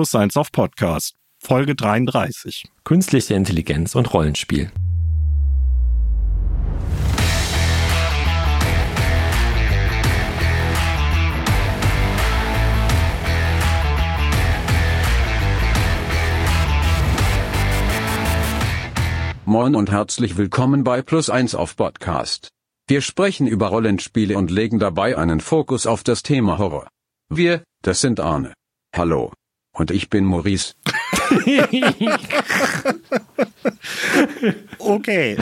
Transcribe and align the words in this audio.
Plus 0.00 0.14
1 0.14 0.38
auf 0.38 0.50
Podcast, 0.50 1.14
Folge 1.44 1.74
33. 1.74 2.64
Künstliche 2.84 3.34
Intelligenz 3.34 3.94
und 3.94 4.14
Rollenspiel. 4.14 4.72
Moin 19.44 19.74
und 19.74 19.90
herzlich 19.90 20.38
willkommen 20.38 20.82
bei 20.82 21.02
Plus 21.02 21.28
1 21.28 21.54
auf 21.54 21.76
Podcast. 21.76 22.48
Wir 22.88 23.02
sprechen 23.02 23.46
über 23.46 23.66
Rollenspiele 23.66 24.38
und 24.38 24.50
legen 24.50 24.78
dabei 24.78 25.18
einen 25.18 25.40
Fokus 25.40 25.86
auf 25.86 26.02
das 26.04 26.22
Thema 26.22 26.56
Horror. 26.56 26.88
Wir, 27.28 27.64
das 27.82 28.00
sind 28.00 28.18
Arne. 28.18 28.54
Hallo. 28.96 29.34
Und 29.80 29.90
ich 29.90 30.10
bin 30.10 30.26
Maurice. 30.26 30.74
okay. 34.78 35.38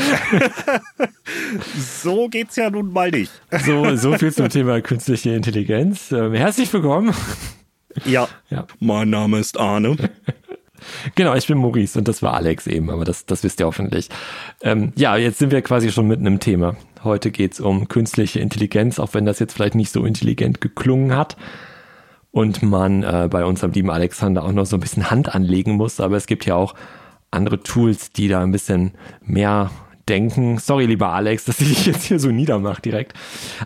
so 1.76 2.28
geht's 2.28 2.54
ja 2.54 2.70
nun 2.70 2.92
mal 2.92 3.10
nicht. 3.10 3.32
So, 3.66 3.96
so 3.96 4.16
viel 4.16 4.32
zum 4.32 4.48
Thema 4.48 4.80
künstliche 4.80 5.30
Intelligenz. 5.30 6.12
Ähm, 6.12 6.34
herzlich 6.34 6.72
willkommen. 6.72 7.12
Ja. 8.04 8.28
ja. 8.48 8.68
Mein 8.78 9.10
Name 9.10 9.40
ist 9.40 9.58
Arne. 9.58 9.96
Genau, 11.16 11.34
ich 11.34 11.48
bin 11.48 11.58
Maurice 11.58 11.98
und 11.98 12.06
das 12.06 12.22
war 12.22 12.34
Alex 12.34 12.68
eben, 12.68 12.88
aber 12.88 13.04
das, 13.04 13.26
das 13.26 13.42
wisst 13.42 13.58
ihr 13.58 13.66
hoffentlich. 13.66 14.08
Ähm, 14.62 14.92
ja, 14.94 15.16
jetzt 15.16 15.40
sind 15.40 15.50
wir 15.50 15.60
quasi 15.60 15.90
schon 15.90 16.06
mitten 16.06 16.24
im 16.24 16.38
Thema. 16.38 16.76
Heute 17.02 17.32
geht's 17.32 17.58
um 17.58 17.88
künstliche 17.88 18.38
Intelligenz, 18.38 19.00
auch 19.00 19.12
wenn 19.12 19.26
das 19.26 19.40
jetzt 19.40 19.54
vielleicht 19.54 19.74
nicht 19.74 19.90
so 19.90 20.04
intelligent 20.04 20.60
geklungen 20.60 21.16
hat 21.16 21.36
und 22.30 22.62
man 22.62 23.02
äh, 23.02 23.28
bei 23.30 23.44
unserem 23.44 23.72
lieben 23.72 23.90
Alexander 23.90 24.44
auch 24.44 24.52
noch 24.52 24.66
so 24.66 24.76
ein 24.76 24.80
bisschen 24.80 25.10
Hand 25.10 25.34
anlegen 25.34 25.72
muss, 25.72 26.00
aber 26.00 26.16
es 26.16 26.26
gibt 26.26 26.46
ja 26.46 26.54
auch 26.54 26.74
andere 27.30 27.60
Tools, 27.60 28.12
die 28.12 28.28
da 28.28 28.40
ein 28.42 28.52
bisschen 28.52 28.92
mehr 29.22 29.70
denken. 30.08 30.58
Sorry, 30.58 30.86
lieber 30.86 31.10
Alex, 31.10 31.44
dass 31.44 31.60
ich 31.60 31.68
dich 31.68 31.86
jetzt 31.86 32.04
hier 32.04 32.18
so 32.18 32.30
niedermache 32.30 32.82
direkt. 32.82 33.12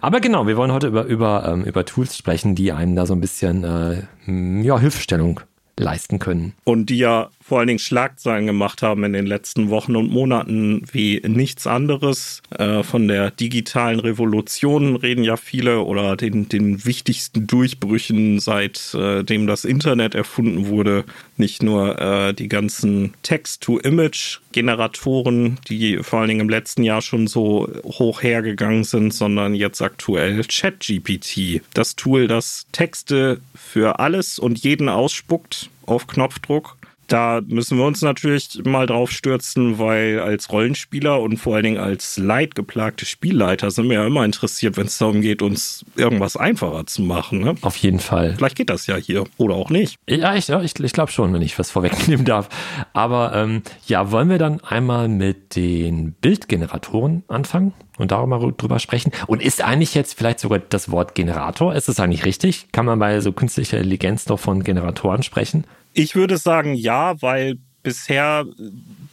Aber 0.00 0.20
genau, 0.20 0.46
wir 0.46 0.56
wollen 0.56 0.72
heute 0.72 0.88
über, 0.88 1.04
über, 1.04 1.48
ähm, 1.48 1.64
über 1.64 1.84
Tools 1.84 2.16
sprechen, 2.16 2.54
die 2.54 2.72
einem 2.72 2.96
da 2.96 3.06
so 3.06 3.14
ein 3.14 3.20
bisschen 3.20 3.64
äh, 3.64 4.62
ja, 4.62 4.78
Hilfestellung 4.78 5.40
leisten 5.78 6.18
können. 6.18 6.54
Und 6.64 6.90
die 6.90 6.98
ja 6.98 7.30
vor 7.52 7.58
allen 7.58 7.68
Dingen 7.68 7.80
Schlagzeilen 7.80 8.46
gemacht 8.46 8.80
haben 8.80 9.04
in 9.04 9.12
den 9.12 9.26
letzten 9.26 9.68
Wochen 9.68 9.94
und 9.94 10.10
Monaten 10.10 10.86
wie 10.90 11.20
nichts 11.22 11.66
anderes. 11.66 12.40
Äh, 12.48 12.82
von 12.82 13.08
der 13.08 13.30
digitalen 13.30 14.00
Revolution 14.00 14.96
reden 14.96 15.22
ja 15.22 15.36
viele 15.36 15.82
oder 15.82 16.16
den, 16.16 16.48
den 16.48 16.86
wichtigsten 16.86 17.46
Durchbrüchen, 17.46 18.40
seitdem 18.40 19.42
äh, 19.42 19.46
das 19.46 19.66
Internet 19.66 20.14
erfunden 20.14 20.68
wurde. 20.68 21.04
Nicht 21.36 21.62
nur 21.62 22.00
äh, 22.00 22.32
die 22.32 22.48
ganzen 22.48 23.12
Text-to-Image-Generatoren, 23.22 25.58
die 25.68 25.98
vor 25.98 26.20
allen 26.20 26.28
Dingen 26.28 26.40
im 26.40 26.48
letzten 26.48 26.84
Jahr 26.84 27.02
schon 27.02 27.26
so 27.26 27.68
hoch 27.84 28.22
hergegangen 28.22 28.84
sind, 28.84 29.12
sondern 29.12 29.54
jetzt 29.54 29.82
aktuell 29.82 30.42
ChatGPT. 30.42 31.60
Das 31.74 31.96
Tool, 31.96 32.28
das 32.28 32.66
Texte 32.72 33.42
für 33.54 33.98
alles 33.98 34.38
und 34.38 34.60
jeden 34.60 34.88
ausspuckt 34.88 35.68
auf 35.84 36.06
Knopfdruck 36.06 36.78
da 37.12 37.42
müssen 37.46 37.76
wir 37.76 37.84
uns 37.84 38.00
natürlich 38.00 38.62
mal 38.64 38.86
drauf 38.86 39.10
stürzen, 39.10 39.78
weil 39.78 40.18
als 40.20 40.50
Rollenspieler 40.50 41.20
und 41.20 41.36
vor 41.36 41.54
allen 41.54 41.64
Dingen 41.64 41.78
als 41.78 42.16
leidgeplagte 42.16 43.04
Spielleiter 43.04 43.70
sind 43.70 43.88
wir 43.90 43.96
ja 43.96 44.06
immer 44.06 44.24
interessiert, 44.24 44.78
wenn 44.78 44.86
es 44.86 44.96
darum 44.96 45.20
geht, 45.20 45.42
uns 45.42 45.84
irgendwas 45.96 46.38
einfacher 46.38 46.86
zu 46.86 47.02
machen. 47.02 47.40
Ne? 47.40 47.54
Auf 47.60 47.76
jeden 47.76 47.98
Fall. 47.98 48.34
Vielleicht 48.36 48.56
geht 48.56 48.70
das 48.70 48.86
ja 48.86 48.96
hier 48.96 49.24
oder 49.36 49.56
auch 49.56 49.68
nicht. 49.68 49.96
Ja, 50.08 50.34
ich, 50.34 50.48
ich, 50.48 50.80
ich 50.80 50.92
glaube 50.92 51.12
schon, 51.12 51.34
wenn 51.34 51.42
ich 51.42 51.58
was 51.58 51.70
vorwegnehmen 51.70 52.24
darf. 52.24 52.48
Aber 52.94 53.34
ähm, 53.34 53.62
ja, 53.86 54.10
wollen 54.10 54.30
wir 54.30 54.38
dann 54.38 54.60
einmal 54.60 55.08
mit 55.08 55.54
den 55.56 56.12
Bildgeneratoren 56.14 57.24
anfangen? 57.28 57.74
und 57.98 58.10
darüber 58.10 58.52
drüber 58.52 58.78
sprechen. 58.78 59.12
Und 59.26 59.42
ist 59.42 59.62
eigentlich 59.62 59.94
jetzt 59.94 60.16
vielleicht 60.16 60.40
sogar 60.40 60.58
das 60.58 60.90
Wort 60.90 61.14
Generator, 61.14 61.74
ist 61.74 61.88
es 61.88 62.00
eigentlich 62.00 62.24
richtig? 62.24 62.68
Kann 62.72 62.86
man 62.86 62.98
bei 62.98 63.20
so 63.20 63.32
künstlicher 63.32 63.76
Intelligenz 63.76 64.24
doch 64.24 64.40
von 64.40 64.64
Generatoren 64.64 65.22
sprechen? 65.22 65.64
Ich 65.92 66.14
würde 66.14 66.36
sagen 66.38 66.74
ja, 66.74 67.20
weil 67.20 67.58
bisher 67.82 68.44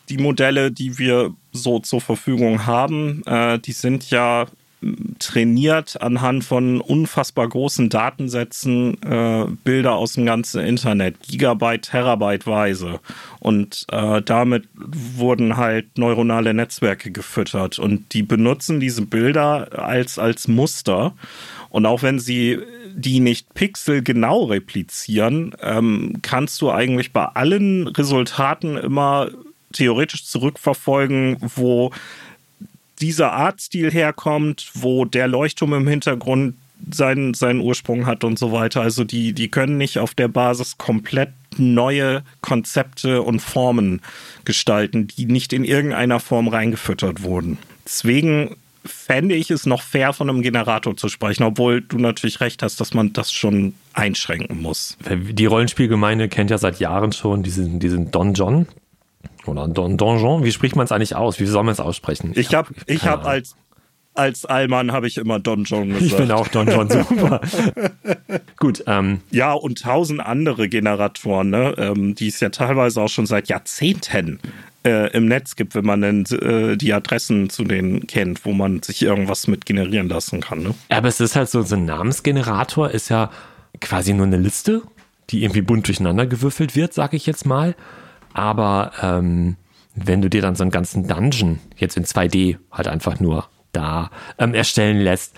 die 0.10 0.18
Modelle, 0.18 0.72
die 0.72 0.98
wir 0.98 1.34
so 1.52 1.80
zur 1.80 2.02
Verfügung 2.02 2.66
haben, 2.66 3.24
äh, 3.26 3.60
die 3.60 3.72
sind 3.72 4.10
ja 4.10 4.48
trainiert 5.20 6.02
anhand 6.02 6.46
von 6.46 6.80
unfassbar 6.80 7.50
großen 7.50 7.90
Datensätzen 7.90 9.02
äh, 9.04 9.46
Bilder 9.64 9.96
aus 9.96 10.14
dem 10.14 10.26
ganzen 10.26 10.62
Internet, 10.62 11.20
Gigabyte, 11.28 11.82
Terabyteweise. 11.82 13.02
Und 13.40 13.86
äh, 13.92 14.22
damit 14.22 14.70
wurden 14.74 15.58
halt 15.58 15.98
neuronale 15.98 16.54
Netzwerke 16.54 17.12
gefüttert. 17.12 17.78
Und 17.78 18.14
die 18.14 18.24
benutzen 18.24 18.80
diese 18.80 19.02
Bilder 19.02 19.68
als, 19.78 20.18
als 20.18 20.48
Muster. 20.48 21.14
Und 21.70 21.86
auch 21.86 22.02
wenn 22.02 22.20
sie 22.20 22.60
die 22.96 23.20
nicht 23.20 23.54
pixelgenau 23.54 24.46
replizieren, 24.46 25.56
ähm, 25.62 26.16
kannst 26.22 26.62
du 26.62 26.72
eigentlich 26.72 27.14
bei 27.14 27.26
allen 27.26 27.88
Resultaten 27.88 28.78
immer 28.78 29.30
theoretisch 29.72 30.26
zurückverfolgen, 30.26 31.38
wo 31.40 31.92
dieser 33.00 33.32
Artstil 33.32 33.92
herkommt, 33.92 34.72
wo 34.74 35.06
der 35.06 35.28
Leuchtturm 35.28 35.74
im 35.74 35.88
Hintergrund 35.88 36.56
seinen, 36.92 37.34
seinen 37.34 37.60
Ursprung 37.60 38.06
hat 38.06 38.24
und 38.24 38.40
so 38.40 38.52
weiter. 38.52 38.82
Also 38.82 39.04
die, 39.04 39.34
die 39.34 39.50
können 39.50 39.78
nicht 39.78 40.00
auf 40.00 40.14
der 40.14 40.28
Basis 40.28 40.78
komplett 40.78 41.30
neue 41.58 42.24
Konzepte 42.42 43.22
und 43.22 43.42
Formen 43.42 44.02
gestalten, 44.46 45.08
die 45.08 45.26
nicht 45.26 45.54
in 45.54 45.66
irgendeiner 45.66 46.20
Form 46.20 46.48
reingefüttert 46.48 47.24
wurden. 47.24 47.58
Deswegen 47.86 48.56
fände 48.90 49.36
ich 49.36 49.52
es 49.52 49.66
noch 49.66 49.82
fair, 49.82 50.14
von 50.14 50.30
einem 50.30 50.42
Generator 50.42 50.96
zu 50.96 51.10
sprechen, 51.10 51.44
obwohl 51.44 51.82
du 51.82 51.98
natürlich 51.98 52.42
recht 52.42 52.64
hast, 52.64 52.80
dass 52.82 52.94
man 52.94 53.14
das 53.14 53.32
schon 53.32 53.74
einschränken 53.94 54.62
muss. 54.62 54.98
Die 55.10 55.46
Rollenspielgemeinde 55.46 56.30
kennt 56.30 56.50
ja 56.50 56.58
seit 56.58 56.80
Jahren 56.80 57.12
schon 57.12 57.44
diesen, 57.44 57.80
diesen 57.80 58.12
Don 58.12 58.34
John. 58.34 58.68
Oder 59.46 59.68
Don 59.68 59.98
Donjon, 59.98 60.44
wie 60.44 60.52
spricht 60.52 60.76
man 60.76 60.86
es 60.86 60.92
eigentlich 60.92 61.16
aus? 61.16 61.40
Wie 61.40 61.46
soll 61.46 61.64
man 61.64 61.72
es 61.72 61.80
aussprechen? 61.80 62.34
Ich 62.36 62.54
habe 62.54 62.70
ich 62.86 63.06
hab 63.06 63.26
als 63.26 63.56
als 64.20 64.44
Allmann 64.46 64.92
habe 64.92 65.08
ich 65.08 65.18
immer 65.18 65.40
Don 65.40 65.64
John 65.64 65.90
gesagt. 65.90 66.06
Ich 66.06 66.18
bin 66.18 66.32
auch 66.32 66.48
Don 66.50 66.68
John, 66.68 66.90
super. 66.90 67.40
Gut. 68.58 68.84
Ähm. 68.86 69.22
Ja, 69.32 69.54
und 69.54 69.82
tausend 69.82 70.20
andere 70.20 70.68
Generatoren, 70.68 71.50
ne, 71.50 71.74
ähm, 71.78 72.16
die 72.16 72.28
es 72.28 72.40
ja 72.42 72.50
teilweise 72.50 73.02
auch 73.02 73.08
schon 73.08 73.26
seit 73.26 73.48
Jahrzehnten 73.48 74.40
äh, 74.86 75.12
im 75.12 75.28
Netz 75.28 75.56
gibt, 75.56 75.76
wenn 75.76 75.86
man 75.86 76.02
denn 76.02 76.26
äh, 76.26 76.78
die 76.78 76.94
Adressen 76.94 77.50
zu 77.50 77.64
denen 77.64 78.08
kennt, 78.08 78.46
wo 78.46 78.54
man 78.54 78.82
sich 78.82 79.02
irgendwas 79.02 79.48
mit 79.48 79.66
generieren 79.66 80.10
lassen 80.10 80.42
kann. 80.42 80.64
Ne? 80.64 80.74
Aber 80.90 81.08
es 81.08 81.20
ist 81.20 81.36
halt 81.36 81.50
so, 81.50 81.62
so 81.62 81.76
ein 81.76 81.86
Namensgenerator 81.86 82.90
ist 82.90 83.10
ja 83.10 83.30
quasi 83.82 84.14
nur 84.14 84.26
eine 84.26 84.38
Liste, 84.38 84.82
die 85.30 85.44
irgendwie 85.44 85.62
bunt 85.62 85.88
durcheinander 85.88 86.26
gewürfelt 86.26 86.76
wird, 86.76 86.94
sage 86.94 87.18
ich 87.18 87.26
jetzt 87.26 87.46
mal. 87.46 87.76
Aber 88.34 88.92
ähm, 89.02 89.58
wenn 89.96 90.22
du 90.22 90.30
dir 90.30 90.42
dann 90.42 90.56
so 90.56 90.64
einen 90.64 90.72
ganzen 90.72 91.08
Dungeon 91.08 91.60
jetzt 91.78 91.98
in 91.98 92.06
2D 92.06 92.58
halt 92.72 92.88
einfach 92.88 93.20
nur 93.20 93.48
da 93.72 94.12
ähm, 94.38 94.54
erstellen 94.54 95.00
lässt, 95.00 95.36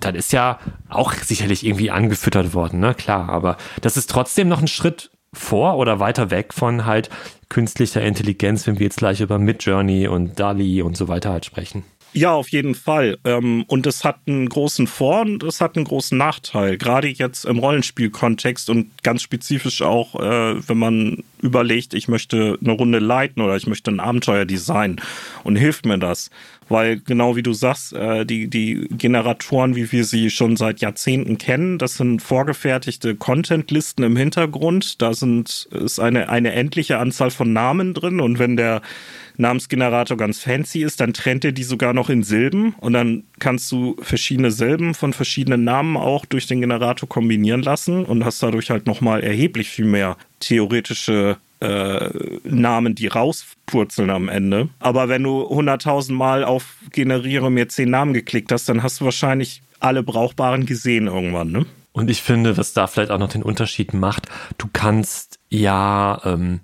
dann 0.00 0.14
ist 0.14 0.32
ja 0.32 0.58
auch 0.88 1.12
sicherlich 1.12 1.64
irgendwie 1.64 1.90
angefüttert 1.90 2.54
worden, 2.54 2.80
ne? 2.80 2.94
Klar, 2.94 3.28
aber 3.28 3.56
das 3.82 3.96
ist 3.96 4.08
trotzdem 4.08 4.48
noch 4.48 4.60
ein 4.60 4.68
Schritt 4.68 5.10
vor 5.32 5.76
oder 5.76 6.00
weiter 6.00 6.30
weg 6.30 6.54
von 6.54 6.86
halt 6.86 7.10
künstlicher 7.54 8.02
Intelligenz, 8.02 8.66
wenn 8.66 8.80
wir 8.80 8.86
jetzt 8.86 8.96
gleich 8.96 9.20
über 9.20 9.38
Midjourney 9.38 10.08
und 10.08 10.40
DALI 10.40 10.82
und 10.82 10.96
so 10.96 11.06
weiter 11.06 11.30
halt 11.30 11.44
sprechen. 11.44 11.84
Ja, 12.16 12.32
auf 12.32 12.48
jeden 12.50 12.76
Fall. 12.76 13.18
Ähm, 13.24 13.64
und 13.66 13.86
es 13.88 14.04
hat 14.04 14.20
einen 14.26 14.48
großen 14.48 14.86
Vor- 14.86 15.22
und 15.22 15.42
es 15.42 15.60
hat 15.60 15.74
einen 15.74 15.84
großen 15.84 16.16
Nachteil. 16.16 16.78
Gerade 16.78 17.08
jetzt 17.08 17.44
im 17.44 17.58
Rollenspielkontext 17.58 18.70
und 18.70 19.02
ganz 19.02 19.22
spezifisch 19.22 19.82
auch, 19.82 20.14
äh, 20.14 20.68
wenn 20.68 20.78
man 20.78 21.24
überlegt, 21.42 21.92
ich 21.92 22.06
möchte 22.06 22.56
eine 22.62 22.72
Runde 22.72 23.00
leiten 23.00 23.42
oder 23.42 23.56
ich 23.56 23.66
möchte 23.66 23.90
ein 23.90 23.98
Abenteuer 23.98 24.44
designen. 24.44 25.00
Und 25.42 25.56
hilft 25.56 25.86
mir 25.86 25.98
das? 25.98 26.30
Weil 26.68 27.00
genau 27.00 27.34
wie 27.34 27.42
du 27.42 27.52
sagst, 27.52 27.92
äh, 27.92 28.24
die, 28.24 28.48
die 28.48 28.86
Generatoren, 28.90 29.74
wie 29.74 29.90
wir 29.90 30.04
sie 30.04 30.30
schon 30.30 30.56
seit 30.56 30.80
Jahrzehnten 30.80 31.36
kennen, 31.36 31.78
das 31.78 31.96
sind 31.96 32.22
vorgefertigte 32.22 33.16
Content-Listen 33.16 34.04
im 34.04 34.16
Hintergrund. 34.16 35.02
Da 35.02 35.14
sind, 35.14 35.68
ist 35.72 35.98
eine, 35.98 36.28
eine 36.28 36.52
endliche 36.52 36.98
Anzahl 36.98 37.32
von 37.32 37.52
Namen 37.52 37.92
drin. 37.92 38.20
Und 38.20 38.38
wenn 38.38 38.56
der 38.56 38.82
Namensgenerator 39.36 40.16
ganz 40.16 40.40
fancy 40.40 40.82
ist, 40.82 41.00
dann 41.00 41.12
trennt 41.12 41.44
er 41.44 41.52
die 41.52 41.64
sogar 41.64 41.92
noch 41.92 42.08
in 42.08 42.22
Silben 42.22 42.74
und 42.80 42.92
dann 42.92 43.24
kannst 43.38 43.70
du 43.72 43.96
verschiedene 44.00 44.50
Silben 44.50 44.94
von 44.94 45.12
verschiedenen 45.12 45.64
Namen 45.64 45.96
auch 45.96 46.24
durch 46.24 46.46
den 46.46 46.60
Generator 46.60 47.08
kombinieren 47.08 47.62
lassen 47.62 48.04
und 48.04 48.24
hast 48.24 48.42
dadurch 48.42 48.70
halt 48.70 48.86
nochmal 48.86 49.22
erheblich 49.22 49.68
viel 49.68 49.86
mehr 49.86 50.16
theoretische 50.40 51.36
äh, 51.60 52.10
Namen, 52.44 52.94
die 52.94 53.06
rauspurzeln 53.06 54.10
am 54.10 54.28
Ende. 54.28 54.68
Aber 54.78 55.08
wenn 55.08 55.22
du 55.22 55.42
100.000 55.42 56.12
Mal 56.12 56.44
auf 56.44 56.76
generiere 56.92 57.50
mir 57.50 57.68
10 57.68 57.90
Namen 57.90 58.14
geklickt 58.14 58.52
hast, 58.52 58.68
dann 58.68 58.82
hast 58.82 59.00
du 59.00 59.04
wahrscheinlich 59.04 59.62
alle 59.80 60.02
brauchbaren 60.02 60.66
gesehen 60.66 61.06
irgendwann, 61.06 61.52
ne? 61.52 61.66
Und 61.92 62.10
ich 62.10 62.22
finde, 62.22 62.56
was 62.56 62.72
da 62.72 62.88
vielleicht 62.88 63.12
auch 63.12 63.20
noch 63.20 63.30
den 63.30 63.44
Unterschied 63.44 63.94
macht, 63.94 64.26
du 64.58 64.66
kannst 64.72 65.38
ja 65.48 66.20
ähm, 66.24 66.58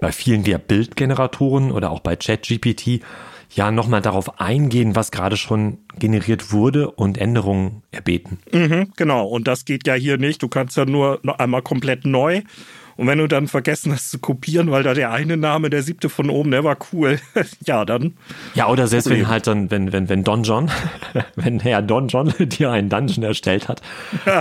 bei 0.00 0.12
vielen 0.12 0.44
der 0.44 0.58
Bildgeneratoren 0.58 1.70
oder 1.70 1.90
auch 1.90 2.00
bei 2.00 2.16
ChatGPT 2.16 3.00
ja 3.50 3.70
nochmal 3.70 4.02
darauf 4.02 4.40
eingehen, 4.40 4.94
was 4.94 5.10
gerade 5.10 5.36
schon 5.36 5.78
generiert 5.98 6.52
wurde 6.52 6.90
und 6.90 7.18
Änderungen 7.18 7.82
erbeten. 7.90 8.38
Mhm, 8.52 8.92
genau, 8.96 9.26
und 9.26 9.48
das 9.48 9.64
geht 9.64 9.86
ja 9.86 9.94
hier 9.94 10.18
nicht. 10.18 10.42
Du 10.42 10.48
kannst 10.48 10.76
ja 10.76 10.84
nur 10.84 11.18
noch 11.22 11.38
einmal 11.38 11.62
komplett 11.62 12.04
neu. 12.04 12.42
Und 12.96 13.06
wenn 13.06 13.18
du 13.18 13.28
dann 13.28 13.46
vergessen 13.46 13.92
hast 13.92 14.10
zu 14.10 14.18
kopieren, 14.18 14.72
weil 14.72 14.82
da 14.82 14.92
der 14.92 15.12
eine 15.12 15.36
Name, 15.36 15.70
der 15.70 15.84
siebte 15.84 16.08
von 16.08 16.30
oben, 16.30 16.50
der 16.50 16.64
war 16.64 16.76
cool, 16.92 17.20
ja, 17.64 17.84
dann. 17.84 18.14
Ja, 18.54 18.68
oder 18.68 18.88
selbst 18.88 19.04
Problem. 19.04 19.22
wenn 19.22 19.28
halt 19.28 19.46
dann, 19.46 19.70
wenn, 19.70 19.92
wenn, 19.92 20.08
wenn 20.08 20.24
Don 20.24 20.42
John, 20.42 20.68
wenn 21.36 21.60
Herr 21.60 21.80
Don 21.80 22.08
John 22.08 22.34
dir 22.40 22.72
einen 22.72 22.88
Dungeon 22.88 23.22
erstellt 23.22 23.68
hat 23.68 23.82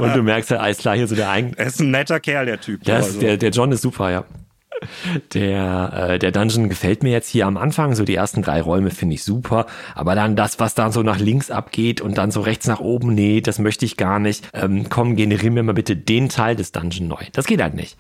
und 0.02 0.16
du 0.16 0.24
merkst 0.24 0.50
ja, 0.50 0.58
alles 0.58 0.80
klar, 0.80 0.96
hier 0.96 1.08
so 1.08 1.16
der 1.16 1.30
eigene. 1.30 1.54
Er 1.56 1.68
ist 1.68 1.80
ein 1.80 1.92
netter 1.92 2.20
Kerl, 2.20 2.48
der 2.48 2.60
Typ. 2.60 2.84
Das, 2.84 3.06
also. 3.06 3.20
der, 3.20 3.38
der 3.38 3.52
John 3.52 3.72
ist 3.72 3.84
super, 3.84 4.10
ja. 4.10 4.26
Der, 5.34 6.10
äh, 6.12 6.20
der 6.20 6.32
Dungeon 6.32 6.70
gefällt 6.70 7.04
mir 7.04 7.12
jetzt 7.12 7.30
hier 7.30 7.48
am 7.48 7.58
Anfang. 7.58 7.96
So 7.96 8.04
die 8.04 8.16
ersten 8.16 8.42
drei 8.42 8.62
Räume 8.62 8.92
finde 8.92 9.16
ich 9.16 9.24
super. 9.24 9.66
Aber 9.96 10.16
dann 10.16 10.36
das, 10.36 10.60
was 10.60 10.76
dann 10.76 10.92
so 10.92 11.04
nach 11.04 11.20
links 11.20 11.52
abgeht 11.52 12.02
und 12.02 12.18
dann 12.18 12.32
so 12.32 12.42
rechts 12.42 12.68
nach 12.68 12.80
oben, 12.80 13.14
nee, 13.14 13.42
das 13.42 13.60
möchte 13.60 13.86
ich 13.86 13.98
gar 13.98 14.20
nicht. 14.20 14.48
Ähm, 14.54 14.88
komm, 14.90 15.16
generieren 15.16 15.56
wir 15.56 15.64
mal 15.64 15.74
bitte 15.74 15.96
den 15.96 16.30
Teil 16.30 16.56
des 16.56 16.72
Dungeon 16.72 17.08
neu. 17.08 17.24
Das 17.34 17.48
geht 17.48 17.62
halt 17.62 17.74
nicht. 17.74 17.98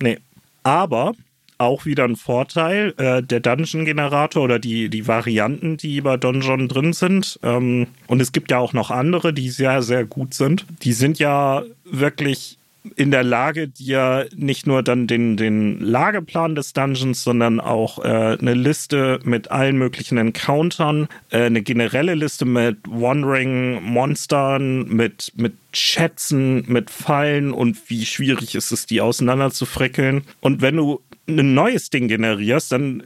Nee. 0.00 0.18
Aber 0.62 1.12
auch 1.58 1.84
wieder 1.84 2.04
ein 2.04 2.16
Vorteil. 2.16 2.94
Äh, 2.96 3.22
der 3.22 3.40
Dungeon-Generator 3.40 4.42
oder 4.42 4.58
die, 4.58 4.88
die 4.88 5.06
Varianten, 5.06 5.76
die 5.76 6.00
bei 6.00 6.16
Dungeon 6.16 6.68
drin 6.68 6.92
sind, 6.92 7.38
ähm, 7.42 7.88
und 8.06 8.20
es 8.20 8.32
gibt 8.32 8.50
ja 8.50 8.58
auch 8.58 8.72
noch 8.72 8.90
andere, 8.90 9.32
die 9.32 9.50
sehr, 9.50 9.82
sehr 9.82 10.04
gut 10.04 10.34
sind, 10.34 10.64
die 10.82 10.92
sind 10.92 11.18
ja 11.18 11.64
wirklich 11.84 12.57
in 12.96 13.10
der 13.10 13.24
Lage, 13.24 13.68
dir 13.68 14.28
nicht 14.34 14.66
nur 14.66 14.82
dann 14.82 15.06
den, 15.06 15.36
den 15.36 15.80
Lageplan 15.80 16.54
des 16.54 16.72
Dungeons, 16.72 17.22
sondern 17.22 17.60
auch 17.60 18.04
äh, 18.04 18.38
eine 18.38 18.54
Liste 18.54 19.20
mit 19.24 19.50
allen 19.50 19.76
möglichen 19.76 20.16
Encountern, 20.18 21.08
äh, 21.30 21.42
eine 21.44 21.62
generelle 21.62 22.14
Liste 22.14 22.44
mit 22.44 22.78
Wandering 22.86 23.82
Monstern, 23.82 24.88
mit, 24.88 25.32
mit 25.36 25.54
Schätzen, 25.72 26.64
mit 26.66 26.90
Fallen 26.90 27.52
und 27.52 27.90
wie 27.90 28.06
schwierig 28.06 28.54
ist 28.54 28.72
es, 28.72 28.86
die 28.86 29.00
auseinander 29.00 29.50
zu 29.50 29.66
frickeln. 29.66 30.22
Und 30.40 30.62
wenn 30.62 30.76
du 30.76 31.00
ein 31.28 31.54
neues 31.54 31.90
Ding 31.90 32.08
generierst, 32.08 32.72
dann 32.72 33.02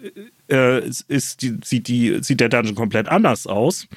äh, 0.51 0.87
ist 0.87 1.43
die, 1.43 1.57
sieht, 1.65 1.89
die, 1.89 2.19
sieht 2.23 2.41
der 2.41 2.49
Dungeon 2.49 2.75
komplett 2.75 3.09
anders 3.09 3.47
aus. 3.47 3.89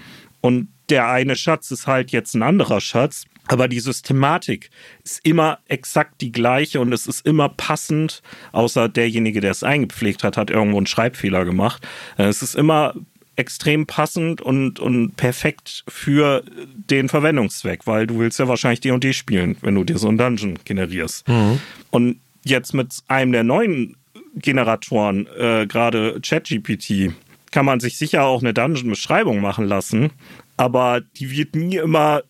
Und 0.42 0.70
der 0.90 1.10
eine 1.10 1.36
Schatz 1.36 1.72
ist 1.72 1.88
halt 1.88 2.12
jetzt 2.12 2.34
ein 2.36 2.44
anderer 2.44 2.82
Schatz. 2.82 3.26
Aber 3.48 3.68
die 3.68 3.80
Systematik 3.80 4.70
ist 5.04 5.20
immer 5.24 5.60
exakt 5.68 6.22
die 6.22 6.32
gleiche 6.32 6.80
und 6.80 6.94
es 6.94 7.08
ist 7.08 7.26
immer 7.26 7.50
passend, 7.50 8.22
außer 8.52 8.90
derjenige, 8.90 9.42
der 9.42 9.52
es 9.52 9.64
eingepflegt 9.64 10.24
hat, 10.24 10.38
hat 10.38 10.50
irgendwo 10.50 10.78
einen 10.78 10.88
Schreibfehler 10.88 11.46
gemacht. 11.46 11.86
Äh, 12.18 12.26
es 12.26 12.42
ist 12.42 12.56
immer 12.56 12.96
extrem 13.36 13.86
passend 13.86 14.42
und, 14.42 14.80
und 14.80 15.16
perfekt 15.18 15.84
für 15.88 16.44
den 16.74 17.10
Verwendungszweck, 17.10 17.86
weil 17.86 18.08
du 18.08 18.20
willst 18.20 18.40
ja 18.40 18.48
wahrscheinlich 18.48 18.80
D&D 18.80 19.14
spielen, 19.14 19.58
wenn 19.62 19.76
du 19.76 19.84
dir 19.84 19.98
so 19.98 20.08
einen 20.08 20.18
Dungeon 20.18 20.58
generierst. 20.64 21.28
Mhm. 21.28 21.60
Und 21.92 22.20
jetzt 22.44 22.74
mit 22.74 22.94
einem 23.08 23.34
der 23.34 23.44
neuen 23.44 23.98
Generatoren, 24.36 25.28
äh, 25.38 25.66
gerade 25.68 26.20
ChatGPT, 26.22 27.12
kann 27.52 27.66
man 27.66 27.80
sich 27.80 27.98
sicher 27.98 28.24
auch 28.24 28.42
eine 28.42 28.54
Dungeon-Beschreibung 28.54 29.40
machen 29.40 29.66
lassen, 29.66 30.12
aber 30.58 31.02
die 31.02 31.32
wird 31.32 31.56
nie 31.56 31.78
immer 31.78 32.24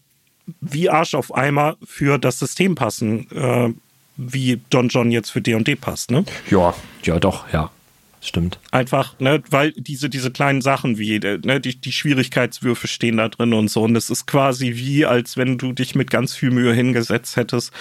wie 0.61 0.89
Arsch 0.89 1.15
auf 1.15 1.33
Eimer 1.33 1.77
für 1.85 2.17
das 2.17 2.39
System 2.39 2.75
passen, 2.75 3.27
äh, 3.31 3.73
wie 4.17 4.61
Don 4.69 4.89
John 4.89 5.11
jetzt 5.11 5.29
für 5.29 5.41
D&D 5.41 5.75
passt, 5.75 6.11
ne? 6.11 6.25
Ja, 6.49 6.73
ja 7.03 7.19
doch, 7.19 7.51
ja. 7.51 7.71
Stimmt. 8.25 8.59
Einfach, 8.71 9.19
ne, 9.19 9.43
weil 9.51 9.71
diese, 9.73 10.09
diese 10.09 10.31
kleinen 10.31 10.61
Sachen 10.61 10.97
wie, 10.97 11.17
äh, 11.17 11.39
ne, 11.45 11.61
die, 11.61 11.75
die 11.79 11.91
Schwierigkeitswürfe 11.91 12.87
stehen 12.87 13.17
da 13.17 13.29
drin 13.29 13.53
und 13.53 13.69
so. 13.69 13.83
Und 13.83 13.95
es 13.95 14.09
ist 14.09 14.25
quasi 14.25 14.73
wie, 14.77 15.05
als 15.05 15.37
wenn 15.37 15.59
du 15.59 15.73
dich 15.73 15.93
mit 15.93 16.09
ganz 16.09 16.35
viel 16.35 16.49
Mühe 16.49 16.73
hingesetzt 16.73 17.35
hättest 17.35 17.71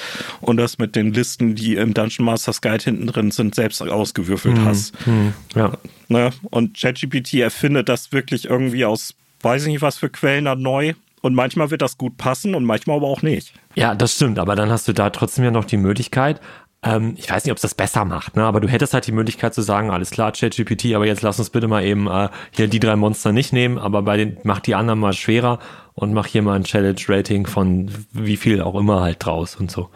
und 0.43 0.59
das 0.59 0.77
mit 0.77 0.97
den 0.97 1.15
Listen, 1.15 1.55
die 1.55 1.77
im 1.77 1.95
Dungeon 1.95 2.27
Masters 2.27 2.61
Guide 2.61 2.85
hinten 2.85 3.07
drin 3.07 3.31
sind, 3.31 3.55
selbst 3.55 3.81
ausgewürfelt 3.81 4.59
hm, 4.59 4.65
hast. 4.67 4.93
Hm, 5.07 5.33
ja. 5.55 5.79
Ne? 6.09 6.31
Und 6.51 6.79
ChatGPT 6.79 7.35
erfindet 7.35 7.89
das 7.89 8.13
wirklich 8.13 8.45
irgendwie 8.45 8.85
aus, 8.85 9.15
weiß 9.41 9.63
ich 9.63 9.69
nicht 9.69 9.83
was 9.83 9.97
für 9.97 10.11
Quellen 10.11 10.45
da 10.45 10.55
neu 10.55 10.93
und 11.25 11.33
manchmal 11.35 11.71
wird 11.71 11.81
das 11.81 11.97
gut 11.97 12.19
passen 12.19 12.55
und 12.55 12.65
manchmal 12.65 12.99
aber 12.99 13.07
auch 13.07 13.23
nicht. 13.23 13.55
Ja, 13.75 13.95
das 13.95 14.15
stimmt. 14.15 14.39
Aber 14.39 14.57
dann 14.57 14.71
hast 14.71 14.87
du 14.89 14.93
da 14.93 15.09
trotzdem 15.09 15.43
ja 15.43 15.51
noch 15.51 15.65
die 15.65 15.79
Möglichkeit, 15.79 16.39
ähm, 16.83 17.15
ich 17.17 17.31
weiß 17.31 17.45
nicht, 17.45 17.51
ob 17.51 17.57
es 17.57 17.63
das 17.63 17.75
besser 17.75 18.05
macht, 18.05 18.37
ne? 18.37 18.45
aber 18.45 18.61
du 18.61 18.69
hättest 18.69 18.93
halt 18.93 19.07
die 19.07 19.13
Möglichkeit 19.13 19.55
zu 19.55 19.63
sagen, 19.63 19.91
alles 19.91 20.11
klar, 20.11 20.33
ChatGPT, 20.33 20.95
aber 20.95 21.07
jetzt 21.07 21.23
lass 21.23 21.39
uns 21.39 21.49
bitte 21.49 21.67
mal 21.67 21.83
eben 21.83 22.09
äh, 22.09 22.29
hier 22.51 22.69
die 22.69 22.79
drei 22.79 22.95
Monster 22.95 23.33
nicht 23.33 23.55
nehmen, 23.55 23.79
aber 23.79 24.03
bei 24.03 24.19
den, 24.19 24.37
mach 24.43 24.61
die 24.61 24.75
anderen 24.75 24.99
mal 24.99 25.15
schwerer 25.15 25.61
und 25.95 26.13
mach 26.13 26.27
hier 26.27 26.43
mal 26.43 26.57
ein 26.57 26.65
Challenge-Rating 26.65 27.47
von 27.47 27.91
wie 28.13 28.37
viel 28.37 28.61
auch 28.61 28.75
immer 28.75 29.01
halt 29.01 29.25
draus 29.25 29.57
und 29.57 29.71
so. 29.71 29.89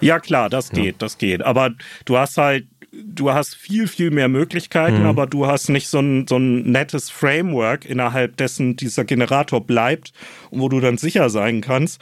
Ja, 0.00 0.18
klar, 0.18 0.50
das 0.50 0.70
geht, 0.70 0.84
ja. 0.84 0.98
das 0.98 1.18
geht. 1.18 1.42
Aber 1.42 1.70
du 2.06 2.18
hast 2.18 2.38
halt 2.38 2.66
du 2.92 3.32
hast 3.32 3.54
viel, 3.54 3.88
viel 3.88 4.10
mehr 4.10 4.28
Möglichkeiten, 4.28 5.00
mhm. 5.00 5.06
aber 5.06 5.26
du 5.26 5.46
hast 5.46 5.68
nicht 5.68 5.88
so 5.88 6.00
ein, 6.00 6.26
so 6.28 6.36
ein 6.36 6.70
nettes 6.70 7.10
Framework, 7.10 7.84
innerhalb 7.84 8.36
dessen 8.36 8.76
dieser 8.76 9.04
Generator 9.04 9.60
bleibt 9.60 10.12
und 10.50 10.60
wo 10.60 10.68
du 10.68 10.80
dann 10.80 10.98
sicher 10.98 11.30
sein 11.30 11.60
kannst, 11.60 12.00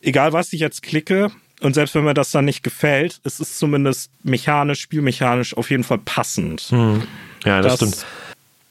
egal 0.00 0.32
was 0.32 0.52
ich 0.52 0.60
jetzt 0.60 0.82
klicke, 0.82 1.30
und 1.60 1.74
selbst 1.74 1.94
wenn 1.94 2.04
mir 2.04 2.14
das 2.14 2.32
dann 2.32 2.44
nicht 2.44 2.62
gefällt, 2.62 3.20
es 3.24 3.38
ist 3.38 3.58
zumindest 3.58 4.10
mechanisch, 4.24 4.80
spielmechanisch 4.80 5.56
auf 5.56 5.70
jeden 5.70 5.84
Fall 5.84 5.98
passend. 5.98 6.70
Mhm. 6.72 7.04
Ja, 7.44 7.62
das, 7.62 7.78
das 7.78 7.90
stimmt. 7.90 8.06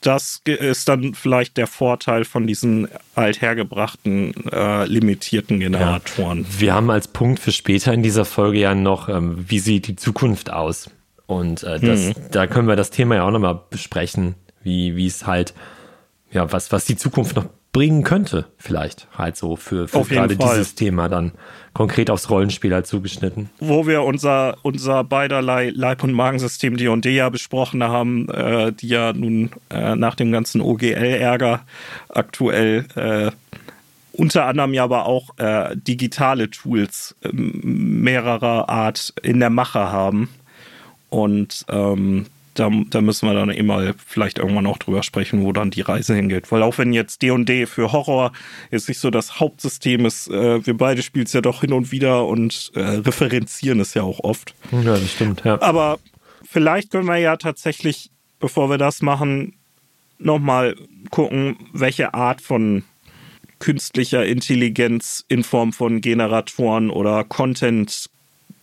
Das 0.01 0.41
ist 0.45 0.89
dann 0.89 1.13
vielleicht 1.13 1.57
der 1.57 1.67
Vorteil 1.67 2.25
von 2.25 2.47
diesen 2.47 2.87
althergebrachten, 3.13 4.33
äh, 4.51 4.85
limitierten 4.85 5.59
Generatoren. 5.59 6.39
Ja. 6.39 6.59
Wir 6.59 6.73
haben 6.73 6.89
als 6.89 7.07
Punkt 7.07 7.39
für 7.39 7.51
später 7.51 7.93
in 7.93 8.01
dieser 8.01 8.25
Folge 8.25 8.59
ja 8.59 8.73
noch, 8.73 9.09
ähm, 9.09 9.45
wie 9.47 9.59
sieht 9.59 9.87
die 9.87 9.95
Zukunft 9.95 10.51
aus? 10.51 10.89
Und 11.31 11.63
äh, 11.63 11.79
das, 11.79 12.07
mhm. 12.07 12.13
da 12.31 12.45
können 12.45 12.67
wir 12.67 12.75
das 12.75 12.89
Thema 12.89 13.15
ja 13.15 13.23
auch 13.23 13.31
nochmal 13.31 13.57
besprechen, 13.69 14.35
wie, 14.63 14.97
wie 14.97 15.07
es 15.07 15.25
halt, 15.25 15.53
ja, 16.29 16.51
was, 16.51 16.73
was 16.73 16.83
die 16.83 16.97
Zukunft 16.97 17.37
noch 17.37 17.45
bringen 17.71 18.03
könnte, 18.03 18.47
vielleicht 18.57 19.07
halt 19.17 19.37
so 19.37 19.55
für, 19.55 19.87
für 19.87 20.01
gerade 20.01 20.35
dieses 20.35 20.75
Thema 20.75 21.07
dann 21.07 21.31
konkret 21.71 22.09
aufs 22.09 22.29
Rollenspiel 22.29 22.73
halt 22.73 22.85
zugeschnitten. 22.85 23.49
Wo 23.61 23.87
wir 23.87 24.03
unser, 24.03 24.57
unser 24.61 25.05
beiderlei 25.05 25.71
Leib- 25.73 26.03
und 26.03 26.11
Magensystem 26.11 26.75
D&D 26.75 27.15
ja 27.15 27.29
besprochen 27.29 27.81
haben, 27.81 28.27
äh, 28.27 28.73
die 28.73 28.89
ja 28.89 29.13
nun 29.13 29.51
äh, 29.69 29.95
nach 29.95 30.15
dem 30.15 30.33
ganzen 30.33 30.59
OGL-Ärger 30.59 31.61
aktuell 32.09 32.87
äh, 32.95 33.31
unter 34.11 34.47
anderem 34.47 34.73
ja 34.73 34.83
aber 34.83 35.05
auch 35.05 35.29
äh, 35.37 35.77
digitale 35.77 36.49
Tools 36.49 37.15
ähm, 37.23 38.01
mehrerer 38.03 38.67
Art 38.67 39.13
in 39.23 39.39
der 39.39 39.49
Mache 39.49 39.93
haben 39.93 40.27
und 41.11 41.65
ähm, 41.67 42.25
da, 42.53 42.69
da, 42.89 43.01
müssen 43.01 43.27
wir 43.27 43.33
dann 43.33 43.49
eben 43.49 43.67
mal 43.67 43.93
vielleicht 44.05 44.39
irgendwann 44.39 44.65
auch 44.65 44.77
drüber 44.77 45.03
sprechen, 45.03 45.43
wo 45.43 45.51
dann 45.51 45.71
die 45.71 45.81
Reise 45.81 46.15
hingeht. 46.15 46.51
Weil 46.51 46.63
auch 46.63 46.77
wenn 46.77 46.93
jetzt 46.93 47.21
D&D 47.21 47.65
für 47.65 47.91
Horror 47.91 48.31
jetzt 48.71 48.87
nicht 48.87 48.99
so 48.99 49.09
das 49.09 49.39
Hauptsystem 49.39 50.05
ist, 50.05 50.29
äh, 50.29 50.65
wir 50.65 50.75
beide 50.75 51.01
spielen 51.01 51.25
es 51.25 51.33
ja 51.33 51.41
doch 51.41 51.61
hin 51.61 51.73
und 51.73 51.91
wieder 51.91 52.25
und 52.27 52.71
äh, 52.75 52.79
referenzieren 52.79 53.79
es 53.79 53.93
ja 53.93 54.03
auch 54.03 54.19
oft. 54.21 54.55
Ja, 54.71 54.93
das 54.93 55.11
stimmt, 55.11 55.43
ja. 55.43 55.61
Aber 55.61 55.99
vielleicht 56.43 56.91
können 56.91 57.07
wir 57.07 57.17
ja 57.17 57.35
tatsächlich, 57.37 58.09
bevor 58.39 58.69
wir 58.69 58.77
das 58.77 59.01
machen, 59.01 59.55
nochmal 60.17 60.75
gucken, 61.09 61.57
welche 61.73 62.13
Art 62.13 62.41
von 62.41 62.83
künstlicher 63.59 64.25
Intelligenz 64.25 65.25
in 65.27 65.43
Form 65.43 65.73
von 65.73 66.01
Generatoren 66.01 66.89
oder 66.89 67.23
Content 67.23 68.09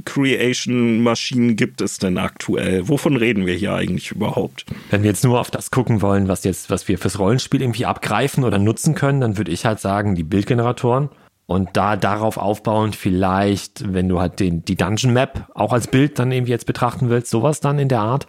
Creation-Maschinen 0.09 1.55
gibt 1.55 1.83
es 1.83 1.99
denn 1.99 2.17
aktuell? 2.17 2.89
Wovon 2.89 3.17
reden 3.17 3.45
wir 3.45 3.55
hier 3.55 3.75
eigentlich 3.75 4.11
überhaupt? 4.11 4.65
Wenn 4.89 5.03
wir 5.03 5.11
jetzt 5.11 5.23
nur 5.23 5.39
auf 5.39 5.51
das 5.51 5.71
gucken 5.71 6.01
wollen, 6.01 6.29
was 6.29 6.45
jetzt, 6.45 6.71
was 6.71 6.89
wir 6.89 6.97
fürs 6.97 7.19
Rollenspiel 7.19 7.61
irgendwie 7.61 7.85
abgreifen 7.85 8.43
oder 8.45 8.59
nutzen 8.59 8.95
können, 8.95 9.21
dann 9.21 9.37
würde 9.37 9.53
ich 9.53 9.67
halt 9.67 9.81
sagen, 9.81 10.15
die 10.15 10.23
Bildgeneratoren. 10.23 11.11
Und 11.45 11.77
da 11.77 11.97
darauf 11.97 12.39
aufbauend 12.39 12.97
vielleicht, 12.97 13.93
wenn 13.93 14.09
du 14.09 14.19
halt 14.19 14.41
den, 14.41 14.65
die 14.65 14.77
Dungeon 14.77 15.13
Map 15.13 15.47
auch 15.55 15.75
als 15.75 15.89
Bild 15.89 16.19
dann 16.19 16.33
irgendwie 16.33 16.53
jetzt 16.53 16.67
betrachten 16.67 17.11
willst, 17.11 17.31
sowas 17.31 17.61
dann 17.61 17.79
in 17.79 17.89
der 17.89 18.01
Art. 18.01 18.27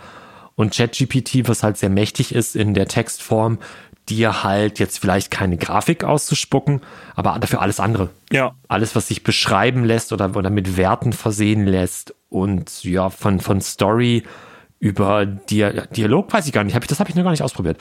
Und 0.55 0.73
ChatGPT, 0.73 1.47
was 1.47 1.63
halt 1.63 1.77
sehr 1.77 1.89
mächtig 1.89 2.35
ist 2.35 2.57
in 2.57 2.73
der 2.73 2.87
Textform, 2.87 3.59
dir 4.09 4.43
halt 4.43 4.79
jetzt 4.79 4.99
vielleicht 4.99 5.31
keine 5.31 5.57
Grafik 5.57 6.03
auszuspucken, 6.03 6.81
aber 7.15 7.37
dafür 7.39 7.61
alles 7.61 7.79
andere. 7.79 8.09
Ja. 8.31 8.55
Alles, 8.67 8.95
was 8.95 9.07
sich 9.07 9.23
beschreiben 9.23 9.85
lässt 9.85 10.11
oder, 10.11 10.35
oder 10.35 10.49
mit 10.49 10.77
Werten 10.77 11.13
versehen 11.13 11.65
lässt 11.65 12.13
und 12.29 12.83
ja, 12.83 13.09
von, 13.09 13.39
von 13.39 13.61
Story 13.61 14.23
über 14.79 15.25
Dia 15.25 15.71
Dialog, 15.87 16.31
weiß 16.31 16.47
ich 16.47 16.53
gar 16.53 16.63
nicht, 16.63 16.75
hab 16.75 16.83
ich, 16.83 16.87
das 16.87 16.99
habe 16.99 17.09
ich 17.09 17.15
noch 17.15 17.23
gar 17.23 17.31
nicht 17.31 17.43
ausprobiert. 17.43 17.77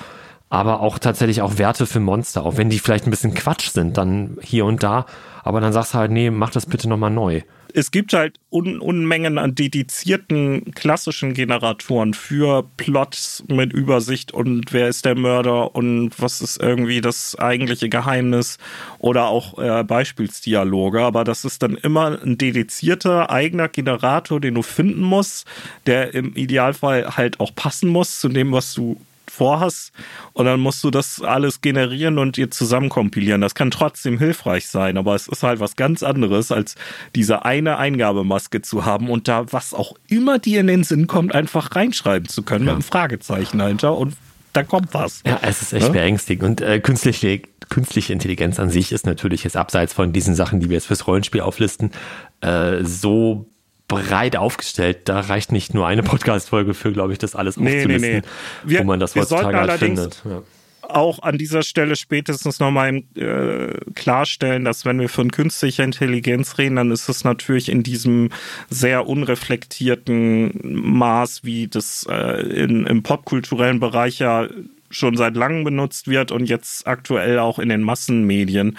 Aber 0.51 0.81
auch 0.81 0.99
tatsächlich 0.99 1.43
auch 1.43 1.59
Werte 1.59 1.87
für 1.87 2.01
Monster, 2.01 2.45
auch 2.45 2.57
wenn 2.57 2.71
die 2.71 2.79
vielleicht 2.79 3.07
ein 3.07 3.11
bisschen 3.11 3.35
Quatsch 3.35 3.71
sind, 3.71 3.97
dann 3.97 4.39
hier 4.43 4.65
und 4.65 4.83
da, 4.83 5.07
aber 5.45 5.61
dann 5.61 5.73
sagst 5.73 5.95
du 5.95 5.99
halt, 5.99 6.11
nee, 6.11 6.31
mach 6.31 6.51
das 6.51 6.67
bitte 6.67 6.89
nochmal 6.89 7.11
neu. 7.11 7.43
Es 7.75 7.91
gibt 7.91 8.15
halt 8.15 8.41
Un 8.51 8.81
Unmengen 8.81 9.37
an 9.37 9.55
dedizierten 9.55 10.73
klassischen 10.75 11.35
Generatoren 11.35 12.15
für 12.15 12.65
Plots 12.79 13.45
mit 13.47 13.75
Übersicht 13.75 14.33
und 14.33 14.73
wer 14.73 14.89
ist 14.89 15.05
der 15.05 15.15
Mörder 15.15 15.75
und 15.75 16.13
was 16.19 16.41
ist 16.41 16.61
irgendwie 16.63 17.03
das 17.03 17.39
eigentliche 17.39 17.91
Geheimnis 17.91 18.57
oder 18.99 19.27
auch 19.27 19.59
äh, 19.59 19.85
Beispielsdialoge. 19.85 21.03
Aber 21.03 21.25
das 21.25 21.45
ist 21.45 21.63
dann 21.63 21.77
immer 21.77 22.19
ein 22.23 22.39
dedizierter 22.39 23.31
eigener 23.31 23.69
Generator, 23.69 24.41
den 24.41 24.55
du 24.55 24.63
finden 24.63 25.03
musst, 25.03 25.47
der 25.87 26.15
im 26.15 26.35
Idealfall 26.35 27.19
halt 27.19 27.39
auch 27.39 27.55
passen 27.55 27.91
muss 27.91 28.19
zu 28.19 28.31
dem, 28.31 28.51
was 28.51 28.73
du 28.73 28.99
vorhast 29.39 29.93
und 30.33 30.45
dann 30.45 30.61
musst 30.61 30.83
du 30.85 30.91
das 30.91 31.23
alles 31.23 31.61
generieren 31.61 32.19
und 32.19 32.37
dir 32.37 32.51
zusammenkompilieren. 32.51 33.41
Das 33.41 33.55
kann 33.55 33.71
trotzdem 33.71 34.19
hilfreich 34.19 34.67
sein, 34.67 34.99
aber 34.99 35.15
es 35.15 35.29
ist 35.29 35.43
halt 35.43 35.61
was 35.61 35.77
ganz 35.77 36.03
anderes, 36.03 36.53
als 36.53 36.75
diese 37.15 37.45
eine 37.45 37.79
Eingabemaske 37.79 38.63
zu 38.63 38.85
haben 38.85 39.09
und 39.09 39.29
da 39.29 39.47
was 39.53 39.73
auch 39.73 39.95
immer 40.09 40.39
dir 40.39 40.61
in 40.61 40.67
den 40.67 40.85
Sinn 40.85 41.07
kommt, 41.07 41.35
einfach 41.35 41.75
reinschreiben 41.77 42.29
zu 42.29 42.43
können 42.43 42.67
ja. 42.67 42.73
mit 42.73 42.75
einem 42.75 42.83
Fragezeichen 42.83 43.59
dahinter 43.59 43.97
und 43.97 44.15
da 44.53 44.65
kommt 44.65 44.93
was. 44.93 45.23
Ja, 45.25 45.39
es 45.43 45.63
ist 45.63 45.73
echt 45.73 45.87
ja? 45.87 45.93
beängstigend. 45.93 46.43
Und 46.43 46.61
äh, 46.61 46.81
künstliche, 46.81 47.43
künstliche 47.69 48.13
Intelligenz 48.13 48.59
an 48.59 48.71
sich 48.71 48.93
ist 48.93 49.07
natürlich 49.07 49.45
jetzt 49.45 49.57
abseits 49.57 49.93
von 49.93 50.13
diesen 50.13 50.35
Sachen, 50.35 50.59
die 50.59 50.69
wir 50.69 50.75
jetzt 50.75 50.87
fürs 50.87 51.07
Rollenspiel 51.07 51.43
auflisten, 51.43 51.93
äh, 52.41 52.83
so 52.83 53.47
breit 53.89 54.37
aufgestellt. 54.37 55.01
Da 55.09 55.21
reicht 55.21 55.51
nicht 55.51 55.75
nur 55.75 55.87
eine 55.87 56.03
Podcast-Folge 56.05 56.75
für, 56.75 56.93
glaube 56.93 57.13
ich, 57.13 57.19
das 57.19 57.35
alles 57.35 57.57
nee, 57.57 57.79
aufzulisten, 57.79 58.11
nee, 58.11 58.21
nee. 58.21 58.71
Wir, 58.71 58.81
wo 58.81 58.85
man 58.85 59.01
das 59.01 59.17
heutzutage 59.17 59.59
halt 59.59 59.73
findet. 59.73 60.23
Ja. 60.25 60.43
Auch 60.83 61.23
an 61.23 61.37
dieser 61.37 61.63
Stelle 61.63 61.97
spätestens 61.97 62.61
nochmal 62.61 63.03
äh, 63.15 63.75
klarstellen, 63.95 64.65
dass 64.65 64.87
wenn 64.87 64.99
wir 65.01 65.11
von 65.11 65.31
künstlicher 65.31 65.85
Intelligenz 65.85 66.57
reden, 66.57 66.77
dann 66.77 66.91
ist 66.91 67.11
es 67.11 67.25
natürlich 67.25 67.69
in 67.69 67.83
diesem 67.83 68.31
sehr 68.71 69.07
unreflektierten 69.07 70.53
Maß, 70.63 71.45
wie 71.45 71.69
das 71.69 72.07
äh, 72.09 72.41
in, 72.41 72.87
im 72.87 73.03
popkulturellen 73.03 73.81
Bereich 73.81 74.19
ja 74.19 74.49
schon 74.91 75.17
seit 75.19 75.37
langem 75.37 75.65
benutzt 75.65 76.09
wird 76.09 76.33
und 76.33 76.47
jetzt 76.47 76.87
aktuell 76.87 77.39
auch 77.39 77.59
in 77.59 77.69
den 77.69 77.83
Massenmedien. 77.83 78.79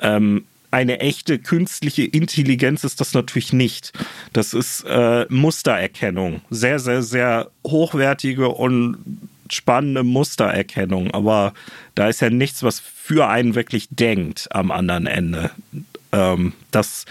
Ähm, 0.00 0.44
eine 0.70 1.00
echte 1.00 1.38
künstliche 1.38 2.04
Intelligenz 2.04 2.84
ist 2.84 3.00
das 3.00 3.14
natürlich 3.14 3.52
nicht. 3.52 3.92
Das 4.32 4.54
ist 4.54 4.84
äh, 4.88 5.26
Mustererkennung. 5.28 6.42
Sehr, 6.50 6.78
sehr, 6.78 7.02
sehr 7.02 7.50
hochwertige 7.66 8.48
und 8.48 8.98
spannende 9.50 10.02
Mustererkennung. 10.02 11.12
Aber 11.12 11.54
da 11.94 12.08
ist 12.08 12.20
ja 12.20 12.30
nichts, 12.30 12.62
was 12.62 12.80
für 12.80 13.28
einen 13.28 13.54
wirklich 13.54 13.88
denkt 13.90 14.48
am 14.50 14.70
anderen 14.70 15.06
Ende. 15.06 15.50
Ähm, 16.12 16.52
das 16.70 17.04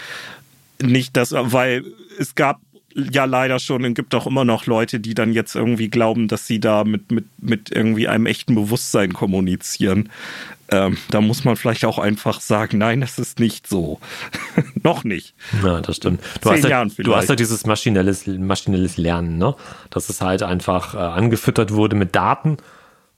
nicht 0.82 1.16
das, 1.16 1.32
weil 1.32 1.84
es 2.18 2.34
gab 2.34 2.60
ja 2.96 3.26
leider 3.26 3.58
schon 3.58 3.84
und 3.84 3.94
gibt 3.94 4.14
auch 4.14 4.26
immer 4.26 4.44
noch 4.44 4.66
Leute, 4.66 5.00
die 5.00 5.14
dann 5.14 5.32
jetzt 5.32 5.54
irgendwie 5.54 5.88
glauben, 5.88 6.28
dass 6.28 6.46
sie 6.46 6.60
da 6.60 6.84
mit, 6.84 7.10
mit, 7.12 7.26
mit 7.38 7.70
irgendwie 7.70 8.08
einem 8.08 8.26
echten 8.26 8.54
Bewusstsein 8.54 9.12
kommunizieren. 9.12 10.08
Ähm, 10.70 10.96
da 11.10 11.20
muss 11.20 11.44
man 11.44 11.56
vielleicht 11.56 11.84
auch 11.84 11.98
einfach 11.98 12.40
sagen, 12.40 12.78
nein, 12.78 13.00
das 13.00 13.18
ist 13.18 13.38
nicht 13.38 13.66
so. 13.66 14.00
Noch 14.82 15.04
nicht. 15.04 15.34
Ja, 15.62 15.80
das 15.80 15.96
stimmt. 15.96 16.20
Du, 16.40 16.50
hast 16.50 16.64
ja, 16.64 16.84
du 16.84 17.14
hast 17.14 17.28
ja 17.28 17.36
dieses 17.36 17.66
maschinelles, 17.66 18.26
maschinelles 18.26 18.96
Lernen, 18.96 19.38
ne? 19.38 19.54
Dass 19.90 20.08
es 20.08 20.20
halt 20.20 20.42
einfach 20.42 20.94
äh, 20.94 20.98
angefüttert 20.98 21.72
wurde 21.72 21.94
mit 21.94 22.16
Daten 22.16 22.56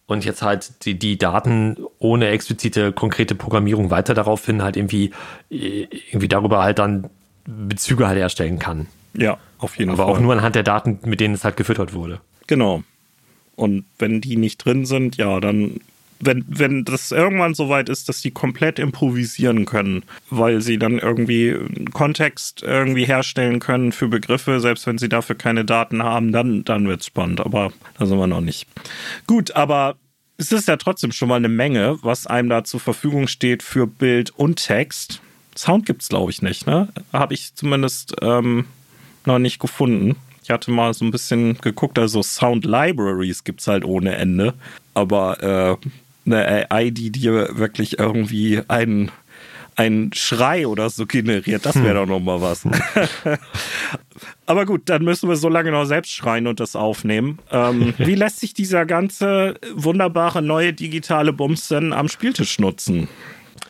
und 0.07 0.25
jetzt 0.25 0.43
halt 0.43 0.85
die, 0.85 0.99
die 0.99 1.19
Daten 1.19 1.77
ohne 1.99 2.29
explizite, 2.29 2.93
konkrete 2.93 3.35
Programmierung 3.35 3.91
weiter 3.91 4.15
darauf 4.15 4.45
hin 4.45 4.63
halt 4.63 4.77
irgendwie, 4.77 5.13
äh, 5.51 5.87
irgendwie 6.11 6.29
darüber 6.29 6.63
halt 6.63 6.79
dann 6.79 7.09
Bezüge 7.47 8.09
halt 8.09 8.19
herstellen 8.19 8.59
kann. 8.59 8.89
Ja, 9.15 9.39
auf 9.59 9.79
jeden 9.79 9.91
Aber 9.91 9.99
Fall. 9.99 10.07
Aber 10.07 10.19
auch 10.19 10.21
nur 10.21 10.33
anhand 10.33 10.55
der 10.55 10.63
Daten, 10.63 10.99
mit 11.05 11.21
denen 11.21 11.35
es 11.35 11.45
halt 11.45 11.57
gefüttert 11.57 11.95
wurde. 11.95 12.21
Genau. 12.47 12.83
Und 13.57 13.85
wenn 13.99 14.21
die 14.21 14.37
nicht 14.37 14.65
drin 14.65 14.87
sind, 14.87 15.17
ja, 15.17 15.41
dann 15.41 15.81
wenn, 16.21 16.45
wenn 16.49 16.85
das 16.85 17.13
irgendwann 17.13 17.55
so 17.55 17.69
weit 17.69 17.89
ist, 17.89 18.09
dass 18.09 18.21
die 18.21 18.31
komplett 18.31 18.79
improvisieren 18.79 19.65
können, 19.67 20.05
weil 20.31 20.61
sie 20.61 20.79
dann 20.79 20.99
irgendwie 20.99 21.57
Kontext 21.93 22.63
irgendwie 22.63 23.05
herstellen 23.05 23.61
können 23.61 23.93
für 23.93 24.09
Begriffe, 24.09 24.61
selbst 24.61 24.87
wenn 24.87 24.99
sie 24.99 25.09
dafür 25.09 25.37
keine 25.37 25.65
Daten 25.65 26.03
haben, 26.03 26.33
dann, 26.33 26.65
dann 26.65 26.89
wird 26.89 27.01
es 27.01 27.07
spannend. 27.07 27.41
Aber 27.41 27.73
da 27.99 28.07
sind 28.07 28.19
wir 28.19 28.27
noch 28.27 28.41
nicht. 28.41 28.67
Gut, 29.27 29.55
aber 29.55 29.97
es 30.39 30.53
ist 30.53 30.69
ja 30.69 30.77
trotzdem 30.77 31.13
schon 31.13 31.29
mal 31.29 31.37
eine 31.37 31.49
Menge, 31.49 31.99
was 32.03 32.27
einem 32.27 32.49
da 32.49 32.65
zur 32.65 32.81
Verfügung 32.81 33.27
steht 33.27 33.63
für 33.63 33.87
Bild 33.87 34.31
und 34.31 34.57
Text. 34.57 35.21
Sound 35.57 35.87
gibt 35.87 36.03
es, 36.03 36.09
glaube 36.09 36.31
ich, 36.31 36.43
nicht, 36.43 36.67
ne? 36.67 36.89
Habe 37.13 37.35
ich 37.35 37.55
zumindest 37.55 38.15
ähm, 38.23 38.67
noch 39.25 39.41
nicht 39.41 39.59
gefunden. 39.59 40.17
Ich 40.45 40.51
hatte 40.51 40.71
mal 40.71 40.95
so 40.95 41.05
ein 41.05 41.11
bisschen 41.11 41.59
geguckt, 41.59 41.99
also 41.99 42.23
Sound 42.23 42.65
Libraries 42.65 43.45
gibt 43.45 43.61
es 43.61 43.67
halt 43.67 43.85
ohne 43.85 44.15
Ende. 44.15 44.55
Aber 44.95 45.43
äh, 45.43 45.89
eine 46.33 46.71
AI, 46.71 46.91
die 46.91 47.11
dir 47.11 47.59
wirklich 47.59 47.99
irgendwie 47.99 48.63
einen, 48.69 49.11
einen 49.77 50.13
Schrei 50.13 50.67
oder 50.67 50.91
so 50.91 51.07
generiert. 51.07 51.67
Das 51.67 51.77
wäre 51.77 52.01
hm. 52.01 52.07
doch 52.07 52.07
nochmal 52.07 52.41
was. 52.41 52.65
Aber 54.47 54.65
gut, 54.67 54.89
dann 54.89 55.05
müssen 55.05 55.29
wir 55.29 55.37
so 55.37 55.49
lange 55.49 55.71
noch 55.71 55.85
selbst 55.85 56.13
schreien 56.13 56.47
und 56.47 56.61
das 56.61 56.75
aufnehmen. 56.75 57.39
Ähm, 57.51 57.95
wie 57.99 58.15
lässt 58.15 58.41
sich 58.41 58.55
dieser 58.55 58.87
ganze 58.87 59.55
wunderbare 59.75 60.43
neue 60.43 60.73
digitale 60.73 61.33
Bums 61.33 61.69
denn 61.69 61.93
am 61.93 62.09
Spieltisch 62.09 62.59
nutzen? 62.59 63.09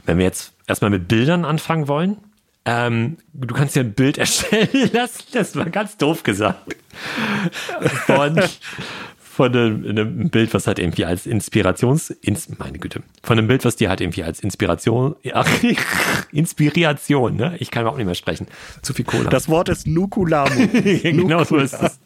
Wenn 0.06 0.18
wir 0.18 0.24
jetzt 0.24 0.52
erstmal 0.66 0.90
mit 0.90 1.08
Bildern 1.08 1.44
anfangen 1.44 1.88
wollen, 1.88 2.16
ähm, 2.64 3.16
du 3.32 3.54
kannst 3.54 3.76
dir 3.76 3.80
ein 3.80 3.94
Bild 3.94 4.18
erstellen 4.18 4.90
lassen, 4.92 5.24
das 5.32 5.56
war 5.56 5.70
ganz 5.70 5.96
doof 5.96 6.22
gesagt. 6.22 6.76
Von, 8.06 8.40
von 9.38 9.54
einem, 9.54 9.88
einem, 9.88 10.30
Bild, 10.30 10.52
was 10.52 10.66
halt 10.66 10.80
irgendwie 10.80 11.04
als 11.04 11.24
Inspirations, 11.24 12.10
ins, 12.10 12.48
meine 12.58 12.80
Güte, 12.80 13.02
von 13.22 13.38
einem 13.38 13.46
Bild, 13.46 13.64
was 13.64 13.76
dir 13.76 13.88
halt 13.88 14.00
irgendwie 14.00 14.24
als 14.24 14.40
Inspiration, 14.40 15.14
ja, 15.22 15.44
Inspiration, 16.32 17.36
ne? 17.36 17.54
Ich 17.60 17.70
kann 17.70 17.86
auch 17.86 17.96
nicht 17.96 18.06
mehr 18.06 18.16
sprechen. 18.16 18.48
Zu 18.82 18.94
viel 18.94 19.04
Cola. 19.04 19.30
Das 19.30 19.48
Wort 19.48 19.68
ist 19.68 19.86
Nukulamu. 19.86 20.66
genau 21.02 21.44
so 21.44 21.56
ist 21.58 21.74
es. 21.80 22.00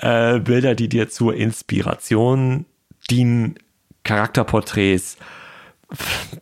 Äh, 0.00 0.40
Bilder, 0.40 0.74
die 0.74 0.90
dir 0.90 1.08
zur 1.08 1.34
Inspiration 1.34 2.66
dienen, 3.10 3.54
Charakterporträts, 4.04 5.16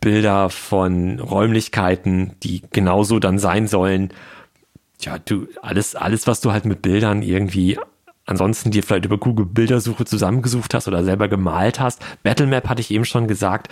Bilder 0.00 0.50
von 0.50 1.20
Räumlichkeiten, 1.20 2.32
die 2.42 2.62
genauso 2.72 3.20
dann 3.20 3.38
sein 3.38 3.68
sollen. 3.68 4.12
Ja, 5.00 5.20
du, 5.20 5.46
alles, 5.62 5.94
alles, 5.94 6.26
was 6.26 6.40
du 6.40 6.50
halt 6.50 6.64
mit 6.64 6.82
Bildern 6.82 7.22
irgendwie 7.22 7.78
ansonsten 8.28 8.70
dir 8.70 8.82
vielleicht 8.82 9.06
über 9.06 9.18
Google 9.18 9.46
Bildersuche 9.46 10.04
zusammengesucht 10.04 10.74
hast 10.74 10.86
oder 10.86 11.02
selber 11.02 11.28
gemalt 11.28 11.80
hast. 11.80 12.00
Battlemap 12.22 12.68
hatte 12.68 12.80
ich 12.80 12.90
eben 12.90 13.04
schon 13.04 13.26
gesagt. 13.26 13.68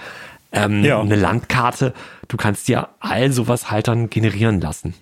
Ähm, 0.53 0.83
ja. 0.85 1.01
Eine 1.01 1.17
Landkarte. 1.17 1.93
Du 2.29 2.37
kannst 2.37 2.69
dir 2.69 2.89
all 3.01 3.33
sowas 3.33 3.71
halt 3.71 3.89
dann 3.89 4.11
generieren 4.11 4.61
lassen. 4.61 4.95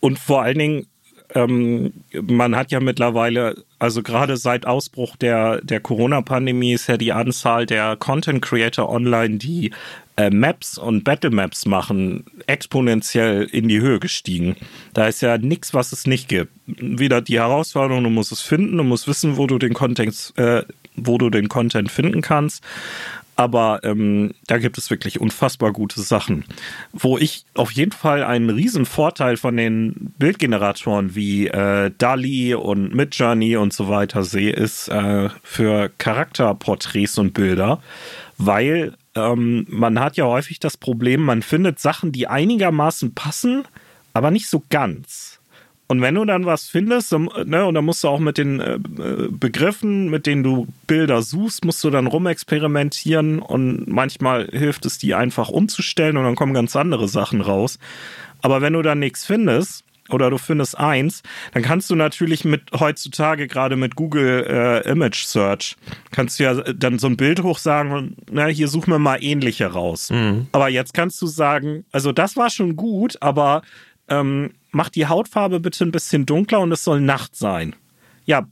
Und 0.00 0.18
vor 0.18 0.42
allen 0.42 0.58
Dingen, 0.58 0.86
ähm, 1.34 1.92
man 2.12 2.56
hat 2.56 2.72
ja 2.72 2.80
mittlerweile, 2.80 3.56
also 3.78 4.02
gerade 4.02 4.36
seit 4.36 4.66
Ausbruch 4.66 5.16
der, 5.16 5.60
der 5.62 5.80
Corona-Pandemie 5.80 6.74
ist 6.74 6.88
ja 6.88 6.96
die 6.96 7.12
Anzahl 7.12 7.66
der 7.66 7.96
Content 7.96 8.42
Creator 8.42 8.88
online, 8.88 9.38
die 9.38 9.72
äh, 10.16 10.30
Maps 10.30 10.76
und 10.78 11.04
Battle 11.04 11.30
Maps 11.30 11.64
machen, 11.64 12.24
exponentiell 12.46 13.44
in 13.44 13.68
die 13.68 13.80
Höhe 13.80 13.98
gestiegen. 13.98 14.56
Da 14.92 15.06
ist 15.06 15.22
ja 15.22 15.38
nichts, 15.38 15.72
was 15.72 15.92
es 15.92 16.06
nicht 16.06 16.28
gibt. 16.28 16.52
Wieder 16.66 17.22
die 17.22 17.38
Herausforderung, 17.38 18.04
du 18.04 18.10
musst 18.10 18.32
es 18.32 18.40
finden, 18.40 18.76
du 18.76 18.84
musst 18.84 19.08
wissen, 19.08 19.36
wo 19.36 19.46
du 19.46 19.58
den 19.58 19.72
Content, 19.72 20.32
äh, 20.36 20.62
wo 20.96 21.16
du 21.18 21.30
den 21.30 21.48
Content 21.48 21.90
finden 21.90 22.20
kannst. 22.20 22.62
Aber 23.34 23.80
ähm, 23.82 24.34
da 24.46 24.58
gibt 24.58 24.76
es 24.76 24.90
wirklich 24.90 25.20
unfassbar 25.20 25.72
gute 25.72 26.00
Sachen. 26.02 26.44
Wo 26.92 27.16
ich 27.16 27.44
auf 27.54 27.72
jeden 27.72 27.92
Fall 27.92 28.22
einen 28.22 28.50
riesen 28.50 28.84
Vorteil 28.84 29.36
von 29.36 29.56
den 29.56 30.12
Bildgeneratoren 30.18 31.14
wie 31.14 31.46
äh, 31.48 31.90
DALI 31.96 32.54
und 32.54 32.94
Midjourney 32.94 33.56
und 33.56 33.72
so 33.72 33.88
weiter 33.88 34.22
sehe, 34.22 34.52
ist 34.52 34.88
äh, 34.88 35.30
für 35.42 35.90
Charakterporträts 35.96 37.18
und 37.18 37.32
Bilder, 37.32 37.82
weil 38.36 38.94
ähm, 39.14 39.66
man 39.68 39.98
hat 39.98 40.16
ja 40.16 40.24
häufig 40.24 40.60
das 40.60 40.76
Problem, 40.76 41.22
man 41.22 41.42
findet 41.42 41.78
Sachen, 41.78 42.12
die 42.12 42.28
einigermaßen 42.28 43.14
passen, 43.14 43.64
aber 44.12 44.30
nicht 44.30 44.48
so 44.48 44.62
ganz. 44.70 45.31
Und 45.92 46.00
wenn 46.00 46.14
du 46.14 46.24
dann 46.24 46.46
was 46.46 46.68
findest, 46.68 47.12
ne, 47.12 47.66
und 47.66 47.74
dann 47.74 47.84
musst 47.84 48.02
du 48.02 48.08
auch 48.08 48.18
mit 48.18 48.38
den 48.38 48.60
äh, 48.60 48.78
Begriffen, 49.30 50.08
mit 50.08 50.24
denen 50.24 50.42
du 50.42 50.66
Bilder 50.86 51.20
suchst, 51.20 51.66
musst 51.66 51.84
du 51.84 51.90
dann 51.90 52.06
rumexperimentieren 52.06 53.40
und 53.40 53.88
manchmal 53.88 54.48
hilft 54.50 54.86
es, 54.86 54.96
die 54.96 55.14
einfach 55.14 55.50
umzustellen 55.50 56.16
und 56.16 56.24
dann 56.24 56.34
kommen 56.34 56.54
ganz 56.54 56.76
andere 56.76 57.08
Sachen 57.08 57.42
raus. 57.42 57.78
Aber 58.40 58.62
wenn 58.62 58.72
du 58.72 58.80
dann 58.80 59.00
nichts 59.00 59.26
findest, 59.26 59.84
oder 60.08 60.30
du 60.30 60.38
findest 60.38 60.78
eins, 60.78 61.22
dann 61.52 61.62
kannst 61.62 61.90
du 61.90 61.94
natürlich 61.94 62.46
mit 62.46 62.62
heutzutage 62.72 63.46
gerade 63.46 63.76
mit 63.76 63.94
Google 63.94 64.46
äh, 64.48 64.90
Image 64.90 65.24
Search 65.24 65.76
kannst 66.10 66.40
du 66.40 66.44
ja 66.44 66.54
dann 66.54 66.98
so 66.98 67.06
ein 67.06 67.18
Bild 67.18 67.42
hochsagen 67.42 67.92
und 67.92 68.16
na 68.30 68.46
hier 68.46 68.68
such 68.68 68.86
mir 68.86 68.98
mal 68.98 69.22
ähnliche 69.22 69.66
raus. 69.66 70.08
Mhm. 70.10 70.46
Aber 70.52 70.70
jetzt 70.70 70.94
kannst 70.94 71.20
du 71.20 71.26
sagen, 71.26 71.84
also 71.92 72.12
das 72.12 72.36
war 72.36 72.48
schon 72.48 72.76
gut, 72.76 73.16
aber 73.20 73.62
ähm, 74.08 74.50
mach 74.72 74.88
die 74.88 75.06
Hautfarbe 75.06 75.60
bitte 75.60 75.84
ein 75.84 75.92
bisschen 75.92 76.26
dunkler 76.26 76.60
und 76.60 76.72
es 76.72 76.84
soll 76.84 77.00
Nacht 77.00 77.36
sein. 77.36 77.76
Ja, 78.24 78.46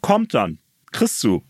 kommt 0.00 0.34
dann, 0.34 0.58
kriegst 0.92 1.22
du. 1.22 1.42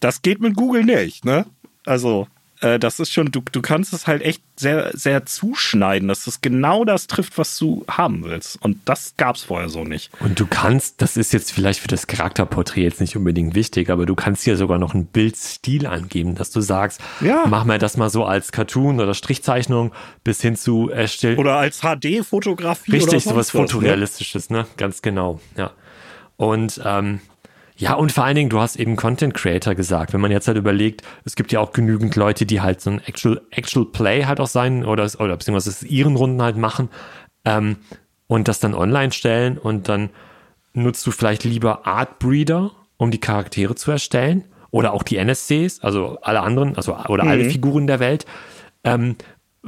Das 0.00 0.22
geht 0.22 0.40
mit 0.40 0.54
Google 0.54 0.84
nicht, 0.84 1.24
ne? 1.24 1.46
Also 1.86 2.26
äh, 2.60 2.78
das 2.78 3.00
ist 3.00 3.12
schon, 3.12 3.30
du, 3.30 3.42
du 3.52 3.60
kannst 3.60 3.92
es 3.92 4.06
halt 4.06 4.22
echt 4.22 4.42
sehr, 4.56 4.90
sehr 4.94 5.26
zuschneiden, 5.26 6.08
dass 6.08 6.26
es 6.26 6.40
genau 6.40 6.84
das 6.84 7.06
trifft, 7.06 7.36
was 7.36 7.58
du 7.58 7.84
haben 7.88 8.24
willst. 8.24 8.62
Und 8.62 8.78
das 8.86 9.14
gab 9.16 9.36
es 9.36 9.42
vorher 9.42 9.68
so 9.68 9.84
nicht. 9.84 10.10
Und 10.20 10.40
du 10.40 10.46
kannst, 10.46 11.02
das 11.02 11.16
ist 11.16 11.32
jetzt 11.32 11.52
vielleicht 11.52 11.80
für 11.80 11.88
das 11.88 12.06
Charakterporträt 12.06 12.82
jetzt 12.82 13.00
nicht 13.00 13.16
unbedingt 13.16 13.54
wichtig, 13.54 13.90
aber 13.90 14.06
du 14.06 14.14
kannst 14.14 14.44
hier 14.44 14.56
sogar 14.56 14.78
noch 14.78 14.94
einen 14.94 15.06
Bildstil 15.06 15.86
angeben, 15.86 16.34
dass 16.34 16.50
du 16.50 16.60
sagst, 16.60 17.00
ja. 17.20 17.44
mach 17.46 17.64
mal 17.64 17.78
das 17.78 17.96
mal 17.96 18.08
so 18.08 18.24
als 18.24 18.52
Cartoon 18.52 19.00
oder 19.00 19.14
Strichzeichnung 19.14 19.92
bis 20.24 20.40
hin 20.40 20.56
zu 20.56 20.90
erstellen. 20.90 21.38
Oder 21.38 21.56
als 21.56 21.80
HD-Fotografie. 21.80 22.92
Richtig, 22.92 23.24
sowas 23.24 23.52
ne? 23.52 23.60
Fotorealistisches, 23.60 24.50
ne? 24.50 24.66
Ganz 24.76 25.02
genau, 25.02 25.40
ja. 25.56 25.72
Und 26.36 26.80
ähm, 26.84 27.20
ja, 27.78 27.94
und 27.94 28.10
vor 28.10 28.24
allen 28.24 28.36
Dingen, 28.36 28.48
du 28.48 28.58
hast 28.58 28.76
eben 28.76 28.96
Content 28.96 29.34
Creator 29.34 29.74
gesagt. 29.74 30.14
Wenn 30.14 30.20
man 30.20 30.30
jetzt 30.30 30.48
halt 30.48 30.56
überlegt, 30.56 31.02
es 31.24 31.36
gibt 31.36 31.52
ja 31.52 31.60
auch 31.60 31.72
genügend 31.72 32.16
Leute, 32.16 32.46
die 32.46 32.62
halt 32.62 32.80
so 32.80 32.90
ein 32.90 33.02
Actual, 33.04 33.42
Actual 33.50 33.84
Play 33.86 34.24
halt 34.24 34.40
auch 34.40 34.46
sein 34.46 34.84
oder, 34.84 35.10
oder 35.18 35.36
beziehungsweise 35.36 35.86
ihren 35.86 36.16
Runden 36.16 36.40
halt 36.40 36.56
machen 36.56 36.88
ähm, 37.44 37.76
und 38.28 38.48
das 38.48 38.60
dann 38.60 38.74
online 38.74 39.12
stellen 39.12 39.58
und 39.58 39.90
dann 39.90 40.08
nutzt 40.72 41.06
du 41.06 41.10
vielleicht 41.10 41.44
lieber 41.44 41.86
Artbreeder, 41.86 42.72
um 42.96 43.10
die 43.10 43.20
Charaktere 43.20 43.74
zu 43.74 43.90
erstellen 43.90 44.44
oder 44.70 44.94
auch 44.94 45.02
die 45.02 45.16
NSCs, 45.18 45.80
also 45.80 46.18
alle 46.22 46.40
anderen, 46.40 46.76
also 46.76 46.96
oder 47.08 47.24
mhm. 47.24 47.30
alle 47.30 47.50
Figuren 47.50 47.86
der 47.86 48.00
Welt. 48.00 48.24
Ähm, 48.84 49.16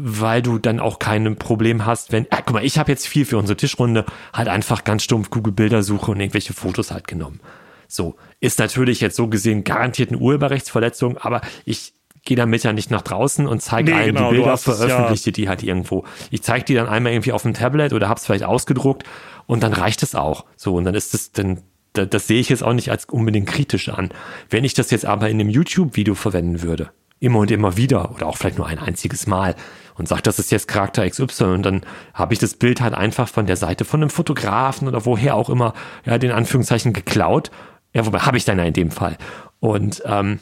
weil 0.01 0.43
du 0.43 0.59
dann 0.59 0.79
auch 0.79 1.01
kein 1.01 1.35
Problem 1.37 1.85
hast, 1.85 2.13
wenn, 2.13 2.25
äh, 2.27 2.37
guck 2.47 2.53
mal, 2.53 2.65
ich 2.65 2.79
habe 2.79 2.91
jetzt 2.93 3.09
viel 3.09 3.25
für 3.25 3.37
unsere 3.37 3.57
Tischrunde 3.57 4.05
halt 4.33 4.47
einfach 4.47 4.85
ganz 4.85 5.03
stumpf 5.03 5.29
Google 5.29 5.53
Bildersuche 5.53 6.13
und 6.13 6.21
irgendwelche 6.21 6.53
Fotos 6.53 6.93
halt 6.93 7.09
genommen. 7.09 7.41
So, 7.89 8.17
ist 8.39 8.59
natürlich 8.59 9.01
jetzt 9.01 9.17
so 9.17 9.29
gesehen 9.29 9.65
garantiert 9.65 10.11
eine 10.11 10.19
Urheberrechtsverletzung, 10.19 11.17
aber 11.17 11.41
ich 11.65 11.95
gehe 12.25 12.37
damit 12.37 12.63
ja 12.63 12.75
nicht 12.75 12.91
nach 12.91 13.01
draußen 13.01 13.47
und 13.47 13.63
zeige 13.63 13.91
nee, 13.91 13.97
allen 13.97 14.15
genau, 14.15 14.31
die 14.31 14.37
Bilder, 14.37 14.59
veröffentliche 14.59 15.31
ja. 15.31 15.33
die 15.33 15.49
halt 15.49 15.63
irgendwo. 15.63 16.05
Ich 16.31 16.43
zeige 16.43 16.65
die 16.67 16.75
dann 16.75 16.87
einmal 16.87 17.13
irgendwie 17.13 17.33
auf 17.33 17.43
dem 17.43 17.55
Tablet 17.55 17.95
oder 17.95 18.09
hab's 18.09 18.27
vielleicht 18.27 18.45
ausgedruckt 18.45 19.05
und 19.47 19.63
dann 19.63 19.73
reicht 19.73 20.03
es 20.03 20.15
auch. 20.15 20.45
So, 20.55 20.75
und 20.75 20.85
dann 20.85 20.95
ist 20.95 21.15
es, 21.15 21.33
dann, 21.33 21.63
das, 21.95 22.11
das 22.11 22.27
sehe 22.27 22.41
ich 22.41 22.51
jetzt 22.51 22.63
auch 22.63 22.75
nicht 22.75 22.91
als 22.91 23.07
unbedingt 23.07 23.49
kritisch 23.49 23.89
an. 23.89 24.11
Wenn 24.51 24.65
ich 24.65 24.75
das 24.75 24.91
jetzt 24.91 25.07
aber 25.07 25.31
in 25.31 25.41
einem 25.41 25.49
YouTube-Video 25.49 26.15
verwenden 26.15 26.61
würde, 26.61 26.91
immer 27.21 27.39
und 27.41 27.51
immer 27.51 27.77
wieder 27.79 28.15
oder 28.15 28.27
auch 28.27 28.37
vielleicht 28.37 28.59
nur 28.59 28.67
ein 28.67 28.79
einziges 28.79 29.27
Mal 29.27 29.55
und 29.97 30.07
sage, 30.07 30.23
das 30.23 30.39
ist 30.39 30.53
jetzt 30.53 30.69
Charakter 30.69 31.09
XY 31.09 31.45
und 31.45 31.63
dann 31.63 31.81
habe 32.15 32.35
ich 32.35 32.39
das 32.39 32.55
Bild 32.55 32.81
halt 32.81 32.95
einfach 32.95 33.29
von 33.29 33.47
der 33.47 33.57
Seite 33.57 33.85
von 33.85 34.03
einem 34.03 34.11
Fotografen 34.11 34.87
oder 34.87 35.05
woher 35.07 35.35
auch 35.35 35.49
immer, 35.49 35.73
ja, 36.05 36.19
den 36.19 36.31
Anführungszeichen 36.31 36.93
geklaut 36.93 37.51
ja, 37.93 38.07
wobei 38.07 38.21
habe 38.21 38.37
ich 38.37 38.45
dann 38.45 38.59
ja 38.59 38.65
in 38.65 38.75
dem 38.75 38.91
Fall. 38.91 39.17
Und 39.61 40.03
ähm, 40.05 40.41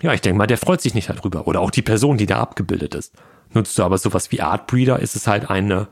ja, 0.00 0.12
ich 0.12 0.20
denke 0.20 0.38
mal, 0.38 0.46
der 0.46 0.58
freut 0.58 0.80
sich 0.80 0.94
nicht 0.94 1.08
darüber. 1.08 1.46
Oder 1.46 1.60
auch 1.60 1.70
die 1.70 1.82
Person, 1.82 2.18
die 2.18 2.26
da 2.26 2.40
abgebildet 2.40 2.94
ist. 2.94 3.14
Nutzt 3.52 3.78
du 3.78 3.82
aber 3.84 3.98
sowas 3.98 4.32
wie 4.32 4.40
Artbreeder, 4.40 4.98
ist 4.98 5.14
es 5.14 5.26
halt 5.26 5.50
eine, 5.50 5.86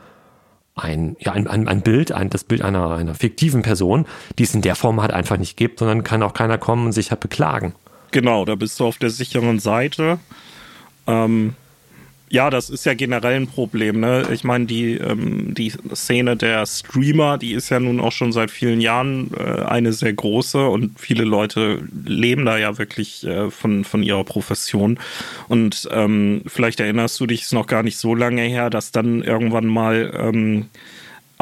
ein, 0.75 1.17
ja, 1.21 1.33
ein, 1.33 1.47
ein, 1.47 1.69
ein 1.69 1.83
Bild, 1.83 2.11
ein, 2.13 2.31
das 2.31 2.45
Bild 2.45 2.63
einer, 2.63 2.91
einer 2.91 3.15
fiktiven 3.15 3.63
Person, 3.63 4.07
die 4.39 4.43
es 4.43 4.55
in 4.55 4.63
der 4.63 4.75
Form 4.75 5.01
halt 5.01 5.13
einfach 5.13 5.37
nicht 5.37 5.57
gibt, 5.57 5.79
sondern 5.79 6.03
kann 6.03 6.23
auch 6.23 6.35
keiner 6.35 6.59
kommen 6.59 6.87
und 6.87 6.93
sich 6.93 7.11
halt 7.11 7.21
beklagen. 7.21 7.75
Genau, 8.11 8.45
da 8.45 8.55
bist 8.57 8.81
du 8.81 8.87
auf 8.87 8.99
der 8.99 9.11
sicheren 9.11 9.59
Seite. 9.59 10.19
Ähm, 11.07 11.55
ja, 12.33 12.49
das 12.49 12.71
ist 12.71 12.87
ja 12.87 12.95
generell 12.95 13.35
ein 13.35 13.47
Problem. 13.47 14.01
Ne? 14.01 14.27
Ich 14.33 14.43
meine, 14.43 14.65
die, 14.65 14.95
ähm, 14.95 15.53
die 15.53 15.71
Szene 15.95 16.35
der 16.35 16.65
Streamer, 16.65 17.37
die 17.37 17.53
ist 17.53 17.69
ja 17.69 17.79
nun 17.79 18.01
auch 18.01 18.11
schon 18.11 18.33
seit 18.33 18.51
vielen 18.51 18.81
Jahren 18.81 19.33
äh, 19.37 19.65
eine 19.65 19.93
sehr 19.93 20.15
große 20.15 20.67
und 20.67 20.99
viele 20.99 21.25
Leute 21.25 21.83
leben 22.07 22.47
da 22.47 22.57
ja 22.57 22.79
wirklich 22.79 23.23
äh, 23.25 23.51
von, 23.51 23.85
von 23.85 24.03
ihrer 24.03 24.25
Profession. 24.25 24.99
Und 25.49 25.87
ähm, 25.93 26.41
vielleicht 26.47 26.81
erinnerst 26.81 27.21
du 27.21 27.27
dich, 27.27 27.43
ist 27.43 27.53
noch 27.53 27.67
gar 27.67 27.83
nicht 27.83 27.99
so 27.99 28.15
lange 28.15 28.41
her, 28.41 28.71
dass 28.71 28.93
dann 28.93 29.23
irgendwann 29.23 29.67
mal 29.67 30.11
ähm, 30.19 30.71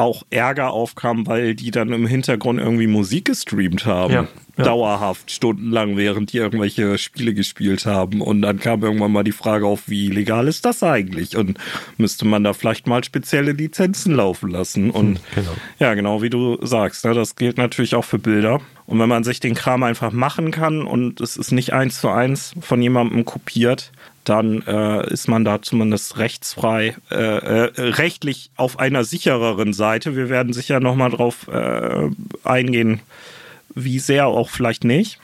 auch 0.01 0.23
Ärger 0.29 0.71
aufkam, 0.71 1.27
weil 1.27 1.55
die 1.55 1.71
dann 1.71 1.93
im 1.93 2.07
Hintergrund 2.07 2.59
irgendwie 2.59 2.87
Musik 2.87 3.25
gestreamt 3.25 3.85
haben. 3.85 4.13
Ja, 4.13 4.27
ja. 4.57 4.63
Dauerhaft, 4.65 5.31
stundenlang, 5.31 5.95
während 5.95 6.33
die 6.33 6.37
irgendwelche 6.37 6.97
Spiele 6.97 7.33
gespielt 7.33 7.85
haben. 7.85 8.21
Und 8.21 8.41
dann 8.41 8.59
kam 8.59 8.83
irgendwann 8.83 9.11
mal 9.11 9.23
die 9.23 9.31
Frage 9.31 9.65
auf, 9.65 9.87
wie 9.87 10.09
legal 10.09 10.47
ist 10.47 10.65
das 10.65 10.83
eigentlich? 10.83 11.37
Und 11.37 11.57
müsste 11.97 12.25
man 12.25 12.43
da 12.43 12.53
vielleicht 12.53 12.85
mal 12.87 13.03
spezielle 13.03 13.53
Lizenzen 13.53 14.15
laufen 14.15 14.49
lassen? 14.49 14.91
Und 14.91 15.17
hm, 15.17 15.23
genau. 15.35 15.51
ja, 15.79 15.93
genau 15.93 16.21
wie 16.21 16.29
du 16.29 16.57
sagst, 16.65 17.05
ne, 17.05 17.13
das 17.13 17.35
gilt 17.35 17.57
natürlich 17.57 17.95
auch 17.95 18.05
für 18.05 18.19
Bilder. 18.19 18.59
Und 18.85 18.99
wenn 18.99 19.09
man 19.09 19.23
sich 19.23 19.39
den 19.39 19.55
Kram 19.55 19.83
einfach 19.83 20.11
machen 20.11 20.51
kann 20.51 20.81
und 20.81 21.21
es 21.21 21.37
ist 21.37 21.51
nicht 21.51 21.71
eins 21.71 22.01
zu 22.01 22.09
eins 22.09 22.53
von 22.59 22.81
jemandem 22.81 23.23
kopiert, 23.23 23.93
dann 24.23 24.61
äh, 24.67 25.11
ist 25.11 25.27
man 25.27 25.43
da 25.43 25.61
zumindest 25.61 26.17
rechtsfrei, 26.17 26.95
äh, 27.09 27.15
äh, 27.15 27.71
rechtlich 27.77 28.51
auf 28.55 28.79
einer 28.79 29.03
sichereren 29.03 29.73
Seite. 29.73 30.15
Wir 30.15 30.29
werden 30.29 30.53
sicher 30.53 30.79
nochmal 30.79 31.09
drauf 31.09 31.47
äh, 31.47 32.09
eingehen, 32.43 33.01
wie 33.73 33.99
sehr 33.99 34.27
auch 34.27 34.49
vielleicht 34.49 34.83
nicht. 34.83 35.19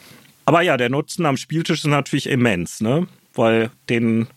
Aber 0.45 0.61
ja, 0.61 0.77
der 0.77 0.89
Nutzen 0.89 1.25
am 1.25 1.37
Spieltisch 1.37 1.79
ist 1.79 1.87
natürlich 1.87 2.27
immens, 2.27 2.81
ne? 2.81 3.07
Weil 3.35 3.69
den 3.89 4.27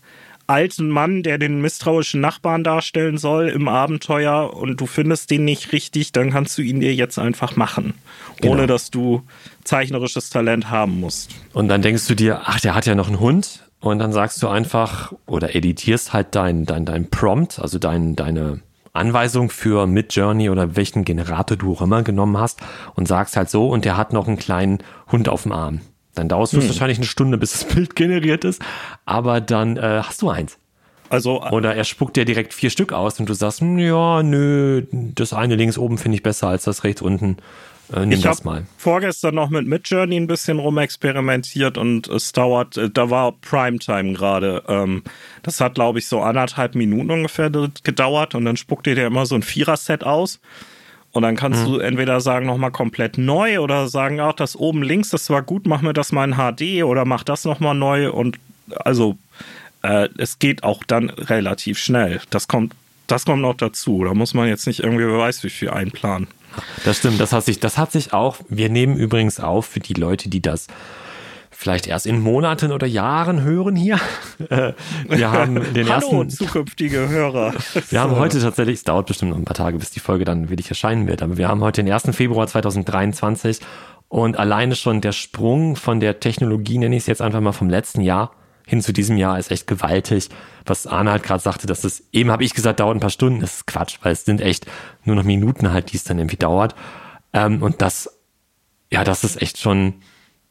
alten 0.46 0.90
Mann, 0.90 1.22
der 1.22 1.38
den 1.38 1.60
misstrauischen 1.60 2.20
Nachbarn 2.20 2.64
darstellen 2.64 3.16
soll 3.16 3.48
im 3.48 3.68
Abenteuer 3.68 4.52
und 4.52 4.80
du 4.80 4.86
findest 4.86 5.30
den 5.30 5.44
nicht 5.44 5.72
richtig, 5.72 6.12
dann 6.12 6.30
kannst 6.30 6.58
du 6.58 6.62
ihn 6.62 6.80
dir 6.80 6.92
jetzt 6.92 7.18
einfach 7.18 7.54
machen, 7.54 7.94
genau. 8.40 8.54
ohne 8.54 8.66
dass 8.66 8.90
du 8.90 9.22
zeichnerisches 9.62 10.28
Talent 10.28 10.68
haben 10.68 10.98
musst. 10.98 11.30
Und 11.52 11.68
dann 11.68 11.82
denkst 11.82 12.08
du 12.08 12.16
dir, 12.16 12.42
ach, 12.44 12.60
der 12.60 12.74
hat 12.74 12.86
ja 12.86 12.96
noch 12.96 13.06
einen 13.06 13.20
Hund 13.20 13.69
und 13.80 13.98
dann 13.98 14.12
sagst 14.12 14.42
du 14.42 14.48
einfach 14.48 15.12
oder 15.26 15.54
editierst 15.54 16.12
halt 16.12 16.34
dein, 16.34 16.66
dein, 16.66 16.84
dein 16.84 17.08
Prompt, 17.08 17.58
also 17.58 17.78
dein, 17.78 18.14
deine 18.14 18.60
Anweisung 18.92 19.50
für 19.50 19.86
Midjourney 19.86 20.50
oder 20.50 20.76
welchen 20.76 21.04
Generator 21.04 21.56
du 21.56 21.72
auch 21.72 21.82
immer 21.82 22.02
genommen 22.02 22.38
hast 22.38 22.60
und 22.94 23.08
sagst 23.08 23.36
halt 23.36 23.48
so, 23.48 23.68
und 23.68 23.84
der 23.84 23.96
hat 23.96 24.12
noch 24.12 24.26
einen 24.26 24.38
kleinen 24.38 24.78
Hund 25.10 25.28
auf 25.28 25.44
dem 25.44 25.52
Arm. 25.52 25.80
Dann 26.14 26.28
dauert 26.28 26.52
es 26.52 26.60
hm. 26.60 26.68
wahrscheinlich 26.68 26.98
eine 26.98 27.06
Stunde, 27.06 27.38
bis 27.38 27.52
das 27.52 27.64
Bild 27.74 27.96
generiert 27.96 28.44
ist, 28.44 28.60
aber 29.06 29.40
dann 29.40 29.76
äh, 29.76 30.02
hast 30.02 30.22
du 30.22 30.28
eins. 30.28 30.58
Also, 31.08 31.42
äh, 31.42 31.50
Oder 31.50 31.74
er 31.74 31.84
spuckt 31.84 32.16
dir 32.16 32.24
direkt 32.24 32.54
vier 32.54 32.70
Stück 32.70 32.92
aus 32.92 33.18
und 33.18 33.28
du 33.28 33.34
sagst, 33.34 33.60
hm, 33.60 33.78
ja, 33.78 34.22
nö, 34.22 34.86
das 34.92 35.32
eine 35.32 35.56
links 35.56 35.78
oben 35.78 35.98
finde 35.98 36.16
ich 36.16 36.22
besser 36.22 36.48
als 36.48 36.64
das 36.64 36.84
rechts 36.84 37.02
unten. 37.02 37.38
Äh, 37.92 38.00
nimm 38.00 38.12
ich 38.12 38.22
das 38.22 38.44
mal. 38.44 38.64
vorgestern 38.76 39.34
noch 39.34 39.50
mit 39.50 39.66
Midjourney 39.66 40.16
ein 40.16 40.26
bisschen 40.26 40.58
rumexperimentiert 40.58 41.76
und 41.78 42.08
es 42.08 42.32
dauert, 42.32 42.76
äh, 42.76 42.90
da 42.90 43.10
war 43.10 43.32
Primetime 43.32 44.12
gerade. 44.12 44.62
Ähm, 44.68 45.02
das 45.42 45.60
hat, 45.60 45.74
glaube 45.74 45.98
ich, 45.98 46.06
so 46.06 46.20
anderthalb 46.20 46.74
Minuten 46.74 47.10
ungefähr 47.10 47.50
gedauert 47.50 48.34
und 48.34 48.44
dann 48.44 48.56
spuckt 48.56 48.86
dir 48.86 48.94
der 48.94 49.08
immer 49.08 49.26
so 49.26 49.34
ein 49.34 49.42
Vierer-Set 49.42 50.04
aus. 50.04 50.40
Und 51.12 51.22
dann 51.22 51.34
kannst 51.34 51.66
mhm. 51.66 51.72
du 51.72 51.78
entweder 51.78 52.20
sagen, 52.20 52.46
nochmal 52.46 52.70
komplett 52.70 53.18
neu 53.18 53.58
oder 53.60 53.88
sagen, 53.88 54.20
ach, 54.20 54.34
das 54.34 54.54
oben 54.54 54.82
links, 54.82 55.10
das 55.10 55.28
war 55.28 55.42
gut, 55.42 55.66
mach 55.66 55.82
mir 55.82 55.92
das 55.92 56.12
mal 56.12 56.24
in 56.24 56.36
HD 56.36 56.84
oder 56.84 57.04
mach 57.04 57.24
das 57.24 57.44
nochmal 57.44 57.74
neu. 57.74 58.12
Und 58.12 58.38
also, 58.84 59.18
äh, 59.82 60.08
es 60.18 60.38
geht 60.38 60.62
auch 60.62 60.84
dann 60.84 61.10
relativ 61.10 61.78
schnell. 61.78 62.20
Das 62.30 62.46
kommt, 62.46 62.74
das 63.08 63.24
kommt 63.24 63.42
noch 63.42 63.56
dazu. 63.56 64.04
Da 64.04 64.14
muss 64.14 64.34
man 64.34 64.46
jetzt 64.46 64.68
nicht 64.68 64.80
irgendwie, 64.80 65.06
wer 65.06 65.18
weiß, 65.18 65.42
wie 65.42 65.50
viel 65.50 65.70
einplanen. 65.70 66.28
Das 66.84 66.98
stimmt, 66.98 67.20
das 67.20 67.32
hat 67.32 67.44
sich, 67.44 67.60
das 67.60 67.78
hat 67.78 67.92
sich 67.92 68.12
auch, 68.12 68.36
wir 68.48 68.68
nehmen 68.68 68.96
übrigens 68.96 69.40
auf 69.40 69.66
für 69.66 69.80
die 69.80 69.94
Leute, 69.94 70.28
die 70.28 70.42
das 70.42 70.66
vielleicht 71.50 71.86
erst 71.86 72.06
in 72.06 72.20
Monaten 72.20 72.72
oder 72.72 72.86
Jahren 72.86 73.42
hören 73.42 73.76
hier. 73.76 73.98
Äh, 74.48 74.72
wir 75.06 75.30
haben 75.30 75.54
den 75.74 75.88
Hallo, 75.90 76.22
ersten. 76.22 76.30
zukünftige 76.30 77.08
Hörer. 77.08 77.52
Wir 77.90 78.00
haben 78.00 78.16
heute 78.16 78.40
tatsächlich, 78.40 78.76
es 78.76 78.84
dauert 78.84 79.06
bestimmt 79.06 79.32
noch 79.32 79.38
ein 79.38 79.44
paar 79.44 79.54
Tage, 79.54 79.78
bis 79.78 79.90
die 79.90 80.00
Folge 80.00 80.24
dann 80.24 80.48
wirklich 80.48 80.70
erscheinen 80.70 81.06
wird, 81.06 81.22
aber 81.22 81.36
wir 81.36 81.46
haben 81.46 81.60
heute 81.60 81.84
den 81.84 81.92
1. 81.92 82.16
Februar 82.16 82.46
2023 82.46 83.60
und 84.08 84.38
alleine 84.38 84.74
schon 84.76 85.02
der 85.02 85.12
Sprung 85.12 85.76
von 85.76 86.00
der 86.00 86.18
Technologie, 86.18 86.78
nenne 86.78 86.96
ich 86.96 87.02
es 87.02 87.06
jetzt 87.06 87.22
einfach 87.22 87.40
mal 87.40 87.52
vom 87.52 87.68
letzten 87.68 88.00
Jahr, 88.00 88.32
hin 88.70 88.80
zu 88.80 88.92
diesem 88.92 89.16
Jahr 89.16 89.36
ist 89.36 89.50
echt 89.50 89.66
gewaltig. 89.66 90.28
Was 90.64 90.86
Arne 90.86 91.10
halt 91.10 91.24
gerade 91.24 91.42
sagte, 91.42 91.66
dass 91.66 91.82
es, 91.82 92.04
eben 92.12 92.30
habe 92.30 92.44
ich 92.44 92.54
gesagt, 92.54 92.78
dauert 92.78 92.96
ein 92.96 93.00
paar 93.00 93.10
Stunden, 93.10 93.40
das 93.40 93.56
ist 93.56 93.66
Quatsch, 93.66 93.98
weil 94.02 94.12
es 94.12 94.24
sind 94.24 94.40
echt 94.40 94.64
nur 95.04 95.16
noch 95.16 95.24
Minuten 95.24 95.72
halt, 95.72 95.90
die 95.92 95.96
es 95.96 96.04
dann 96.04 96.18
irgendwie 96.18 96.36
dauert. 96.36 96.76
Ähm, 97.32 97.64
und 97.64 97.82
das, 97.82 98.20
ja, 98.88 99.02
das 99.02 99.24
ist 99.24 99.42
echt 99.42 99.58
schon, 99.58 99.94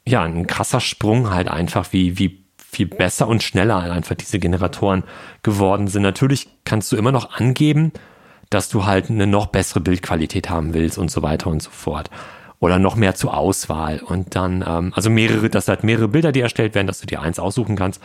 ja, 0.05 0.23
ein 0.23 0.47
krasser 0.47 0.81
Sprung 0.81 1.29
halt 1.29 1.47
einfach, 1.47 1.93
wie, 1.93 2.19
wie 2.19 2.43
viel 2.57 2.87
besser 2.87 3.29
und 3.29 3.41
schneller 3.41 3.81
halt 3.81 3.93
einfach 3.93 4.15
diese 4.15 4.37
Generatoren 4.37 5.05
geworden 5.41 5.87
sind. 5.87 6.01
Natürlich 6.01 6.49
kannst 6.65 6.91
du 6.91 6.97
immer 6.97 7.13
noch 7.13 7.39
angeben, 7.39 7.93
dass 8.49 8.67
du 8.67 8.85
halt 8.85 9.09
eine 9.09 9.27
noch 9.27 9.47
bessere 9.47 9.79
Bildqualität 9.79 10.49
haben 10.49 10.73
willst 10.73 10.97
und 10.97 11.09
so 11.09 11.21
weiter 11.21 11.49
und 11.49 11.63
so 11.63 11.69
fort. 11.69 12.09
Oder 12.59 12.77
noch 12.77 12.95
mehr 12.95 13.15
zur 13.15 13.37
Auswahl. 13.37 13.99
Und 13.99 14.35
dann, 14.35 14.63
ähm, 14.67 14.91
also 14.95 15.09
mehrere, 15.09 15.49
dass 15.49 15.67
halt 15.67 15.83
mehrere 15.83 16.09
Bilder, 16.09 16.31
die 16.31 16.41
erstellt 16.41 16.75
werden, 16.75 16.87
dass 16.87 16.99
du 16.99 17.07
dir 17.07 17.21
eins 17.21 17.39
aussuchen 17.39 17.75
kannst. 17.75 18.01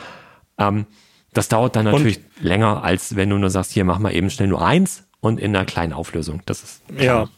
Ähm, 0.59 0.87
das 1.33 1.49
dauert 1.49 1.75
dann 1.75 1.87
natürlich 1.87 2.19
und, 2.19 2.45
länger, 2.45 2.85
als 2.85 3.17
wenn 3.17 3.31
du 3.31 3.39
nur 3.39 3.51
sagst, 3.51 3.73
hier 3.73 3.85
mach 3.85 3.99
mal 3.99 4.15
eben 4.15 4.31
schnell 4.31 4.49
nur 4.49 4.65
eins 4.65 5.05
und 5.21 5.41
in 5.41 5.55
einer 5.55 5.65
kleinen 5.65 5.93
Auflösung. 5.93 6.43
Das 6.47 6.63
ist 6.63 6.83
klar. 6.97 7.29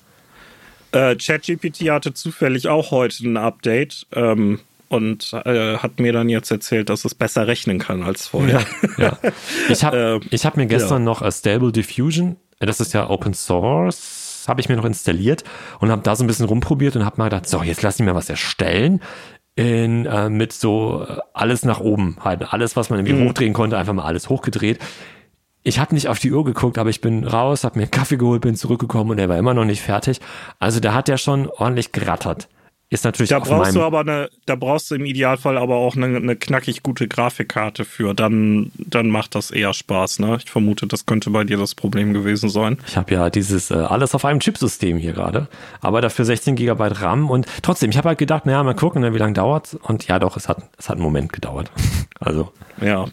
ja. 0.93 1.11
Äh, 1.11 1.17
ChatGPT 1.17 1.91
hatte 1.91 2.13
zufällig 2.13 2.69
auch 2.69 2.91
heute 2.91 3.27
ein 3.27 3.37
Update. 3.39 4.07
Ähm, 4.13 4.61
und 4.89 5.33
äh, 5.33 5.79
hat 5.79 5.99
mir 5.99 6.13
dann 6.13 6.29
jetzt 6.29 6.51
erzählt, 6.51 6.89
dass 6.91 7.05
es 7.05 7.15
besser 7.15 7.47
rechnen 7.47 7.79
kann 7.79 8.03
als 8.03 8.29
vorher. 8.29 8.65
Ja, 8.99 9.19
ja. 9.23 9.33
Ich 9.69 9.83
habe 9.83 10.21
ähm, 10.23 10.39
hab 10.39 10.57
mir 10.57 10.67
gestern 10.67 11.03
ja. 11.03 11.05
noch 11.05 11.23
a 11.23 11.31
Stable 11.33 11.73
Diffusion, 11.73 12.37
das 12.61 12.81
ist 12.81 12.95
ja 12.95 13.11
Open 13.11 13.35
Source, 13.35 14.26
habe 14.49 14.61
ich 14.61 14.69
mir 14.69 14.77
noch 14.77 14.85
installiert 14.85 15.45
und 15.81 15.91
habe 15.91 16.03
da 16.03 16.17
so 16.17 16.25
ein 16.25 16.27
bisschen 16.27 16.47
rumprobiert 16.47 16.97
und 16.97 17.05
habe 17.05 17.19
mal 17.19 17.25
gedacht, 17.25 17.49
so, 17.49 17.63
jetzt 17.63 17.83
lass 17.83 17.99
ich 17.99 18.05
mir 18.05 18.15
was 18.15 18.31
erstellen 18.31 19.01
in, 19.57 20.05
äh, 20.07 20.29
mit 20.29 20.53
so 20.53 21.05
äh, 21.09 21.19
alles 21.33 21.65
nach 21.65 21.81
oben, 21.81 22.19
halt 22.21 22.53
alles, 22.53 22.77
was 22.77 22.91
man 22.91 23.01
irgendwie 23.01 23.21
mhm. 23.21 23.29
hochdrehen 23.29 23.55
konnte, 23.55 23.79
einfach 23.79 23.95
mal 23.95 24.05
alles 24.05 24.29
hochgedreht. 24.29 24.79
Ich 25.63 25.81
habe 25.81 25.95
nicht 25.95 26.09
auf 26.09 26.21
die 26.21 26.31
Uhr 26.31 26.45
geguckt, 26.45 26.79
aber 26.79 26.91
ich 26.91 27.01
bin 27.01 27.25
raus, 27.25 27.65
habe 27.65 27.79
mir 27.79 27.85
einen 27.85 27.91
Kaffee 27.91 28.19
geholt, 28.19 28.43
bin 28.43 28.55
zurückgekommen 28.55 29.11
und 29.11 29.19
er 29.19 29.29
war 29.29 29.37
immer 29.37 29.55
noch 29.55 29.65
nicht 29.65 29.83
fertig. 29.83 30.21
Also 30.61 30.79
da 30.79 30.95
hat 30.95 31.09
er 31.09 31.19
schon 31.19 31.49
ordentlich 31.49 31.91
gerattert. 31.91 32.49
Ist 32.89 33.05
natürlich 33.05 33.31
da 33.31 33.41
brauchst 33.41 33.75
du 33.75 33.83
aber 33.83 34.01
eine, 34.01 34.31
da 34.47 34.55
brauchst 34.55 34.91
du 34.93 34.95
im 34.95 35.05
Idealfall 35.07 35.59
aber 35.59 35.75
auch 35.75 35.97
eine, 35.97 36.07
eine, 36.07 36.37
knackig 36.37 36.85
gute 36.85 37.09
Grafikkarte 37.09 37.85
für. 37.85 38.15
Dann, 38.15 38.71
dann 38.79 39.09
macht 39.09 39.35
das 39.35 39.51
eher 39.51 39.75
Spaß. 39.75 40.21
Ne? 40.21 40.39
Ich 40.45 40.49
vermute, 40.49 40.87
das 40.87 41.05
könnte 41.05 41.31
bei 41.31 41.43
dir 41.43 41.59
das 41.59 41.75
Problem 41.75 42.15
gewesen 42.15 42.49
sein. 42.49 42.79
Ich 42.87 42.97
habe 42.97 43.13
ja 43.13 43.29
dieses 43.29 43.73
äh, 43.73 43.75
alles 43.75 44.15
auf 44.15 44.25
einem 44.25 44.39
Chipsystem 44.39 44.99
hier 44.99 45.15
gerade, 45.15 45.49
aber 45.81 46.01
dafür 46.01 46.25
16 46.25 46.55
GB 46.55 46.81
RAM 46.81 47.29
und 47.29 47.47
trotzdem, 47.63 47.91
ich 47.91 47.97
habe 47.99 48.11
halt 48.11 48.19
gedacht, 48.19 48.47
naja, 48.47 48.63
mal 48.63 48.75
gucken, 48.75 49.03
ne, 49.03 49.13
wie 49.13 49.19
lange 49.19 49.33
dauert 49.33 49.75
Und 49.83 50.07
ja, 50.07 50.21
doch, 50.21 50.37
es 50.37 50.49
hat, 50.49 50.59
es 50.79 50.89
hat 50.89 50.95
einen 50.95 51.05
Moment 51.05 51.33
gedauert. 51.33 51.73
also 52.21 52.53
ja, 52.81 53.07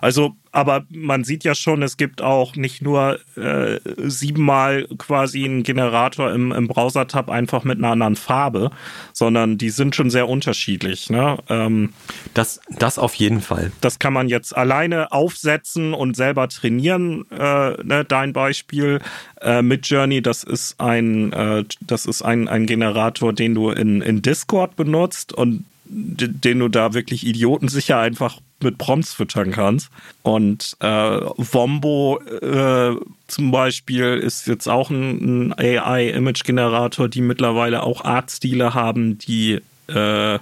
also, 0.00 0.36
aber 0.52 0.84
man 0.90 1.24
sieht 1.24 1.44
ja 1.44 1.54
schon, 1.54 1.82
es 1.82 1.96
gibt 1.96 2.22
auch 2.22 2.56
nicht 2.56 2.82
nur 2.82 3.18
äh, 3.36 3.80
siebenmal 3.98 4.86
quasi 4.98 5.44
einen 5.44 5.62
Generator 5.62 6.32
im, 6.32 6.52
im 6.52 6.68
Browser-Tab 6.68 7.30
einfach 7.30 7.64
mit 7.64 7.78
einer 7.78 7.90
anderen 7.90 8.16
Farbe, 8.16 8.70
sondern 9.12 9.58
die 9.58 9.70
sind 9.70 9.94
schon 9.94 10.10
sehr 10.10 10.28
unterschiedlich. 10.28 11.10
Ne? 11.10 11.38
Ähm, 11.48 11.92
das, 12.34 12.60
das 12.70 12.98
auf 12.98 13.14
jeden 13.14 13.40
Fall. 13.40 13.72
Das 13.80 13.98
kann 13.98 14.12
man 14.12 14.28
jetzt 14.28 14.56
alleine 14.56 15.12
aufsetzen 15.12 15.94
und 15.94 16.16
selber 16.16 16.48
trainieren. 16.48 17.26
Äh, 17.30 17.82
ne? 17.82 18.04
Dein 18.06 18.32
Beispiel 18.32 19.00
äh, 19.40 19.62
mit 19.62 19.86
Journey, 19.86 20.22
das 20.22 20.44
ist 20.44 20.80
ein, 20.80 21.32
äh, 21.32 21.64
das 21.80 22.06
ist 22.06 22.22
ein, 22.22 22.48
ein 22.48 22.66
Generator, 22.66 23.32
den 23.32 23.54
du 23.54 23.70
in, 23.70 24.00
in 24.00 24.22
Discord 24.22 24.76
benutzt 24.76 25.32
und 25.32 25.64
den 25.90 26.58
du 26.58 26.68
da 26.68 26.92
wirklich 26.92 27.26
idiotensicher 27.26 27.98
einfach 27.98 28.40
mit 28.60 28.78
Prompts 28.78 29.12
füttern 29.12 29.50
kannst. 29.52 29.90
Und 30.22 30.76
äh, 30.80 30.86
Wombo 30.86 32.18
äh, 32.20 32.96
zum 33.26 33.50
Beispiel 33.50 34.16
ist 34.16 34.46
jetzt 34.46 34.68
auch 34.68 34.90
ein, 34.90 35.50
ein 35.50 35.58
AI-Image-Generator, 35.58 37.08
die 37.08 37.20
mittlerweile 37.20 37.82
auch 37.82 38.04
Artstile 38.04 38.74
haben, 38.74 39.18
die 39.18 39.60
äh, 39.88 40.38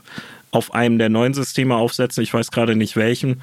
auf 0.50 0.74
einem 0.74 0.98
der 0.98 1.09
neuen 1.09 1.35
Systeme 1.35 1.76
aufsetzen. 1.76 2.22
Ich 2.22 2.33
weiß 2.33 2.50
gerade 2.50 2.76
nicht 2.76 2.96
welchen. 2.96 3.42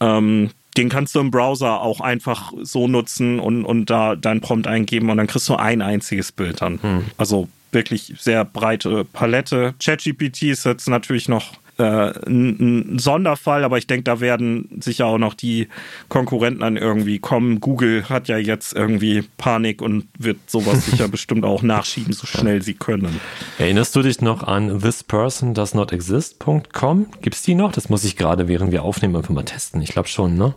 Ähm, 0.00 0.50
den 0.76 0.88
kannst 0.88 1.14
du 1.14 1.20
im 1.20 1.30
Browser 1.30 1.80
auch 1.80 2.00
einfach 2.00 2.52
so 2.62 2.86
nutzen 2.86 3.40
und, 3.40 3.64
und 3.64 3.88
da 3.88 4.14
dein 4.14 4.40
Prompt 4.40 4.66
eingeben 4.66 5.10
und 5.10 5.16
dann 5.16 5.26
kriegst 5.26 5.48
du 5.48 5.56
ein 5.56 5.80
einziges 5.82 6.32
Bild 6.32 6.60
dann. 6.60 6.82
Hm. 6.82 7.04
Also 7.16 7.48
wirklich 7.72 8.14
sehr 8.18 8.44
breite 8.44 9.04
Palette. 9.04 9.74
ChatGPT 9.82 10.42
ist 10.44 10.64
jetzt 10.64 10.88
natürlich 10.88 11.28
noch 11.28 11.52
äh, 11.78 12.12
ein, 12.26 12.94
ein 12.94 12.98
Sonderfall, 12.98 13.64
aber 13.64 13.78
ich 13.78 13.86
denke, 13.86 14.02
da 14.04 14.20
werden 14.20 14.68
sicher 14.80 15.06
auch 15.06 15.16
noch 15.18 15.34
die 15.34 15.68
Konkurrenten 16.08 16.60
dann 16.60 16.76
irgendwie 16.76 17.18
kommen. 17.18 17.60
Google 17.60 18.08
hat 18.08 18.28
ja 18.28 18.38
jetzt 18.38 18.74
irgendwie 18.74 19.24
Panik 19.36 19.82
und 19.82 20.06
wird 20.18 20.38
sowas 20.46 20.86
sicher 20.90 21.08
bestimmt 21.08 21.44
auch 21.44 21.62
nachschieben, 21.62 22.12
so 22.12 22.26
schnell 22.26 22.62
sie 22.62 22.74
können. 22.74 23.20
Erinnerst 23.58 23.96
du 23.96 24.02
dich 24.02 24.20
noch 24.20 24.42
an 24.42 24.80
thispersondoesnotexist.com? 24.80 27.06
Gibt's 27.20 27.42
die 27.42 27.54
noch? 27.54 27.70
Das 27.72 27.88
muss 27.88 28.04
ich 28.04 28.16
gerade, 28.16 28.48
während 28.48 28.72
wir 28.72 28.82
aufnehmen, 28.82 29.14
einfach 29.16 29.34
mal 29.34 29.44
testen. 29.44 29.80
Ich 29.82 29.90
glaube 29.90 30.08
schon, 30.08 30.36
ne? 30.36 30.54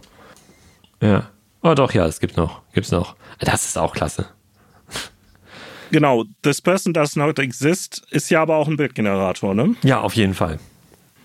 Ja. 1.01 1.29
Oh 1.62 1.73
doch, 1.73 1.93
ja, 1.93 2.05
es 2.05 2.21
gibt 2.21 2.38
noch. 2.38 2.62
Gibt's 2.73 2.91
noch. 2.91 3.15
Das 3.39 3.65
ist 3.65 3.77
auch 3.77 3.93
klasse. 3.93 4.27
Genau, 5.91 6.25
This 6.43 6.62
Person 6.62 6.93
Does 6.93 7.15
Not 7.15 7.39
Exist 7.39 8.03
ist 8.12 8.29
ja 8.29 8.41
aber 8.41 8.58
auch 8.58 8.67
ein 8.67 8.77
Bildgenerator, 8.77 9.55
ne? 9.55 9.75
Ja, 9.84 10.01
auf 10.01 10.15
jeden 10.15 10.36
Fall. 10.36 10.60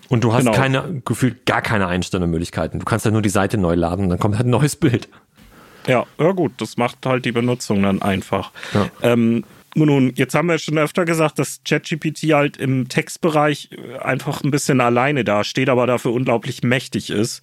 Und 0.09 0.23
du 0.23 0.33
hast 0.33 0.45
genau. 0.45 0.55
keine, 0.55 1.01
gefühlt 1.05 1.45
gar 1.45 1.61
keine 1.61 1.87
Einstellmöglichkeiten. 1.87 2.79
Du 2.79 2.85
kannst 2.85 3.05
ja 3.05 3.11
nur 3.11 3.21
die 3.21 3.29
Seite 3.29 3.57
neu 3.57 3.75
laden, 3.75 4.09
dann 4.09 4.19
kommt 4.19 4.35
halt 4.35 4.47
ein 4.47 4.51
neues 4.51 4.75
Bild. 4.75 5.09
Ja, 5.87 6.05
ja 6.19 6.31
gut, 6.31 6.53
das 6.57 6.77
macht 6.77 7.05
halt 7.05 7.25
die 7.25 7.31
Benutzung 7.31 7.83
dann 7.83 8.01
einfach. 8.01 8.51
Ja. 8.73 8.89
Ähm, 9.01 9.43
nun, 9.75 10.13
jetzt 10.15 10.33
haben 10.33 10.47
wir 10.47 10.57
schon 10.57 10.77
öfter 10.77 11.03
gesagt, 11.03 11.37
dass 11.37 11.59
ChatGPT 11.65 12.33
halt 12.33 12.57
im 12.57 12.87
Textbereich 12.87 13.69
einfach 14.01 14.41
ein 14.43 14.51
bisschen 14.51 14.79
alleine 14.79 15.25
dasteht, 15.25 15.67
aber 15.67 15.85
dafür 15.85 16.13
unglaublich 16.13 16.63
mächtig 16.63 17.09
ist. 17.09 17.41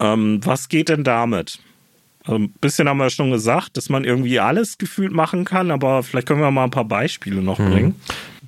Ähm, 0.00 0.40
was 0.44 0.68
geht 0.68 0.88
denn 0.88 1.04
damit? 1.04 1.58
Also 2.24 2.40
ein 2.40 2.52
bisschen 2.52 2.88
haben 2.88 2.98
wir 2.98 3.10
schon 3.10 3.30
gesagt, 3.30 3.76
dass 3.76 3.90
man 3.90 4.04
irgendwie 4.04 4.40
alles 4.40 4.78
gefühlt 4.78 5.12
machen 5.12 5.44
kann, 5.44 5.70
aber 5.70 6.02
vielleicht 6.02 6.26
können 6.26 6.40
wir 6.40 6.50
mal 6.50 6.64
ein 6.64 6.70
paar 6.70 6.84
Beispiele 6.84 7.42
noch 7.42 7.58
mhm. 7.58 7.70
bringen. 7.70 8.00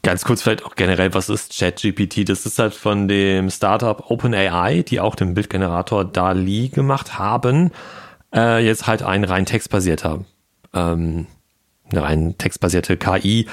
Ganz 0.03 0.25
kurz 0.25 0.41
vielleicht 0.43 0.65
auch 0.65 0.77
generell, 0.77 1.13
was 1.13 1.29
ist 1.29 1.59
ChatGPT? 1.59 2.29
Das 2.29 2.47
ist 2.47 2.59
halt 2.59 2.75
von 2.75 3.07
dem 3.07 3.51
Startup 3.51 4.11
OpenAI, 4.11 4.83
die 4.83 4.99
auch 4.99 5.15
den 5.15 5.35
Bildgenerator 5.35 6.07
DALI 6.07 6.71
gemacht 6.71 7.19
haben, 7.19 7.71
äh, 8.35 8.65
jetzt 8.65 8.87
halt 8.87 9.03
ein 9.03 9.25
rein 9.25 9.45
textbasierter, 9.45 10.25
ähm, 10.73 11.27
eine 11.91 12.03
rein 12.03 12.39
textbasierte 12.39 12.97
KI. 12.97 13.47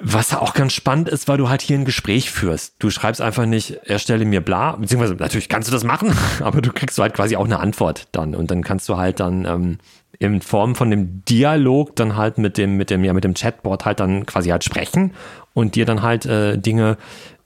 Was 0.00 0.32
auch 0.32 0.54
ganz 0.54 0.74
spannend 0.74 1.08
ist, 1.08 1.26
weil 1.26 1.38
du 1.38 1.48
halt 1.48 1.62
hier 1.62 1.76
ein 1.76 1.84
Gespräch 1.84 2.30
führst. 2.30 2.76
Du 2.78 2.88
schreibst 2.88 3.20
einfach 3.20 3.46
nicht, 3.46 3.80
erstelle 3.84 4.24
mir 4.24 4.40
bla, 4.40 4.76
beziehungsweise 4.76 5.14
natürlich 5.14 5.48
kannst 5.48 5.68
du 5.68 5.72
das 5.72 5.82
machen, 5.82 6.16
aber 6.40 6.60
du 6.62 6.72
kriegst 6.72 6.96
halt 6.98 7.14
quasi 7.14 7.34
auch 7.34 7.46
eine 7.46 7.58
Antwort 7.58 8.06
dann 8.12 8.36
und 8.36 8.52
dann 8.52 8.62
kannst 8.62 8.88
du 8.88 8.96
halt 8.96 9.18
dann 9.18 9.44
ähm, 9.44 9.78
in 10.18 10.40
Form 10.40 10.74
von 10.74 10.90
dem 10.90 11.24
Dialog 11.24 11.94
dann 11.96 12.16
halt 12.16 12.38
mit 12.38 12.58
dem, 12.58 12.76
mit 12.76 12.90
dem, 12.90 13.04
ja, 13.04 13.12
mit 13.12 13.24
dem 13.24 13.34
Chatbot 13.34 13.84
halt 13.84 14.00
dann 14.00 14.26
quasi 14.26 14.50
halt 14.50 14.64
sprechen 14.64 15.12
und 15.54 15.74
dir 15.74 15.84
dann 15.84 16.02
halt 16.02 16.26
äh, 16.26 16.58
Dinge 16.58 16.96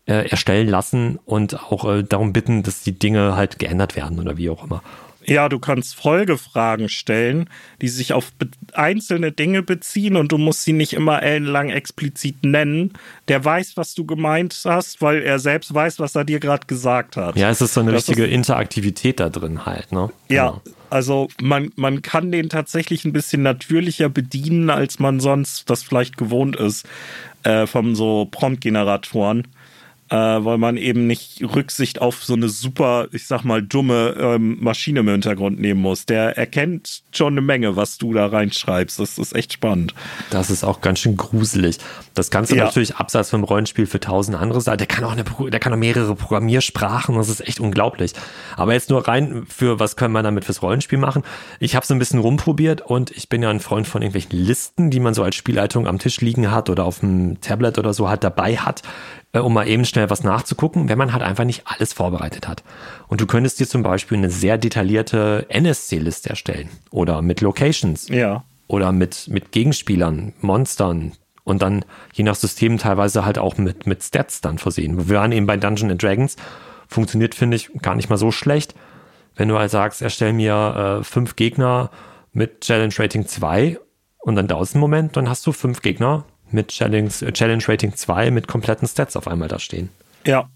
äh, 0.07 0.29
erstellen 0.29 0.69
lassen 0.69 1.19
und 1.25 1.61
auch 1.71 1.85
äh, 1.85 2.03
darum 2.03 2.33
bitten, 2.33 2.63
dass 2.63 2.83
die 2.83 2.99
Dinge 2.99 3.37
halt 3.37 3.59
geändert 3.59 3.95
werden 3.95 4.19
oder 4.19 4.37
wie 4.37 4.51
auch 4.51 4.65
immer. 4.65 4.83
Ja, 5.25 5.49
du 5.49 5.59
kannst 5.59 5.95
Folgefragen 5.95 6.89
stellen, 6.89 7.49
die 7.81 7.89
sich 7.89 8.13
auf 8.13 8.33
einzelne 8.73 9.33
Dinge 9.33 9.63
beziehen 9.63 10.17
und 10.17 10.33
du 10.33 10.39
musst 10.39 10.65
sie 10.65 10.73
nicht 10.73 10.93
immer 10.93 11.23
ellenlang 11.23 11.71
explizit 11.71 12.45
nennen. 12.45 12.93
Der 13.29 13.45
weiß, 13.45 13.77
was 13.77 13.95
du 13.95 14.05
gemeint 14.05 14.61
hast, 14.65 15.01
weil 15.01 15.23
er 15.23 15.39
selbst 15.39 15.73
weiß, 15.73 15.99
was 15.99 16.15
er 16.15 16.25
dir 16.25 16.41
gerade 16.41 16.67
gesagt 16.67 17.17
hat. 17.17 17.37
Ja, 17.37 17.51
es 17.51 17.61
ist 17.61 17.75
so 17.75 17.81
eine 17.81 17.93
das 17.93 18.09
richtige 18.09 18.27
Interaktivität 18.27 19.21
da 19.21 19.29
drin 19.29 19.65
halt, 19.67 19.93
ne? 19.93 20.11
Ja, 20.29 20.49
genau. 20.49 20.63
also 20.91 21.29
man, 21.41 21.71
man 21.77 22.03
kann 22.03 22.33
den 22.33 22.49
tatsächlich 22.49 23.05
ein 23.05 23.13
bisschen 23.13 23.43
natürlicher 23.43 24.09
bedienen, 24.09 24.71
als 24.71 24.99
man 24.99 25.21
sonst 25.21 25.71
das 25.71 25.83
vielleicht 25.83 26.17
gewohnt 26.17 26.57
ist 26.57 26.87
äh, 27.45 27.67
von 27.67 27.95
so 27.95 28.27
Prompt-Generatoren 28.31 29.47
äh, 30.13 30.45
weil 30.45 30.59
man 30.59 30.77
eben 30.77 31.07
nicht 31.07 31.43
Rücksicht 31.43 32.03
auf 32.03 32.23
so 32.23 32.35
eine 32.35 32.51
super, 32.51 33.09
ich 33.13 33.27
sag 33.27 33.45
mal, 33.45 33.63
dumme 33.63 34.15
ähm, 34.19 34.59
Maschine 34.61 35.01
im 35.01 35.09
Hintergrund 35.09 35.59
nehmen 35.59 35.81
muss. 35.81 36.05
Der 36.05 36.37
erkennt 36.37 37.03
schon 37.13 37.33
eine 37.33 37.41
Menge, 37.41 37.77
was 37.77 37.97
du 37.97 38.13
da 38.13 38.27
reinschreibst. 38.27 39.01
Das 39.01 39.17
ist 39.17 39.35
echt 39.35 39.55
spannend. 39.55 39.95
Das 40.29 40.51
ist 40.51 40.65
auch 40.65 40.83
ganz 40.83 40.99
schön 40.99 41.17
gruselig. 41.17 41.79
Das 42.13 42.31
Ganze 42.31 42.57
ja. 42.57 42.65
natürlich 42.65 42.97
abseits 42.97 43.31
vom 43.31 43.43
Rollenspiel 43.43 43.87
für 43.87 44.01
tausend 44.01 44.37
andere 44.37 44.61
sein. 44.61 44.77
Der 44.77 44.87
kann 44.87 45.05
auch 45.05 45.13
eine, 45.13 45.25
der 45.51 45.61
kann 45.61 45.73
auch 45.73 45.79
mehrere 45.79 46.15
Programmiersprachen. 46.15 47.17
Das 47.17 47.31
ist 47.31 47.41
echt 47.49 47.59
unglaublich. 47.59 48.13
Aber 48.59 48.75
jetzt 48.75 48.91
nur 48.91 49.09
rein 49.09 49.47
für, 49.49 49.81
was 49.81 49.97
können 49.97 50.13
wir 50.13 50.23
damit 50.23 50.45
fürs 50.45 50.61
Rollenspiel 50.61 50.99
machen? 50.99 51.23
Ich 51.59 51.75
habe 51.75 51.87
so 51.87 51.95
ein 51.95 51.99
bisschen 51.99 52.21
rumprobiert 52.21 52.83
und 52.83 53.11
ich 53.13 53.31
bin 53.31 53.43
ja 53.43 53.49
ein 53.49 53.61
Freund 53.61 53.89
von 53.89 54.03
irgendwelchen 54.03 54.39
Listen, 54.39 54.91
die 54.91 55.01
man 55.01 55.15
so 55.15 55.23
als 55.23 55.37
Spielleitung 55.37 55.87
am 55.87 55.99
Tisch 55.99 56.21
liegen 56.21 56.51
hat 56.51 56.69
oder 56.69 56.85
auf 56.85 57.01
dem 57.01 57.41
Tablet 57.41 57.79
oder 57.79 57.95
so 57.95 58.11
halt 58.11 58.23
dabei 58.23 58.59
hat 58.59 58.83
äh, 59.33 59.39
um 59.39 59.55
mal 59.55 59.67
eben 59.67 59.85
schnell 59.85 60.11
was 60.11 60.25
nachzugucken, 60.25 60.89
wenn 60.89 60.99
man 60.99 61.13
halt 61.13 61.23
einfach 61.23 61.45
nicht 61.45 61.63
alles 61.67 61.93
vorbereitet 61.93 62.49
hat. 62.49 62.63
Und 63.09 63.21
du 63.21 63.27
könntest 63.27 63.61
dir 63.61 63.67
zum 63.67 63.83
Beispiel 63.83 64.19
eine 64.19 64.31
sehr 64.31 64.59
detaillierte 64.59 65.47
NSC-Liste 65.49 66.31
erstellen 66.31 66.69
oder 66.91 67.23
mit 67.23 67.41
Locations. 67.41 68.09
Ja. 68.09 68.45
Oder 68.69 68.93
mit, 68.93 69.29
mit 69.29 69.53
Gegenspielern, 69.53 70.33
Monstern 70.41 71.13
und 71.45 71.61
dann 71.61 71.85
je 72.13 72.25
nach 72.25 72.37
System 72.37 72.79
teilweise 72.79 73.25
halt 73.25 73.39
auch 73.39 73.59
mit, 73.59 73.87
mit 73.87 74.03
Stats 74.03 74.41
dann 74.41 74.59
versehen. 74.59 75.09
Wir 75.09 75.17
waren 75.17 75.33
eben 75.33 75.47
bei 75.47 75.57
Dungeons 75.57 75.99
Dragons, 75.99 76.37
funktioniert, 76.89 77.35
finde 77.35 77.57
ich, 77.57 77.71
gar 77.83 77.95
nicht 77.95 78.09
mal 78.09 78.17
so 78.17 78.31
schlecht. 78.31 78.75
Wenn 79.35 79.49
du 79.49 79.59
halt 79.59 79.71
sagst, 79.71 80.01
erstell 80.01 80.33
mir 80.33 81.01
äh, 81.01 81.05
fünf 81.05 81.37
Gegner 81.37 81.91
mit 82.33 82.63
Challenge 82.63 82.95
Rating 82.97 83.27
2 83.27 83.79
und 84.21 84.37
dann 84.37 84.47
dauert 84.47 84.69
es 84.69 84.75
einen 84.75 84.81
Moment, 84.81 85.17
dann 85.17 85.29
hast 85.29 85.47
du 85.47 85.53
fünf 85.53 85.83
Gegner 85.83 86.25
mit 86.53 86.69
Challenge, 86.69 87.11
äh, 87.21 87.33
Challenge 87.33 87.63
Rating 87.67 87.95
2 87.95 88.31
mit 88.31 88.49
kompletten 88.49 88.89
Stats 88.89 89.17
auf 89.17 89.29
einmal 89.29 89.49
da 89.49 89.59
stehen. 89.59 89.89
Ja. 90.27 90.49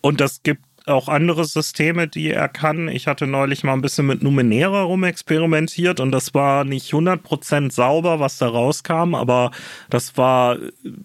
Und 0.00 0.20
das 0.20 0.42
gibt 0.42 0.62
auch 0.86 1.08
andere 1.08 1.44
Systeme, 1.44 2.06
die 2.06 2.30
er 2.30 2.48
kann. 2.48 2.88
Ich 2.88 3.08
hatte 3.08 3.26
neulich 3.26 3.64
mal 3.64 3.72
ein 3.72 3.82
bisschen 3.82 4.06
mit 4.06 4.22
Numenera 4.22 4.82
rumexperimentiert 4.82 5.98
und 5.98 6.12
das 6.12 6.32
war 6.32 6.64
nicht 6.64 6.92
100% 6.92 7.72
sauber, 7.72 8.20
was 8.20 8.38
da 8.38 8.48
rauskam, 8.48 9.14
aber 9.14 9.50
das 9.90 10.16
war 10.16 10.56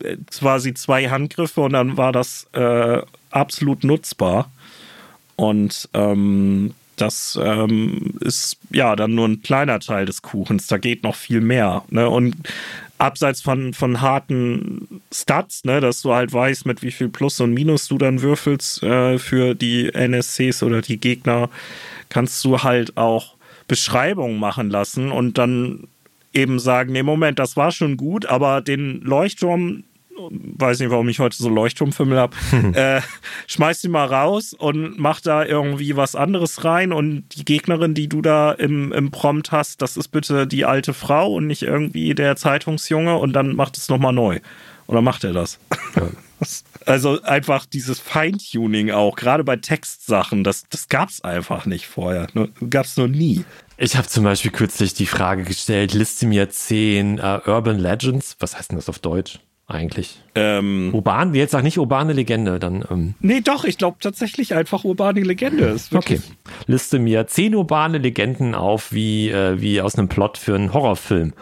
äh, 0.03 0.17
quasi 0.29 0.75
zwei 0.75 1.09
Handgriffe 1.09 1.61
und 1.61 1.73
dann 1.73 1.97
war 1.97 2.11
das 2.11 2.47
äh, 2.53 3.01
absolut 3.31 3.83
nutzbar. 3.83 4.51
Und 5.35 5.89
ähm, 5.93 6.75
das 6.97 7.39
ähm, 7.41 8.13
ist 8.19 8.57
ja 8.69 8.95
dann 8.95 9.15
nur 9.15 9.27
ein 9.27 9.41
kleiner 9.41 9.79
Teil 9.79 10.05
des 10.05 10.21
Kuchens. 10.21 10.67
Da 10.67 10.77
geht 10.77 11.01
noch 11.01 11.15
viel 11.15 11.41
mehr. 11.41 11.83
Ne? 11.89 12.07
Und 12.07 12.35
abseits 13.01 13.41
von, 13.41 13.73
von 13.73 14.01
harten 14.01 15.01
Stats, 15.11 15.63
ne, 15.65 15.81
dass 15.81 16.01
du 16.01 16.13
halt 16.13 16.31
weißt, 16.31 16.65
mit 16.65 16.83
wie 16.83 16.91
viel 16.91 17.09
Plus 17.09 17.39
und 17.39 17.53
Minus 17.53 17.87
du 17.87 17.97
dann 17.97 18.21
würfelst 18.21 18.83
äh, 18.83 19.17
für 19.17 19.55
die 19.55 19.93
NSCs 19.93 20.63
oder 20.63 20.81
die 20.81 20.99
Gegner, 20.99 21.49
kannst 22.09 22.45
du 22.45 22.63
halt 22.63 22.97
auch 22.97 23.35
Beschreibungen 23.67 24.39
machen 24.39 24.69
lassen 24.69 25.11
und 25.11 25.37
dann 25.37 25.87
eben 26.33 26.59
sagen, 26.59 26.93
nee, 26.93 27.03
Moment, 27.03 27.39
das 27.39 27.57
war 27.57 27.71
schon 27.71 27.97
gut, 27.97 28.25
aber 28.25 28.61
den 28.61 29.01
Leuchtturm, 29.01 29.83
weiß 30.31 30.79
nicht, 30.79 30.91
warum 30.91 31.09
ich 31.09 31.19
heute 31.19 31.37
so 31.37 31.49
Leuchtturmfimmel 31.49 32.17
habe, 32.17 32.35
äh, 32.73 33.01
schmeiß 33.47 33.83
ihn 33.83 33.91
mal 33.91 34.05
raus 34.05 34.53
und 34.53 34.99
mach 34.99 35.21
da 35.21 35.45
irgendwie 35.45 35.95
was 35.95 36.15
anderes 36.15 36.63
rein 36.63 36.93
und 36.93 37.23
die 37.35 37.45
Gegnerin, 37.45 37.93
die 37.93 38.09
du 38.09 38.21
da 38.21 38.51
im, 38.51 38.91
im 38.91 39.11
Prompt 39.11 39.51
hast, 39.51 39.81
das 39.81 39.97
ist 39.97 40.09
bitte 40.09 40.47
die 40.47 40.65
alte 40.65 40.93
Frau 40.93 41.33
und 41.33 41.47
nicht 41.47 41.63
irgendwie 41.63 42.13
der 42.13 42.35
Zeitungsjunge 42.35 43.17
und 43.17 43.33
dann 43.33 43.55
macht 43.55 43.77
es 43.77 43.89
nochmal 43.89 44.13
neu. 44.13 44.39
Oder 44.87 45.01
macht 45.01 45.23
er 45.23 45.33
das? 45.33 45.59
Ja. 45.95 46.09
Also 46.87 47.21
einfach 47.21 47.67
dieses 47.67 47.99
Feintuning 47.99 48.89
auch, 48.89 49.15
gerade 49.15 49.43
bei 49.43 49.57
Textsachen, 49.57 50.43
das, 50.43 50.63
das 50.69 50.89
gab 50.89 51.09
es 51.09 51.23
einfach 51.23 51.67
nicht 51.67 51.85
vorher. 51.85 52.27
Gab 52.69 52.85
es 52.85 52.97
noch 52.97 53.07
nie. 53.07 53.45
Ich 53.77 53.95
habe 53.95 54.07
zum 54.07 54.23
Beispiel 54.23 54.51
kürzlich 54.51 54.93
die 54.93 55.05
Frage 55.05 55.43
gestellt, 55.43 55.93
liste 55.93 56.25
mir 56.25 56.49
zehn 56.49 57.19
uh, 57.19 57.39
Urban 57.45 57.77
Legends. 57.77 58.35
Was 58.39 58.57
heißt 58.57 58.71
denn 58.71 58.77
das 58.77 58.89
auf 58.89 58.99
Deutsch? 58.99 59.39
Eigentlich? 59.71 60.21
Ähm, 60.35 60.91
Urban, 60.93 61.33
jetzt 61.33 61.51
sag 61.51 61.63
nicht 61.63 61.77
urbane 61.77 62.13
Legende, 62.13 62.59
dann. 62.59 62.83
Ähm. 62.89 63.15
Nee, 63.19 63.41
doch, 63.41 63.63
ich 63.63 63.77
glaube 63.77 63.97
tatsächlich 63.99 64.53
einfach 64.53 64.83
urbane 64.83 65.21
Legende. 65.21 65.75
okay. 65.93 66.19
Liste 66.67 66.99
mir 66.99 67.27
zehn 67.27 67.55
urbane 67.55 67.97
Legenden 67.97 68.55
auf, 68.55 68.91
wie, 68.91 69.29
äh, 69.29 69.59
wie 69.61 69.81
aus 69.81 69.95
einem 69.95 70.07
Plot 70.07 70.37
für 70.37 70.55
einen 70.55 70.73
Horrorfilm. 70.73 71.33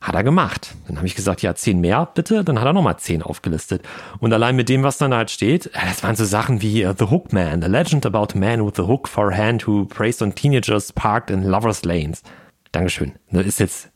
Hat 0.00 0.14
er 0.14 0.22
gemacht. 0.22 0.74
Dann 0.86 0.98
habe 0.98 1.06
ich 1.06 1.16
gesagt, 1.16 1.42
ja, 1.42 1.54
zehn 1.54 1.80
mehr 1.80 2.08
bitte. 2.14 2.44
Dann 2.44 2.60
hat 2.60 2.66
er 2.66 2.72
nochmal 2.72 2.98
zehn 2.98 3.22
aufgelistet. 3.22 3.82
Und 4.20 4.32
allein 4.32 4.54
mit 4.54 4.68
dem, 4.68 4.82
was 4.82 4.98
dann 4.98 5.12
halt 5.12 5.30
steht, 5.30 5.70
das 5.74 6.02
waren 6.02 6.14
so 6.14 6.24
Sachen 6.24 6.62
wie 6.62 6.86
uh, 6.86 6.94
The 6.96 7.06
Hook 7.06 7.32
Man, 7.32 7.64
a 7.64 7.66
legend 7.66 8.06
about 8.06 8.34
a 8.34 8.38
man 8.38 8.64
with 8.64 8.78
a 8.78 8.86
hook 8.86 9.08
for 9.08 9.32
a 9.32 9.36
hand 9.36 9.66
who 9.66 9.84
preys 9.86 10.22
on 10.22 10.34
teenagers 10.34 10.92
parked 10.92 11.30
in 11.30 11.42
lovers 11.42 11.84
lanes. 11.84 12.22
Dankeschön. 12.70 13.14
Das 13.30 13.46
ist 13.46 13.58
jetzt 13.58 13.90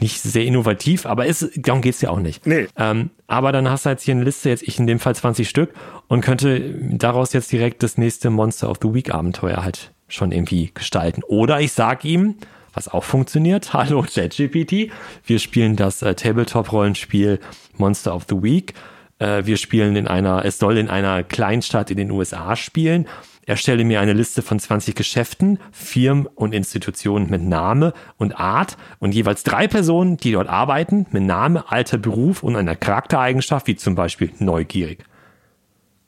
nicht 0.00 0.20
sehr 0.20 0.44
innovativ, 0.44 1.06
aber 1.06 1.26
ist, 1.26 1.50
darum 1.56 1.80
geht's 1.80 2.00
ja 2.00 2.10
auch 2.10 2.20
nicht. 2.20 2.46
Nee. 2.46 2.66
Ähm, 2.76 3.10
aber 3.26 3.52
dann 3.52 3.68
hast 3.68 3.86
du 3.86 3.90
jetzt 3.90 4.02
hier 4.02 4.14
eine 4.14 4.24
Liste, 4.24 4.48
jetzt 4.48 4.62
ich 4.62 4.78
in 4.78 4.86
dem 4.86 4.98
Fall 4.98 5.14
20 5.14 5.48
Stück 5.48 5.72
und 6.08 6.20
könnte 6.20 6.74
daraus 6.80 7.32
jetzt 7.32 7.50
direkt 7.52 7.82
das 7.82 7.98
nächste 7.98 8.30
Monster 8.30 8.70
of 8.70 8.78
the 8.82 8.92
Week 8.92 9.14
Abenteuer 9.14 9.62
halt 9.62 9.92
schon 10.08 10.32
irgendwie 10.32 10.70
gestalten. 10.74 11.22
Oder 11.26 11.60
ich 11.60 11.72
sag 11.72 12.04
ihm, 12.04 12.36
was 12.72 12.88
auch 12.88 13.04
funktioniert, 13.04 13.72
hallo 13.72 14.02
ChatGPT, 14.02 14.90
wir 15.26 15.38
spielen 15.38 15.76
das 15.76 16.02
äh, 16.02 16.14
Tabletop-Rollenspiel 16.14 17.40
Monster 17.76 18.14
of 18.14 18.26
the 18.28 18.42
Week. 18.42 18.74
Äh, 19.18 19.46
wir 19.46 19.56
spielen 19.56 19.96
in 19.96 20.08
einer, 20.08 20.44
es 20.44 20.58
soll 20.58 20.78
in 20.78 20.88
einer 20.88 21.22
Kleinstadt 21.22 21.90
in 21.90 21.96
den 21.96 22.10
USA 22.10 22.56
spielen 22.56 23.06
Erstelle 23.46 23.84
mir 23.84 24.00
eine 24.00 24.12
Liste 24.12 24.42
von 24.42 24.58
20 24.58 24.94
Geschäften, 24.94 25.58
Firmen 25.70 26.26
und 26.26 26.54
Institutionen 26.54 27.28
mit 27.28 27.42
Name 27.42 27.92
und 28.16 28.38
Art 28.38 28.76
und 29.00 29.14
jeweils 29.14 29.42
drei 29.42 29.68
Personen, 29.68 30.16
die 30.16 30.32
dort 30.32 30.48
arbeiten, 30.48 31.06
mit 31.10 31.24
Name, 31.24 31.70
Alter, 31.70 31.98
Beruf 31.98 32.42
und 32.42 32.56
einer 32.56 32.76
Charaktereigenschaft, 32.76 33.66
wie 33.66 33.76
zum 33.76 33.94
Beispiel 33.94 34.32
neugierig. 34.38 35.04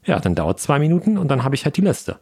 Ja, 0.05 0.21
dann 0.21 0.35
dauert 0.35 0.61
zwei 0.61 0.79
Minuten 0.79 1.19
und 1.19 1.29
dann 1.29 1.45
habe 1.45 1.55
ich 1.55 1.65
halt 1.65 1.77
die 1.77 1.83
Liste. 1.83 2.19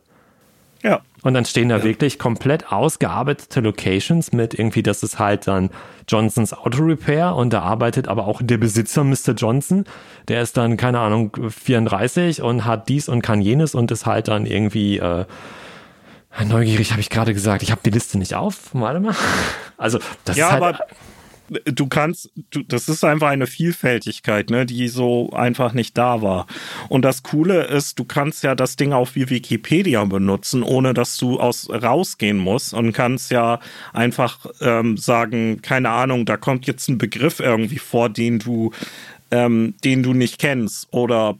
Ja. 0.84 1.00
Und 1.22 1.32
dann 1.32 1.46
stehen 1.46 1.70
da 1.70 1.78
ja. 1.78 1.84
wirklich 1.84 2.18
komplett 2.18 2.70
ausgearbeitete 2.70 3.60
Locations 3.60 4.32
mit 4.32 4.52
irgendwie, 4.52 4.82
das 4.82 5.02
ist 5.02 5.18
halt 5.18 5.46
dann 5.46 5.70
Johnsons 6.06 6.52
Auto 6.52 6.84
Repair 6.84 7.34
und 7.34 7.54
da 7.54 7.62
arbeitet 7.62 8.06
aber 8.06 8.28
auch 8.28 8.42
der 8.44 8.58
Besitzer 8.58 9.02
Mr. 9.02 9.32
Johnson. 9.34 9.86
Der 10.28 10.42
ist 10.42 10.58
dann, 10.58 10.76
keine 10.76 11.00
Ahnung, 11.00 11.34
34 11.48 12.42
und 12.42 12.66
hat 12.66 12.90
dies 12.90 13.08
und 13.08 13.22
kann 13.22 13.40
jenes 13.40 13.74
und 13.74 13.90
ist 13.90 14.04
halt 14.04 14.28
dann 14.28 14.44
irgendwie 14.44 14.98
äh, 14.98 15.24
neugierig, 16.46 16.90
habe 16.90 17.00
ich 17.00 17.08
gerade 17.08 17.32
gesagt. 17.32 17.62
Ich 17.62 17.70
habe 17.70 17.80
die 17.82 17.90
Liste 17.90 18.18
nicht 18.18 18.34
auf. 18.34 18.74
Warte 18.74 19.00
mal. 19.00 19.14
Also, 19.78 19.98
das 20.26 20.36
ja, 20.36 20.46
ist 20.46 20.52
halt, 20.52 20.62
aber 20.62 20.84
du 21.48 21.86
kannst, 21.86 22.30
du, 22.50 22.62
das 22.62 22.88
ist 22.88 23.04
einfach 23.04 23.28
eine 23.28 23.46
Vielfältigkeit, 23.46 24.50
ne, 24.50 24.66
die 24.66 24.88
so 24.88 25.30
einfach 25.30 25.72
nicht 25.72 25.96
da 25.98 26.22
war. 26.22 26.46
Und 26.88 27.02
das 27.02 27.22
Coole 27.22 27.64
ist, 27.64 27.98
du 27.98 28.04
kannst 28.04 28.42
ja 28.42 28.54
das 28.54 28.76
Ding 28.76 28.92
auch 28.92 29.10
wie 29.14 29.30
Wikipedia 29.30 30.04
benutzen, 30.04 30.62
ohne 30.62 30.94
dass 30.94 31.16
du 31.16 31.38
aus 31.38 31.68
rausgehen 31.70 32.38
musst 32.38 32.74
und 32.74 32.92
kannst 32.92 33.30
ja 33.30 33.60
einfach 33.92 34.46
ähm, 34.60 34.96
sagen, 34.96 35.60
keine 35.62 35.90
Ahnung, 35.90 36.24
da 36.26 36.36
kommt 36.36 36.66
jetzt 36.66 36.88
ein 36.88 36.98
Begriff 36.98 37.40
irgendwie 37.40 37.78
vor, 37.78 38.08
den 38.08 38.38
du, 38.38 38.72
ähm, 39.30 39.74
den 39.84 40.02
du 40.02 40.14
nicht 40.14 40.38
kennst 40.38 40.88
oder 40.92 41.36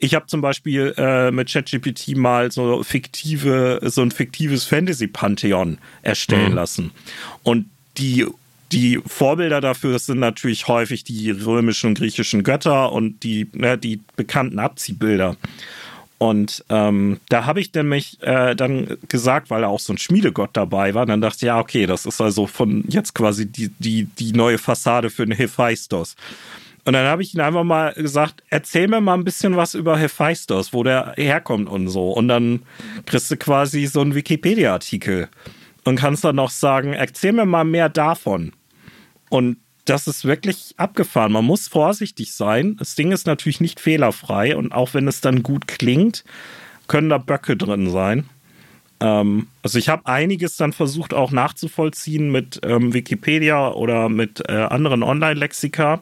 ich 0.00 0.14
habe 0.14 0.26
zum 0.26 0.42
Beispiel 0.42 0.92
äh, 0.98 1.30
mit 1.30 1.50
ChatGPT 1.50 2.16
mal 2.16 2.52
so 2.52 2.82
fiktive, 2.82 3.80
so 3.84 4.02
ein 4.02 4.10
fiktives 4.10 4.64
Fantasy-Pantheon 4.64 5.78
erstellen 6.02 6.50
mhm. 6.50 6.56
lassen. 6.56 6.90
Und 7.42 7.70
die 7.96 8.26
die 8.74 9.00
Vorbilder 9.06 9.60
dafür 9.60 9.98
sind 9.98 10.18
natürlich 10.18 10.66
häufig 10.66 11.04
die 11.04 11.30
römischen 11.30 11.88
und 11.88 11.98
griechischen 11.98 12.42
Götter 12.42 12.92
und 12.92 13.22
die, 13.22 13.48
ne, 13.52 13.78
die 13.78 14.00
bekannten 14.16 14.58
Abziehbilder. 14.58 15.36
Und 16.18 16.64
ähm, 16.70 17.20
da 17.28 17.44
habe 17.46 17.60
ich 17.60 17.72
nämlich 17.72 18.18
äh, 18.22 18.54
dann 18.54 18.96
gesagt, 19.08 19.50
weil 19.50 19.62
da 19.62 19.68
auch 19.68 19.80
so 19.80 19.92
ein 19.92 19.98
Schmiedegott 19.98 20.50
dabei 20.54 20.94
war, 20.94 21.06
dann 21.06 21.20
dachte 21.20 21.36
ich, 21.36 21.42
ja, 21.42 21.58
okay, 21.58 21.86
das 21.86 22.06
ist 22.06 22.20
also 22.20 22.46
von 22.46 22.84
jetzt 22.88 23.14
quasi 23.14 23.46
die, 23.46 23.70
die, 23.78 24.04
die 24.04 24.32
neue 24.32 24.58
Fassade 24.58 25.10
für 25.10 25.24
den 25.26 25.36
Hephaistos. 25.36 26.16
Und 26.84 26.92
dann 26.94 27.06
habe 27.06 27.22
ich 27.22 27.34
ihn 27.34 27.40
einfach 27.40 27.64
mal 27.64 27.92
gesagt, 27.94 28.42
erzähl 28.50 28.88
mir 28.88 29.00
mal 29.00 29.14
ein 29.14 29.24
bisschen 29.24 29.56
was 29.56 29.74
über 29.74 29.96
Hephaistos, 29.96 30.72
wo 30.72 30.82
der 30.82 31.14
herkommt 31.16 31.68
und 31.68 31.88
so. 31.88 32.10
Und 32.10 32.28
dann 32.28 32.62
kriegst 33.06 33.30
du 33.30 33.36
quasi 33.36 33.86
so 33.86 34.00
einen 34.00 34.14
Wikipedia-Artikel 34.14 35.28
und 35.84 35.96
kannst 35.96 36.24
dann 36.24 36.36
noch 36.36 36.50
sagen, 36.50 36.92
erzähl 36.92 37.32
mir 37.32 37.46
mal 37.46 37.64
mehr 37.64 37.88
davon. 37.88 38.52
Und 39.34 39.56
das 39.84 40.06
ist 40.06 40.24
wirklich 40.24 40.74
abgefahren. 40.76 41.32
Man 41.32 41.44
muss 41.44 41.66
vorsichtig 41.66 42.34
sein. 42.34 42.76
Das 42.76 42.94
Ding 42.94 43.10
ist 43.10 43.26
natürlich 43.26 43.60
nicht 43.60 43.80
fehlerfrei 43.80 44.56
und 44.56 44.70
auch 44.70 44.94
wenn 44.94 45.08
es 45.08 45.20
dann 45.20 45.42
gut 45.42 45.66
klingt, 45.66 46.22
können 46.86 47.08
da 47.08 47.18
Böcke 47.18 47.56
drin 47.56 47.90
sein. 47.90 48.28
Ähm, 49.00 49.48
also 49.60 49.76
ich 49.80 49.88
habe 49.88 50.06
einiges 50.06 50.56
dann 50.56 50.72
versucht 50.72 51.12
auch 51.14 51.32
nachzuvollziehen 51.32 52.30
mit 52.30 52.60
ähm, 52.62 52.94
Wikipedia 52.94 53.72
oder 53.72 54.08
mit 54.08 54.40
äh, 54.48 54.52
anderen 54.52 55.02
Online-Lexika. 55.02 56.00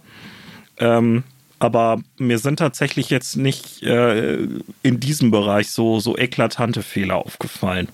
Ähm, 0.76 1.22
aber 1.58 2.02
mir 2.18 2.38
sind 2.38 2.58
tatsächlich 2.58 3.08
jetzt 3.08 3.36
nicht 3.38 3.82
äh, 3.82 4.46
in 4.82 5.00
diesem 5.00 5.30
Bereich 5.30 5.70
so, 5.70 6.00
so 6.00 6.18
eklatante 6.18 6.82
Fehler 6.82 7.16
aufgefallen. 7.16 7.88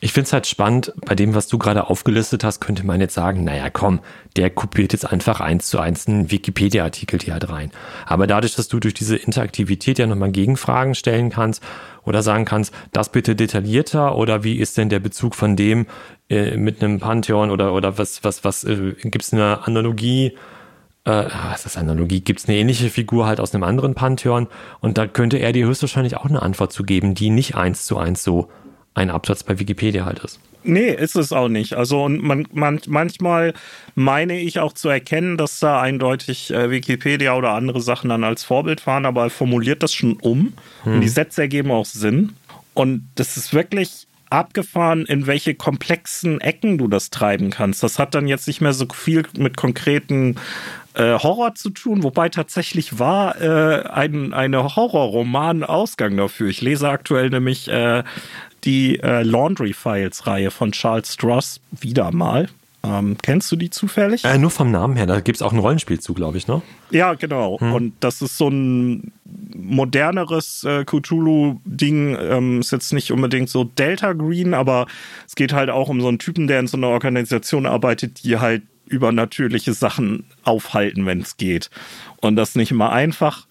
Ich 0.00 0.12
finde 0.12 0.26
es 0.26 0.32
halt 0.32 0.46
spannend, 0.46 0.92
bei 1.04 1.16
dem, 1.16 1.34
was 1.34 1.48
du 1.48 1.58
gerade 1.58 1.90
aufgelistet 1.90 2.44
hast, 2.44 2.60
könnte 2.60 2.86
man 2.86 3.00
jetzt 3.00 3.14
sagen, 3.14 3.42
naja, 3.42 3.68
komm, 3.68 3.98
der 4.36 4.48
kopiert 4.48 4.92
jetzt 4.92 5.10
einfach 5.10 5.40
eins 5.40 5.66
zu 5.66 5.80
eins 5.80 6.06
einen 6.06 6.30
Wikipedia-Artikel 6.30 7.18
hier 7.20 7.32
halt 7.32 7.48
rein. 7.48 7.72
Aber 8.06 8.28
dadurch, 8.28 8.54
dass 8.54 8.68
du 8.68 8.78
durch 8.78 8.94
diese 8.94 9.16
Interaktivität 9.16 9.98
ja 9.98 10.06
nochmal 10.06 10.30
Gegenfragen 10.30 10.94
stellen 10.94 11.30
kannst 11.30 11.64
oder 12.04 12.22
sagen 12.22 12.44
kannst, 12.44 12.72
das 12.92 13.10
bitte 13.10 13.34
detaillierter 13.34 14.14
oder 14.14 14.44
wie 14.44 14.58
ist 14.58 14.78
denn 14.78 14.88
der 14.88 15.00
Bezug 15.00 15.34
von 15.34 15.56
dem 15.56 15.86
äh, 16.30 16.56
mit 16.56 16.80
einem 16.82 17.00
Pantheon 17.00 17.50
oder, 17.50 17.74
oder 17.74 17.98
was, 17.98 18.22
was, 18.22 18.44
was, 18.44 18.62
äh, 18.62 18.94
gibt 19.02 19.24
es 19.24 19.32
eine 19.32 19.66
Analogie? 19.66 20.36
Äh, 21.06 21.24
was 21.50 21.66
ist 21.66 21.76
Analogie? 21.76 22.20
Gibt 22.20 22.38
es 22.38 22.48
eine 22.48 22.56
ähnliche 22.56 22.90
Figur 22.90 23.26
halt 23.26 23.40
aus 23.40 23.52
einem 23.52 23.64
anderen 23.64 23.94
Pantheon? 23.94 24.46
Und 24.78 24.96
da 24.96 25.08
könnte 25.08 25.38
er 25.38 25.52
dir 25.52 25.66
höchstwahrscheinlich 25.66 26.16
auch 26.16 26.26
eine 26.26 26.40
Antwort 26.40 26.72
zu 26.72 26.84
geben, 26.84 27.14
die 27.14 27.30
nicht 27.30 27.56
eins 27.56 27.84
zu 27.84 27.98
eins 27.98 28.22
so 28.22 28.48
ein 28.98 29.10
Absatz 29.10 29.42
bei 29.42 29.58
Wikipedia 29.58 30.04
halt 30.04 30.18
ist. 30.18 30.40
Nee, 30.64 30.90
ist 30.90 31.16
es 31.16 31.32
auch 31.32 31.48
nicht. 31.48 31.74
Also 31.74 32.04
und 32.04 32.22
man, 32.22 32.46
man, 32.52 32.80
manchmal 32.88 33.54
meine 33.94 34.38
ich 34.40 34.58
auch 34.58 34.72
zu 34.72 34.88
erkennen, 34.88 35.38
dass 35.38 35.60
da 35.60 35.80
eindeutig 35.80 36.50
äh, 36.50 36.70
Wikipedia 36.70 37.34
oder 37.36 37.52
andere 37.52 37.80
Sachen 37.80 38.10
dann 38.10 38.24
als 38.24 38.44
Vorbild 38.44 38.80
fahren, 38.80 39.06
aber 39.06 39.24
er 39.24 39.30
formuliert 39.30 39.82
das 39.82 39.94
schon 39.94 40.14
um 40.14 40.52
hm. 40.82 40.94
und 40.94 41.00
die 41.00 41.08
Sätze 41.08 41.42
ergeben 41.42 41.70
auch 41.70 41.86
Sinn. 41.86 42.34
Und 42.74 43.08
das 43.14 43.36
ist 43.36 43.54
wirklich 43.54 44.06
abgefahren, 44.30 45.06
in 45.06 45.26
welche 45.26 45.54
komplexen 45.54 46.40
Ecken 46.40 46.76
du 46.76 46.88
das 46.88 47.10
treiben 47.10 47.50
kannst. 47.50 47.82
Das 47.82 47.98
hat 47.98 48.14
dann 48.14 48.28
jetzt 48.28 48.46
nicht 48.46 48.60
mehr 48.60 48.74
so 48.74 48.86
viel 48.92 49.24
mit 49.38 49.56
konkreten 49.56 50.36
äh, 50.98 51.18
Horror 51.18 51.54
zu 51.54 51.70
tun, 51.70 52.02
wobei 52.02 52.28
tatsächlich 52.28 52.98
war 52.98 53.40
äh, 53.40 53.88
ein 53.88 54.34
eine 54.34 54.74
Horrorroman-Ausgang 54.76 56.16
dafür. 56.16 56.48
Ich 56.48 56.60
lese 56.60 56.88
aktuell 56.88 57.30
nämlich 57.30 57.68
äh, 57.68 58.02
die 58.64 58.98
äh, 59.00 59.22
Laundry 59.22 59.72
Files-Reihe 59.72 60.50
von 60.50 60.72
Charles 60.72 61.14
Stross 61.14 61.60
wieder 61.70 62.10
mal. 62.10 62.48
Ähm, 62.84 63.16
kennst 63.22 63.50
du 63.50 63.56
die 63.56 63.70
zufällig? 63.70 64.24
Äh, 64.24 64.38
nur 64.38 64.50
vom 64.50 64.70
Namen 64.70 64.96
her, 64.96 65.06
da 65.06 65.20
gibt 65.20 65.36
es 65.36 65.42
auch 65.42 65.52
ein 65.52 65.58
Rollenspiel 65.58 66.00
zu, 66.00 66.14
glaube 66.14 66.38
ich, 66.38 66.46
ne? 66.46 66.62
Ja, 66.90 67.14
genau. 67.14 67.58
Hm. 67.60 67.72
Und 67.72 67.92
das 68.00 68.22
ist 68.22 68.38
so 68.38 68.48
ein 68.48 69.12
moderneres 69.54 70.64
äh, 70.64 70.84
Cthulhu-Ding. 70.84 72.16
Ähm, 72.20 72.60
ist 72.60 72.70
jetzt 72.70 72.92
nicht 72.92 73.12
unbedingt 73.12 73.50
so 73.50 73.64
Delta 73.64 74.12
Green, 74.12 74.54
aber 74.54 74.86
es 75.26 75.34
geht 75.34 75.52
halt 75.52 75.70
auch 75.70 75.88
um 75.88 76.00
so 76.00 76.08
einen 76.08 76.18
Typen, 76.18 76.46
der 76.46 76.60
in 76.60 76.66
so 76.66 76.76
einer 76.76 76.88
Organisation 76.88 77.66
arbeitet, 77.66 78.24
die 78.24 78.38
halt 78.38 78.62
übernatürliche 78.88 79.72
Sachen 79.72 80.24
aufhalten, 80.42 81.06
wenn 81.06 81.20
es 81.20 81.36
geht. 81.36 81.70
Und 82.20 82.36
das 82.36 82.54
nicht 82.54 82.70
immer 82.70 82.92
einfach. 82.92 83.46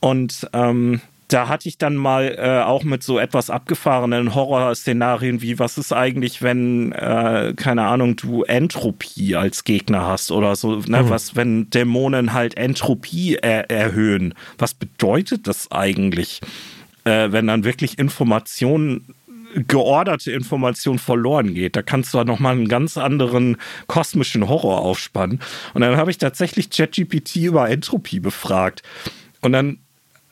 Und 0.00 0.48
ähm, 0.52 1.00
da 1.32 1.48
hatte 1.48 1.68
ich 1.68 1.78
dann 1.78 1.96
mal 1.96 2.36
äh, 2.38 2.62
auch 2.62 2.84
mit 2.84 3.02
so 3.02 3.18
etwas 3.18 3.48
abgefahrenen 3.48 4.34
Horrorszenarien 4.34 5.40
wie, 5.40 5.58
was 5.58 5.78
ist 5.78 5.92
eigentlich, 5.92 6.42
wenn, 6.42 6.92
äh, 6.92 7.54
keine 7.56 7.84
Ahnung, 7.84 8.16
du 8.16 8.42
Entropie 8.42 9.36
als 9.36 9.64
Gegner 9.64 10.06
hast 10.06 10.30
oder 10.30 10.56
so, 10.56 10.76
ne? 10.76 11.04
Mhm. 11.04 11.08
was, 11.08 11.34
wenn 11.36 11.70
Dämonen 11.70 12.32
halt 12.32 12.56
Entropie 12.56 13.36
er 13.36 13.70
erhöhen. 13.70 14.34
Was 14.58 14.74
bedeutet 14.74 15.46
das 15.46 15.70
eigentlich, 15.70 16.40
äh, 17.04 17.32
wenn 17.32 17.46
dann 17.46 17.64
wirklich 17.64 17.98
Informationen 17.98 19.14
georderte 19.54 20.32
Information 20.32 20.98
verloren 20.98 21.54
geht. 21.54 21.76
Da 21.76 21.82
kannst 21.82 22.12
du 22.12 22.18
halt 22.18 22.28
nochmal 22.28 22.54
einen 22.54 22.68
ganz 22.68 22.96
anderen 22.96 23.56
kosmischen 23.86 24.48
Horror 24.48 24.80
aufspannen. 24.80 25.40
Und 25.74 25.82
dann 25.82 25.96
habe 25.96 26.10
ich 26.10 26.18
tatsächlich 26.18 26.70
ChatGPT 26.70 27.36
über 27.36 27.68
Entropie 27.68 28.20
befragt. 28.20 28.82
Und 29.40 29.52
dann 29.52 29.78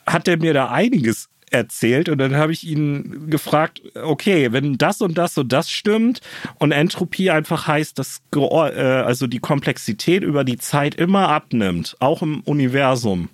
hat 0.06 0.28
er 0.28 0.38
mir 0.38 0.54
da 0.54 0.70
einiges 0.70 1.28
erzählt 1.50 2.09
und 2.09 2.18
dann 2.18 2.37
habe 2.37 2.52
ich 2.52 2.64
ihn 2.64 3.28
gefragt, 3.28 3.83
okay, 4.00 4.52
wenn 4.52 4.78
das 4.78 5.00
und 5.00 5.18
das 5.18 5.37
und 5.37 5.52
das 5.52 5.68
stimmt 5.68 6.20
und 6.59 6.72
Entropie 6.72 7.30
einfach 7.30 7.66
heißt, 7.66 7.98
dass 7.98 8.22
äh, 8.35 8.38
also 8.38 9.26
die 9.26 9.40
Komplexität 9.40 10.22
über 10.22 10.44
die 10.44 10.59
Zeit 10.59 10.94
immer 10.94 11.28
abnimmt, 11.28 11.96
auch 11.98 12.22
im 12.22 12.40
Universum. 12.40 13.28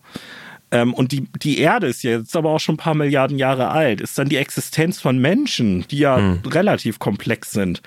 Ähm, 0.77 0.95
und 0.95 1.13
die, 1.13 1.27
die 1.43 1.59
Erde 1.59 1.87
ist 1.87 2.03
jetzt 2.03 2.37
aber 2.37 2.51
auch 2.51 2.61
schon 2.61 2.75
ein 2.75 2.79
paar 2.79 2.95
Milliarden 2.95 3.39
Jahre 3.39 3.71
alt, 3.71 4.01
ist 4.01 4.19
dann 4.19 4.29
die 4.29 4.37
Existenz 4.37 5.01
von 5.01 5.19
Menschen, 5.19 5.87
die 5.89 5.99
ja 5.99 6.17
hm. 6.17 6.41
relativ 6.47 6.99
komplex 6.99 7.51
sind 7.51 7.83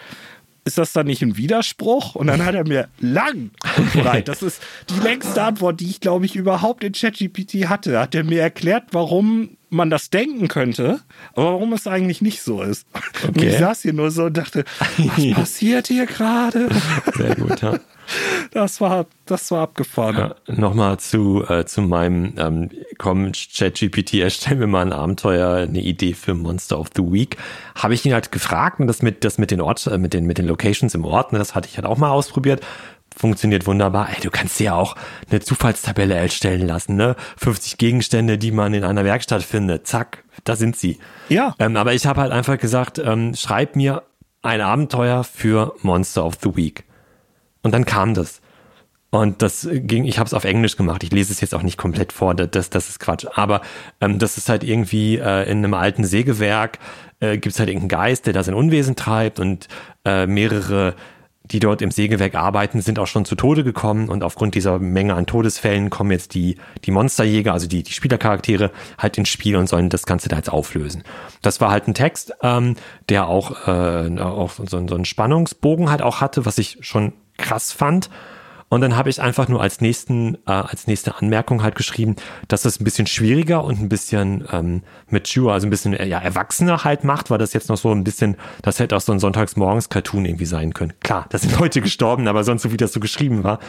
ist 0.66 0.78
das 0.78 0.94
dann 0.94 1.08
nicht 1.08 1.24
ein 1.24 1.36
Widerspruch? 1.36 2.14
Und 2.14 2.28
dann 2.28 2.46
hat 2.46 2.54
er 2.54 2.68
mir 2.68 2.90
lang 3.00 3.50
und 3.78 3.94
breit, 3.94 4.28
das 4.28 4.44
ist 4.44 4.62
die 4.90 5.00
längste 5.00 5.42
Antwort, 5.42 5.80
die 5.80 5.90
ich 5.90 6.00
glaube 6.00 6.26
ich 6.26 6.36
überhaupt 6.36 6.84
in 6.84 6.94
ChatGPT 6.94 7.70
hatte, 7.70 8.00
hat 8.00 8.14
er 8.14 8.24
mir 8.24 8.42
erklärt, 8.42 8.84
warum 8.92 9.58
man 9.70 9.90
das 9.90 10.10
denken 10.10 10.48
könnte, 10.48 11.00
aber 11.34 11.46
warum 11.46 11.74
es 11.74 11.88
eigentlich 11.88 12.22
nicht 12.22 12.42
so 12.42 12.62
ist. 12.62 12.88
Okay. 13.28 13.50
Ich 13.50 13.58
saß 13.58 13.82
hier 13.82 13.94
nur 13.94 14.12
so 14.12 14.26
und 14.26 14.38
dachte, 14.38 14.66
was 14.98 15.32
passiert 15.34 15.88
hier 15.88 16.06
gerade? 16.06 16.70
Sehr 17.16 17.36
gut, 17.36 17.62
ja. 17.62 17.80
Das 18.52 18.82
war, 18.82 19.06
das 19.28 19.52
war 19.52 19.62
abgefahren. 19.62 20.34
Ja, 20.48 20.56
Nochmal 20.56 21.00
zu, 21.00 21.44
äh, 21.48 21.66
zu 21.66 21.84
meinem, 21.84 22.34
ähm, 22.38 22.70
komm, 22.98 23.32
ChatGPT, 23.32 24.16
erstellen 24.16 24.60
wir 24.60 24.68
mal 24.68 24.82
ein 24.82 24.94
Abenteuer, 24.94 25.58
eine 25.58 25.80
Idee 25.80 26.14
für 26.14 26.34
Monster 26.34 26.80
of 26.80 26.88
the 26.96 27.04
Week. 27.04 27.38
Habe 27.76 27.94
ich 27.94 28.06
ihn 28.06 28.14
halt 28.14 28.32
gefragt 28.32 28.80
und 28.80 28.88
das 28.88 29.04
mit, 29.04 29.24
das 29.24 29.38
mit 29.38 29.52
den 29.52 29.62
Ort, 29.62 29.86
äh, 29.86 30.00
mit 30.00 30.14
den, 30.14 30.26
mit 30.26 30.40
den 30.40 30.48
Locations 30.48 30.96
im 30.96 31.06
Ort, 31.06 31.34
ne, 31.34 31.40
das 31.40 31.54
hatte 31.54 31.70
ich 31.70 31.78
halt 31.78 31.86
auch 31.86 31.98
mal 31.98 32.10
ausprobiert 32.10 32.62
funktioniert 33.16 33.66
wunderbar. 33.68 34.10
Ey, 34.10 34.22
du 34.22 34.30
kannst 34.30 34.60
dir 34.60 34.66
ja 34.66 34.74
auch 34.76 34.96
eine 35.30 35.40
Zufallstabelle 35.40 36.16
erstellen 36.16 36.66
lassen, 36.66 36.96
ne? 36.96 37.16
50 37.38 37.78
Gegenstände, 37.78 38.38
die 38.38 38.52
man 38.52 38.74
in 38.74 38.84
einer 38.84 39.04
Werkstatt 39.06 39.44
findet. 39.44 39.88
Zack, 39.88 40.24
da 40.44 40.56
sind 40.56 40.76
sie. 40.76 41.00
Ja. 41.30 41.56
Ähm, 41.60 41.78
aber 41.78 41.94
ich 41.94 42.06
habe 42.06 42.22
halt 42.22 42.32
einfach 42.32 42.58
gesagt, 42.58 43.00
ähm, 43.00 43.36
schreib 43.36 43.76
mir 43.76 44.04
ein 44.42 44.62
Abenteuer 44.62 45.24
für 45.24 45.76
Monster 45.82 46.26
of 46.26 46.38
the 46.42 46.56
Week. 46.56 46.86
Und 47.62 47.74
dann 47.74 47.86
kam 47.86 48.14
das. 48.14 48.42
Und 49.12 49.42
das 49.42 49.68
ging, 49.72 50.06
ich 50.06 50.20
habe 50.20 50.28
es 50.28 50.36
auf 50.36 50.44
Englisch 50.44 50.78
gemacht. 50.78 51.04
Ich 51.04 51.12
lese 51.12 51.34
es 51.34 51.42
jetzt 51.42 51.56
auch 51.56 51.64
nicht 51.64 51.78
komplett 51.78 52.14
vor, 52.14 52.36
das, 52.36 52.70
das 52.70 52.90
ist 52.90 53.00
Quatsch. 53.00 53.26
Aber 53.34 53.62
ähm, 54.02 54.20
das 54.20 54.38
ist 54.38 54.50
halt 54.50 54.64
irgendwie 54.64 55.18
äh, 55.18 55.50
in 55.50 55.60
einem 55.60 55.74
alten 55.74 56.04
Sägewerk 56.04 56.78
äh, 57.20 57.38
gibt 57.38 57.54
es 57.54 57.60
halt 57.60 57.70
irgendeinen 57.70 58.02
Geist, 58.02 58.28
der 58.28 58.34
da 58.34 58.44
sein 58.44 58.54
Unwesen 58.54 58.96
treibt 58.96 59.40
und 59.40 59.68
äh, 60.06 60.28
mehrere 60.28 60.96
die 61.52 61.60
dort 61.60 61.82
im 61.82 61.92
Sägewerk 61.92 62.36
arbeiten, 62.36 62.82
sind 62.82 63.00
auch 63.00 63.08
schon 63.08 63.26
zu 63.26 63.36
Tode 63.36 63.64
gekommen 63.64 64.10
und 64.10 64.24
aufgrund 64.24 64.56
dieser 64.56 64.80
Menge 64.80 65.16
an 65.16 65.26
Todesfällen 65.26 65.90
kommen 65.90 66.12
jetzt 66.12 66.34
die, 66.34 66.58
die 66.86 66.92
Monsterjäger, 66.92 67.54
also 67.54 67.68
die, 67.68 67.84
die 67.84 67.94
Spielercharaktere, 67.94 68.72
halt 68.98 69.18
ins 69.18 69.30
Spiel 69.30 69.56
und 69.56 69.68
sollen 69.68 69.90
das 69.90 70.06
Ganze 70.06 70.30
da 70.30 70.36
jetzt 70.38 70.52
auflösen. 70.52 71.04
Das 71.42 71.60
war 71.62 71.72
halt 71.72 71.88
ein 71.88 71.94
Text, 71.94 72.34
ähm, 72.44 72.76
der 73.10 73.28
auch, 73.28 73.68
äh, 73.68 74.20
auch 74.20 74.52
so, 74.52 74.66
so 74.66 74.96
einen 74.96 75.06
Spannungsbogen 75.06 75.90
halt 75.90 76.02
auch 76.02 76.22
hatte, 76.22 76.46
was 76.46 76.58
ich 76.58 76.78
schon 76.82 77.14
krass 77.38 77.72
fand. 77.72 78.10
Und 78.70 78.82
dann 78.82 78.96
habe 78.96 79.10
ich 79.10 79.20
einfach 79.20 79.48
nur 79.48 79.62
als 79.62 79.82
nächsten, 79.82 80.36
äh, 80.46 80.52
als 80.52 80.86
nächste 80.86 81.16
Anmerkung 81.16 81.64
halt 81.64 81.76
geschrieben, 81.76 82.16
dass 82.48 82.66
es 82.66 82.80
ein 82.80 82.84
bisschen 82.84 83.08
schwieriger 83.08 83.64
und 83.64 83.82
ein 83.82 83.90
bisschen 83.90 84.48
ähm, 84.52 84.84
mature, 85.10 85.52
also 85.52 85.66
ein 85.66 85.72
bisschen 85.72 85.94
ja, 85.94 86.20
erwachsener 86.20 86.84
halt 86.84 87.04
macht, 87.04 87.32
weil 87.32 87.40
das 87.40 87.54
jetzt 87.54 87.70
noch 87.70 87.78
so 87.78 87.92
ein 87.92 88.04
bisschen, 88.04 88.38
das 88.62 88.80
hätte 88.80 88.96
auch 88.96 89.02
so 89.02 89.12
ein 89.12 89.20
Sonntagsmorgens-Cartoon 89.20 90.26
irgendwie 90.26 90.46
sein 90.46 90.74
können. 90.74 90.94
Klar, 91.02 91.26
da 91.30 91.40
sind 91.40 91.60
Leute 91.60 91.82
gestorben, 91.82 92.28
aber 92.28 92.44
sonst 92.44 92.62
so 92.62 92.72
wie 92.72 92.78
das 92.78 92.94
so 92.94 93.00
geschrieben 93.00 93.44
war. 93.44 93.60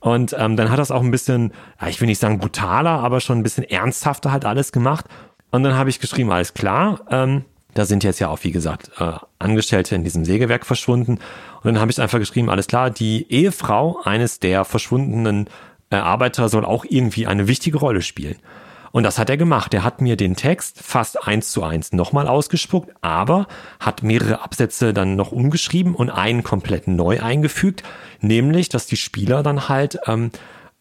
Und 0.00 0.34
ähm, 0.38 0.56
dann 0.56 0.70
hat 0.70 0.78
das 0.78 0.90
auch 0.90 1.02
ein 1.02 1.10
bisschen, 1.10 1.52
ja, 1.78 1.88
ich 1.88 2.00
will 2.00 2.08
nicht 2.08 2.20
sagen 2.20 2.38
brutaler, 2.38 3.00
aber 3.00 3.20
schon 3.20 3.38
ein 3.38 3.42
bisschen 3.42 3.64
ernsthafter 3.64 4.32
halt 4.32 4.46
alles 4.46 4.72
gemacht. 4.72 5.04
Und 5.50 5.64
dann 5.64 5.74
habe 5.74 5.90
ich 5.90 6.00
geschrieben, 6.00 6.32
alles 6.32 6.54
klar, 6.54 7.00
ähm, 7.10 7.44
da 7.74 7.84
sind 7.84 8.04
jetzt 8.04 8.18
ja 8.18 8.28
auch, 8.28 8.40
wie 8.42 8.52
gesagt, 8.52 8.90
äh, 8.98 9.12
Angestellte 9.38 9.94
in 9.94 10.04
diesem 10.04 10.24
Sägewerk 10.24 10.66
verschwunden. 10.66 11.18
Und 11.62 11.64
dann 11.64 11.80
habe 11.80 11.90
ich 11.90 12.00
einfach 12.00 12.18
geschrieben, 12.18 12.50
alles 12.50 12.66
klar, 12.66 12.90
die 12.90 13.30
Ehefrau 13.30 14.00
eines 14.04 14.40
der 14.40 14.64
verschwundenen 14.64 15.48
äh, 15.90 15.96
Arbeiter 15.96 16.48
soll 16.48 16.64
auch 16.64 16.84
irgendwie 16.88 17.26
eine 17.26 17.48
wichtige 17.48 17.78
Rolle 17.78 18.02
spielen. 18.02 18.36
Und 18.92 19.04
das 19.04 19.18
hat 19.18 19.30
er 19.30 19.36
gemacht. 19.36 19.72
Er 19.72 19.84
hat 19.84 20.00
mir 20.00 20.16
den 20.16 20.34
Text 20.34 20.82
fast 20.82 21.26
eins 21.26 21.52
zu 21.52 21.62
eins 21.62 21.92
nochmal 21.92 22.26
ausgespuckt, 22.26 22.92
aber 23.02 23.46
hat 23.78 24.02
mehrere 24.02 24.42
Absätze 24.42 24.92
dann 24.92 25.14
noch 25.14 25.30
umgeschrieben 25.30 25.94
und 25.94 26.10
einen 26.10 26.42
komplett 26.42 26.88
neu 26.88 27.20
eingefügt, 27.20 27.84
nämlich, 28.20 28.68
dass 28.68 28.86
die 28.86 28.96
Spieler 28.96 29.42
dann 29.42 29.68
halt 29.68 29.98
ähm, 30.06 30.32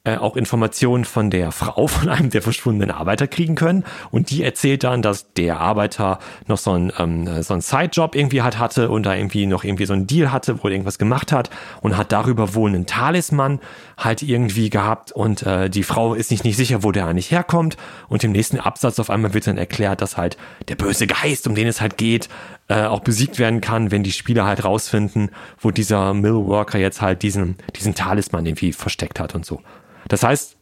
äh, 0.06 0.16
auch 0.16 0.38
Informationen 0.38 1.04
von 1.04 1.30
der 1.30 1.52
Frau 1.52 1.88
von 1.88 2.08
einem 2.08 2.30
der 2.30 2.42
verschwundenen 2.42 2.92
Arbeiter 2.92 3.28
kriegen 3.28 3.56
können. 3.56 3.84
Und 4.12 4.30
die 4.30 4.44
erzählt 4.44 4.86
dann, 4.86 5.02
dass 5.02 5.34
der 5.34 5.60
Arbeiter 5.60 6.20
noch 6.48 6.58
so 6.58 6.72
einen, 6.72 6.92
ähm, 6.98 7.44
so 7.44 7.54
einen 7.54 7.62
Sidejob 7.62 8.16
irgendwie 8.16 8.42
halt 8.42 8.60
hatte 8.60 8.90
und 8.90 9.06
da 9.06 9.14
irgendwie 9.14 9.46
noch 9.46 9.64
irgendwie 9.64 9.86
so 9.86 9.94
einen 9.94 10.08
Deal 10.08 10.32
hatte, 10.32 10.64
wo 10.64 10.68
er 10.68 10.72
irgendwas 10.72 11.00
gemacht 11.00 11.32
hat 11.32 11.50
und 11.82 11.98
hat 11.98 12.12
darüber 12.14 12.56
wohl 12.56 12.70
einen 12.70 12.86
Talisman 12.86 13.60
halt 14.00 14.24
irgendwie 14.24 14.70
gehabt 14.70 15.12
und 15.12 15.44
äh, 15.44 15.70
die 15.70 15.84
Frau 15.84 16.14
ist 16.14 16.30
sich 16.30 16.44
nicht 16.44 16.58
sicher, 16.58 16.84
wo 16.84 16.92
der 16.92 17.08
eigentlich 17.08 17.32
herkommt. 17.32 17.78
Und 18.08 18.24
im 18.24 18.32
nächsten 18.32 18.60
Absatz 18.60 18.98
auf 19.00 19.10
einmal 19.10 19.34
wird 19.34 19.48
dann 19.48 19.58
erklärt, 19.58 20.02
dass 20.02 20.18
halt 20.18 20.38
der 20.70 20.76
böse 20.76 21.06
Geist, 21.06 21.48
um 21.48 21.56
den 21.56 21.68
es 21.68 21.82
halt 21.82 21.98
geht, 21.98 22.30
äh, 22.70 22.84
auch 22.84 23.02
besiegt 23.02 23.40
werden 23.40 23.62
kann, 23.62 23.92
wenn 23.92 24.04
die 24.04 24.12
Spieler 24.12 24.46
halt 24.46 24.64
rausfinden, 24.64 25.32
wo 25.60 25.72
dieser 25.72 26.14
Millworker 26.14 26.80
jetzt 26.80 27.02
halt 27.02 27.22
diesen, 27.24 27.58
diesen 27.76 27.94
Talisman 27.94 28.46
irgendwie 28.46 28.74
versteckt 28.74 29.20
hat 29.20 29.36
und 29.36 29.46
so. 29.46 29.62
Das 30.08 30.24
heißt, 30.24 30.56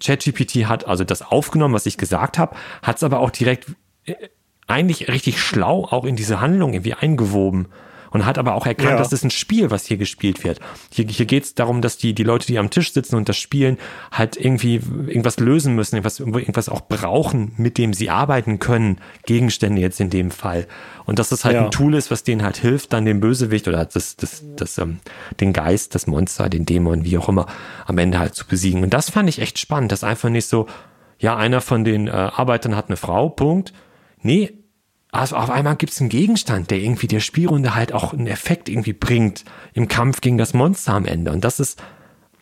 ChatGPT 0.00 0.66
hat 0.66 0.86
also 0.86 1.04
das 1.04 1.22
aufgenommen, 1.22 1.74
was 1.74 1.86
ich 1.86 1.98
gesagt 1.98 2.38
habe, 2.38 2.56
hat 2.82 2.96
es 2.96 3.02
aber 3.02 3.20
auch 3.20 3.30
direkt 3.30 3.66
äh, 4.04 4.14
eigentlich 4.66 5.08
richtig 5.08 5.40
schlau 5.40 5.84
auch 5.84 6.04
in 6.04 6.16
diese 6.16 6.40
Handlung 6.40 6.72
irgendwie 6.72 6.94
eingewoben 6.94 7.68
und 8.10 8.26
hat 8.26 8.38
aber 8.38 8.54
auch 8.54 8.66
erkannt, 8.66 8.90
ja. 8.90 8.96
dass 8.98 9.10
das 9.10 9.22
ein 9.22 9.30
Spiel, 9.30 9.70
was 9.70 9.86
hier 9.86 9.96
gespielt 9.96 10.44
wird. 10.44 10.60
Hier, 10.92 11.06
hier 11.06 11.26
geht 11.26 11.44
es 11.44 11.54
darum, 11.54 11.82
dass 11.82 11.96
die, 11.96 12.14
die 12.14 12.22
Leute, 12.22 12.46
die 12.46 12.58
am 12.58 12.70
Tisch 12.70 12.92
sitzen 12.92 13.16
und 13.16 13.28
das 13.28 13.36
spielen, 13.36 13.78
halt 14.12 14.36
irgendwie 14.36 14.74
irgendwas 14.74 15.38
lösen 15.38 15.74
müssen, 15.74 15.96
irgendwas, 15.96 16.20
irgendwas 16.20 16.68
auch 16.68 16.82
brauchen, 16.82 17.52
mit 17.56 17.78
dem 17.78 17.92
sie 17.92 18.10
arbeiten 18.10 18.58
können. 18.58 18.98
Gegenstände 19.24 19.80
jetzt 19.80 20.00
in 20.00 20.10
dem 20.10 20.30
Fall. 20.30 20.66
Und 21.04 21.18
dass 21.18 21.28
das 21.28 21.44
halt 21.44 21.54
ja. 21.54 21.64
ein 21.64 21.70
Tool 21.70 21.94
ist, 21.94 22.10
was 22.10 22.24
denen 22.24 22.42
halt 22.42 22.56
hilft, 22.56 22.92
dann 22.92 23.04
den 23.04 23.20
Bösewicht 23.20 23.68
oder 23.68 23.84
das, 23.84 24.16
das, 24.16 24.44
das, 24.56 24.78
ähm, 24.78 24.98
den 25.40 25.52
Geist, 25.52 25.94
das 25.94 26.06
Monster, 26.06 26.48
den 26.48 26.66
Dämon, 26.66 27.04
wie 27.04 27.18
auch 27.18 27.28
immer, 27.28 27.46
am 27.86 27.98
Ende 27.98 28.18
halt 28.18 28.34
zu 28.34 28.46
besiegen. 28.46 28.82
Und 28.82 28.92
das 28.92 29.10
fand 29.10 29.28
ich 29.28 29.40
echt 29.40 29.58
spannend, 29.58 29.92
dass 29.92 30.04
einfach 30.04 30.28
nicht 30.28 30.46
so, 30.46 30.66
ja, 31.18 31.36
einer 31.36 31.60
von 31.60 31.84
den 31.84 32.08
äh, 32.08 32.10
Arbeitern 32.10 32.76
hat 32.76 32.88
eine 32.88 32.96
Frau, 32.96 33.28
Punkt. 33.28 33.72
Nee, 34.20 34.52
also 35.18 35.36
auf 35.36 35.50
einmal 35.50 35.76
gibt 35.76 35.92
es 35.92 36.00
einen 36.00 36.10
Gegenstand, 36.10 36.70
der 36.70 36.78
irgendwie 36.78 37.06
der 37.06 37.20
Spielrunde 37.20 37.74
halt 37.74 37.92
auch 37.92 38.12
einen 38.12 38.26
Effekt 38.26 38.68
irgendwie 38.68 38.92
bringt 38.92 39.44
im 39.74 39.88
Kampf 39.88 40.20
gegen 40.20 40.38
das 40.38 40.54
Monster 40.54 40.94
am 40.94 41.04
Ende. 41.04 41.32
Und 41.32 41.44
das 41.44 41.60
ist, 41.60 41.82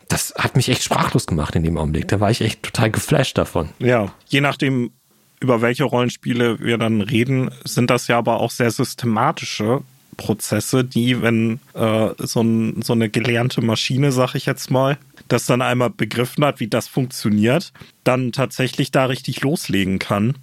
das 0.07 0.33
hat 0.37 0.55
mich 0.55 0.69
echt 0.69 0.83
sprachlos 0.83 1.27
gemacht 1.27 1.55
in 1.55 1.63
dem 1.63 1.77
Augenblick. 1.77 2.07
Da 2.07 2.19
war 2.19 2.31
ich 2.31 2.41
echt 2.41 2.63
total 2.63 2.91
geflasht 2.91 3.37
davon. 3.37 3.69
Ja, 3.79 4.13
je 4.27 4.41
nachdem, 4.41 4.91
über 5.39 5.61
welche 5.61 5.83
Rollenspiele 5.83 6.59
wir 6.59 6.77
dann 6.77 7.01
reden, 7.01 7.51
sind 7.63 7.89
das 7.89 8.07
ja 8.07 8.17
aber 8.17 8.39
auch 8.39 8.51
sehr 8.51 8.71
systematische 8.71 9.81
Prozesse, 10.17 10.83
die, 10.83 11.21
wenn 11.21 11.59
äh, 11.73 12.09
so, 12.19 12.41
ein, 12.41 12.81
so 12.81 12.93
eine 12.93 13.09
gelernte 13.09 13.61
Maschine, 13.61 14.11
sag 14.11 14.35
ich 14.35 14.45
jetzt 14.45 14.71
mal, 14.71 14.97
das 15.27 15.45
dann 15.45 15.61
einmal 15.61 15.89
begriffen 15.89 16.45
hat, 16.45 16.59
wie 16.59 16.67
das 16.67 16.87
funktioniert, 16.87 17.73
dann 18.03 18.31
tatsächlich 18.31 18.91
da 18.91 19.05
richtig 19.05 19.41
loslegen 19.41 19.99
kann, 19.99 20.37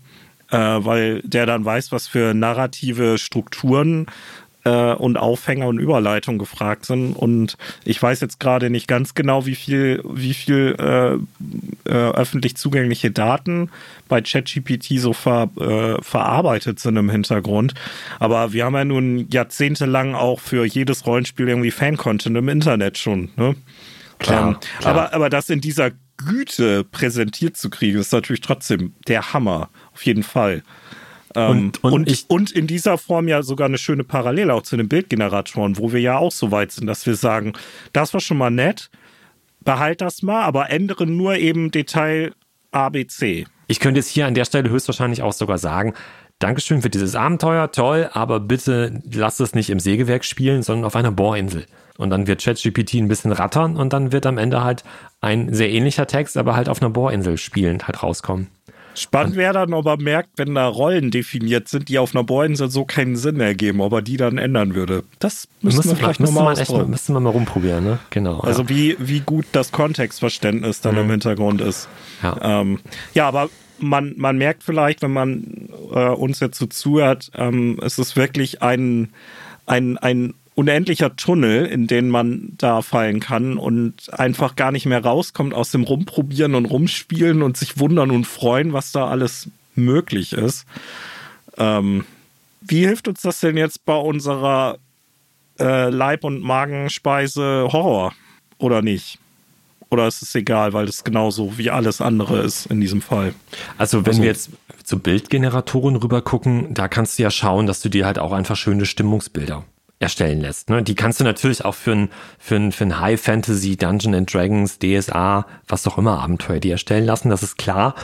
äh, 0.53 0.57
weil 0.57 1.23
der 1.23 1.47
dann 1.47 1.65
weiß, 1.65 1.91
was 1.93 2.07
für 2.07 2.35
narrative 2.35 3.19
Strukturen 3.19 4.07
äh, 4.65 4.93
und 4.93 5.17
Aufhänger 5.17 5.67
und 5.67 5.79
Überleitung 5.79 6.39
gefragt 6.39 6.85
sind. 6.87 7.15
Und 7.15 7.57
ich 7.85 8.01
weiß 8.01 8.21
jetzt 8.21 8.39
gerade 8.39 8.71
nicht 8.71 8.87
ganz 8.87 9.15
genau, 9.15 9.47
wie 9.47 9.55
viel, 9.55 10.03
wie 10.05 10.35
viel 10.35 10.77
äh, 10.79 11.15
äh, 11.91 12.13
öffentlich 12.13 12.57
zugängliche 12.57 13.11
Daten 13.11 13.71
bei 14.09 14.21
ChatGPT 14.21 15.01
so 15.01 15.15
ver, 15.15 15.49
äh, 15.59 16.03
verarbeitet 16.03 16.79
sind 16.79 16.97
im 16.97 17.11
Hintergrund. 17.11 17.75
Aber 18.19 18.53
wir 18.53 18.67
haben 18.67 18.75
ja 18.75 18.85
nun 18.85 19.27
jahrzehntelang 19.31 20.15
auch 20.15 20.39
für 20.39 20.65
jedes 20.67 21.07
Rollenspiel 21.07 21.49
irgendwie 21.49 21.71
Fan-Content 21.71 22.37
im 22.37 22.49
Internet 22.49 22.99
schon. 22.99 23.31
Ne? 23.37 23.57
Klar, 24.19 24.49
ähm, 24.49 24.57
klar. 24.81 24.95
Aber, 24.95 25.15
aber 25.15 25.31
das 25.31 25.49
in 25.49 25.63
dieser 25.63 25.93
Güte 26.19 26.85
präsentiert 26.85 27.57
zu 27.57 27.71
kriegen, 27.71 27.99
ist 27.99 28.13
natürlich 28.13 28.43
trotzdem 28.43 28.95
der 29.09 29.33
Hammer. 29.33 29.71
Auf 29.95 30.05
jeden 30.07 30.23
Fall. 30.23 30.63
Ähm, 31.35 31.51
Und- 31.51 31.85
und 31.85 31.93
und, 31.93 32.11
ich- 32.11 32.25
und 32.29 32.51
in 32.51 32.67
dieser 32.67 32.99
Form 32.99 33.27
ja 33.29 33.43
sogar 33.43 33.67
eine 33.67 33.79
schöne 33.79 34.05
Parallele 34.05 34.53
auch 34.53 34.63
zu 34.63 34.77
den 34.77 34.89
Bildgeneratoren, 34.89 35.79
wo 35.79 35.93
wir 35.93 36.01
ja 36.01 36.19
auch 36.19 36.33
so 36.33 36.51
weit 36.51 36.73
sind, 36.73 36.87
dass 36.87 37.07
wir 37.07 37.15
sagen, 37.15 37.53
das 37.93 38.13
war 38.13 38.21
schon 38.21 38.37
mal 38.37 38.51
nett, 38.51 38.91
behalt 39.61 40.01
das 40.01 40.23
mal, 40.23 40.43
aber 40.43 40.71
ändere 40.71 41.07
nur 41.07 41.37
eben 41.37 41.71
Detail 41.71 42.33
ABC. 42.71 43.47
Ich 43.69 43.81
könnte 43.81 44.01
jetzt 44.01 44.09
hier 44.09 44.27
an 44.27 44.35
der 44.35 44.45
Stelle 44.45 44.69
höchstwahrscheinlich 44.71 45.23
auch 45.23 45.33
sogar 45.33 45.59
sagen, 45.59 45.95
Dankeschön 46.39 46.83
für 46.83 46.91
dieses 46.91 47.15
Abenteuer, 47.15 47.71
toll, 47.71 48.11
aber 48.13 48.41
bitte 48.41 49.01
lass 49.13 49.39
es 49.39 49.55
nicht 49.55 49.71
im 49.71 49.79
Sägewerk 49.79 50.25
spielen, 50.25 50.63
sondern 50.65 50.85
auf 50.87 50.97
einer 50.97 51.13
Bohrinsel. 51.13 51.67
Und 51.99 52.11
dann 52.11 52.27
wird 52.27 52.43
ChatGPT 52.43 52.95
ein 52.95 53.07
bisschen 53.07 53.31
rattern 53.33 53.77
und 53.77 53.93
dann 53.93 54.11
wird 54.11 54.27
am 54.27 54.39
Ende 54.39 54.65
halt 54.65 54.83
ein 55.21 55.55
sehr 55.55 55.71
ähnlicher 55.71 56.07
Text, 56.09 56.37
aber 56.37 56.57
halt 56.57 56.69
auf 56.69 56.83
einer 56.83 56.91
Bohrinsel 56.91 57.39
spielend 57.39 57.87
halt 57.87 58.03
rauskommen. 58.03 58.49
Spannend 58.95 59.37
wäre 59.37 59.55
dann, 59.55 59.73
ob 59.73 59.87
er 59.87 59.97
merkt, 59.97 60.31
wenn 60.37 60.55
da 60.55 60.67
Rollen 60.67 61.11
definiert 61.11 61.69
sind, 61.69 61.89
die 61.89 61.99
auf 61.99 62.15
einer 62.15 62.25
Bohrinsel 62.25 62.71
so 62.71 62.85
keinen 62.85 63.17
Sinn 63.17 63.41
ergeben, 63.41 63.81
ob 63.81 63.93
er 63.93 64.03
die 64.03 64.17
dann 64.17 64.39
ändern 64.39 64.75
würde. 64.75 65.05
Das 65.19 65.49
müssen 65.63 65.79
Müsste 65.79 65.93
wir 65.93 65.97
vielleicht 65.97 66.21
nochmal 66.21 66.53
ausprobieren. 66.53 66.91
müsste 66.91 67.13
man 67.13 67.23
mal 67.23 67.31
rumprobieren, 67.31 67.85
ne? 67.85 67.99
Genau. 68.11 68.41
Also 68.41 68.69
wie, 68.69 68.97
wie 68.99 69.21
gut 69.21 69.47
das 69.53 69.73
Kontextverständnis 69.73 70.81
dann 70.81 70.97
im 70.97 71.11
Hintergrund 71.11 71.61
ist. 71.61 71.89
Ja. 72.23 72.61
Ähm, 72.61 72.81
ja, 73.15 73.29
aber 73.29 73.49
man, 73.79 74.15
man 74.17 74.37
merkt 74.39 74.63
vielleicht, 74.63 75.03
wenn 75.03 75.13
man 75.13 75.69
äh, 75.93 76.09
uns 76.09 76.41
jetzt 76.41 76.59
so 76.59 76.67
zuhört, 76.67 77.31
ähm, 77.35 77.81
es 77.83 77.99
ist 77.99 78.17
wirklich 78.17 78.63
ein, 78.63 79.11
ein, 79.67 79.99
ein 79.99 80.35
unendlicher 80.55 81.17
Tunnel, 81.17 81.67
in 81.67 81.87
den 81.87 82.09
man 82.09 82.53
da 82.59 82.83
fallen 82.83 83.21
kann 83.21 83.57
und 83.57 84.13
einfach 84.13 84.55
gar 84.57 84.71
nicht 84.71 84.87
mehr 84.87 85.03
rauskommt 85.03 85.55
aus 85.55 85.71
dem 85.71 85.85
Rumprobieren 85.85 86.55
und 86.55 86.67
Rumspielen 86.67 87.43
und 87.43 87.57
sich 87.57 87.79
wundern 87.79 88.11
und 88.11 88.27
freuen, 88.27 88.73
was 88.73 88.93
da 88.93 89.09
alles 89.09 89.49
möglich 89.75 90.35
ist. 90.35 90.67
Ähm, 91.57 92.05
wie 92.61 92.87
hilft 92.87 93.09
uns 93.09 93.23
das 93.23 93.41
denn 93.41 93.57
jetzt 93.57 93.85
bei 93.85 93.97
unserer 93.97 94.79
äh, 95.59 95.89
Leib- 95.89 96.25
und 96.25 96.43
Magenspeise 96.43 97.69
Horror 97.73 98.13
oder 98.59 98.83
nicht? 98.83 99.19
Oder 99.91 100.07
ist 100.07 100.23
es 100.23 100.35
egal, 100.35 100.73
weil 100.73 100.87
es 100.87 101.05
genauso 101.05 101.59
wie 101.59 101.71
alles 101.71 102.01
andere 102.01 102.41
ist 102.41 102.67
in 102.67 102.81
diesem 102.81 103.03
Fall? 103.03 103.35
Also 103.77 104.07
wenn 104.07 104.19
wir 104.19 104.27
jetzt 104.27 104.51
zu 104.85 104.99
Bildgeneratoren 104.99 105.97
rüber 105.97 106.23
gucken, 106.23 106.73
da 106.73 106.89
kannst 106.89 107.19
du 107.19 107.25
ja 107.25 107.31
schauen, 107.31 107.67
dass 107.67 107.83
du 107.83 107.91
dir 107.91 108.07
halt 108.07 108.19
auch 108.19 108.33
einfach 108.33 108.57
schöne 108.57 108.87
Stimmungsbilder 108.87 109.65
erstellen 110.03 110.41
lässt. 110.41 110.69
Ne? 110.71 110.83
Die 110.83 110.95
kannst 110.95 111.21
du 111.21 111.25
natürlich 111.25 111.65
auch 111.65 111.75
für 111.75 111.93
ein, 111.93 112.09
für 112.39 112.57
ein, 112.57 112.73
für 112.73 112.85
ein 112.85 113.01
High 113.01 113.21
Fantasy, 113.21 113.77
Dungeon 113.77 114.15
and 114.15 114.33
Dragons, 114.33 114.79
DSA, 114.79 115.47
was 115.69 115.87
auch 115.87 115.99
immer 115.99 116.21
Abenteuer 116.21 116.61
dir 116.61 116.73
erstellen 116.73 117.05
lassen, 117.07 117.31
das 117.31 117.43
ist 117.43 117.57
klar. 117.57 117.95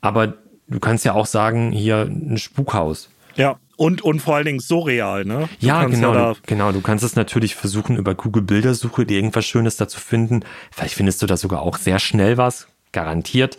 Aber 0.00 0.34
du 0.68 0.80
kannst 0.80 1.04
ja 1.04 1.12
auch 1.14 1.26
sagen, 1.26 1.72
hier 1.72 2.02
ein 2.02 2.38
Spukhaus. 2.38 3.10
Ja, 3.36 3.58
und, 3.76 4.02
und 4.02 4.20
vor 4.20 4.36
allen 4.36 4.44
Dingen 4.44 4.60
so 4.60 4.80
real, 4.80 5.24
ne? 5.24 5.48
Du 5.60 5.66
Ja, 5.66 5.84
genau, 5.86 6.12
da- 6.12 6.32
du, 6.34 6.38
genau. 6.46 6.72
Du 6.72 6.80
kannst 6.80 7.04
es 7.04 7.16
natürlich 7.16 7.54
versuchen, 7.54 7.96
über 7.96 8.14
Google 8.14 8.42
Bildersuche 8.42 9.06
dir 9.06 9.16
irgendwas 9.16 9.46
Schönes 9.46 9.76
dazu 9.76 10.00
finden. 10.00 10.40
Vielleicht 10.70 10.94
findest 10.94 11.22
du 11.22 11.26
da 11.26 11.36
sogar 11.36 11.62
auch 11.62 11.78
sehr 11.78 11.98
schnell 11.98 12.36
was, 12.36 12.66
garantiert. 12.92 13.56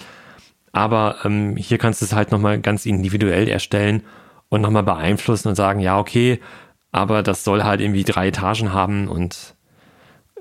Aber 0.74 1.18
ähm, 1.26 1.56
hier 1.58 1.78
kannst 1.78 2.02
du 2.02 2.06
es 2.06 2.14
halt 2.14 2.32
nochmal 2.32 2.60
ganz 2.60 2.86
individuell 2.86 3.48
erstellen 3.48 4.04
und 4.50 4.62
nochmal 4.62 4.84
beeinflussen 4.84 5.48
und 5.48 5.56
sagen, 5.56 5.80
ja, 5.80 5.98
okay, 5.98 6.40
aber 6.92 7.24
das 7.24 7.44
soll 7.44 7.64
halt 7.64 7.82
irgendwie 7.82 8.04
drei 8.04 8.28
Etagen 8.30 8.74
haben 8.74 9.08
und 9.08 9.56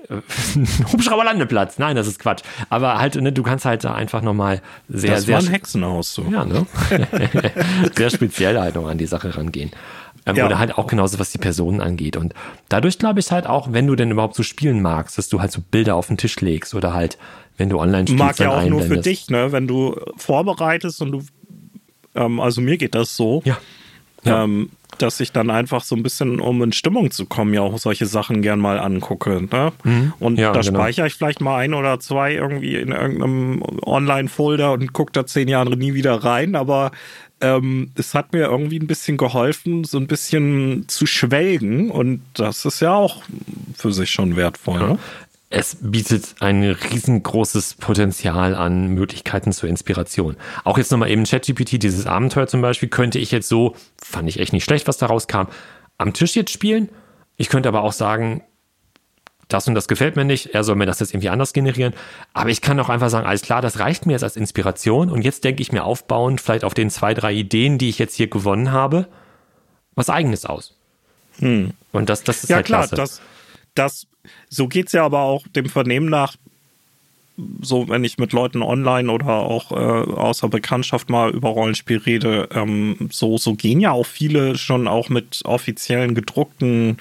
äh, 0.09 0.15
Hubschrauberlandeplatz. 0.91 1.77
Nein, 1.79 1.95
das 1.95 2.07
ist 2.07 2.19
Quatsch. 2.19 2.41
Aber 2.69 2.97
halt, 2.99 3.15
ne, 3.15 3.31
du 3.31 3.43
kannst 3.43 3.65
halt 3.65 3.83
da 3.83 3.93
einfach 3.93 4.21
nochmal 4.21 4.61
sehr, 4.89 5.11
das 5.15 5.25
sehr 5.25 5.35
war 5.35 5.43
ein 5.43 5.49
Hexenhaus 5.49 6.13
so. 6.13 6.23
ja, 6.31 6.43
ne? 6.45 6.65
Sehr 7.95 8.09
speziell 8.09 8.59
halt 8.59 8.75
noch 8.75 8.87
an 8.87 8.97
die 8.97 9.05
Sache 9.05 9.35
rangehen. 9.37 9.71
Ähm, 10.25 10.35
Ja. 10.35 10.45
Oder 10.45 10.59
halt 10.59 10.77
auch 10.77 10.87
genauso, 10.87 11.17
was 11.19 11.31
die 11.31 11.37
Personen 11.37 11.81
angeht. 11.81 12.15
Und 12.17 12.33
dadurch 12.69 12.99
glaube 12.99 13.19
ich 13.19 13.31
halt 13.31 13.47
auch, 13.47 13.71
wenn 13.73 13.87
du 13.87 13.95
denn 13.95 14.11
überhaupt 14.11 14.35
so 14.35 14.43
spielen 14.43 14.81
magst, 14.81 15.17
dass 15.17 15.29
du 15.29 15.39
halt 15.41 15.51
so 15.51 15.61
Bilder 15.61 15.95
auf 15.95 16.07
den 16.07 16.17
Tisch 16.17 16.39
legst 16.41 16.75
oder 16.75 16.93
halt, 16.93 17.17
wenn 17.57 17.69
du 17.69 17.79
online 17.79 18.07
spielst, 18.07 18.19
Mag 18.23 18.39
ja 18.39 18.49
auch 18.49 18.61
nur 18.65 18.79
für 18.79 18.83
einblendest. 18.85 19.05
dich, 19.05 19.29
ne? 19.29 19.51
Wenn 19.51 19.67
du 19.67 19.99
vorbereitest 20.17 21.01
und 21.01 21.11
du, 21.11 21.21
ähm, 22.15 22.39
also 22.39 22.61
mir 22.61 22.77
geht 22.77 22.93
das 22.95 23.15
so, 23.15 23.41
Ja. 23.45 23.57
Ja. 24.23 24.43
ähm, 24.43 24.69
dass 25.01 25.19
ich 25.19 25.31
dann 25.31 25.49
einfach 25.49 25.83
so 25.83 25.95
ein 25.95 26.03
bisschen, 26.03 26.39
um 26.39 26.61
in 26.63 26.71
Stimmung 26.71 27.11
zu 27.11 27.25
kommen, 27.25 27.53
ja 27.53 27.61
auch 27.61 27.77
solche 27.77 28.05
Sachen 28.05 28.41
gern 28.41 28.59
mal 28.59 28.79
angucke. 28.79 29.41
Ne? 29.49 29.71
Und 30.19 30.33
Mhm. 30.33 30.39
Ja, 30.39 30.51
da 30.51 30.61
genau. 30.61 30.79
speichere 30.79 31.07
ich 31.07 31.15
vielleicht 31.15 31.41
mal 31.41 31.57
ein 31.57 31.73
oder 31.73 31.99
zwei 31.99 32.33
irgendwie 32.33 32.75
in 32.75 32.89
irgendeinem 32.91 33.63
Online-Folder 33.83 34.71
und 34.73 34.93
gucke 34.93 35.11
da 35.11 35.25
zehn 35.25 35.47
Jahre 35.47 35.75
nie 35.75 35.93
wieder 35.93 36.23
rein. 36.23 36.55
Aber 36.55 36.91
ähm, 37.41 37.91
es 37.95 38.13
hat 38.13 38.33
mir 38.33 38.45
irgendwie 38.45 38.79
ein 38.79 38.87
bisschen 38.87 39.17
geholfen, 39.17 39.83
so 39.83 39.97
ein 39.97 40.07
bisschen 40.07 40.85
zu 40.87 41.05
schwelgen. 41.05 41.89
Und 41.89 42.21
das 42.33 42.65
ist 42.65 42.79
ja 42.81 42.93
auch 42.93 43.23
für 43.75 43.91
sich 43.91 44.11
schon 44.11 44.35
wertvoll. 44.35 44.79
Ne? 44.79 44.99
Es 45.51 45.77
bietet 45.81 46.35
ein 46.39 46.63
riesengroßes 46.63 47.75
Potenzial 47.75 48.55
an 48.55 48.87
Möglichkeiten 48.87 49.51
zur 49.51 49.67
Inspiration. 49.67 50.37
Auch 50.63 50.77
jetzt 50.77 50.91
nochmal 50.91 51.11
eben 51.11 51.25
ChatGPT, 51.25 51.83
dieses 51.83 52.07
Abenteuer 52.07 52.47
zum 52.47 52.61
Beispiel, 52.61 52.87
könnte 52.87 53.19
ich 53.19 53.31
jetzt 53.31 53.49
so, 53.49 53.75
fand 54.01 54.29
ich 54.29 54.39
echt 54.39 54.53
nicht 54.53 54.63
schlecht, 54.63 54.87
was 54.87 54.97
da 54.97 55.07
rauskam, 55.07 55.43
am 55.97 56.13
Tisch 56.13 56.35
jetzt 56.37 56.51
spielen. 56.51 56.89
Ich 57.35 57.49
könnte 57.49 57.67
aber 57.67 57.83
auch 57.83 57.91
sagen, 57.91 58.43
das 59.49 59.67
und 59.67 59.75
das 59.75 59.89
gefällt 59.89 60.15
mir 60.15 60.23
nicht, 60.23 60.55
er 60.55 60.63
soll 60.63 60.75
mir 60.75 60.85
das 60.85 61.01
jetzt 61.01 61.13
irgendwie 61.13 61.29
anders 61.29 61.51
generieren. 61.51 61.93
Aber 62.33 62.49
ich 62.49 62.61
kann 62.61 62.79
auch 62.79 62.87
einfach 62.87 63.09
sagen, 63.09 63.27
alles 63.27 63.41
klar, 63.41 63.61
das 63.61 63.77
reicht 63.79 64.05
mir 64.05 64.13
jetzt 64.13 64.23
als 64.23 64.37
Inspiration 64.37 65.09
und 65.09 65.21
jetzt 65.23 65.43
denke 65.43 65.61
ich 65.61 65.73
mir 65.73 65.83
aufbauend, 65.83 66.39
vielleicht 66.39 66.63
auf 66.63 66.73
den 66.73 66.89
zwei, 66.89 67.13
drei 67.13 67.33
Ideen, 67.33 67.77
die 67.77 67.89
ich 67.89 67.99
jetzt 67.99 68.15
hier 68.15 68.27
gewonnen 68.27 68.71
habe, 68.71 69.07
was 69.95 70.09
eigenes 70.09 70.45
aus. 70.45 70.77
Und 71.91 72.09
das, 72.09 72.23
das 72.23 72.43
ist 72.43 72.43
Hm. 72.43 72.49
Ja, 72.51 72.55
halt 72.55 72.65
klar, 72.67 72.87
klasse. 72.87 72.95
das, 72.95 73.21
das, 73.75 74.07
so 74.49 74.67
geht's 74.67 74.93
ja 74.93 75.05
aber 75.05 75.21
auch 75.21 75.47
dem 75.47 75.67
Vernehmen 75.67 76.09
nach, 76.09 76.35
so 77.61 77.87
wenn 77.89 78.03
ich 78.03 78.17
mit 78.17 78.33
Leuten 78.33 78.61
online 78.61 79.11
oder 79.11 79.29
auch 79.29 79.71
äh, 79.71 79.75
außer 79.75 80.49
Bekanntschaft 80.49 81.09
mal 81.09 81.31
über 81.31 81.49
Rollenspiel 81.49 81.97
rede, 81.97 82.49
ähm, 82.53 83.09
so, 83.11 83.37
so 83.37 83.55
gehen 83.55 83.79
ja 83.79 83.91
auch 83.91 84.05
viele 84.05 84.57
schon 84.57 84.87
auch 84.87 85.09
mit 85.09 85.41
offiziellen 85.45 86.13
gedruckten 86.13 86.97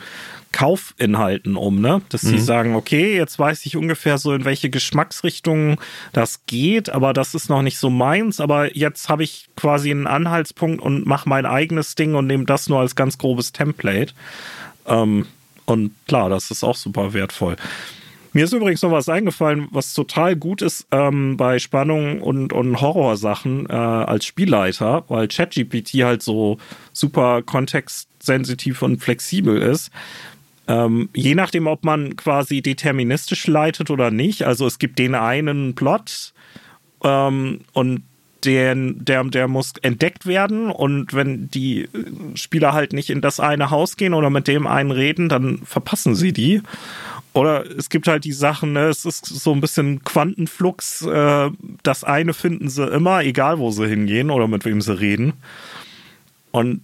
Kaufinhalten 0.52 1.56
um, 1.56 1.80
ne? 1.80 2.02
Dass 2.08 2.22
sie 2.22 2.38
sagen, 2.38 2.74
okay, 2.74 3.14
jetzt 3.16 3.38
weiß 3.38 3.66
ich 3.66 3.76
ungefähr 3.76 4.18
so, 4.18 4.32
in 4.32 4.44
welche 4.44 4.68
Geschmacksrichtung 4.68 5.80
das 6.12 6.44
geht, 6.46 6.90
aber 6.90 7.12
das 7.12 7.34
ist 7.34 7.48
noch 7.48 7.62
nicht 7.62 7.78
so 7.78 7.88
meins, 7.88 8.40
aber 8.40 8.76
jetzt 8.76 9.08
habe 9.08 9.22
ich 9.22 9.48
quasi 9.56 9.92
einen 9.92 10.08
Anhaltspunkt 10.08 10.82
und 10.82 11.06
mache 11.06 11.28
mein 11.28 11.46
eigenes 11.46 11.94
Ding 11.94 12.16
und 12.16 12.26
nehme 12.26 12.46
das 12.46 12.68
nur 12.68 12.80
als 12.80 12.96
ganz 12.96 13.16
grobes 13.16 13.52
Template. 13.52 14.12
Ähm, 14.86 15.26
und 15.70 15.92
klar, 16.06 16.28
das 16.28 16.50
ist 16.50 16.64
auch 16.64 16.76
super 16.76 17.12
wertvoll. 17.12 17.56
Mir 18.32 18.44
ist 18.44 18.52
übrigens 18.52 18.82
noch 18.82 18.92
was 18.92 19.08
eingefallen, 19.08 19.66
was 19.72 19.92
total 19.92 20.36
gut 20.36 20.62
ist 20.62 20.86
ähm, 20.92 21.36
bei 21.36 21.58
Spannung 21.58 22.20
und, 22.20 22.52
und 22.52 22.80
Horrorsachen 22.80 23.66
äh, 23.68 23.72
als 23.72 24.24
Spielleiter, 24.24 25.04
weil 25.08 25.26
ChatGPT 25.26 26.04
halt 26.04 26.22
so 26.22 26.58
super 26.92 27.42
kontextsensitiv 27.42 28.82
und 28.82 29.02
flexibel 29.02 29.60
ist. 29.60 29.90
Ähm, 30.68 31.08
je 31.12 31.34
nachdem, 31.34 31.66
ob 31.66 31.84
man 31.84 32.14
quasi 32.14 32.62
deterministisch 32.62 33.48
leitet 33.48 33.90
oder 33.90 34.12
nicht. 34.12 34.44
Also 34.44 34.64
es 34.66 34.78
gibt 34.78 35.00
den 35.00 35.16
einen 35.16 35.74
Plot 35.74 36.32
ähm, 37.02 37.62
und 37.72 38.04
den, 38.44 39.04
der, 39.04 39.24
der 39.24 39.48
muss 39.48 39.72
entdeckt 39.82 40.26
werden 40.26 40.70
und 40.70 41.14
wenn 41.14 41.50
die 41.50 41.88
Spieler 42.34 42.72
halt 42.72 42.92
nicht 42.92 43.10
in 43.10 43.20
das 43.20 43.40
eine 43.40 43.70
Haus 43.70 43.96
gehen 43.96 44.14
oder 44.14 44.30
mit 44.30 44.48
dem 44.48 44.66
einen 44.66 44.90
reden, 44.90 45.28
dann 45.28 45.58
verpassen 45.64 46.14
sie 46.14 46.32
die. 46.32 46.62
Oder 47.32 47.64
es 47.64 47.90
gibt 47.90 48.08
halt 48.08 48.24
die 48.24 48.32
Sachen, 48.32 48.72
ne, 48.72 48.88
es 48.88 49.04
ist 49.04 49.24
so 49.26 49.52
ein 49.52 49.60
bisschen 49.60 50.02
Quantenflux. 50.02 51.02
Äh, 51.02 51.50
das 51.82 52.02
eine 52.02 52.34
finden 52.34 52.68
sie 52.68 52.86
immer, 52.86 53.22
egal 53.22 53.58
wo 53.58 53.70
sie 53.70 53.86
hingehen 53.86 54.30
oder 54.30 54.48
mit 54.48 54.64
wem 54.64 54.80
sie 54.80 54.98
reden. 54.98 55.34
Und 56.50 56.82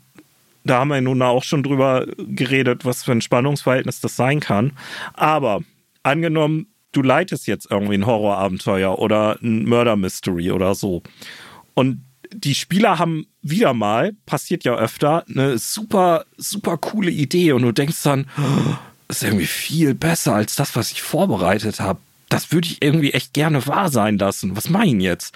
da 0.62 0.80
haben 0.80 0.88
wir 0.88 1.00
nun 1.00 1.22
auch 1.22 1.42
schon 1.42 1.62
drüber 1.62 2.07
geredet, 2.16 2.84
was 2.84 3.04
für 3.04 3.12
ein 3.12 3.20
Spannungsverhältnis 3.20 4.00
das 4.00 4.16
sein 4.16 4.40
kann. 4.40 4.72
Aber 5.14 5.61
angenommen, 6.02 6.66
du 6.92 7.02
leitest 7.02 7.46
jetzt 7.46 7.70
irgendwie 7.70 7.94
ein 7.94 8.07
Horrorabenteuer 8.07 8.98
oder 8.98 9.38
ein 9.42 9.68
Murder 9.68 9.96
Mystery 9.96 10.50
oder 10.50 10.74
so. 10.74 11.02
Und 11.76 12.02
die 12.32 12.54
Spieler 12.54 12.98
haben 12.98 13.26
wieder 13.42 13.74
mal, 13.74 14.14
passiert 14.24 14.64
ja 14.64 14.74
öfter, 14.74 15.24
eine 15.28 15.58
super, 15.58 16.24
super 16.38 16.78
coole 16.78 17.10
Idee 17.10 17.52
und 17.52 17.62
du 17.62 17.72
denkst 17.72 18.02
dann, 18.02 18.26
das 19.06 19.18
ist 19.18 19.24
irgendwie 19.24 19.46
viel 19.46 19.94
besser 19.94 20.34
als 20.34 20.56
das, 20.56 20.74
was 20.74 20.90
ich 20.90 21.02
vorbereitet 21.02 21.78
habe. 21.80 22.00
Das 22.30 22.50
würde 22.50 22.66
ich 22.66 22.82
irgendwie 22.82 23.12
echt 23.12 23.34
gerne 23.34 23.66
wahr 23.66 23.90
sein 23.90 24.16
lassen. 24.16 24.56
Was 24.56 24.70
mein 24.70 25.00
jetzt? 25.00 25.34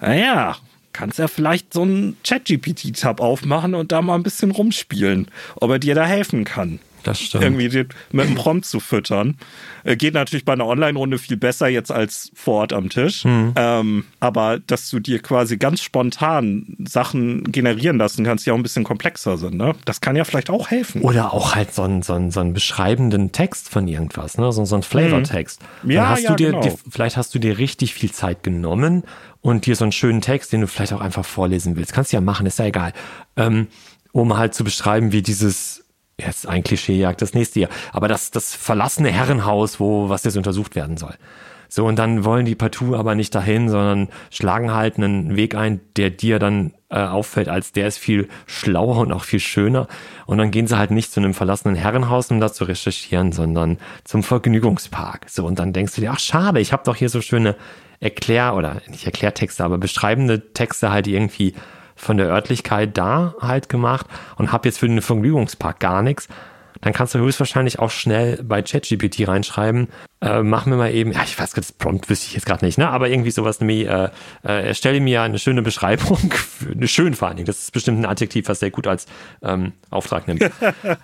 Naja, 0.00 0.56
kannst 0.92 1.18
ja 1.18 1.28
vielleicht 1.28 1.72
so 1.72 1.82
einen 1.82 2.16
ChatGPT-Tab 2.24 3.20
aufmachen 3.20 3.74
und 3.74 3.90
da 3.90 4.02
mal 4.02 4.16
ein 4.16 4.22
bisschen 4.22 4.50
rumspielen, 4.50 5.28
ob 5.56 5.70
er 5.70 5.78
dir 5.78 5.94
da 5.94 6.04
helfen 6.04 6.44
kann. 6.44 6.78
Das 7.02 7.20
stimmt. 7.20 7.44
Irgendwie 7.44 7.86
mit 8.12 8.26
einem 8.26 8.34
Prompt 8.34 8.66
zu 8.66 8.80
füttern. 8.80 9.36
Äh, 9.84 9.96
geht 9.96 10.14
natürlich 10.14 10.44
bei 10.44 10.52
einer 10.52 10.66
Online-Runde 10.66 11.18
viel 11.18 11.36
besser 11.36 11.68
jetzt 11.68 11.90
als 11.90 12.30
vor 12.34 12.60
Ort 12.60 12.72
am 12.72 12.88
Tisch. 12.88 13.24
Mhm. 13.24 13.52
Ähm, 13.56 14.04
aber 14.20 14.58
dass 14.58 14.90
du 14.90 15.00
dir 15.00 15.20
quasi 15.20 15.56
ganz 15.56 15.82
spontan 15.82 16.76
Sachen 16.84 17.44
generieren 17.44 17.98
lassen 17.98 18.24
kannst, 18.24 18.46
die 18.46 18.50
auch 18.50 18.56
ein 18.56 18.62
bisschen 18.62 18.84
komplexer 18.84 19.38
sind, 19.38 19.54
ne? 19.54 19.74
Das 19.84 20.00
kann 20.00 20.16
ja 20.16 20.24
vielleicht 20.24 20.50
auch 20.50 20.70
helfen. 20.70 21.02
Oder 21.02 21.32
auch 21.32 21.54
halt 21.54 21.74
so 21.74 21.82
einen, 21.82 22.02
so 22.02 22.14
einen, 22.14 22.30
so 22.30 22.40
einen 22.40 22.52
beschreibenden 22.52 23.32
Text 23.32 23.68
von 23.68 23.88
irgendwas, 23.88 24.38
ne? 24.38 24.52
So, 24.52 24.64
so 24.64 24.74
einen 24.74 24.82
Flavortext. 24.82 25.62
Mhm. 25.82 25.90
Ja, 25.90 26.16
ja, 26.18 26.34
dir, 26.34 26.50
genau. 26.50 26.60
die, 26.60 26.72
vielleicht 26.90 27.16
hast 27.16 27.34
du 27.34 27.38
dir 27.38 27.58
richtig 27.58 27.94
viel 27.94 28.10
Zeit 28.10 28.42
genommen 28.42 29.04
und 29.40 29.66
dir 29.66 29.76
so 29.76 29.84
einen 29.84 29.92
schönen 29.92 30.20
Text, 30.20 30.52
den 30.52 30.60
du 30.60 30.66
vielleicht 30.66 30.92
auch 30.92 31.00
einfach 31.00 31.24
vorlesen 31.24 31.76
willst. 31.76 31.92
Kannst 31.92 32.12
du 32.12 32.16
ja 32.16 32.20
machen, 32.20 32.46
ist 32.46 32.58
ja 32.58 32.66
egal. 32.66 32.92
Ähm, 33.36 33.68
um 34.12 34.36
halt 34.36 34.54
zu 34.54 34.64
beschreiben, 34.64 35.12
wie 35.12 35.22
dieses 35.22 35.79
jetzt 36.20 36.46
ein 36.46 36.62
Klischeejagd 36.62 37.20
das 37.20 37.34
nächste 37.34 37.60
Jahr. 37.60 37.70
Aber 37.92 38.08
das, 38.08 38.30
das 38.30 38.54
verlassene 38.54 39.10
Herrenhaus, 39.10 39.80
wo 39.80 40.08
was 40.08 40.24
jetzt 40.24 40.36
untersucht 40.36 40.76
werden 40.76 40.96
soll. 40.96 41.14
So, 41.72 41.86
und 41.86 41.96
dann 42.00 42.24
wollen 42.24 42.46
die 42.46 42.56
partout 42.56 42.96
aber 42.96 43.14
nicht 43.14 43.32
dahin, 43.32 43.68
sondern 43.68 44.08
schlagen 44.30 44.74
halt 44.74 44.96
einen 44.96 45.36
Weg 45.36 45.54
ein, 45.54 45.80
der 45.96 46.10
dir 46.10 46.40
dann 46.40 46.72
äh, 46.88 46.98
auffällt, 46.98 47.48
als 47.48 47.70
der 47.70 47.86
ist 47.86 47.98
viel 47.98 48.28
schlauer 48.46 48.98
und 48.98 49.12
auch 49.12 49.22
viel 49.22 49.38
schöner. 49.38 49.86
Und 50.26 50.38
dann 50.38 50.50
gehen 50.50 50.66
sie 50.66 50.76
halt 50.76 50.90
nicht 50.90 51.12
zu 51.12 51.20
einem 51.20 51.32
verlassenen 51.32 51.76
Herrenhaus, 51.76 52.28
um 52.32 52.40
da 52.40 52.52
zu 52.52 52.64
recherchieren, 52.64 53.30
sondern 53.30 53.78
zum 54.02 54.24
Vergnügungspark. 54.24 55.26
So, 55.28 55.46
und 55.46 55.60
dann 55.60 55.72
denkst 55.72 55.94
du 55.94 56.00
dir, 56.00 56.10
ach 56.10 56.18
schade, 56.18 56.58
ich 56.58 56.72
habe 56.72 56.82
doch 56.84 56.96
hier 56.96 57.08
so 57.08 57.20
schöne 57.20 57.54
Erklär- 58.00 58.56
oder 58.56 58.82
nicht 58.88 59.06
Erklärtexte, 59.06 59.62
aber 59.62 59.78
beschreibende 59.78 60.52
Texte 60.52 60.90
halt 60.90 61.06
irgendwie 61.06 61.54
von 62.00 62.16
der 62.16 62.28
Örtlichkeit 62.28 62.96
da 62.96 63.34
halt 63.40 63.68
gemacht 63.68 64.06
und 64.36 64.52
habe 64.52 64.68
jetzt 64.68 64.78
für 64.78 64.88
den 64.88 65.02
Vergnügungspark 65.02 65.78
gar 65.80 66.02
nichts, 66.02 66.28
dann 66.80 66.94
kannst 66.94 67.14
du 67.14 67.18
höchstwahrscheinlich 67.18 67.78
auch 67.78 67.90
schnell 67.90 68.42
bei 68.42 68.62
ChatGPT 68.62 69.28
reinschreiben, 69.28 69.88
äh, 70.22 70.42
mach 70.42 70.64
mir 70.64 70.76
mal 70.76 70.92
eben, 70.94 71.12
ja, 71.12 71.22
ich 71.24 71.38
weiß, 71.38 71.52
das 71.52 71.72
Prompt 71.72 72.08
wüsste 72.08 72.28
ich 72.28 72.34
jetzt 72.34 72.46
gerade 72.46 72.64
nicht, 72.64 72.78
ne, 72.78 72.88
aber 72.88 73.10
irgendwie 73.10 73.30
sowas 73.30 73.60
wie, 73.60 73.84
äh, 73.84 74.08
äh, 74.44 74.68
erstelle 74.68 75.00
mir 75.00 75.22
eine 75.22 75.38
schöne 75.38 75.60
Beschreibung, 75.60 76.32
eine 76.74 76.88
schön 76.88 77.14
vor 77.14 77.28
allen 77.28 77.36
Dingen, 77.36 77.46
das 77.46 77.60
ist 77.60 77.72
bestimmt 77.72 77.98
ein 77.98 78.06
Adjektiv, 78.06 78.48
was 78.48 78.60
sehr 78.60 78.70
gut 78.70 78.86
als 78.86 79.06
ähm, 79.42 79.72
Auftrag 79.90 80.26
nimmt. 80.26 80.42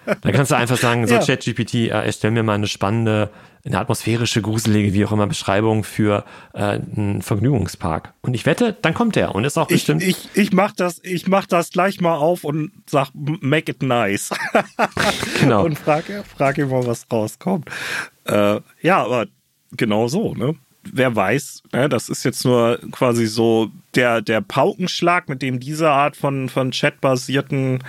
dann 0.07 0.32
kannst 0.32 0.51
du 0.51 0.57
einfach 0.57 0.78
sagen, 0.78 1.07
so 1.07 1.14
ja. 1.14 1.20
ChatGPT, 1.20 1.74
äh, 1.74 1.88
erstell 1.88 2.30
mir 2.30 2.42
mal 2.42 2.55
eine 2.55 2.68
spannende 2.68 3.30
eine 3.66 3.78
atmosphärische, 3.78 4.42
gruselige, 4.42 4.94
wie 4.94 5.04
auch 5.04 5.12
immer, 5.12 5.26
Beschreibung 5.26 5.84
für 5.84 6.24
äh, 6.54 6.60
einen 6.60 7.22
Vergnügungspark. 7.22 8.14
Und 8.22 8.34
ich 8.34 8.46
wette, 8.46 8.76
dann 8.80 8.94
kommt 8.94 9.16
der 9.16 9.34
und 9.34 9.44
ist 9.44 9.58
auch 9.58 9.66
bestimmt. 9.66 10.02
Ich, 10.02 10.28
ich, 10.34 10.52
mach 10.52 10.72
das, 10.72 11.00
ich 11.02 11.26
mach 11.26 11.46
das 11.46 11.70
gleich 11.70 12.00
mal 12.00 12.16
auf 12.16 12.44
und 12.44 12.70
sag, 12.88 13.10
make 13.14 13.70
it 13.72 13.82
nice. 13.82 14.30
genau. 15.40 15.64
Und 15.64 15.78
frage 15.78 16.24
frag 16.36 16.58
mal, 16.58 16.86
was 16.86 17.06
rauskommt. 17.10 17.68
Äh, 18.24 18.60
ja, 18.82 19.04
aber 19.04 19.26
genau 19.72 20.08
so, 20.08 20.34
ne? 20.34 20.54
Wer 20.93 21.14
weiß, 21.14 21.62
ne, 21.72 21.89
das 21.89 22.09
ist 22.09 22.24
jetzt 22.24 22.45
nur 22.45 22.78
quasi 22.93 23.26
so 23.26 23.70
der, 23.95 24.20
der 24.22 24.41
Paukenschlag, 24.41 25.28
mit 25.28 25.43
dem 25.43 25.61
diese 25.61 25.91
Art 25.91 26.16
von, 26.16 26.49
von 26.49 26.70
chatbasierten 26.70 27.82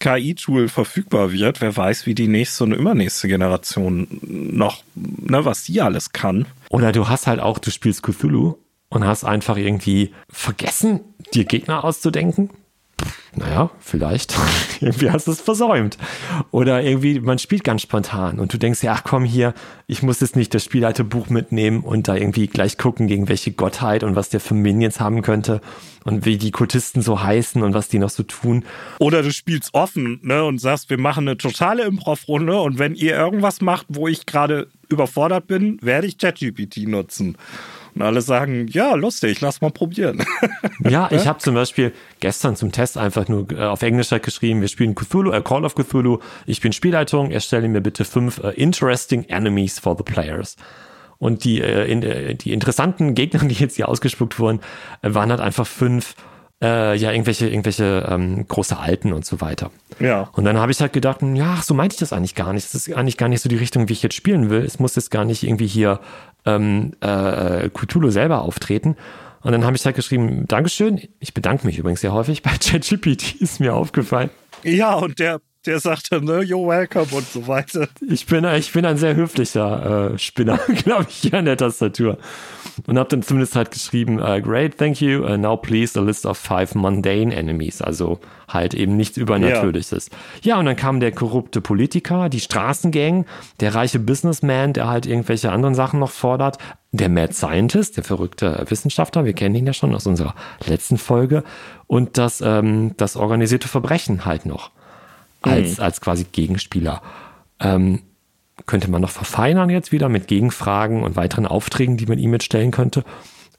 KI-Tool 0.00 0.68
verfügbar 0.68 1.32
wird. 1.32 1.60
Wer 1.60 1.76
weiß, 1.76 2.06
wie 2.06 2.14
die 2.14 2.28
nächste 2.28 2.64
und 2.64 2.72
übernächste 2.72 3.28
Generation 3.28 4.06
noch, 4.22 4.82
ne, 4.94 5.44
was 5.44 5.64
die 5.64 5.80
alles 5.80 6.12
kann. 6.12 6.46
Oder 6.70 6.92
du 6.92 7.08
hast 7.08 7.26
halt 7.26 7.40
auch, 7.40 7.58
du 7.58 7.70
spielst 7.70 8.02
Cthulhu 8.02 8.56
und 8.88 9.06
hast 9.06 9.24
einfach 9.24 9.56
irgendwie 9.56 10.12
vergessen, 10.28 11.00
dir 11.34 11.44
Gegner 11.44 11.84
auszudenken 11.84 12.50
naja, 13.34 13.70
vielleicht. 13.80 14.34
irgendwie 14.80 15.10
hast 15.10 15.26
du 15.26 15.32
es 15.32 15.40
versäumt. 15.40 15.96
Oder 16.50 16.82
irgendwie, 16.82 17.20
man 17.20 17.38
spielt 17.38 17.64
ganz 17.64 17.82
spontan 17.82 18.38
und 18.38 18.52
du 18.52 18.58
denkst 18.58 18.82
ja, 18.82 18.92
ach 18.92 19.04
komm 19.04 19.24
hier, 19.24 19.54
ich 19.86 20.02
muss 20.02 20.20
jetzt 20.20 20.36
nicht 20.36 20.52
das 20.54 20.64
Spielleiterbuch 20.64 21.28
mitnehmen 21.30 21.80
und 21.80 22.08
da 22.08 22.14
irgendwie 22.14 22.46
gleich 22.46 22.76
gucken, 22.76 23.06
gegen 23.06 23.28
welche 23.28 23.52
Gottheit 23.52 24.04
und 24.04 24.16
was 24.16 24.28
der 24.28 24.40
für 24.40 24.54
Minions 24.54 25.00
haben 25.00 25.22
könnte 25.22 25.60
und 26.04 26.24
wie 26.26 26.36
die 26.36 26.50
Kultisten 26.50 27.00
so 27.02 27.22
heißen 27.22 27.62
und 27.62 27.74
was 27.74 27.88
die 27.88 27.98
noch 27.98 28.10
so 28.10 28.22
tun. 28.22 28.64
Oder 28.98 29.22
du 29.22 29.32
spielst 29.32 29.72
offen 29.72 30.20
ne, 30.22 30.44
und 30.44 30.58
sagst, 30.58 30.90
wir 30.90 30.98
machen 30.98 31.26
eine 31.26 31.36
totale 31.36 31.84
Improv-Runde 31.84 32.60
und 32.60 32.78
wenn 32.78 32.94
ihr 32.94 33.16
irgendwas 33.16 33.60
macht, 33.60 33.86
wo 33.88 34.08
ich 34.08 34.26
gerade 34.26 34.68
überfordert 34.88 35.46
bin, 35.46 35.78
werde 35.80 36.06
ich 36.06 36.18
ChatGPT 36.18 36.88
nutzen. 36.88 37.36
Und 37.94 38.02
alle 38.02 38.22
sagen, 38.22 38.68
ja, 38.68 38.94
lustig, 38.94 39.40
lass 39.40 39.60
mal 39.60 39.70
probieren. 39.70 40.24
Ja, 40.84 41.08
ich 41.12 41.26
habe 41.26 41.38
zum 41.38 41.54
Beispiel 41.54 41.92
gestern 42.18 42.56
zum 42.56 42.72
Test 42.72 42.98
einfach 42.98 43.28
nur 43.28 43.50
äh, 43.52 43.64
auf 43.64 43.82
Englisch 43.82 44.10
halt 44.10 44.24
geschrieben, 44.24 44.60
wir 44.60 44.68
spielen 44.68 44.94
Cthulhu, 44.94 45.30
äh, 45.30 45.40
Call 45.40 45.64
of 45.64 45.74
Cthulhu, 45.74 46.18
ich 46.44 46.60
bin 46.60 46.72
Spielleitung, 46.72 47.30
erstelle 47.30 47.68
mir 47.68 47.80
bitte 47.80 48.04
fünf 48.04 48.38
äh, 48.38 48.50
interesting 48.50 49.24
enemies 49.24 49.78
for 49.78 49.96
the 49.96 50.02
players. 50.02 50.56
Und 51.18 51.44
die, 51.44 51.60
äh, 51.60 51.90
in, 51.90 52.02
äh, 52.02 52.34
die 52.34 52.52
interessanten 52.52 53.14
Gegner, 53.14 53.40
die 53.44 53.54
jetzt 53.54 53.76
hier 53.76 53.88
ausgespuckt 53.88 54.40
wurden, 54.40 54.60
äh, 55.02 55.14
waren 55.14 55.30
halt 55.30 55.40
einfach 55.40 55.66
fünf 55.66 56.16
äh, 56.62 56.96
ja 56.96 57.10
irgendwelche 57.10 57.48
irgendwelche 57.48 58.06
ähm, 58.08 58.46
große 58.46 58.78
Alten 58.78 59.12
und 59.12 59.26
so 59.26 59.40
weiter. 59.40 59.70
Ja. 59.98 60.30
Und 60.32 60.44
dann 60.44 60.58
habe 60.58 60.72
ich 60.72 60.80
halt 60.80 60.92
gedacht, 60.92 61.20
ja, 61.22 61.60
so 61.62 61.74
meinte 61.74 61.94
ich 61.94 62.00
das 62.00 62.12
eigentlich 62.12 62.34
gar 62.34 62.52
nicht. 62.52 62.66
Das 62.66 62.74
ist 62.74 62.94
eigentlich 62.94 63.18
gar 63.18 63.28
nicht 63.28 63.42
so 63.42 63.48
die 63.48 63.56
Richtung, 63.56 63.88
wie 63.88 63.92
ich 63.92 64.02
jetzt 64.02 64.14
spielen 64.14 64.48
will. 64.48 64.62
Es 64.62 64.78
muss 64.78 64.94
jetzt 64.94 65.10
gar 65.10 65.24
nicht 65.24 65.42
irgendwie 65.42 65.66
hier 65.66 66.00
ähm, 66.46 66.92
äh, 67.00 67.68
Cthulhu 67.70 68.10
selber 68.10 68.42
auftreten. 68.42 68.96
Und 69.42 69.52
dann 69.52 69.64
habe 69.64 69.76
ich 69.76 69.84
halt 69.84 69.96
geschrieben, 69.96 70.46
Dankeschön. 70.46 71.00
Ich 71.18 71.34
bedanke 71.34 71.66
mich 71.66 71.78
übrigens 71.78 72.00
sehr 72.00 72.12
häufig 72.12 72.42
bei 72.42 72.50
ChatGPT, 72.60 73.40
ist 73.40 73.60
mir 73.60 73.74
aufgefallen. 73.74 74.30
Ja, 74.62 74.94
und 74.94 75.18
der 75.18 75.40
der 75.66 75.78
sagte, 75.78 76.20
ne, 76.20 76.40
you're 76.40 76.66
welcome 76.66 77.06
und 77.12 77.26
so 77.26 77.46
weiter. 77.46 77.88
Ich 78.08 78.26
bin, 78.26 78.44
ich 78.44 78.72
bin 78.72 78.84
ein 78.84 78.96
sehr 78.96 79.14
höflicher 79.14 80.12
äh, 80.12 80.18
Spinner, 80.18 80.58
glaube 80.84 81.06
ich, 81.08 81.16
hier 81.16 81.34
an 81.34 81.44
der 81.44 81.56
Tastatur. 81.56 82.18
Und 82.86 82.98
habe 82.98 83.08
dann 83.08 83.22
zumindest 83.22 83.54
halt 83.54 83.70
geschrieben, 83.70 84.18
uh, 84.20 84.40
great, 84.40 84.78
thank 84.78 85.00
you, 85.00 85.24
uh, 85.24 85.36
now 85.36 85.56
please 85.56 85.98
a 85.98 86.02
list 86.02 86.26
of 86.26 86.38
five 86.38 86.74
mundane 86.74 87.34
enemies. 87.34 87.80
Also 87.82 88.18
halt 88.48 88.74
eben 88.74 88.96
nichts 88.96 89.16
Übernatürliches. 89.16 90.10
Ja. 90.42 90.54
ja, 90.54 90.58
und 90.58 90.66
dann 90.66 90.76
kam 90.76 91.00
der 91.00 91.12
korrupte 91.12 91.60
Politiker, 91.60 92.28
die 92.28 92.40
Straßengang, 92.40 93.26
der 93.60 93.74
reiche 93.74 93.98
Businessman, 93.98 94.72
der 94.72 94.88
halt 94.88 95.06
irgendwelche 95.06 95.52
anderen 95.52 95.74
Sachen 95.74 96.00
noch 96.00 96.10
fordert, 96.10 96.58
der 96.90 97.08
Mad 97.08 97.32
Scientist, 97.32 97.96
der 97.96 98.04
verrückte 98.04 98.64
Wissenschaftler, 98.68 99.24
wir 99.24 99.32
kennen 99.32 99.54
ihn 99.54 99.66
ja 99.66 99.72
schon 99.72 99.94
aus 99.94 100.06
unserer 100.06 100.34
letzten 100.66 100.98
Folge, 100.98 101.44
und 101.86 102.18
das, 102.18 102.40
ähm, 102.40 102.94
das 102.96 103.16
organisierte 103.16 103.68
Verbrechen 103.68 104.24
halt 104.24 104.44
noch 104.46 104.70
als, 105.42 105.78
mhm. 105.78 105.84
als 105.84 106.00
quasi 106.00 106.26
Gegenspieler. 106.30 107.02
Ähm, 107.60 108.00
könnte 108.66 108.90
man 108.90 109.00
noch 109.00 109.10
verfeinern 109.10 109.70
jetzt 109.70 109.92
wieder 109.92 110.08
mit 110.08 110.28
Gegenfragen 110.28 111.02
und 111.02 111.16
weiteren 111.16 111.46
Aufträgen, 111.46 111.96
die 111.96 112.06
man 112.06 112.18
ihm 112.18 112.32
jetzt 112.32 112.44
stellen 112.44 112.70
könnte. 112.70 113.04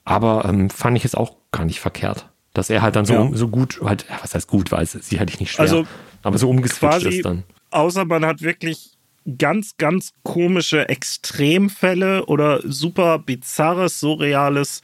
Aber 0.06 0.46
ähm, 0.46 0.70
fand 0.70 0.98
ich 0.98 1.06
es 1.06 1.16
auch 1.16 1.36
gar 1.52 1.66
nicht 1.66 1.80
verkehrt. 1.80 2.30
Dass 2.54 2.70
er 2.70 2.82
halt 2.82 2.96
dann 2.96 3.06
so, 3.06 3.14
ja. 3.14 3.30
so 3.34 3.48
gut, 3.48 3.82
halt, 3.84 4.06
was 4.22 4.36
heißt 4.36 4.48
gut, 4.48 4.72
weil 4.72 4.86
sie 4.86 5.20
hatte 5.20 5.34
ich 5.34 5.40
nicht 5.40 5.52
schwer, 5.52 5.62
also 5.62 5.86
aber 6.22 6.38
so 6.38 6.50
umgeswitcht 6.50 7.04
ist 7.04 7.26
dann. 7.26 7.44
Außer 7.72 8.06
man 8.06 8.26
hat 8.26 8.42
wirklich 8.42 8.92
ganz, 9.38 9.78
ganz 9.78 10.14
komische 10.24 10.88
Extremfälle 10.90 12.26
oder 12.26 12.62
super 12.64 13.20
bizarres, 13.20 14.00
surreales 14.00 14.82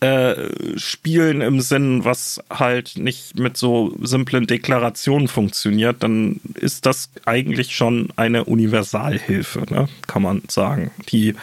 äh, 0.00 0.50
spielen 0.76 1.40
im 1.40 1.60
Sinn, 1.60 2.04
was 2.04 2.42
halt 2.50 2.96
nicht 2.96 3.38
mit 3.38 3.56
so 3.56 3.96
simplen 4.02 4.46
Deklarationen 4.46 5.28
funktioniert, 5.28 6.02
dann 6.02 6.40
ist 6.54 6.86
das 6.86 7.10
eigentlich 7.24 7.74
schon 7.74 8.10
eine 8.16 8.44
Universalhilfe, 8.44 9.64
ne? 9.70 9.88
kann 10.06 10.22
man 10.22 10.42
sagen. 10.48 10.90
Die, 11.08 11.34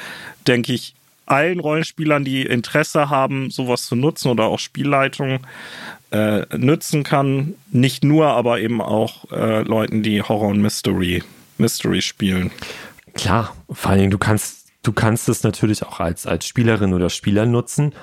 denke 0.47 0.73
ich, 0.73 0.93
allen 1.25 1.59
Rollenspielern, 1.59 2.23
die 2.23 2.43
Interesse 2.43 3.09
haben, 3.09 3.49
sowas 3.49 3.85
zu 3.85 3.95
nutzen 3.95 4.29
oder 4.29 4.45
auch 4.45 4.59
Spielleitung 4.59 5.39
äh, 6.11 6.45
nützen 6.55 7.03
kann. 7.03 7.55
Nicht 7.71 8.03
nur, 8.03 8.27
aber 8.27 8.59
eben 8.59 8.81
auch 8.81 9.31
äh, 9.31 9.63
Leuten, 9.63 10.03
die 10.03 10.21
Horror 10.21 10.49
und 10.49 10.61
Mystery, 10.61 11.23
Mystery 11.57 12.01
spielen. 12.01 12.51
Klar, 13.13 13.55
vor 13.71 13.91
allen 13.91 13.99
Dingen, 13.99 14.11
du 14.11 14.17
kannst, 14.17 14.67
du 14.83 14.91
kannst 14.91 15.29
es 15.29 15.43
natürlich 15.43 15.83
auch 15.83 15.99
als, 15.99 16.27
als 16.27 16.45
Spielerin 16.45 16.93
oder 16.93 17.09
Spieler 17.09 17.45
nutzen. 17.45 17.93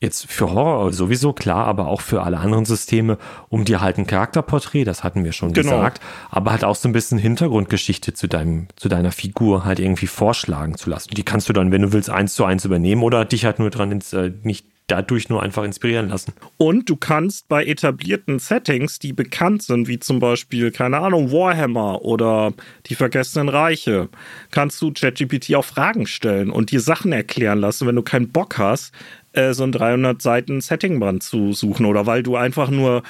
Jetzt 0.00 0.30
für 0.30 0.52
Horror 0.52 0.92
sowieso 0.92 1.32
klar, 1.32 1.66
aber 1.66 1.88
auch 1.88 2.02
für 2.02 2.22
alle 2.22 2.38
anderen 2.38 2.64
Systeme, 2.64 3.18
um 3.48 3.64
dir 3.64 3.80
halt 3.80 3.98
ein 3.98 4.06
Charakterporträt, 4.06 4.84
das 4.84 5.02
hatten 5.02 5.24
wir 5.24 5.32
schon 5.32 5.52
genau. 5.52 5.72
gesagt, 5.72 6.00
aber 6.30 6.52
halt 6.52 6.64
auch 6.64 6.76
so 6.76 6.88
ein 6.88 6.92
bisschen 6.92 7.18
Hintergrundgeschichte 7.18 8.14
zu 8.14 8.28
deinem, 8.28 8.68
zu 8.76 8.88
deiner 8.88 9.10
Figur 9.10 9.64
halt 9.64 9.80
irgendwie 9.80 10.06
vorschlagen 10.06 10.76
zu 10.76 10.88
lassen. 10.88 11.10
Die 11.14 11.24
kannst 11.24 11.48
du 11.48 11.52
dann, 11.52 11.72
wenn 11.72 11.82
du 11.82 11.92
willst, 11.92 12.10
eins 12.10 12.36
zu 12.36 12.44
eins 12.44 12.64
übernehmen 12.64 13.02
oder 13.02 13.24
dich 13.24 13.44
halt 13.44 13.58
nur 13.58 13.70
dran 13.70 13.90
ins, 13.90 14.12
äh, 14.12 14.30
nicht 14.44 14.66
dadurch 14.88 15.28
nur 15.28 15.42
einfach 15.42 15.64
inspirieren 15.64 16.08
lassen. 16.08 16.32
Und 16.56 16.88
du 16.88 16.96
kannst 16.96 17.48
bei 17.48 17.64
etablierten 17.64 18.38
Settings, 18.38 18.98
die 18.98 19.12
bekannt 19.12 19.62
sind, 19.62 19.86
wie 19.86 20.00
zum 20.00 20.18
Beispiel, 20.18 20.72
keine 20.72 20.98
Ahnung, 20.98 21.30
Warhammer 21.30 22.02
oder 22.02 22.52
die 22.86 22.94
Vergessenen 22.94 23.48
Reiche, 23.48 24.08
kannst 24.50 24.82
du 24.82 24.92
ChatGPT 24.92 25.54
auch 25.54 25.64
Fragen 25.64 26.06
stellen 26.06 26.50
und 26.50 26.72
dir 26.72 26.80
Sachen 26.80 27.12
erklären 27.12 27.60
lassen, 27.60 27.86
wenn 27.86 27.96
du 27.96 28.02
keinen 28.02 28.30
Bock 28.30 28.58
hast, 28.58 28.92
äh, 29.34 29.52
so 29.52 29.62
ein 29.62 29.72
300 29.72 30.20
Seiten 30.20 30.60
Settingband 30.60 31.22
zu 31.22 31.52
suchen 31.52 31.86
oder 31.86 32.06
weil 32.06 32.22
du 32.22 32.36
einfach 32.36 32.70
nur 32.70 33.02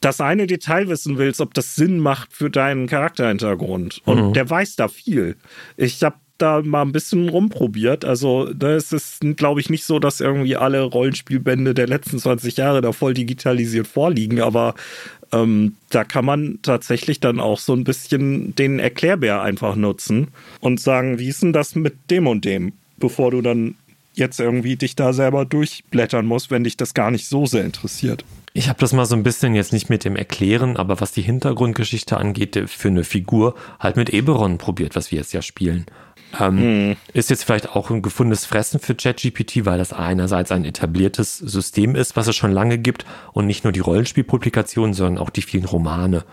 das 0.00 0.20
eine 0.20 0.46
Detail 0.46 0.88
wissen 0.88 1.16
willst, 1.16 1.40
ob 1.40 1.54
das 1.54 1.76
Sinn 1.76 1.98
macht 1.98 2.32
für 2.32 2.50
deinen 2.50 2.88
Charakterhintergrund. 2.88 4.02
Und 4.04 4.28
mhm. 4.28 4.32
der 4.32 4.50
weiß 4.50 4.76
da 4.76 4.88
viel. 4.88 5.36
Ich 5.76 6.02
habe 6.02 6.16
da 6.42 6.60
mal 6.62 6.82
ein 6.82 6.92
bisschen 6.92 7.28
rumprobiert. 7.28 8.04
Also 8.04 8.44
ne, 8.44 8.72
es 8.72 8.92
ist, 8.92 9.20
glaube 9.36 9.60
ich, 9.60 9.70
nicht 9.70 9.84
so, 9.84 9.98
dass 9.98 10.20
irgendwie 10.20 10.56
alle 10.56 10.82
Rollenspielbände 10.82 11.74
der 11.74 11.86
letzten 11.86 12.18
20 12.18 12.56
Jahre 12.56 12.80
da 12.80 12.92
voll 12.92 13.14
digitalisiert 13.14 13.86
vorliegen, 13.86 14.40
aber 14.40 14.74
ähm, 15.32 15.76
da 15.90 16.04
kann 16.04 16.24
man 16.24 16.58
tatsächlich 16.62 17.20
dann 17.20 17.40
auch 17.40 17.58
so 17.58 17.72
ein 17.72 17.84
bisschen 17.84 18.54
den 18.54 18.78
Erklärbär 18.78 19.42
einfach 19.42 19.76
nutzen 19.76 20.28
und 20.60 20.80
sagen, 20.80 21.18
wie 21.18 21.28
ist 21.28 21.42
denn 21.42 21.52
das 21.52 21.74
mit 21.74 22.10
dem 22.10 22.26
und 22.26 22.44
dem, 22.44 22.72
bevor 22.98 23.30
du 23.30 23.40
dann 23.40 23.76
jetzt 24.14 24.40
irgendwie 24.40 24.76
dich 24.76 24.94
da 24.94 25.12
selber 25.12 25.44
durchblättern 25.44 26.26
musst, 26.26 26.50
wenn 26.50 26.64
dich 26.64 26.76
das 26.76 26.92
gar 26.92 27.10
nicht 27.10 27.26
so 27.26 27.46
sehr 27.46 27.64
interessiert. 27.64 28.24
Ich 28.54 28.68
habe 28.68 28.78
das 28.78 28.92
mal 28.92 29.06
so 29.06 29.16
ein 29.16 29.22
bisschen 29.22 29.54
jetzt 29.54 29.72
nicht 29.72 29.88
mit 29.88 30.04
dem 30.04 30.16
Erklären, 30.16 30.76
aber 30.76 31.00
was 31.00 31.12
die 31.12 31.22
Hintergrundgeschichte 31.22 32.18
angeht, 32.18 32.62
für 32.66 32.88
eine 32.88 33.04
Figur 33.04 33.54
halt 33.80 33.96
mit 33.96 34.10
Eberon 34.10 34.58
probiert, 34.58 34.94
was 34.94 35.10
wir 35.10 35.18
jetzt 35.18 35.32
ja 35.32 35.40
spielen. 35.40 35.86
Ähm, 36.38 36.58
hm. 36.58 36.96
Ist 37.12 37.30
jetzt 37.30 37.44
vielleicht 37.44 37.70
auch 37.70 37.90
ein 37.90 38.02
gefundenes 38.02 38.46
Fressen 38.46 38.80
für 38.80 38.94
ChatGPT, 38.94 39.64
weil 39.64 39.78
das 39.78 39.92
einerseits 39.92 40.52
ein 40.52 40.64
etabliertes 40.64 41.38
System 41.38 41.94
ist, 41.94 42.16
was 42.16 42.26
es 42.26 42.36
schon 42.36 42.52
lange 42.52 42.78
gibt 42.78 43.04
und 43.32 43.46
nicht 43.46 43.64
nur 43.64 43.72
die 43.72 43.80
Rollenspielpublikationen, 43.80 44.94
sondern 44.94 45.22
auch 45.22 45.30
die 45.30 45.42
vielen 45.42 45.64
Romane. 45.64 46.24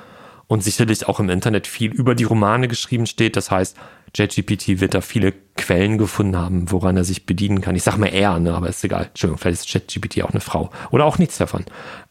Und 0.48 0.64
sicherlich 0.64 1.08
auch 1.08 1.20
im 1.20 1.30
Internet 1.30 1.68
viel 1.68 1.92
über 1.92 2.16
die 2.16 2.24
Romane 2.24 2.68
geschrieben 2.68 3.06
steht. 3.06 3.36
Das 3.36 3.52
heißt, 3.52 3.78
ChatGPT 4.16 4.80
wird 4.80 4.96
da 4.96 5.02
viele 5.02 5.34
Quellen 5.56 6.00
gefunden 6.00 6.38
haben, 6.38 6.72
woran 6.72 6.98
er 6.98 7.04
sich 7.04 7.28
bedienen 7.28 7.62
kann. 7.62 7.76
Ich 7.76 7.84
sag 7.84 7.98
mal 7.98 8.08
er, 8.08 8.40
ne, 8.40 8.56
aber 8.56 8.68
ist 8.68 8.84
egal. 8.84 9.06
Entschuldigung, 9.06 9.38
vielleicht 9.38 9.62
ist 9.62 9.72
ChatGPT 9.72 10.24
auch 10.24 10.32
eine 10.32 10.42
Frau. 10.42 10.72
Oder 10.90 11.06
auch 11.06 11.20
nichts 11.20 11.38
davon. 11.38 11.66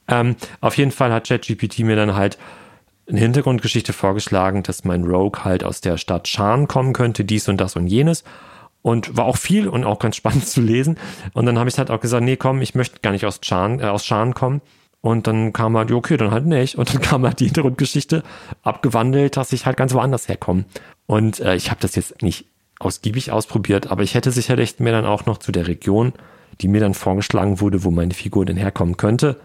Ähm, 0.07 0.36
auf 0.61 0.76
jeden 0.76 0.93
Fall 0.93 1.12
hat 1.12 1.26
ChatGPT 1.26 1.80
mir 1.80 1.97
dann 1.97 2.14
halt 2.14 2.39
eine 3.09 3.21
Hintergrundgeschichte 3.21 3.93
vorgeschlagen, 3.93 4.63
dass 4.63 4.85
mein 4.85 5.05
Rogue 5.05 5.45
halt 5.45 5.65
aus 5.65 5.81
der 5.81 5.97
Stadt 5.97 6.29
Shan 6.29 6.69
kommen 6.69 6.93
könnte, 6.93 7.25
dies 7.25 7.49
und 7.49 7.59
das 7.59 7.77
und 7.77 7.87
jenes. 7.87 8.25
Und 8.83 9.17
war 9.17 9.25
auch 9.25 9.37
viel 9.37 9.69
und 9.69 9.85
auch 9.85 9.99
ganz 9.99 10.17
spannend 10.17 10.47
zu 10.47 10.61
lesen. 10.61 10.99
Und 11.33 11.47
dann 11.47 11.59
habe 11.59 11.69
ich 11.69 11.79
halt 11.79 11.91
auch 11.91 12.01
gesagt, 12.01 12.25
nee, 12.25 12.37
komm, 12.37 12.61
ich 12.63 12.75
möchte 12.75 13.01
gar 13.01 13.13
nicht 13.13 13.27
aus 13.27 13.41
Shan, 13.43 13.81
äh, 13.81 13.85
aus 13.85 14.05
Shan 14.05 14.35
kommen. 14.35 14.61
Und 15.01 15.27
dann 15.27 15.53
kam 15.53 15.77
halt, 15.77 15.93
okay, 15.93 16.17
dann 16.17 16.31
halt 16.31 16.47
nicht. 16.47 16.77
Und 16.77 16.93
dann 16.93 17.01
kam 17.03 17.25
halt 17.25 17.41
die 17.41 17.47
Hintergrundgeschichte 17.47 18.23
abgewandelt, 18.63 19.37
dass 19.37 19.53
ich 19.53 19.67
halt 19.67 19.77
ganz 19.77 19.95
woanders 19.95 20.29
herkomme. 20.29 20.65
Und 21.07 21.41
äh, 21.41 21.55
ich 21.57 21.71
habe 21.71 21.81
das 21.81 21.95
jetzt 21.97 22.23
nicht 22.23 22.47
ausgiebig 22.79 23.33
ausprobiert, 23.33 23.91
aber 23.91 24.03
ich 24.03 24.15
hätte 24.15 24.31
sicherlich 24.31 24.79
mir 24.79 24.93
dann 24.93 25.05
auch 25.05 25.27
noch 25.27 25.39
zu 25.39 25.51
der 25.51 25.67
Region, 25.67 26.13
die 26.61 26.69
mir 26.69 26.81
dann 26.81 26.95
vorgeschlagen 26.95 27.61
wurde, 27.61 27.83
wo 27.85 27.91
meine 27.91 28.15
Figur 28.15 28.45
denn 28.45 28.57
herkommen 28.57 28.97
könnte, 28.97 29.41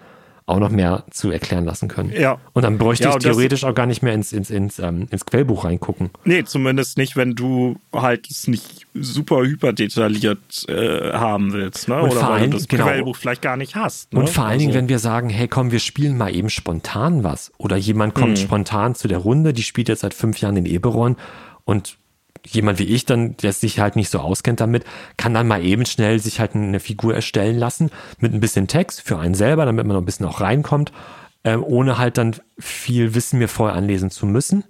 auch 0.46 0.60
noch 0.60 0.70
mehr 0.70 1.04
zu 1.10 1.32
erklären 1.32 1.66
lassen 1.66 1.88
können. 1.88 2.12
Ja. 2.12 2.38
Und 2.54 2.64
dann 2.64 2.78
bräuchte 2.78 3.06
ja, 3.06 3.12
ich 3.12 3.24
theoretisch 3.24 3.64
auch 3.64 3.74
gar 3.74 3.86
nicht 3.86 4.02
mehr 4.02 4.14
ins, 4.14 4.34
ins, 4.34 4.50
ins, 4.50 4.80
ähm, 4.80 5.08
ins 5.10 5.26
Quellbuch 5.26 5.64
reingucken. 5.66 6.10
Nee, 6.26 6.44
zumindest 6.44 6.98
nicht, 6.98 7.16
wenn 7.16 7.36
du 7.36 7.78
halt 7.94 8.30
es 8.30 8.48
nicht 8.48 8.86
super 8.94 9.42
hyper 9.44 9.74
detailliert 9.74 10.68
äh, 10.68 11.14
haben 11.14 11.54
willst, 11.54 11.88
ne? 11.88 12.02
Und 12.02 12.12
Oder 12.12 12.30
weil 12.30 12.50
du 12.50 12.58
das 12.58 12.68
genau. 12.68 12.86
Quellbuch 12.86 13.16
vielleicht 13.16 13.42
gar 13.42 13.58
nicht 13.58 13.76
hast. 13.76 14.14
Ne? 14.14 14.20
Und 14.20 14.30
vor 14.30 14.44
allen 14.44 14.54
also. 14.54 14.66
Dingen, 14.66 14.74
wenn 14.74 14.90
wir 14.90 15.00
sagen, 15.00 15.30
hey 15.30 15.48
komm, 15.48 15.72
wir 15.72 15.80
spielen 15.80 16.18
mal 16.18 16.36
eben 16.36 16.50
spontan 16.50 17.24
was. 17.24 17.52
Oder 17.58 17.78
jemand 17.78 18.14
kommt 18.14 18.38
Hm. 18.38 18.44
spontan 18.46 18.96
zu 18.96 19.08
der 19.08 19.20
Runde, 19.20 19.54
die 19.54 19.64
spielt 19.64 19.88
jetzt 19.88 20.02
seit 20.02 20.14
fünf 20.14 20.40
Jahren 20.40 20.58
in 20.58 20.66
Eberon 20.66 21.16
und 21.66 21.98
jemand 22.46 22.80
wie 22.80 22.84
ich 22.86 23.06
dann, 23.06 23.38
der 23.38 23.54
sich 23.54 23.80
halt 23.80 23.96
nicht 23.96 24.10
so 24.10 24.20
auskennt 24.20 24.60
damit, 24.60 24.84
kann 25.18 25.34
dann 25.34 25.48
mal 25.48 25.64
eben 25.64 25.86
schnell 25.86 26.20
sich 26.20 26.40
halt 26.40 26.56
eine 26.56 26.80
Figur 26.80 27.16
erstellen 27.16 27.58
lassen 27.58 27.90
mit 28.20 28.34
ein 28.34 28.40
bisschen 28.40 28.68
Text 28.68 29.02
für 29.02 29.18
einen 29.18 29.36
selber, 29.36 29.66
damit 29.66 29.86
man 29.86 29.96
noch 29.96 30.02
ein 30.02 30.06
bisschen 30.06 30.26
auch 30.26 30.42
reinkommt, 30.42 30.92
ähm, 31.44 31.64
ohne 31.64 31.98
halt 31.98 32.18
dann 32.18 32.36
viel 32.60 33.16
Wissen 33.16 33.40
mir 33.40 33.48
vorher 33.48 33.78
anlesen 33.78 34.10
zu 34.10 34.26
müssen. 34.26 34.64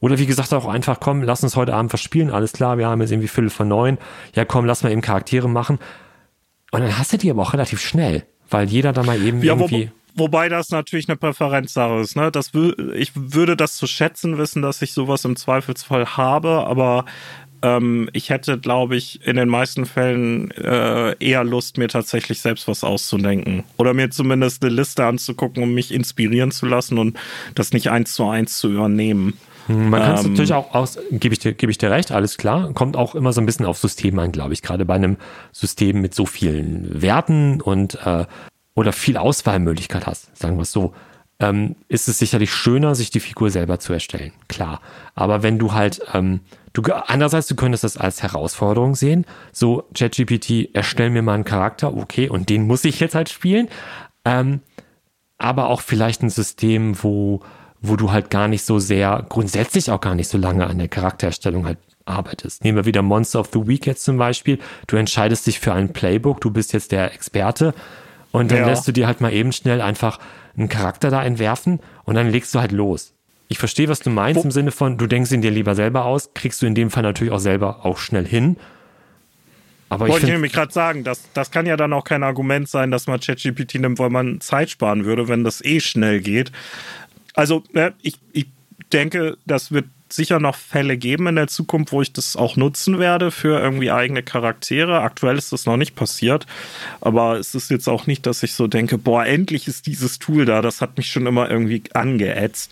Oder 0.00 0.18
wie 0.18 0.26
gesagt, 0.26 0.52
auch 0.52 0.66
einfach, 0.66 1.00
komm, 1.00 1.22
lass 1.22 1.42
uns 1.42 1.56
heute 1.56 1.74
Abend 1.74 1.92
was 1.92 2.02
spielen, 2.02 2.30
alles 2.30 2.52
klar, 2.52 2.76
wir 2.76 2.86
haben 2.86 3.00
jetzt 3.00 3.10
irgendwie 3.10 3.28
Viertel 3.28 3.50
von 3.50 3.68
neun, 3.68 3.98
ja 4.34 4.44
komm, 4.44 4.66
lass 4.66 4.82
mal 4.82 4.92
eben 4.92 5.00
Charaktere 5.00 5.48
machen. 5.48 5.78
Und 6.72 6.80
dann 6.80 6.98
hast 6.98 7.12
du 7.12 7.16
die 7.16 7.30
aber 7.30 7.42
auch 7.42 7.54
relativ 7.54 7.80
schnell, 7.80 8.24
weil 8.50 8.68
jeder 8.68 8.92
da 8.92 9.02
mal 9.02 9.20
eben 9.22 9.42
Ja, 9.42 9.58
wo, 9.58 9.64
irgendwie... 9.64 9.90
wobei 10.14 10.48
das 10.48 10.70
natürlich 10.70 11.08
eine 11.08 11.16
Präferenzsache 11.16 12.00
ist. 12.00 12.16
Ne? 12.16 12.30
Das 12.30 12.52
ich 12.94 13.12
würde 13.14 13.56
das 13.56 13.76
zu 13.76 13.86
schätzen 13.86 14.38
wissen, 14.38 14.62
dass 14.62 14.82
ich 14.82 14.92
sowas 14.92 15.24
im 15.24 15.36
Zweifelsfall 15.36 16.16
habe, 16.16 16.66
aber 16.66 17.04
ähm, 17.62 18.10
ich 18.12 18.30
hätte, 18.30 18.58
glaube 18.58 18.96
ich, 18.96 19.26
in 19.26 19.36
den 19.36 19.48
meisten 19.48 19.86
Fällen 19.86 20.50
äh, 20.52 21.16
eher 21.18 21.44
Lust, 21.44 21.78
mir 21.78 21.88
tatsächlich 21.88 22.40
selbst 22.40 22.68
was 22.68 22.84
auszudenken. 22.84 23.64
Oder 23.78 23.94
mir 23.94 24.10
zumindest 24.10 24.62
eine 24.62 24.74
Liste 24.74 25.06
anzugucken, 25.06 25.62
um 25.62 25.72
mich 25.72 25.92
inspirieren 25.92 26.50
zu 26.50 26.66
lassen 26.66 26.98
und 26.98 27.18
das 27.54 27.72
nicht 27.72 27.90
eins 27.90 28.14
zu 28.14 28.28
eins 28.28 28.58
zu 28.58 28.70
übernehmen. 28.70 29.38
Man 29.66 30.00
kann 30.02 30.14
es 30.14 30.24
Ähm, 30.24 30.32
natürlich 30.32 30.52
auch 30.52 30.74
aus, 30.74 30.98
gebe 31.10 31.32
ich, 31.32 31.38
dir, 31.38 31.54
gebe 31.54 31.72
ich 31.72 31.78
dir 31.78 31.90
recht, 31.90 32.12
alles 32.12 32.36
klar. 32.36 32.70
Kommt 32.74 32.96
auch 32.96 33.14
immer 33.14 33.32
so 33.32 33.40
ein 33.40 33.46
bisschen 33.46 33.64
auf 33.64 33.78
System 33.78 34.18
an, 34.18 34.30
glaube 34.30 34.52
ich. 34.52 34.60
Gerade 34.60 34.84
bei 34.84 34.94
einem 34.94 35.16
System 35.52 36.02
mit 36.02 36.14
so 36.14 36.26
vielen 36.26 37.00
Werten 37.00 37.62
und 37.62 37.94
äh, 38.04 38.26
oder 38.74 38.92
viel 38.92 39.16
Auswahlmöglichkeit 39.16 40.06
hast, 40.06 40.36
sagen 40.36 40.56
wir 40.56 40.62
es 40.62 40.72
so, 40.72 40.92
ähm, 41.40 41.76
ist 41.88 42.08
es 42.08 42.18
sicherlich 42.18 42.52
schöner, 42.52 42.94
sich 42.94 43.10
die 43.10 43.20
Figur 43.20 43.50
selber 43.50 43.78
zu 43.78 43.92
erstellen. 43.92 44.32
Klar. 44.48 44.80
Aber 45.14 45.42
wenn 45.42 45.58
du 45.58 45.72
halt, 45.72 46.00
ähm, 46.12 46.40
du 46.72 46.82
andererseits, 46.82 47.48
du 47.48 47.56
könntest 47.56 47.84
das 47.84 47.96
als 47.96 48.22
Herausforderung 48.22 48.94
sehen. 48.94 49.26
So, 49.52 49.84
ChatGPT, 49.94 50.74
erstell 50.74 51.10
mir 51.10 51.22
mal 51.22 51.34
einen 51.34 51.44
Charakter, 51.44 51.96
okay, 51.96 52.28
und 52.28 52.48
den 52.48 52.66
muss 52.66 52.84
ich 52.84 53.00
jetzt 53.00 53.14
halt 53.14 53.28
spielen. 53.28 53.68
Ähm, 54.24 54.60
aber 55.38 55.68
auch 55.68 55.80
vielleicht 55.80 56.22
ein 56.22 56.30
System, 56.30 57.02
wo, 57.02 57.40
wo 57.80 57.96
du 57.96 58.12
halt 58.12 58.30
gar 58.30 58.48
nicht 58.48 58.64
so 58.64 58.78
sehr, 58.78 59.26
grundsätzlich 59.28 59.90
auch 59.90 60.00
gar 60.00 60.14
nicht 60.14 60.28
so 60.28 60.38
lange 60.38 60.66
an 60.66 60.78
der 60.78 60.88
Charaktererstellung 60.88 61.66
halt 61.66 61.78
arbeitest. 62.06 62.62
Nehmen 62.64 62.76
wir 62.76 62.84
wieder 62.84 63.02
Monster 63.02 63.40
of 63.40 63.50
the 63.52 63.66
Week 63.66 63.86
jetzt 63.86 64.04
zum 64.04 64.18
Beispiel. 64.18 64.58
Du 64.86 64.96
entscheidest 64.96 65.46
dich 65.46 65.58
für 65.58 65.72
ein 65.72 65.92
Playbook, 65.92 66.40
du 66.40 66.50
bist 66.50 66.72
jetzt 66.72 66.92
der 66.92 67.12
Experte 67.12 67.74
und 68.34 68.50
dann 68.50 68.58
Ja. 68.58 68.66
lässt 68.66 68.86
du 68.88 68.92
dir 68.92 69.06
halt 69.06 69.20
mal 69.20 69.32
eben 69.32 69.52
schnell 69.52 69.80
einfach 69.80 70.18
einen 70.56 70.68
Charakter 70.68 71.08
da 71.10 71.22
entwerfen 71.24 71.78
und 72.04 72.16
dann 72.16 72.28
legst 72.30 72.52
du 72.54 72.58
halt 72.60 72.72
los. 72.72 73.12
Ich 73.48 73.58
verstehe, 73.58 73.88
was 73.88 74.00
du 74.00 74.10
meinst 74.10 74.40
Wo- 74.40 74.44
im 74.44 74.50
Sinne 74.50 74.72
von, 74.72 74.98
du 74.98 75.06
denkst 75.06 75.30
ihn 75.30 75.40
dir 75.40 75.50
lieber 75.52 75.74
selber 75.76 76.04
aus, 76.04 76.30
kriegst 76.34 76.60
du 76.60 76.66
in 76.66 76.74
dem 76.74 76.90
Fall 76.90 77.04
natürlich 77.04 77.32
auch 77.32 77.38
selber 77.38 77.84
auch 77.86 77.98
schnell 77.98 78.26
hin. 78.26 78.56
Aber 79.88 80.06
ich 80.06 80.10
Wollte 80.12 80.14
ich 80.14 80.20
finde, 80.26 80.32
nämlich 80.38 80.52
gerade 80.52 80.72
sagen, 80.72 81.04
das, 81.04 81.22
das 81.34 81.50
kann 81.52 81.66
ja 81.66 81.76
dann 81.76 81.92
auch 81.92 82.02
kein 82.04 82.24
Argument 82.24 82.68
sein, 82.68 82.90
dass 82.90 83.06
man 83.06 83.20
ChatGPT 83.20 83.76
nimmt, 83.76 83.98
weil 84.00 84.10
man 84.10 84.40
Zeit 84.40 84.70
sparen 84.70 85.04
würde, 85.04 85.28
wenn 85.28 85.44
das 85.44 85.64
eh 85.64 85.78
schnell 85.78 86.20
geht. 86.20 86.50
Also, 87.34 87.62
ne, 87.72 87.92
ich, 88.02 88.18
ich 88.32 88.46
denke, 88.92 89.36
das 89.46 89.70
wird 89.70 89.86
sicher 90.08 90.38
noch 90.38 90.54
Fälle 90.56 90.96
geben 90.96 91.26
in 91.26 91.36
der 91.36 91.48
Zukunft, 91.48 91.92
wo 91.92 92.02
ich 92.02 92.12
das 92.12 92.36
auch 92.36 92.56
nutzen 92.56 92.98
werde 92.98 93.30
für 93.30 93.58
irgendwie 93.60 93.90
eigene 93.90 94.22
Charaktere. 94.22 95.00
Aktuell 95.00 95.36
ist 95.38 95.52
das 95.52 95.66
noch 95.66 95.76
nicht 95.76 95.96
passiert, 95.96 96.46
aber 97.00 97.38
es 97.38 97.54
ist 97.54 97.70
jetzt 97.70 97.88
auch 97.88 98.06
nicht, 98.06 98.26
dass 98.26 98.42
ich 98.42 98.54
so 98.54 98.66
denke, 98.66 98.98
boah, 98.98 99.24
endlich 99.24 99.66
ist 99.66 99.86
dieses 99.86 100.18
Tool 100.18 100.44
da. 100.44 100.62
Das 100.62 100.80
hat 100.80 100.96
mich 100.96 101.10
schon 101.10 101.26
immer 101.26 101.50
irgendwie 101.50 101.82
angeätzt. 101.94 102.70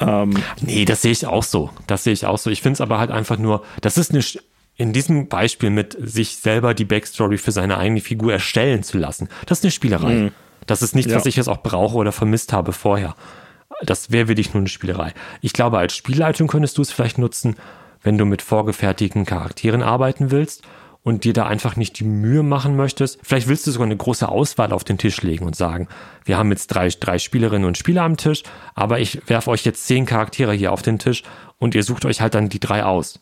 Ähm, 0.00 0.34
Nee, 0.60 0.84
das 0.84 1.02
sehe 1.02 1.12
ich 1.12 1.26
auch 1.26 1.42
so. 1.42 1.70
Das 1.86 2.04
sehe 2.04 2.12
ich 2.12 2.26
auch 2.26 2.38
so. 2.38 2.50
Ich 2.50 2.62
finde 2.62 2.74
es 2.74 2.80
aber 2.80 2.98
halt 2.98 3.10
einfach 3.10 3.38
nur, 3.38 3.64
das 3.80 3.98
ist 3.98 4.12
eine, 4.12 4.22
in 4.76 4.92
diesem 4.92 5.28
Beispiel 5.28 5.70
mit 5.70 5.96
sich 6.00 6.36
selber 6.36 6.74
die 6.74 6.84
Backstory 6.84 7.38
für 7.38 7.50
seine 7.50 7.78
eigene 7.78 8.00
Figur 8.00 8.32
erstellen 8.32 8.84
zu 8.84 8.98
lassen, 8.98 9.28
das 9.46 9.58
ist 9.58 9.64
eine 9.64 9.70
Spielerei. 9.72 10.30
Das 10.66 10.82
ist 10.82 10.94
nichts, 10.94 11.10
Ja. 11.10 11.16
was 11.18 11.26
ich 11.26 11.34
jetzt 11.36 11.48
auch 11.48 11.62
brauche 11.62 11.96
oder 11.96 12.12
vermisst 12.12 12.52
habe 12.52 12.72
vorher. 12.72 13.16
Das 13.82 14.10
wäre 14.10 14.28
wirklich 14.28 14.54
nur 14.54 14.60
eine 14.60 14.68
Spielerei. 14.68 15.12
Ich 15.40 15.52
glaube, 15.52 15.78
als 15.78 15.94
Spielleitung 15.94 16.48
könntest 16.48 16.78
du 16.78 16.82
es 16.82 16.90
vielleicht 16.90 17.18
nutzen, 17.18 17.56
wenn 18.02 18.18
du 18.18 18.24
mit 18.24 18.42
vorgefertigten 18.42 19.24
Charakteren 19.24 19.82
arbeiten 19.82 20.30
willst 20.30 20.62
und 21.02 21.24
dir 21.24 21.32
da 21.32 21.46
einfach 21.46 21.76
nicht 21.76 21.98
die 22.00 22.04
Mühe 22.04 22.42
machen 22.42 22.76
möchtest. 22.76 23.18
Vielleicht 23.22 23.48
willst 23.48 23.66
du 23.66 23.70
sogar 23.70 23.86
eine 23.86 23.96
große 23.96 24.28
Auswahl 24.28 24.72
auf 24.72 24.84
den 24.84 24.98
Tisch 24.98 25.22
legen 25.22 25.46
und 25.46 25.56
sagen, 25.56 25.88
wir 26.24 26.36
haben 26.36 26.50
jetzt 26.50 26.68
drei, 26.68 26.88
drei 26.88 27.18
Spielerinnen 27.18 27.66
und 27.66 27.78
Spieler 27.78 28.02
am 28.02 28.16
Tisch, 28.16 28.42
aber 28.74 29.00
ich 29.00 29.28
werfe 29.28 29.50
euch 29.50 29.64
jetzt 29.64 29.86
zehn 29.86 30.06
Charaktere 30.06 30.52
hier 30.52 30.72
auf 30.72 30.82
den 30.82 30.98
Tisch 30.98 31.22
und 31.58 31.74
ihr 31.74 31.82
sucht 31.82 32.04
euch 32.04 32.20
halt 32.20 32.34
dann 32.34 32.48
die 32.48 32.60
drei 32.60 32.84
aus. 32.84 33.20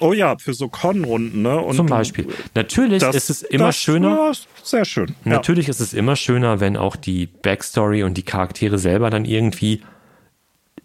Oh 0.00 0.12
ja, 0.12 0.36
für 0.38 0.52
so 0.52 0.68
Con-Runden, 0.68 1.40
ne? 1.40 1.58
Und 1.58 1.74
Zum 1.76 1.86
Beispiel. 1.86 2.28
Natürlich 2.54 3.00
das, 3.00 3.16
ist 3.16 3.30
es 3.30 3.42
immer 3.42 3.66
das, 3.66 3.78
schöner. 3.78 4.32
Sehr 4.62 4.84
schön. 4.84 5.14
Natürlich 5.24 5.68
ja. 5.68 5.70
ist 5.70 5.80
es 5.80 5.94
immer 5.94 6.16
schöner, 6.16 6.60
wenn 6.60 6.76
auch 6.76 6.96
die 6.96 7.26
Backstory 7.26 8.02
und 8.02 8.14
die 8.18 8.22
Charaktere 8.22 8.78
selber 8.78 9.08
dann 9.08 9.24
irgendwie 9.24 9.82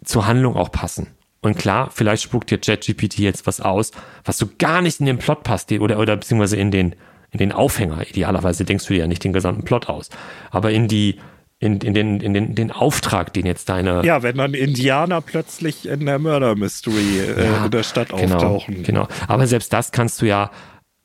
zur 0.04 0.26
Handlung 0.26 0.56
auch 0.56 0.70
passen. 0.70 1.08
Und 1.40 1.58
klar, 1.58 1.90
vielleicht 1.92 2.22
spuckt 2.22 2.50
dir 2.50 2.58
ChatGPT 2.58 3.18
jetzt 3.18 3.46
was 3.46 3.60
aus, 3.60 3.90
was 4.24 4.38
so 4.38 4.48
gar 4.58 4.80
nicht 4.80 5.00
in 5.00 5.06
den 5.06 5.18
Plot 5.18 5.42
passt, 5.42 5.72
oder, 5.72 5.98
oder 5.98 6.16
beziehungsweise 6.16 6.56
in 6.56 6.70
den, 6.70 6.94
in 7.30 7.38
den 7.38 7.52
Aufhänger. 7.52 8.08
Idealerweise 8.08 8.64
denkst 8.64 8.86
du 8.86 8.94
dir 8.94 9.00
ja 9.00 9.06
nicht 9.06 9.24
den 9.24 9.32
gesamten 9.32 9.64
Plot 9.64 9.88
aus. 9.88 10.10
Aber 10.50 10.70
in 10.70 10.86
die, 10.86 11.18
in, 11.58 11.80
in, 11.80 11.94
den, 11.94 12.20
in 12.20 12.32
den, 12.32 12.54
den 12.54 12.70
Auftrag, 12.70 13.32
den 13.32 13.46
jetzt 13.46 13.68
deine. 13.68 14.04
Ja, 14.04 14.22
wenn 14.22 14.36
dann 14.36 14.54
Indianer 14.54 15.20
plötzlich 15.20 15.88
in 15.88 16.06
der 16.06 16.20
Murder 16.20 16.54
Mystery 16.54 17.20
äh, 17.20 17.44
ja, 17.44 17.64
in 17.64 17.70
der 17.70 17.82
Stadt 17.82 18.10
genau, 18.10 18.36
auftauchen. 18.36 18.84
Genau. 18.84 19.08
Aber 19.26 19.46
selbst 19.48 19.72
das 19.72 19.90
kannst 19.90 20.22
du 20.22 20.26
ja 20.26 20.50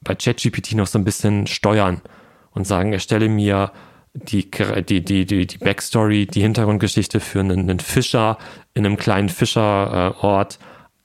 bei 0.01 0.13
ChatGPT 0.13 0.73
noch 0.73 0.87
so 0.87 0.99
ein 0.99 1.03
bisschen 1.03 1.47
steuern 1.47 2.01
und 2.51 2.67
sagen, 2.67 2.93
erstelle 2.93 3.29
mir 3.29 3.71
die, 4.23 4.49
die, 4.49 5.03
die, 5.03 5.25
die, 5.25 5.47
die 5.47 5.57
Backstory, 5.57 6.25
die 6.25 6.41
Hintergrundgeschichte 6.41 7.19
für 7.19 7.39
einen, 7.39 7.79
Fischer 7.79 8.37
in 8.73 8.85
einem 8.85 8.97
kleinen 8.97 9.29
Fischerort 9.29 10.59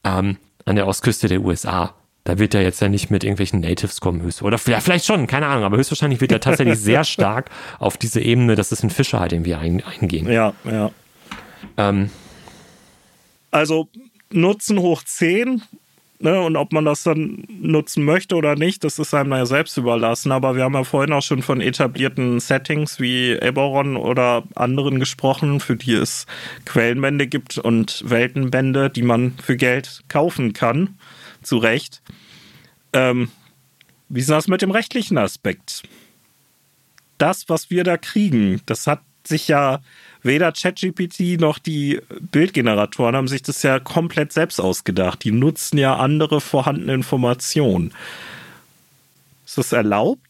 ähm, 0.05 0.37
an 0.65 0.77
der 0.77 0.87
Ostküste 0.87 1.29
der 1.29 1.41
USA 1.41 1.95
da 2.25 2.39
wird 2.39 2.55
er 2.55 2.63
jetzt 2.63 2.81
ja 2.81 2.89
nicht 2.89 3.11
mit 3.11 3.25
irgendwelchen 3.25 3.61
Natives 3.61 4.01
kommen, 4.01 4.23
höchst, 4.23 4.43
oder 4.43 4.59
vielleicht, 4.59 4.85
vielleicht 4.85 5.07
schon, 5.07 5.27
keine 5.27 5.47
Ahnung, 5.47 5.65
aber 5.65 5.77
höchstwahrscheinlich 5.77 6.21
wird 6.21 6.33
er 6.33 6.41
tatsächlich 6.41 6.79
sehr 6.81 7.05
stark 7.05 7.51
auf 7.79 7.97
diese 7.97 8.21
Ebene, 8.21 8.55
dass 8.55 8.71
es 8.71 8.83
ein 8.83 8.91
Fischer 8.91 9.21
halt 9.21 9.33
irgendwie 9.33 9.55
ein, 9.55 9.83
eingehen. 9.83 10.31
Ja, 10.31 10.53
ja. 10.65 10.91
Ähm. 11.77 12.11
Also 13.51 13.89
Nutzen 14.31 14.79
hoch 14.79 15.03
10, 15.03 15.63
ne, 16.23 16.41
und 16.41 16.57
ob 16.57 16.73
man 16.73 16.85
das 16.85 17.03
dann 17.03 17.45
nutzen 17.61 18.05
möchte 18.05 18.37
oder 18.37 18.55
nicht, 18.55 18.85
das 18.85 18.99
ist 18.99 19.13
einem 19.13 19.33
ja 19.33 19.45
selbst 19.47 19.77
überlassen. 19.77 20.33
Aber 20.33 20.57
wir 20.57 20.65
haben 20.65 20.75
ja 20.75 20.85
vorhin 20.85 21.13
auch 21.13 21.23
schon 21.23 21.43
von 21.43 21.61
etablierten 21.61 22.41
Settings 22.41 23.01
wie 23.01 23.33
Eberron 23.33 23.97
oder 23.97 24.45
anderen 24.55 25.01
gesprochen, 25.01 25.61
für 25.61 25.77
die 25.77 25.95
es 25.95 26.27
Quellenbände 26.65 27.27
gibt 27.27 27.59
und 27.59 28.03
Weltenbände, 28.09 28.91
die 28.91 29.03
man 29.03 29.35
für 29.43 29.57
Geld 29.57 30.03
kaufen 30.09 30.53
kann 30.53 30.97
zu 31.43 31.59
Recht. 31.59 32.03
Ähm, 32.93 33.31
wie 34.09 34.21
ist 34.21 34.31
das 34.31 34.49
mit 34.49 34.63
dem 34.63 34.71
rechtlichen 34.71 35.19
Aspekt? 35.19 35.83
Das, 37.19 37.49
was 37.49 37.71
wir 37.71 37.85
da 37.85 37.97
kriegen, 37.97 38.61
das 38.67 38.87
hat 38.87 39.01
sich 39.25 39.49
ja 39.49 39.81
weder 40.23 40.53
ChatGPT 40.53 41.41
noch 41.41 41.59
die 41.59 42.01
Bildgeneratoren 42.21 43.17
haben 43.17 43.29
sich 43.29 43.43
das 43.43 43.63
ja 43.63 43.79
komplett 43.79 44.33
selbst 44.33 44.61
ausgedacht. 44.61 45.25
Die 45.25 45.33
nutzen 45.33 45.79
ja 45.79 45.97
andere 45.97 46.41
vorhandene 46.41 46.95
Informationen. 46.95 47.93
Ist 49.45 49.59
das 49.59 49.73
erlaubt? 49.73 50.21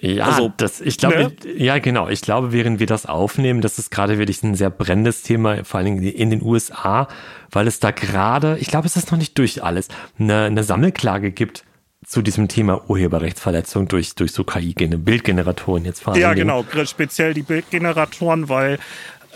Ja, 0.00 0.26
also, 0.26 0.52
das, 0.56 0.80
ich 0.80 0.98
glaube, 0.98 1.16
ne? 1.16 1.32
ja, 1.56 1.78
genau. 1.78 2.08
Ich 2.08 2.20
glaube, 2.20 2.52
während 2.52 2.80
wir 2.80 2.86
das 2.86 3.06
aufnehmen, 3.06 3.60
das 3.60 3.78
ist 3.78 3.90
gerade 3.90 4.18
wirklich 4.18 4.42
ein 4.42 4.54
sehr 4.54 4.70
brennendes 4.70 5.22
Thema, 5.22 5.64
vor 5.64 5.78
allen 5.78 5.86
Dingen 5.86 6.02
in 6.02 6.30
den 6.30 6.42
USA, 6.42 7.08
weil 7.50 7.68
es 7.68 7.78
da 7.78 7.92
gerade, 7.92 8.58
ich 8.58 8.66
glaube, 8.66 8.86
es 8.86 8.96
ist 8.96 9.12
noch 9.12 9.18
nicht 9.18 9.38
durch 9.38 9.62
alles, 9.62 9.88
eine, 10.18 10.44
eine 10.44 10.64
Sammelklage 10.64 11.30
gibt 11.30 11.64
zu 12.04 12.22
diesem 12.22 12.48
Thema 12.48 12.88
Urheberrechtsverletzung 12.88 13.88
durch, 13.88 14.14
durch 14.14 14.32
so 14.32 14.44
KI-Bildgeneratoren 14.44 15.84
jetzt 15.84 16.02
vor 16.02 16.12
allem. 16.12 16.22
Ja, 16.22 16.34
genau, 16.34 16.64
speziell 16.84 17.32
die 17.34 17.42
Bildgeneratoren, 17.42 18.48
weil 18.48 18.78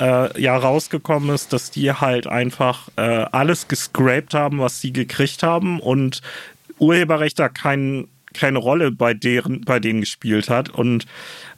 äh, 0.01 0.41
ja 0.41 0.57
rausgekommen 0.57 1.31
ist, 1.31 1.53
dass 1.53 1.71
die 1.71 1.93
halt 1.93 2.27
einfach 2.27 2.89
äh, 2.97 3.01
alles 3.33 3.69
gescraped 3.69 4.35
haben, 4.35 4.59
was 4.59 4.81
sie 4.81 4.93
gekriegt 4.93 5.43
haben 5.43 5.81
und 5.81 6.23
Urheberrecht 6.79 7.39
da 7.39 7.49
keinen 7.49 8.09
keine 8.35 8.59
Rolle 8.59 8.91
bei 8.91 9.15
deren, 9.15 9.63
bei 9.63 9.81
denen 9.81 10.01
gespielt 10.01 10.49
hat. 10.49 10.69
Und 10.69 11.07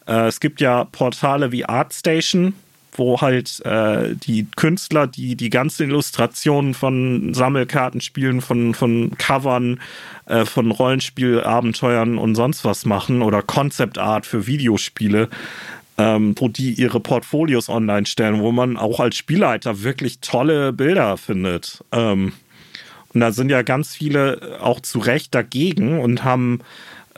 äh, 0.07 0.27
es 0.27 0.41
gibt 0.41 0.61
ja 0.61 0.85
Portale 0.85 1.53
wie 1.53 1.65
ArtStation, 1.65 2.55
wo 2.93 3.21
halt 3.21 3.65
äh, 3.65 4.15
die 4.15 4.47
Künstler, 4.57 5.07
die 5.07 5.37
die 5.37 5.51
ganzen 5.51 5.89
Illustrationen 5.89 6.75
von 6.75 7.35
Sammelkartenspielen, 7.35 8.41
von, 8.41 8.75
von 8.75 9.13
Covern, 9.17 9.81
äh, 10.27 10.45
von 10.45 10.71
Rollenspielabenteuern 10.71 12.19
und 12.19 12.35
sonst 12.35 12.65
was 12.65 12.85
machen 12.85 13.23
oder 13.23 13.43
Concept 13.43 13.99
Art 13.99 14.27
für 14.27 14.47
Videospiele, 14.47 15.29
ähm, 16.01 16.35
wo 16.39 16.49
die 16.49 16.73
ihre 16.73 16.99
Portfolios 16.99 17.69
online 17.69 18.07
stellen, 18.07 18.41
wo 18.41 18.53
man 18.53 18.79
auch 18.79 19.01
als 19.01 19.17
Spielleiter 19.17 19.83
wirklich 19.83 20.21
tolle 20.21 20.73
Bilder 20.73 21.19
findet. 21.19 21.85
Ähm, 21.93 22.33
und 23.13 23.21
da 23.21 23.33
sind 23.33 23.51
ja 23.51 23.61
ganz 23.61 23.95
viele 23.95 24.59
auch 24.63 24.81
zu 24.81 24.99
Recht 24.99 25.35
dagegen 25.35 26.01
und 26.01 26.25
haben 26.25 26.61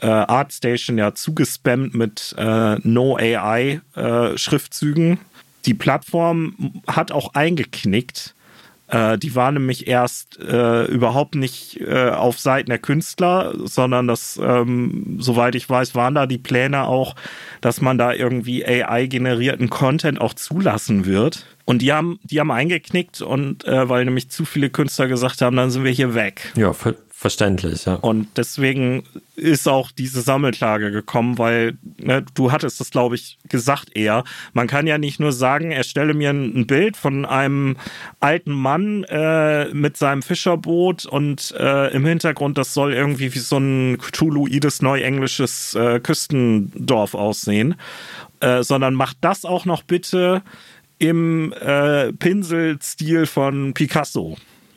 äh, 0.01 0.07
ArtStation 0.07 0.97
ja 0.97 1.13
zugespammt 1.13 1.93
mit 1.93 2.35
äh, 2.37 2.75
No 2.83 3.15
AI 3.15 3.79
äh. 3.95 5.17
Die 5.65 5.73
Plattform 5.73 6.81
hat 6.85 7.13
auch 7.13 7.35
eingeknickt. 7.35 8.35
Äh, 8.93 9.17
die 9.17 9.33
war 9.33 9.51
nämlich 9.51 9.87
erst 9.87 10.39
äh, 10.39 10.85
überhaupt 10.85 11.33
nicht 11.33 11.81
äh, 11.81 12.09
auf 12.09 12.39
Seiten 12.39 12.69
der 12.69 12.77
Künstler, 12.77 13.53
sondern 13.63 14.07
das, 14.07 14.39
ähm, 14.41 15.17
soweit 15.19 15.55
ich 15.55 15.67
weiß, 15.67 15.95
waren 15.95 16.13
da 16.13 16.27
die 16.27 16.37
Pläne 16.37 16.83
auch, 16.83 17.15
dass 17.59 17.81
man 17.81 17.97
da 17.97 18.13
irgendwie 18.13 18.63
AI-generierten 18.63 19.71
Content 19.71 20.21
auch 20.21 20.35
zulassen 20.35 21.05
wird. 21.07 21.47
Und 21.65 21.81
die 21.81 21.91
haben, 21.91 22.19
die 22.23 22.39
haben 22.39 22.51
eingeknickt 22.51 23.21
und 23.21 23.65
äh, 23.65 23.89
weil 23.89 24.05
nämlich 24.05 24.29
zu 24.29 24.45
viele 24.45 24.69
Künstler 24.69 25.07
gesagt 25.07 25.41
haben, 25.41 25.55
dann 25.55 25.71
sind 25.71 25.85
wir 25.85 25.91
hier 25.91 26.13
weg. 26.13 26.51
Ja, 26.55 26.73
verständlich, 27.23 27.85
ja. 27.85 27.95
Und 27.95 28.27
deswegen 28.35 29.03
ist 29.37 29.65
auch 29.69 29.91
diese 29.91 30.19
Sammelklage 30.19 30.91
gekommen, 30.91 31.37
weil 31.37 31.77
ne, 31.97 32.25
du 32.33 32.51
hattest 32.51 32.81
das, 32.81 32.91
glaube 32.91 33.15
ich, 33.15 33.37
gesagt 33.47 33.95
eher. 33.95 34.25
Man 34.51 34.67
kann 34.67 34.87
ja 34.87 34.97
nicht 34.97 35.21
nur 35.21 35.31
sagen, 35.31 35.71
erstelle 35.71 36.13
mir 36.13 36.31
ein 36.31 36.67
Bild 36.67 36.97
von 36.97 37.25
einem 37.25 37.77
alten 38.19 38.51
Mann 38.51 39.05
äh, 39.05 39.73
mit 39.73 39.95
seinem 39.95 40.21
Fischerboot 40.21 41.05
und 41.05 41.55
äh, 41.57 41.93
im 41.93 42.05
Hintergrund, 42.05 42.57
das 42.57 42.73
soll 42.73 42.93
irgendwie 42.93 43.33
wie 43.33 43.39
so 43.39 43.57
ein 43.57 43.99
Cthulhuides 43.99 44.81
neuenglisches 44.81 45.75
äh, 45.75 46.01
Küstendorf 46.01 47.15
aussehen, 47.15 47.75
äh, 48.41 48.63
sondern 48.63 48.95
macht 48.95 49.15
das 49.21 49.45
auch 49.45 49.63
noch 49.63 49.83
bitte 49.83 50.43
im 50.99 51.53
äh, 51.53 52.11
Pinselstil 52.11 53.27
von 53.27 53.73
Picasso. 53.73 54.35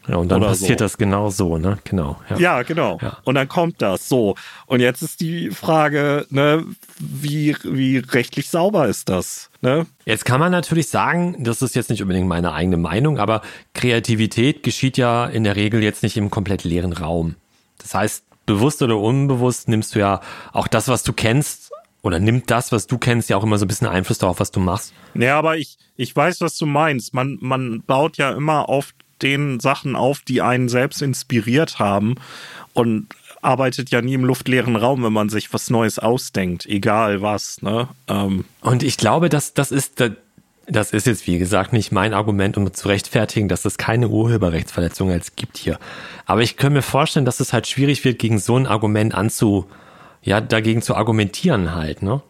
Ja, 0.08 0.16
und 0.16 0.28
dann 0.28 0.40
passiert 0.40 0.78
so. 0.78 0.84
das 0.84 0.98
genau 0.98 1.30
so, 1.30 1.58
ne? 1.58 1.78
Genau. 1.84 2.20
Ja, 2.30 2.38
ja 2.38 2.62
genau. 2.62 2.98
Ja. 3.02 3.18
Und 3.24 3.34
dann 3.34 3.48
kommt 3.48 3.82
das 3.82 4.08
so. 4.08 4.36
Und 4.66 4.80
jetzt 4.80 5.02
ist 5.02 5.20
die 5.20 5.50
Frage, 5.50 6.26
ne, 6.30 6.64
wie, 6.98 7.56
wie 7.64 7.98
rechtlich 7.98 8.48
sauber 8.48 8.86
ist 8.86 9.08
das? 9.08 9.50
Ne? 9.62 9.86
Jetzt 10.04 10.24
kann 10.24 10.38
man 10.38 10.52
natürlich 10.52 10.88
sagen, 10.88 11.42
das 11.42 11.62
ist 11.62 11.74
jetzt 11.74 11.90
nicht 11.90 12.02
unbedingt 12.02 12.28
meine 12.28 12.52
eigene 12.52 12.76
Meinung, 12.76 13.18
aber 13.18 13.42
Kreativität 13.74 14.62
geschieht 14.62 14.96
ja 14.96 15.26
in 15.26 15.44
der 15.44 15.56
Regel 15.56 15.82
jetzt 15.82 16.02
nicht 16.02 16.16
im 16.16 16.30
komplett 16.30 16.64
leeren 16.64 16.92
Raum. 16.92 17.34
Das 17.78 17.94
heißt, 17.94 18.24
bewusst 18.46 18.82
oder 18.82 18.98
unbewusst 18.98 19.68
nimmst 19.68 19.94
du 19.94 19.98
ja 19.98 20.20
auch 20.52 20.68
das, 20.68 20.88
was 20.88 21.02
du 21.02 21.12
kennst, 21.12 21.72
oder 22.06 22.20
nimmt 22.20 22.52
das, 22.52 22.70
was 22.70 22.86
du 22.86 22.98
kennst, 22.98 23.30
ja 23.30 23.36
auch 23.36 23.42
immer 23.42 23.58
so 23.58 23.64
ein 23.64 23.68
bisschen 23.68 23.88
Einfluss 23.88 24.18
darauf, 24.18 24.38
was 24.38 24.52
du 24.52 24.60
machst? 24.60 24.94
Ja, 25.14 25.36
aber 25.36 25.56
ich, 25.56 25.76
ich 25.96 26.14
weiß, 26.14 26.40
was 26.40 26.56
du 26.56 26.64
meinst. 26.64 27.12
Man, 27.14 27.36
man 27.40 27.82
baut 27.84 28.16
ja 28.16 28.30
immer 28.30 28.68
auf 28.68 28.92
den 29.22 29.60
Sachen 29.60 29.96
auf, 29.96 30.20
die 30.20 30.42
einen 30.42 30.68
selbst 30.68 31.02
inspiriert 31.02 31.78
haben 31.78 32.16
und 32.74 33.06
arbeitet 33.42 33.90
ja 33.90 34.02
nie 34.02 34.14
im 34.14 34.24
luftleeren 34.24 34.76
Raum, 34.76 35.04
wenn 35.04 35.12
man 35.12 35.28
sich 35.28 35.52
was 35.52 35.70
Neues 35.70 35.98
ausdenkt, 35.98 36.66
egal 36.66 37.22
was. 37.22 37.62
Ne? 37.62 37.88
Ähm. 38.08 38.44
Und 38.60 38.82
ich 38.82 38.96
glaube, 38.96 39.28
dass 39.28 39.54
das 39.54 39.70
ist, 39.70 40.02
das 40.66 40.90
ist 40.90 41.06
jetzt 41.06 41.26
wie 41.26 41.38
gesagt 41.38 41.72
nicht 41.72 41.92
mein 41.92 42.12
Argument, 42.12 42.56
um 42.56 42.72
zu 42.72 42.88
rechtfertigen, 42.88 43.48
dass 43.48 43.64
es 43.64 43.78
keine 43.78 44.08
Urheberrechtsverletzung 44.08 45.10
als 45.10 45.36
gibt 45.36 45.58
hier. 45.58 45.78
Aber 46.26 46.42
ich 46.42 46.56
kann 46.56 46.72
mir 46.72 46.82
vorstellen, 46.82 47.24
dass 47.24 47.40
es 47.40 47.52
halt 47.52 47.66
schwierig 47.66 48.04
wird, 48.04 48.18
gegen 48.18 48.38
so 48.38 48.56
ein 48.56 48.66
Argument 48.66 49.14
anzu, 49.14 49.66
ja, 50.22 50.40
dagegen 50.40 50.82
zu 50.82 50.96
argumentieren 50.96 51.74
halt, 51.74 52.02
ne? 52.02 52.20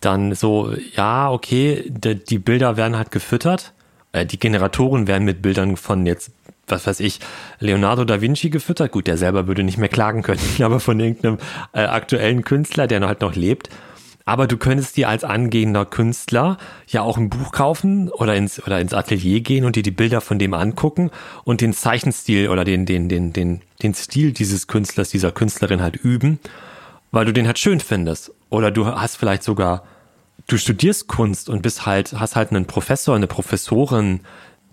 Dann 0.00 0.34
so, 0.34 0.74
ja, 0.94 1.30
okay, 1.30 1.84
die 1.88 2.38
Bilder 2.38 2.76
werden 2.76 2.98
halt 2.98 3.10
gefüttert. 3.10 3.72
Äh, 4.16 4.26
die 4.26 4.38
Generatoren 4.38 5.06
werden 5.06 5.24
mit 5.24 5.42
Bildern 5.42 5.76
von 5.76 6.06
jetzt, 6.06 6.30
was 6.66 6.86
weiß 6.86 7.00
ich, 7.00 7.20
Leonardo 7.60 8.04
da 8.04 8.20
Vinci 8.20 8.50
gefüttert. 8.50 8.92
Gut, 8.92 9.06
der 9.06 9.16
selber 9.16 9.46
würde 9.46 9.62
nicht 9.62 9.78
mehr 9.78 9.88
klagen 9.88 10.22
können, 10.22 10.40
aber 10.62 10.80
von 10.80 10.98
irgendeinem 10.98 11.38
äh, 11.72 11.80
aktuellen 11.80 12.42
Künstler, 12.42 12.86
der 12.86 13.06
halt 13.06 13.20
noch 13.20 13.34
lebt. 13.34 13.68
Aber 14.28 14.48
du 14.48 14.56
könntest 14.56 14.96
dir 14.96 15.08
als 15.08 15.22
angehender 15.22 15.84
Künstler 15.84 16.58
ja 16.88 17.02
auch 17.02 17.16
ein 17.16 17.30
Buch 17.30 17.52
kaufen 17.52 18.08
oder 18.08 18.34
ins, 18.34 18.60
oder 18.66 18.80
ins 18.80 18.92
Atelier 18.92 19.38
gehen 19.40 19.64
und 19.64 19.76
dir 19.76 19.84
die 19.84 19.92
Bilder 19.92 20.20
von 20.20 20.40
dem 20.40 20.52
angucken 20.52 21.12
und 21.44 21.60
den 21.60 21.72
Zeichenstil 21.72 22.48
oder 22.48 22.64
den, 22.64 22.86
den, 22.86 23.08
den, 23.08 23.32
den, 23.32 23.60
den 23.84 23.94
Stil 23.94 24.32
dieses 24.32 24.66
Künstlers, 24.66 25.10
dieser 25.10 25.30
Künstlerin 25.30 25.80
halt 25.80 25.94
üben 25.94 26.40
weil 27.16 27.24
du 27.24 27.32
den 27.32 27.46
halt 27.46 27.58
schön 27.58 27.80
findest. 27.80 28.32
Oder 28.50 28.70
du 28.70 28.86
hast 28.86 29.16
vielleicht 29.16 29.42
sogar, 29.42 29.84
du 30.46 30.58
studierst 30.58 31.08
Kunst 31.08 31.48
und 31.48 31.62
bist 31.62 31.86
halt, 31.86 32.12
hast 32.12 32.36
halt 32.36 32.50
einen 32.50 32.66
Professor, 32.66 33.16
eine 33.16 33.26
Professorin, 33.26 34.20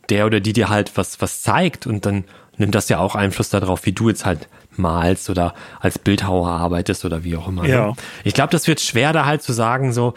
der 0.09 0.25
oder 0.25 0.39
die 0.39 0.53
dir 0.53 0.69
halt 0.69 0.95
was, 0.95 1.21
was 1.21 1.41
zeigt 1.41 1.87
und 1.87 2.05
dann 2.05 2.25
nimmt 2.57 2.75
das 2.75 2.89
ja 2.89 2.99
auch 2.99 3.15
Einfluss 3.15 3.49
darauf, 3.49 3.85
wie 3.85 3.93
du 3.93 4.09
jetzt 4.09 4.25
halt 4.25 4.47
malst 4.75 5.29
oder 5.29 5.53
als 5.79 5.99
Bildhauer 5.99 6.49
arbeitest 6.49 7.05
oder 7.05 7.23
wie 7.23 7.35
auch 7.35 7.47
immer. 7.47 7.63
Ne? 7.63 7.69
Ja. 7.69 7.93
Ich 8.23 8.33
glaube, 8.33 8.51
das 8.51 8.67
wird 8.67 8.79
schwer 8.81 9.13
da 9.13 9.25
halt 9.25 9.41
zu 9.41 9.53
sagen, 9.53 9.93
so, 9.93 10.13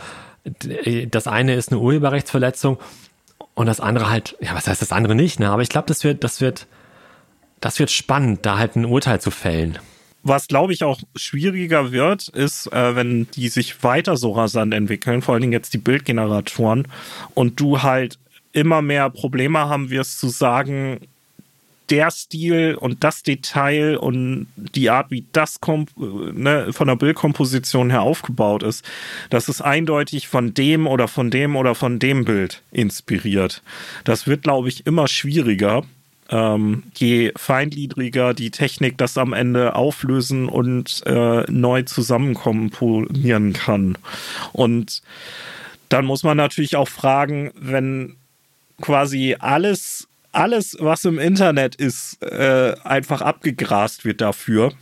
das 1.09 1.27
eine 1.27 1.55
ist 1.55 1.73
eine 1.73 1.81
Urheberrechtsverletzung 1.81 2.79
und 3.55 3.67
das 3.67 3.81
andere 3.81 4.11
halt, 4.11 4.37
ja, 4.41 4.55
was 4.55 4.69
heißt 4.69 4.83
das 4.83 4.93
andere 4.93 5.15
nicht, 5.15 5.41
ne? 5.41 5.51
Aber 5.51 5.63
ich 5.63 5.69
glaube, 5.69 5.89
das 5.89 6.05
wird, 6.05 6.25
das 6.25 6.41
wird, 6.41 6.67
das 7.61 7.79
wird 7.79 7.91
spannend, 7.91 8.45
da 8.45 8.59
halt 8.59 8.77
ein 8.77 8.85
Urteil 8.85 9.21
zu 9.21 9.31
fällen. 9.31 9.79
Was, 10.29 10.49
glaube 10.49 10.73
ich, 10.73 10.83
auch 10.83 10.99
schwieriger 11.15 11.93
wird, 11.93 12.27
ist, 12.29 12.73
äh, 12.73 12.97
wenn 12.97 13.29
die 13.31 13.49
sich 13.49 13.85
weiter 13.85 14.17
so 14.17 14.33
rasant 14.33 14.75
entwickeln, 14.75 15.23
vor 15.23 15.35
allen 15.35 15.43
Dingen 15.43 15.53
jetzt 15.53 15.73
die 15.73 15.79
Bildgeneratoren, 15.79 16.89
und 17.35 17.61
du 17.61 17.83
halt 17.83 18.19
immer 18.53 18.83
mehr 18.83 19.09
Probleme 19.11 19.61
haben 19.61 19.91
wirst 19.91 20.19
zu 20.19 20.29
sagen, 20.29 20.99
der 21.91 22.11
Stil 22.11 22.75
und 22.75 23.05
das 23.05 23.23
Detail 23.23 23.97
und 23.97 24.49
die 24.57 24.91
Art, 24.91 25.11
wie 25.11 25.25
das 25.33 25.61
ne, 25.97 26.73
von 26.73 26.89
der 26.89 26.97
Bildkomposition 26.97 27.91
her 27.91 28.03
aufgebaut 28.03 28.63
ist, 28.63 28.85
das 29.31 29.49
ist 29.49 29.61
eindeutig 29.61 30.27
von 30.27 30.55
dem 30.55 30.87
oder 30.87 31.07
von 31.07 31.31
dem 31.31 31.55
oder 31.55 31.75
von 31.75 31.99
dem 31.99 32.25
Bild 32.25 32.63
inspiriert. 32.73 33.63
Das 34.05 34.27
wird, 34.27 34.43
glaube 34.43 34.69
ich, 34.69 34.87
immer 34.87 35.07
schwieriger. 35.07 35.85
Ähm, 36.29 36.83
je 36.97 37.33
feingliedriger 37.37 38.35
die 38.35 38.51
Technik 38.51 38.99
das 38.99 39.17
am 39.17 39.33
Ende 39.33 39.77
auflösen 39.77 40.49
und 40.49 41.03
äh, 41.07 41.45
neu 41.51 41.83
zusammenkomponieren 41.83 43.53
kann. 43.53 43.97
Und 44.53 45.03
dann 45.89 46.05
muss 46.05 46.25
man 46.25 46.37
natürlich 46.37 46.75
auch 46.75 46.89
fragen, 46.89 47.53
wenn 47.55 48.17
quasi 48.81 49.37
alles 49.39 50.09
alles, 50.37 50.77
was 50.79 51.05
im 51.05 51.19
Internet 51.19 51.75
ist, 51.77 52.23
äh, 52.23 52.75
einfach 52.85 53.23
abgegrast 53.23 54.05
wird 54.05 54.21
dafür. 54.21 54.73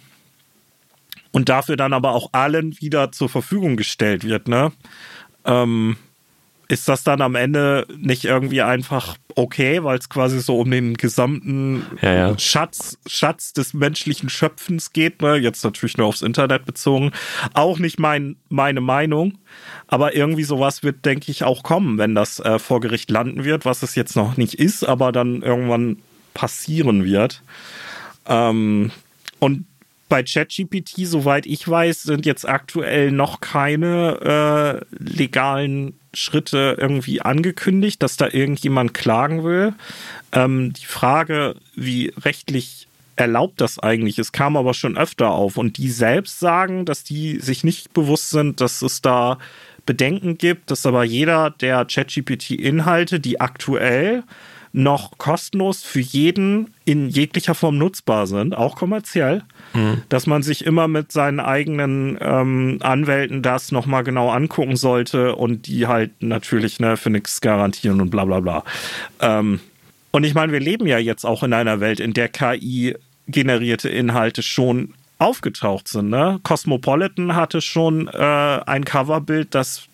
Und 1.31 1.49
dafür 1.49 1.77
dann 1.77 1.93
aber 1.93 2.13
auch 2.13 2.31
allen 2.33 2.81
wieder 2.81 3.13
zur 3.13 3.29
Verfügung 3.29 3.77
gestellt 3.77 4.25
wird, 4.25 4.49
ne? 4.49 4.73
Ähm, 5.45 5.97
ist 6.69 6.89
das 6.89 7.05
dann 7.05 7.21
am 7.21 7.35
Ende 7.35 7.87
nicht 7.97 8.25
irgendwie 8.25 8.63
einfach 8.63 9.17
okay, 9.35 9.83
weil 9.83 9.99
es 9.99 10.09
quasi 10.09 10.41
so 10.41 10.59
um 10.59 10.71
den 10.71 10.97
gesamten 10.97 11.85
ja, 12.01 12.15
ja. 12.15 12.39
Schatz, 12.39 12.99
Schatz 13.07 13.53
des 13.53 13.75
menschlichen 13.75 14.29
Schöpfens 14.29 14.93
geht, 14.93 15.23
ne? 15.23 15.37
Jetzt 15.37 15.65
natürlich 15.65 15.97
nur 15.97 16.07
aufs 16.07 16.23
Internet 16.23 16.65
bezogen. 16.65 17.13
Auch 17.53 17.79
nicht 17.79 17.99
mein, 17.99 18.37
meine 18.49 18.81
Meinung, 18.81 19.39
aber 19.87 20.15
irgendwie 20.15 20.45
sowas 20.45 20.83
wird, 20.83 21.05
denke 21.05 21.31
ich, 21.31 21.45
auch 21.45 21.63
kommen, 21.63 21.99
wenn 21.99 22.15
das 22.15 22.41
äh, 22.41 22.59
vor 22.59 22.81
Gericht 22.81 23.11
landen 23.11 23.45
wird, 23.45 23.65
was 23.65 23.83
es 23.83 23.95
jetzt 23.95 24.17
noch 24.17 24.37
nicht 24.37 24.55
ist, 24.55 24.85
aber 24.85 25.13
dann 25.13 25.43
irgendwann 25.43 25.99
passieren 26.33 27.05
wird. 27.05 27.43
Ähm, 28.27 28.91
und 29.39 29.67
bei 30.15 30.23
ChatGPT, 30.23 31.09
soweit 31.09 31.45
ich 31.45 31.69
weiß, 31.69 32.05
sind 32.05 32.25
jetzt 32.25 32.49
aktuell 32.49 33.11
noch 33.11 33.41
keine 33.41 34.81
äh, 34.89 34.95
legalen 34.97 35.99
Schritte 36.13 36.77
irgendwie 36.79 37.21
angekündigt, 37.21 38.01
dass 38.01 38.17
da 38.17 38.29
irgendjemand 38.31 38.95
klagen 38.95 39.43
will. 39.43 39.75
Ähm, 40.31 40.73
die 40.73 40.87
Frage, 40.87 41.57
wie 41.75 42.13
rechtlich 42.17 42.87
erlaubt 43.17 43.61
das 43.61 43.81
eigentlich 43.81 44.21
ist, 44.21 44.31
kam 44.31 44.57
aber 44.57 44.73
schon 44.73 44.97
öfter 44.97 45.33
auf. 45.33 45.57
Und 45.57 45.79
die 45.79 45.91
selbst 45.91 46.39
sagen, 46.39 46.85
dass 46.85 47.03
die 47.03 47.41
sich 47.41 47.65
nicht 47.65 47.93
bewusst 47.93 48.31
sind, 48.31 48.61
dass 48.61 48.83
es 48.83 49.03
da 49.03 49.41
Bedenken 49.85 50.39
gibt, 50.39 50.71
dass 50.71 50.87
aber 50.87 51.03
jeder 51.03 51.51
der 51.51 51.87
ChatGPT-Inhalte, 51.87 53.19
die 53.19 53.41
aktuell 53.41 54.23
noch 54.75 55.19
kostenlos 55.19 55.85
für 55.85 56.01
jeden 56.01 56.75
in 56.85 57.09
jeglicher 57.09 57.55
Form 57.55 57.79
nutzbar 57.79 58.27
sind, 58.27 58.57
auch 58.57 58.75
kommerziell, 58.75 59.45
mhm. 59.73 60.03
dass 60.09 60.27
man 60.27 60.43
sich 60.43 60.67
immer 60.67 60.89
mit 60.89 61.13
seinen 61.13 61.39
eigenen 61.39 62.19
ähm, 62.21 62.79
Anwälten 62.81 63.41
das 63.41 63.71
nochmal 63.71 64.03
genau 64.03 64.31
angucken 64.31 64.75
sollte 64.75 65.37
und 65.37 65.69
die 65.69 65.87
halt 65.87 66.11
natürlich 66.21 66.81
ne, 66.81 66.97
für 66.97 67.11
nichts 67.11 67.41
garantieren 67.41 68.01
und 68.01 68.11
bla 68.11 68.25
bla 68.25 68.41
bla. 68.41 68.65
Ähm, 69.21 69.61
und 70.11 70.25
ich 70.25 70.35
meine, 70.35 70.53
wir 70.53 70.61
leben 70.61 70.89
ja 70.89 70.99
jetzt 70.99 71.25
auch 71.25 71.45
in 71.45 71.53
einer 71.53 71.79
Welt, 71.79 72.01
in 72.01 72.13
der 72.13 72.29
KI 72.29 72.97
generierte 73.29 73.89
Inhalte 73.89 74.43
schon 74.43 74.95
aufgetaucht 75.19 75.87
sind. 75.87 76.11
Ne? 76.11 76.41
Cosmopolitan 76.43 77.37
hatte 77.37 77.61
schon 77.61 78.09
äh, 78.09 78.61
ein 78.67 78.85
Coverbild, 78.85 79.55
das 79.55 79.87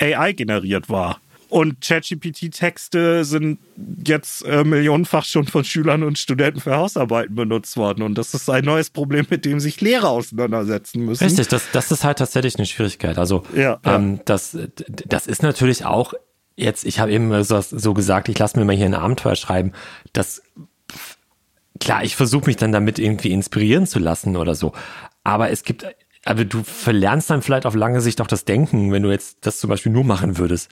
AI 0.00 0.32
generiert 0.32 0.90
war. 0.90 1.20
Und 1.54 1.80
ChatGPT-Texte 1.82 3.24
sind 3.24 3.60
jetzt 4.04 4.44
äh, 4.44 4.64
millionenfach 4.64 5.24
schon 5.24 5.46
von 5.46 5.62
Schülern 5.62 6.02
und 6.02 6.18
Studenten 6.18 6.58
für 6.58 6.74
Hausarbeiten 6.74 7.36
benutzt 7.36 7.76
worden. 7.76 8.02
Und 8.02 8.18
das 8.18 8.34
ist 8.34 8.50
ein 8.50 8.64
neues 8.64 8.90
Problem, 8.90 9.24
mit 9.30 9.44
dem 9.44 9.60
sich 9.60 9.80
Lehrer 9.80 10.08
auseinandersetzen 10.08 11.04
müssen. 11.04 11.22
Richtig, 11.22 11.46
das, 11.46 11.70
das 11.70 11.92
ist 11.92 12.02
halt 12.02 12.18
tatsächlich 12.18 12.56
eine 12.56 12.66
Schwierigkeit. 12.66 13.18
Also 13.18 13.44
ja, 13.54 13.78
ähm, 13.84 14.18
Das, 14.24 14.58
das 15.06 15.28
ist 15.28 15.44
natürlich 15.44 15.84
auch 15.84 16.14
jetzt, 16.56 16.84
ich 16.84 16.98
habe 16.98 17.12
eben 17.12 17.44
so, 17.44 17.60
so 17.60 17.94
gesagt, 17.94 18.28
ich 18.28 18.36
lasse 18.36 18.58
mir 18.58 18.64
mal 18.64 18.74
hier 18.74 18.86
ein 18.86 18.94
Abenteuer 18.94 19.36
schreiben. 19.36 19.74
Das 20.12 20.42
klar, 21.78 22.02
ich 22.02 22.16
versuche 22.16 22.46
mich 22.46 22.56
dann 22.56 22.72
damit 22.72 22.98
irgendwie 22.98 23.30
inspirieren 23.30 23.86
zu 23.86 24.00
lassen 24.00 24.34
oder 24.34 24.56
so. 24.56 24.72
Aber 25.22 25.50
es 25.50 25.62
gibt, 25.62 25.86
aber 26.24 26.44
du 26.44 26.64
verlernst 26.64 27.30
dann 27.30 27.42
vielleicht 27.42 27.64
auf 27.64 27.76
lange 27.76 28.00
Sicht 28.00 28.20
auch 28.20 28.26
das 28.26 28.44
Denken, 28.44 28.90
wenn 28.90 29.04
du 29.04 29.12
jetzt 29.12 29.46
das 29.46 29.60
zum 29.60 29.70
Beispiel 29.70 29.92
nur 29.92 30.02
machen 30.02 30.36
würdest. 30.36 30.68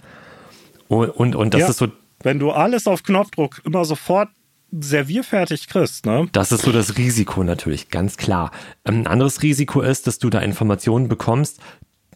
Und, 0.93 1.11
und, 1.11 1.35
und 1.35 1.55
das 1.55 1.61
ja, 1.63 1.69
ist 1.69 1.79
so. 1.79 1.89
Wenn 2.23 2.39
du 2.39 2.51
alles 2.51 2.87
auf 2.87 3.03
Knopfdruck 3.03 3.63
immer 3.65 3.85
sofort 3.85 4.29
servierfertig 4.71 5.69
kriegst, 5.69 6.07
ne? 6.07 6.29
Das 6.33 6.53
ist 6.53 6.63
so 6.63 6.73
das 6.73 6.97
Risiko 6.97 7.43
natürlich, 7.45 7.89
ganz 7.89 8.17
klar. 8.17 8.51
Ein 8.85 9.07
anderes 9.07 9.43
Risiko 9.43 9.81
ist, 9.81 10.07
dass 10.07 10.19
du 10.19 10.31
da 10.31 10.41
Informationen 10.41 11.09
bekommst, 11.09 11.61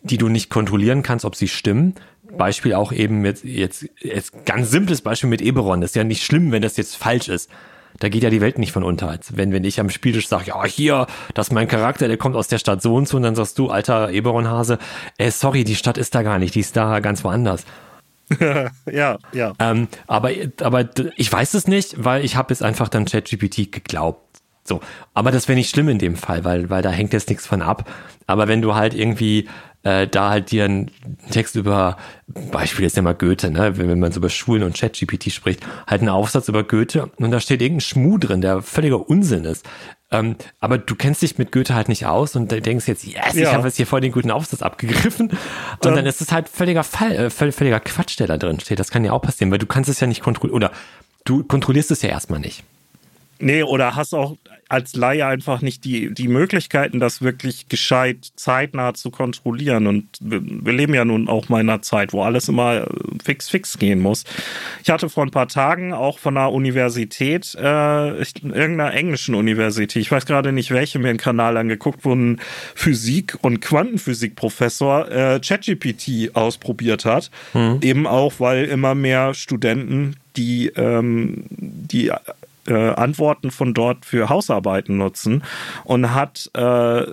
die 0.02 0.18
du 0.18 0.28
nicht 0.28 0.50
kontrollieren 0.50 1.02
kannst, 1.02 1.24
ob 1.24 1.36
sie 1.36 1.48
stimmen. 1.48 1.94
Beispiel 2.36 2.74
auch 2.74 2.92
eben 2.92 3.20
mit, 3.20 3.44
jetzt, 3.44 3.88
jetzt 3.98 4.44
ganz 4.44 4.70
simples 4.70 5.00
Beispiel 5.00 5.30
mit 5.30 5.40
Eberon. 5.40 5.80
Das 5.80 5.90
ist 5.90 5.96
ja 5.96 6.04
nicht 6.04 6.22
schlimm, 6.22 6.52
wenn 6.52 6.62
das 6.62 6.76
jetzt 6.76 6.96
falsch 6.96 7.28
ist. 7.28 7.50
Da 7.98 8.10
geht 8.10 8.22
ja 8.22 8.30
die 8.30 8.42
Welt 8.42 8.58
nicht 8.58 8.72
von 8.72 8.84
unter. 8.84 9.08
Als 9.08 9.36
wenn, 9.36 9.52
wenn 9.52 9.64
ich 9.64 9.80
am 9.80 9.88
Spieltisch 9.88 10.28
sage, 10.28 10.48
ja, 10.48 10.64
hier, 10.66 11.06
das 11.32 11.48
ist 11.48 11.52
mein 11.52 11.68
Charakter, 11.68 12.08
der 12.08 12.18
kommt 12.18 12.36
aus 12.36 12.48
der 12.48 12.58
Stadt 12.58 12.82
so 12.82 12.94
und 12.94 13.08
so, 13.08 13.16
und 13.16 13.22
dann 13.22 13.34
sagst 13.34 13.58
du, 13.58 13.70
alter 13.70 14.10
Eberon-Hase, 14.10 14.78
äh, 15.16 15.30
sorry, 15.30 15.64
die 15.64 15.76
Stadt 15.76 15.96
ist 15.96 16.14
da 16.14 16.22
gar 16.22 16.38
nicht, 16.38 16.54
die 16.54 16.60
ist 16.60 16.76
da 16.76 17.00
ganz 17.00 17.24
woanders. 17.24 17.64
ja, 18.92 19.18
ja. 19.32 19.52
Ähm, 19.58 19.88
aber, 20.06 20.30
aber 20.60 20.88
ich 21.16 21.32
weiß 21.32 21.54
es 21.54 21.68
nicht, 21.68 22.04
weil 22.04 22.24
ich 22.24 22.36
habe 22.36 22.52
jetzt 22.52 22.62
einfach 22.62 22.88
dann 22.88 23.04
ChatGPT 23.04 23.72
geglaubt. 23.72 24.40
So, 24.64 24.80
aber 25.14 25.30
das 25.30 25.46
wäre 25.46 25.56
nicht 25.56 25.70
schlimm 25.70 25.88
in 25.88 25.98
dem 25.98 26.16
Fall, 26.16 26.44
weil, 26.44 26.70
weil 26.70 26.82
da 26.82 26.90
hängt 26.90 27.12
jetzt 27.12 27.28
nichts 27.28 27.46
von 27.46 27.62
ab. 27.62 27.88
Aber 28.26 28.48
wenn 28.48 28.62
du 28.62 28.74
halt 28.74 28.94
irgendwie 28.94 29.48
äh, 29.86 30.08
da 30.08 30.30
halt 30.30 30.50
dir 30.50 30.64
einen 30.64 30.90
Text 31.30 31.54
über, 31.54 31.96
Beispiel 32.26 32.84
ist 32.84 32.96
ja 32.96 33.02
mal 33.02 33.14
Goethe, 33.14 33.50
ne, 33.52 33.78
wenn, 33.78 33.88
wenn 33.88 34.00
man 34.00 34.10
so 34.10 34.18
über 34.18 34.30
Schulen 34.30 34.64
und 34.64 34.76
ChatGPT 34.76 35.30
spricht, 35.30 35.60
halt 35.86 36.00
einen 36.00 36.08
Aufsatz 36.08 36.48
über 36.48 36.64
Goethe 36.64 37.08
und 37.18 37.30
da 37.30 37.38
steht 37.38 37.62
irgendein 37.62 37.82
Schmuh 37.82 38.18
drin, 38.18 38.40
der 38.40 38.62
völliger 38.62 39.08
Unsinn 39.08 39.44
ist. 39.44 39.64
Ähm, 40.10 40.34
aber 40.58 40.78
du 40.78 40.96
kennst 40.96 41.22
dich 41.22 41.38
mit 41.38 41.52
Goethe 41.52 41.74
halt 41.74 41.88
nicht 41.88 42.04
aus 42.04 42.34
und 42.34 42.50
denkst 42.50 42.88
jetzt, 42.88 43.04
yes, 43.04 43.34
ja. 43.34 43.42
ich 43.42 43.54
habe 43.54 43.68
jetzt 43.68 43.76
hier 43.76 43.86
voll 43.86 44.00
den 44.00 44.12
guten 44.12 44.32
Aufsatz 44.32 44.60
abgegriffen. 44.60 45.28
Und 45.30 45.38
dann, 45.82 45.94
dann 45.94 46.06
ist 46.06 46.20
es 46.20 46.32
halt 46.32 46.48
völliger 46.48 46.82
Fall, 46.82 47.12
äh, 47.12 47.30
völliger 47.30 47.80
Quatsch, 47.80 48.18
der 48.18 48.26
da 48.26 48.38
drin 48.38 48.58
steht. 48.58 48.80
Das 48.80 48.90
kann 48.90 49.04
ja 49.04 49.12
auch 49.12 49.22
passieren, 49.22 49.52
weil 49.52 49.58
du 49.58 49.66
kannst 49.66 49.88
es 49.88 50.00
ja 50.00 50.08
nicht 50.08 50.20
kontrollieren 50.20 50.56
oder 50.56 50.72
du 51.24 51.44
kontrollierst 51.44 51.92
es 51.92 52.02
ja 52.02 52.08
erstmal 52.08 52.40
nicht. 52.40 52.64
Nee, 53.38 53.62
oder 53.62 53.96
hast 53.96 54.14
auch 54.14 54.36
als 54.68 54.96
Laie 54.96 55.24
einfach 55.26 55.62
nicht 55.62 55.84
die, 55.84 56.12
die 56.12 56.26
Möglichkeiten, 56.26 56.98
das 56.98 57.22
wirklich 57.22 57.68
gescheit 57.68 58.32
zeitnah 58.34 58.94
zu 58.94 59.10
kontrollieren. 59.10 59.86
Und 59.86 60.08
wir, 60.20 60.40
wir 60.42 60.72
leben 60.72 60.92
ja 60.92 61.04
nun 61.04 61.28
auch 61.28 61.48
mal 61.48 61.60
in 61.60 61.70
einer 61.70 61.82
Zeit, 61.82 62.12
wo 62.12 62.22
alles 62.22 62.48
immer 62.48 62.82
äh, 62.82 62.86
fix, 63.22 63.48
fix 63.48 63.78
gehen 63.78 64.00
muss. 64.00 64.24
Ich 64.82 64.90
hatte 64.90 65.08
vor 65.08 65.24
ein 65.24 65.30
paar 65.30 65.46
Tagen 65.46 65.92
auch 65.92 66.18
von 66.18 66.36
einer 66.36 66.52
Universität, 66.52 67.54
äh, 67.54 68.18
irgendeiner 68.18 68.92
englischen 68.92 69.36
Universität, 69.36 70.02
ich 70.02 70.10
weiß 70.10 70.26
gerade 70.26 70.52
nicht 70.52 70.72
welche, 70.72 70.98
mir 70.98 71.10
einen 71.10 71.18
Kanal 71.18 71.56
angeguckt, 71.56 72.04
wo 72.04 72.12
ein 72.12 72.40
Physik- 72.74 73.38
und 73.42 73.60
Quantenphysikprofessor 73.60 75.10
äh, 75.10 75.40
ChatGPT 75.40 76.34
ausprobiert 76.34 77.04
hat. 77.04 77.30
Mhm. 77.54 77.78
Eben 77.82 78.06
auch, 78.06 78.34
weil 78.38 78.64
immer 78.64 78.96
mehr 78.96 79.34
Studenten 79.34 80.16
die, 80.36 80.72
ähm, 80.76 81.44
die 81.50 82.10
äh, 82.66 82.90
Antworten 82.90 83.50
von 83.50 83.74
dort 83.74 84.04
für 84.04 84.28
Hausarbeiten 84.28 84.96
nutzen 84.96 85.42
und 85.84 86.14
hat 86.14 86.50
äh, 86.54 87.06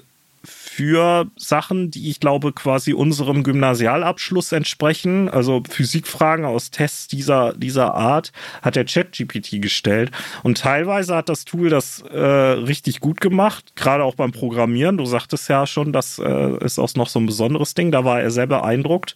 für 0.45 1.28
Sachen, 1.38 1.89
die 1.89 2.10
ich 2.10 2.20
glaube 2.20 2.51
quasi 2.51 2.93
unserem 2.93 3.43
Gymnasialabschluss 3.43 4.51
entsprechen, 4.51 5.30
also 5.30 5.64
Physikfragen 5.70 6.45
aus 6.45 6.70
Tests 6.70 7.08
dieser, 7.08 7.54
dieser 7.54 7.93
Art, 7.93 8.34
hat 8.62 8.76
der 8.76 8.84
ChatGPT 8.84 9.62
gestellt. 9.62 10.12
Und 10.41 10.58
teilweise 10.58 11.16
hat 11.16 11.30
das 11.30 11.45
Tool 11.45 11.70
das 11.70 12.01
äh, 12.01 12.18
richtig 12.18 12.99
gut 12.99 13.22
gemacht, 13.22 13.76
gerade 13.76 14.04
auch 14.04 14.16
beim 14.16 14.34
Programmieren. 14.34 14.97
Du 14.97 15.06
sagtest 15.06 15.47
ja 15.47 15.66
schon, 15.66 15.93
das 15.93 16.20
äh, 16.20 16.58
ist 16.66 16.78
auch 16.80 16.93
noch 16.95 17.08
so 17.08 17.20
ein 17.20 17.26
besonderes 17.26 17.74
Ding. 17.74 17.91
Da 17.91 18.04
war 18.04 18.22
er 18.22 18.32
sehr 18.32 18.47
beeindruckt. 18.47 19.16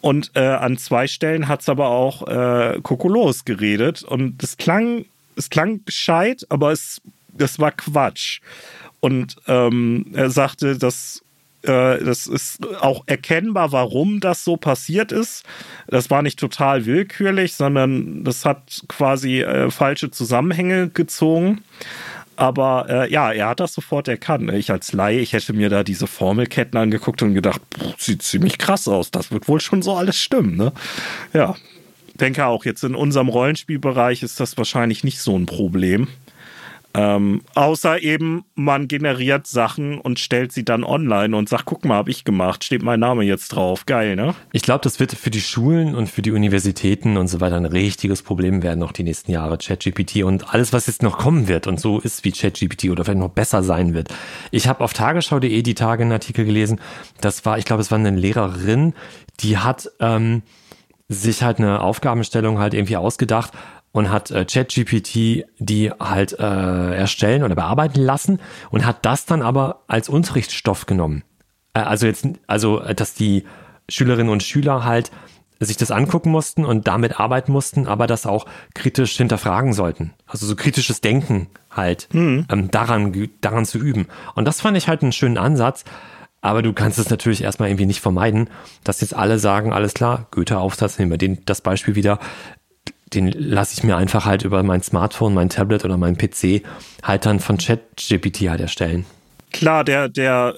Und 0.00 0.30
äh, 0.34 0.40
an 0.40 0.78
zwei 0.78 1.08
Stellen 1.08 1.48
hat 1.48 1.62
es 1.62 1.68
aber 1.68 1.88
auch 1.88 2.28
äh, 2.28 2.78
Kokolos 2.82 3.44
geredet. 3.44 4.04
Und 4.04 4.38
das 4.42 4.58
klang 4.58 5.06
es 5.38 5.50
klang 5.50 5.84
gescheit, 5.84 6.44
aber 6.48 6.72
es 6.72 7.00
das 7.32 7.58
war 7.58 7.72
Quatsch. 7.72 8.40
Und 9.00 9.36
ähm, 9.46 10.06
er 10.12 10.30
sagte, 10.30 10.76
dass 10.76 11.22
äh, 11.62 12.02
das 12.04 12.26
ist 12.26 12.66
auch 12.80 13.04
erkennbar, 13.06 13.72
warum 13.72 14.20
das 14.20 14.44
so 14.44 14.56
passiert 14.56 15.12
ist. 15.12 15.44
Das 15.86 16.10
war 16.10 16.22
nicht 16.22 16.38
total 16.38 16.84
willkürlich, 16.86 17.54
sondern 17.54 18.24
das 18.24 18.44
hat 18.44 18.82
quasi 18.88 19.40
äh, 19.40 19.70
falsche 19.70 20.10
Zusammenhänge 20.10 20.88
gezogen. 20.88 21.62
Aber 22.36 22.86
äh, 22.88 23.12
ja, 23.12 23.32
er 23.32 23.48
hat 23.48 23.60
das 23.60 23.74
sofort 23.74 24.06
erkannt. 24.06 24.52
Ich 24.52 24.70
als 24.70 24.92
Laie, 24.92 25.18
ich 25.18 25.32
hätte 25.32 25.52
mir 25.52 25.68
da 25.68 25.82
diese 25.82 26.06
Formelketten 26.06 26.78
angeguckt 26.78 27.20
und 27.22 27.34
gedacht, 27.34 27.60
sieht 27.98 28.22
ziemlich 28.22 28.58
krass 28.58 28.86
aus. 28.86 29.10
Das 29.10 29.32
wird 29.32 29.48
wohl 29.48 29.60
schon 29.60 29.82
so 29.82 29.96
alles 29.96 30.20
stimmen. 30.20 30.56
Ne? 30.56 30.72
Ja, 31.32 31.56
denke 32.18 32.46
auch, 32.46 32.64
jetzt 32.64 32.84
in 32.84 32.94
unserem 32.94 33.28
Rollenspielbereich 33.28 34.22
ist 34.22 34.40
das 34.40 34.56
wahrscheinlich 34.56 35.04
nicht 35.04 35.20
so 35.20 35.36
ein 35.36 35.46
Problem. 35.46 36.08
Ähm, 36.94 37.42
außer 37.54 38.02
eben, 38.02 38.44
man 38.54 38.88
generiert 38.88 39.46
Sachen 39.46 40.00
und 40.00 40.18
stellt 40.18 40.52
sie 40.52 40.64
dann 40.64 40.84
online 40.84 41.36
und 41.36 41.48
sagt, 41.48 41.66
guck 41.66 41.84
mal, 41.84 41.96
hab 41.96 42.08
ich 42.08 42.24
gemacht, 42.24 42.64
steht 42.64 42.82
mein 42.82 42.98
Name 42.98 43.24
jetzt 43.24 43.48
drauf. 43.48 43.84
Geil, 43.84 44.16
ne? 44.16 44.34
Ich 44.52 44.62
glaube, 44.62 44.80
das 44.82 44.98
wird 44.98 45.12
für 45.12 45.30
die 45.30 45.42
Schulen 45.42 45.94
und 45.94 46.08
für 46.08 46.22
die 46.22 46.32
Universitäten 46.32 47.18
und 47.18 47.28
so 47.28 47.40
weiter 47.40 47.56
ein 47.56 47.66
richtiges 47.66 48.22
Problem 48.22 48.62
werden 48.62 48.80
noch 48.80 48.92
die 48.92 49.02
nächsten 49.04 49.30
Jahre, 49.30 49.58
ChatGPT 49.58 50.24
und 50.24 50.52
alles, 50.54 50.72
was 50.72 50.86
jetzt 50.86 51.02
noch 51.02 51.18
kommen 51.18 51.46
wird 51.46 51.66
und 51.66 51.78
so 51.78 52.00
ist 52.00 52.24
wie 52.24 52.32
ChatGPT 52.32 52.86
oder 52.86 53.04
vielleicht 53.04 53.20
noch 53.20 53.28
besser 53.28 53.62
sein 53.62 53.92
wird. 53.92 54.08
Ich 54.50 54.66
habe 54.66 54.82
auf 54.82 54.94
tagesschau.de 54.94 55.62
die 55.62 55.74
Tage 55.74 56.02
einen 56.02 56.12
Artikel 56.12 56.46
gelesen, 56.46 56.80
das 57.20 57.44
war, 57.44 57.58
ich 57.58 57.66
glaube, 57.66 57.82
es 57.82 57.90
war 57.90 57.98
eine 57.98 58.10
Lehrerin, 58.10 58.94
die 59.40 59.58
hat 59.58 59.90
ähm, 60.00 60.42
sich 61.08 61.42
halt 61.42 61.58
eine 61.58 61.80
Aufgabenstellung 61.80 62.58
halt 62.58 62.74
irgendwie 62.74 62.96
ausgedacht 62.96 63.52
und 63.92 64.10
hat 64.10 64.30
äh, 64.30 64.44
ChatGPT 64.44 65.46
die 65.58 65.90
halt 65.98 66.38
äh, 66.38 66.94
erstellen 66.94 67.42
oder 67.42 67.54
bearbeiten 67.54 68.00
lassen 68.00 68.40
und 68.70 68.84
hat 68.84 69.04
das 69.04 69.24
dann 69.24 69.42
aber 69.42 69.82
als 69.86 70.08
Unterrichtsstoff 70.08 70.86
genommen. 70.86 71.24
Äh, 71.74 71.80
also 71.80 72.06
jetzt, 72.06 72.26
also 72.46 72.80
äh, 72.80 72.94
dass 72.94 73.14
die 73.14 73.44
Schülerinnen 73.88 74.30
und 74.30 74.42
Schüler 74.42 74.84
halt 74.84 75.10
sich 75.60 75.76
das 75.76 75.90
angucken 75.90 76.30
mussten 76.30 76.64
und 76.64 76.86
damit 76.86 77.18
arbeiten 77.18 77.50
mussten, 77.50 77.88
aber 77.88 78.06
das 78.06 78.26
auch 78.26 78.46
kritisch 78.74 79.16
hinterfragen 79.16 79.72
sollten. 79.72 80.12
Also 80.26 80.46
so 80.46 80.54
kritisches 80.54 81.00
Denken 81.00 81.48
halt 81.70 82.08
mhm. 82.12 82.46
ähm, 82.48 82.70
daran, 82.70 83.28
daran 83.40 83.64
zu 83.64 83.78
üben. 83.78 84.06
Und 84.34 84.44
das 84.44 84.60
fand 84.60 84.76
ich 84.76 84.88
halt 84.88 85.02
einen 85.02 85.12
schönen 85.12 85.38
Ansatz. 85.38 85.84
Aber 86.48 86.62
du 86.62 86.72
kannst 86.72 86.98
es 86.98 87.10
natürlich 87.10 87.42
erstmal 87.42 87.68
irgendwie 87.68 87.84
nicht 87.84 88.00
vermeiden, 88.00 88.48
dass 88.82 89.02
jetzt 89.02 89.14
alle 89.14 89.38
sagen, 89.38 89.70
alles 89.70 89.92
klar, 89.92 90.28
Goethe-Aufsatz, 90.30 90.98
nehmen 90.98 91.10
wir 91.10 91.18
den, 91.18 91.44
das 91.44 91.60
Beispiel 91.60 91.94
wieder, 91.94 92.18
den 93.12 93.30
lasse 93.32 93.74
ich 93.74 93.84
mir 93.84 93.98
einfach 93.98 94.24
halt 94.24 94.44
über 94.44 94.62
mein 94.62 94.82
Smartphone, 94.82 95.34
mein 95.34 95.50
Tablet 95.50 95.84
oder 95.84 95.98
mein 95.98 96.16
PC 96.16 96.62
halt 97.02 97.26
dann 97.26 97.40
von 97.40 97.58
ChatGPT 97.58 98.48
halt 98.48 98.62
erstellen. 98.62 99.04
Klar, 99.52 99.84
der, 99.84 100.08
der, 100.08 100.54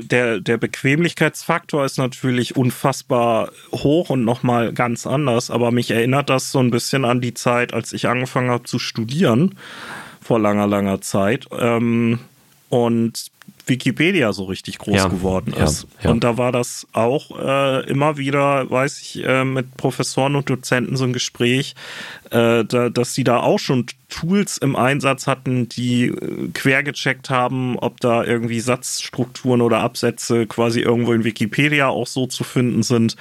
der, 0.00 0.40
der 0.40 0.56
Bequemlichkeitsfaktor 0.56 1.84
ist 1.84 1.98
natürlich 1.98 2.56
unfassbar 2.56 3.50
hoch 3.70 4.08
und 4.08 4.24
nochmal 4.24 4.72
ganz 4.72 5.06
anders, 5.06 5.50
aber 5.50 5.72
mich 5.72 5.90
erinnert 5.90 6.30
das 6.30 6.52
so 6.52 6.58
ein 6.58 6.70
bisschen 6.70 7.04
an 7.04 7.20
die 7.20 7.34
Zeit, 7.34 7.74
als 7.74 7.92
ich 7.92 8.08
angefangen 8.08 8.50
habe 8.50 8.64
zu 8.64 8.78
studieren, 8.78 9.58
vor 10.22 10.40
langer, 10.40 10.66
langer 10.66 11.02
Zeit. 11.02 11.48
Ähm, 11.52 12.20
und 12.70 13.33
Wikipedia 13.66 14.32
so 14.32 14.44
richtig 14.44 14.78
groß 14.78 14.96
ja, 14.96 15.08
geworden 15.08 15.54
ist. 15.54 15.86
Ja, 15.98 16.04
ja. 16.04 16.10
Und 16.10 16.22
da 16.22 16.36
war 16.36 16.52
das 16.52 16.86
auch 16.92 17.38
äh, 17.38 17.88
immer 17.88 18.18
wieder, 18.18 18.70
weiß 18.70 19.00
ich, 19.00 19.24
äh, 19.24 19.44
mit 19.44 19.76
Professoren 19.76 20.36
und 20.36 20.50
Dozenten 20.50 20.96
so 20.96 21.04
ein 21.04 21.12
Gespräch, 21.12 21.74
äh, 22.30 22.64
da, 22.64 22.90
dass 22.90 23.14
sie 23.14 23.24
da 23.24 23.40
auch 23.40 23.58
schon 23.58 23.86
Tools 24.10 24.58
im 24.58 24.76
Einsatz 24.76 25.26
hatten, 25.26 25.68
die 25.68 26.06
äh, 26.06 26.48
quer 26.52 26.82
gecheckt 26.82 27.30
haben, 27.30 27.78
ob 27.78 28.00
da 28.00 28.22
irgendwie 28.22 28.60
Satzstrukturen 28.60 29.62
oder 29.62 29.80
Absätze 29.80 30.46
quasi 30.46 30.80
irgendwo 30.80 31.12
in 31.12 31.24
Wikipedia 31.24 31.88
auch 31.88 32.06
so 32.06 32.26
zu 32.26 32.44
finden 32.44 32.82
sind, 32.82 33.16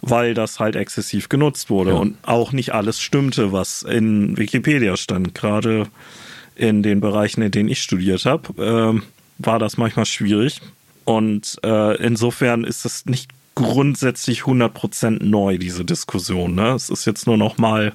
weil 0.00 0.34
das 0.34 0.58
halt 0.58 0.74
exzessiv 0.74 1.28
genutzt 1.28 1.70
wurde 1.70 1.94
und 1.94 2.16
auch 2.22 2.52
nicht 2.52 2.72
alles 2.72 3.00
stimmte, 3.00 3.52
was 3.52 3.82
in 3.82 4.36
Wikipedia 4.38 4.96
stand, 4.96 5.34
gerade 5.34 5.86
in 6.56 6.82
den 6.82 7.00
Bereichen, 7.00 7.42
in 7.42 7.50
denen 7.50 7.68
ich 7.68 7.82
studiert 7.82 8.24
habe. 8.24 8.52
Ähm, 8.58 9.02
war 9.44 9.58
das 9.58 9.76
manchmal 9.76 10.06
schwierig. 10.06 10.60
Und 11.04 11.58
äh, 11.64 11.96
insofern 11.96 12.64
ist 12.64 12.84
es 12.84 13.06
nicht 13.06 13.30
grundsätzlich 13.54 14.42
100% 14.42 15.22
neu, 15.22 15.58
diese 15.58 15.84
Diskussion. 15.84 16.54
Ne? 16.54 16.70
Es 16.70 16.88
ist 16.88 17.04
jetzt 17.04 17.26
nur 17.26 17.36
noch 17.36 17.58
mal 17.58 17.92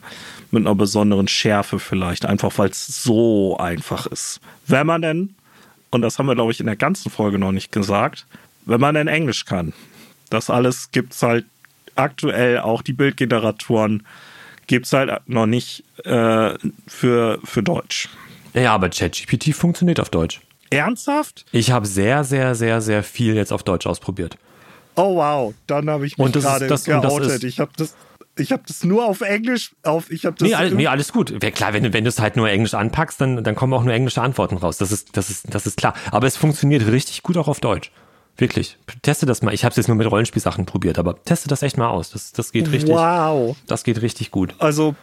mit 0.51 0.65
einer 0.65 0.75
besonderen 0.75 1.27
Schärfe 1.27 1.79
vielleicht, 1.79 2.25
einfach 2.25 2.57
weil 2.57 2.69
es 2.69 2.85
so 3.03 3.57
einfach 3.57 4.05
ist. 4.07 4.39
Wenn 4.67 4.87
man 4.87 5.01
denn, 5.01 5.35
und 5.89 6.01
das 6.01 6.19
haben 6.19 6.27
wir, 6.27 6.35
glaube 6.35 6.51
ich, 6.51 6.59
in 6.59 6.67
der 6.67 6.75
ganzen 6.75 7.09
Folge 7.09 7.39
noch 7.39 7.51
nicht 7.51 7.71
gesagt, 7.71 8.25
wenn 8.65 8.79
man 8.79 8.95
denn 8.95 9.07
Englisch 9.07 9.45
kann. 9.45 9.73
Das 10.29 10.49
alles 10.49 10.91
gibt 10.91 11.13
es 11.13 11.23
halt 11.23 11.45
aktuell, 11.95 12.59
auch 12.59 12.81
die 12.81 12.93
Bildgeneratoren 12.93 14.05
gibt 14.67 14.85
es 14.85 14.93
halt 14.93 15.11
noch 15.27 15.45
nicht 15.45 15.83
äh, 16.03 16.53
für, 16.87 17.39
für 17.43 17.63
Deutsch. 17.63 18.09
Ja, 18.53 18.73
aber 18.73 18.89
ChatGPT 18.89 19.55
funktioniert 19.55 19.99
auf 19.99 20.09
Deutsch. 20.09 20.41
Ernsthaft? 20.69 21.45
Ich 21.51 21.71
habe 21.71 21.85
sehr, 21.85 22.23
sehr, 22.23 22.55
sehr, 22.55 22.81
sehr 22.81 23.03
viel 23.03 23.35
jetzt 23.35 23.51
auf 23.51 23.63
Deutsch 23.63 23.87
ausprobiert. 23.87 24.37
Oh 24.95 25.15
wow, 25.15 25.53
dann 25.67 25.89
habe 25.89 26.07
ich 26.07 26.17
mich 26.17 26.31
gerade 26.33 26.67
geoutet. 26.67 27.43
ich 27.43 27.59
habe 27.59 27.71
das, 27.77 27.95
ich 28.39 28.51
habe 28.51 28.63
das 28.67 28.83
nur 28.83 29.05
auf 29.05 29.21
Englisch, 29.21 29.75
auf, 29.83 30.09
ich 30.11 30.25
habe 30.25 30.35
das. 30.37 30.47
Nee, 30.47 30.55
all, 30.55 30.71
nee, 30.71 30.87
alles 30.87 31.13
gut. 31.13 31.39
Klar, 31.53 31.73
wenn, 31.73 31.93
wenn 31.93 32.03
du 32.03 32.09
es 32.09 32.19
halt 32.19 32.35
nur 32.35 32.49
Englisch 32.49 32.73
anpackst, 32.73 33.21
dann, 33.21 33.43
dann 33.43 33.55
kommen 33.55 33.73
auch 33.73 33.83
nur 33.83 33.93
englische 33.93 34.21
Antworten 34.21 34.57
raus. 34.57 34.77
Das 34.77 34.91
ist, 34.91 35.15
das 35.15 35.29
ist, 35.29 35.53
das 35.53 35.67
ist 35.67 35.77
klar. 35.77 35.93
Aber 36.11 36.27
es 36.27 36.37
funktioniert 36.37 36.87
richtig 36.87 37.23
gut 37.23 37.37
auch 37.37 37.47
auf 37.47 37.59
Deutsch. 37.59 37.91
Wirklich. 38.37 38.77
Teste 39.01 39.25
das 39.25 39.41
mal. 39.41 39.53
Ich 39.53 39.63
habe 39.63 39.71
es 39.71 39.77
jetzt 39.77 39.87
nur 39.87 39.97
mit 39.97 40.09
Rollenspielsachen 40.09 40.65
probiert, 40.65 40.99
aber 40.99 41.23
teste 41.23 41.47
das 41.47 41.63
echt 41.63 41.77
mal 41.77 41.89
aus. 41.89 42.11
Das, 42.11 42.31
das 42.33 42.51
geht 42.51 42.71
richtig. 42.71 42.93
Wow. 42.93 43.55
Das 43.65 43.83
geht 43.83 44.01
richtig 44.01 44.29
gut. 44.29 44.53
Also 44.59 44.95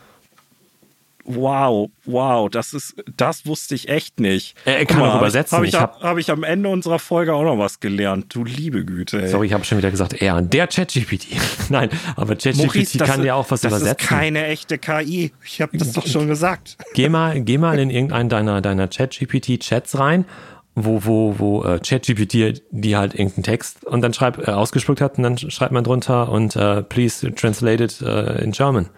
Wow, 1.25 1.91
wow, 2.05 2.51
das 2.51 2.75
ist, 2.75 2.97
das 3.17 3.47
wusste 3.47 3.75
ich 3.75 3.89
echt 3.89 4.21
nicht. 4.21 4.57
Er 4.67 4.85
kann 4.85 5.01
auch 5.03 5.17
übersetzen. 5.17 5.57
Habe 5.57 5.67
ich, 5.67 5.75
hab, 5.75 6.03
hab 6.03 6.19
ich 6.19 6.31
am 6.31 6.45
Ende 6.45 6.69
unserer 6.69 6.99
Folge 6.99 7.35
auch 7.35 7.45
noch 7.45 7.59
was 7.59 7.81
gelernt. 7.81 8.35
Du 8.35 8.45
liebe 8.45 8.85
Güte. 8.85 9.23
Ey. 9.23 9.29
Sorry, 9.29 9.47
ich 9.47 9.53
habe 9.55 9.65
schon 9.65 9.79
wieder 9.79 9.91
gesagt, 9.91 10.21
er. 10.21 10.43
Der 10.43 10.67
ChatGPT. 10.67 11.29
Nein, 11.71 11.89
aber 12.17 12.37
ChatGPT 12.37 12.99
kann 12.99 13.25
ja 13.25 13.35
auch 13.35 13.51
was 13.51 13.63
das 13.63 13.73
übersetzen. 13.73 13.97
Das 13.97 14.03
ist 14.03 14.09
keine 14.09 14.47
echte 14.47 14.79
KI. 14.79 15.33
Ich 15.45 15.63
habe 15.63 15.79
das 15.79 15.93
doch 15.93 16.07
schon 16.07 16.29
gesagt. 16.29 16.77
Geh 16.95 17.09
mal, 17.09 17.41
geh 17.41 17.59
mal 17.59 17.79
in 17.79 17.91
irgendeinen 17.91 18.29
deiner, 18.29 18.61
deiner 18.61 18.89
ChatGPT-Chats 18.89 19.99
rein 19.99 20.27
wo, 20.75 21.05
wo, 21.05 21.39
wo 21.39 21.65
äh, 21.65 21.79
ChatGPT 21.79 22.63
die 22.71 22.97
halt 22.97 23.15
irgendeinen 23.15 23.45
Text 23.45 23.85
und 23.85 24.03
dann 24.03 24.13
schreibt, 24.13 24.47
äh, 24.47 24.51
ausgespuckt 24.51 25.01
hat 25.01 25.19
und 25.19 25.23
dann 25.23 25.39
schreibt 25.39 25.73
man 25.73 25.85
drunter 25.85 26.29
und 26.29 26.57
äh, 26.57 26.83
please 26.83 27.33
translate 27.35 27.83
it 27.83 28.01
äh, 28.03 28.43
in 28.43 28.53
German 28.53 28.89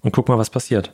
und 0.00 0.12
guck 0.12 0.28
mal, 0.28 0.38
was 0.38 0.50
passiert. 0.50 0.92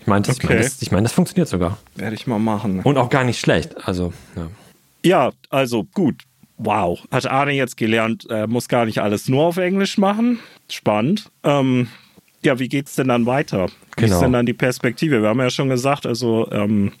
Ich 0.00 0.06
meine, 0.06 0.22
das, 0.22 0.42
okay. 0.42 0.58
das, 0.58 0.80
ich 0.80 0.90
mein, 0.90 1.02
das 1.02 1.12
funktioniert 1.12 1.48
sogar. 1.48 1.78
Werde 1.96 2.14
ich 2.14 2.26
mal 2.26 2.38
machen. 2.38 2.80
Und 2.80 2.96
auch 2.96 3.10
gar 3.10 3.24
nicht 3.24 3.40
schlecht. 3.40 3.76
Also, 3.86 4.12
ja. 4.36 4.48
Ja, 5.04 5.30
also 5.50 5.84
gut. 5.84 6.22
Wow. 6.56 7.00
Hat 7.12 7.26
Arne 7.26 7.52
jetzt 7.52 7.76
gelernt, 7.76 8.26
äh, 8.30 8.46
muss 8.46 8.68
gar 8.68 8.84
nicht 8.84 8.98
alles 8.98 9.28
nur 9.28 9.44
auf 9.44 9.56
Englisch 9.58 9.96
machen. 9.96 10.40
Spannend. 10.68 11.30
Ähm, 11.44 11.88
ja, 12.42 12.58
wie 12.58 12.68
geht's 12.68 12.96
denn 12.96 13.08
dann 13.08 13.26
weiter? 13.26 13.66
Wie 13.96 14.02
genau. 14.02 14.14
ist 14.14 14.20
denn 14.20 14.32
dann 14.32 14.46
die 14.46 14.54
Perspektive? 14.54 15.22
Wir 15.22 15.28
haben 15.28 15.40
ja 15.40 15.50
schon 15.50 15.68
gesagt, 15.68 16.06
also 16.06 16.48
ähm, 16.50 16.92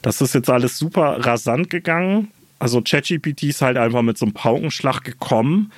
das 0.00 0.20
ist 0.20 0.34
jetzt 0.34 0.50
alles 0.50 0.78
super 0.78 1.24
rasant 1.24 1.70
gegangen. 1.70 2.28
Also 2.58 2.80
ChatGPT 2.80 3.44
ist 3.44 3.62
halt 3.62 3.76
einfach 3.76 4.02
mit 4.02 4.16
so 4.16 4.26
einem 4.26 4.34
Paukenschlag 4.34 5.02
gekommen 5.02 5.72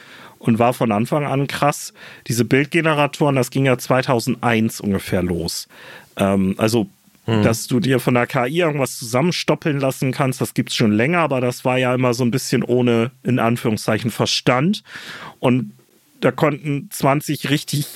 und 0.47 0.59
war 0.59 0.75
von 0.75 0.93
Anfang 0.93 1.25
an 1.25 1.47
krass. 1.47 1.93
Diese 2.27 2.45
Bildgeneratoren, 2.45 3.37
das 3.37 3.51
ging 3.51 3.67
ja 3.67 3.79
2001 3.79 4.81
ungefähr 4.81 5.23
los. 5.23 5.69
Ähm, 6.17 6.55
also 6.59 6.87
hm. 7.25 7.43
dass 7.43 7.67
du 7.67 7.81
dir 7.81 8.01
von 8.01 8.15
der 8.15 8.27
KI 8.27 8.61
irgendwas 8.61 8.99
zusammenstoppeln 8.99 9.81
lassen 9.81 10.13
kannst, 10.13 10.41
das 10.41 10.53
gibt 10.53 10.71
es 10.71 10.77
schon 10.77 10.93
länger, 10.93 11.21
aber 11.21 11.41
das 11.41 11.65
war 11.65 11.79
ja 11.79 11.95
immer 11.95 12.13
so 12.13 12.23
ein 12.25 12.31
bisschen 12.31 12.63
ohne, 12.63 13.11
in 13.23 13.39
Anführungszeichen, 13.39 14.11
Verstand. 14.11 14.83
Und 15.41 15.73
da 16.21 16.31
konnten 16.31 16.89
20 16.91 17.49
richtig 17.49 17.87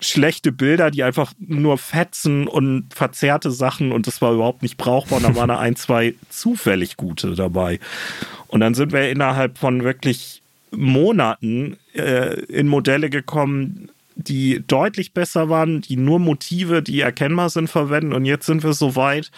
schlechte 0.00 0.52
Bilder, 0.52 0.90
die 0.90 1.02
einfach 1.02 1.32
nur 1.38 1.78
fetzen 1.78 2.46
und 2.46 2.92
verzerrte 2.94 3.50
Sachen 3.50 3.90
und 3.90 4.06
das 4.06 4.22
war 4.22 4.32
überhaupt 4.32 4.62
nicht 4.62 4.76
brauchbar. 4.76 5.18
Und 5.18 5.24
da 5.24 5.34
waren 5.34 5.48
da 5.48 5.58
ein, 5.58 5.74
zwei 5.74 6.14
zufällig 6.28 6.96
gute 6.96 7.34
dabei. 7.34 7.80
Und 8.46 8.60
dann 8.60 8.74
sind 8.74 8.92
wir 8.92 9.10
innerhalb 9.10 9.58
von 9.58 9.82
wirklich 9.82 10.42
Monaten 10.70 11.76
äh, 11.94 12.40
in 12.44 12.68
Modelle 12.68 13.10
gekommen, 13.10 13.90
die 14.14 14.62
deutlich 14.66 15.12
besser 15.12 15.48
waren, 15.48 15.80
die 15.80 15.96
nur 15.96 16.18
Motive, 16.18 16.82
die 16.82 17.00
erkennbar 17.00 17.50
sind, 17.50 17.68
verwenden. 17.68 18.12
Und 18.12 18.24
jetzt 18.24 18.46
sind 18.46 18.64
wir 18.64 18.72
so 18.72 18.96
weit, 18.96 19.30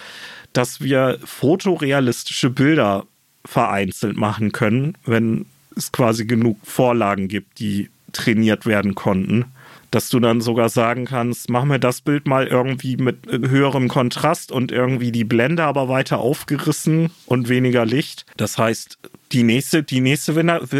dass 0.52 0.80
wir 0.80 1.18
fotorealistische 1.22 2.50
Bilder 2.50 3.06
vereinzelt 3.44 4.16
machen 4.16 4.52
können, 4.52 4.96
wenn 5.04 5.46
es 5.76 5.92
quasi 5.92 6.24
genug 6.26 6.58
Vorlagen 6.64 7.28
gibt, 7.28 7.58
die 7.58 7.90
trainiert 8.12 8.66
werden 8.66 8.94
konnten. 8.94 9.46
Dass 9.90 10.08
du 10.08 10.20
dann 10.20 10.40
sogar 10.40 10.68
sagen 10.68 11.04
kannst, 11.04 11.50
mach 11.50 11.64
mir 11.64 11.80
das 11.80 12.00
Bild 12.00 12.26
mal 12.26 12.46
irgendwie 12.46 12.96
mit 12.96 13.26
höherem 13.26 13.88
Kontrast 13.88 14.52
und 14.52 14.72
irgendwie 14.72 15.12
die 15.12 15.24
Blende 15.24 15.64
aber 15.64 15.88
weiter 15.88 16.18
aufgerissen 16.18 17.10
und 17.26 17.48
weniger 17.48 17.84
Licht. 17.84 18.26
Das 18.36 18.58
heißt, 18.58 18.98
die 19.32 19.42
nächste, 19.42 19.82
die 19.82 20.00
nächste 20.00 20.34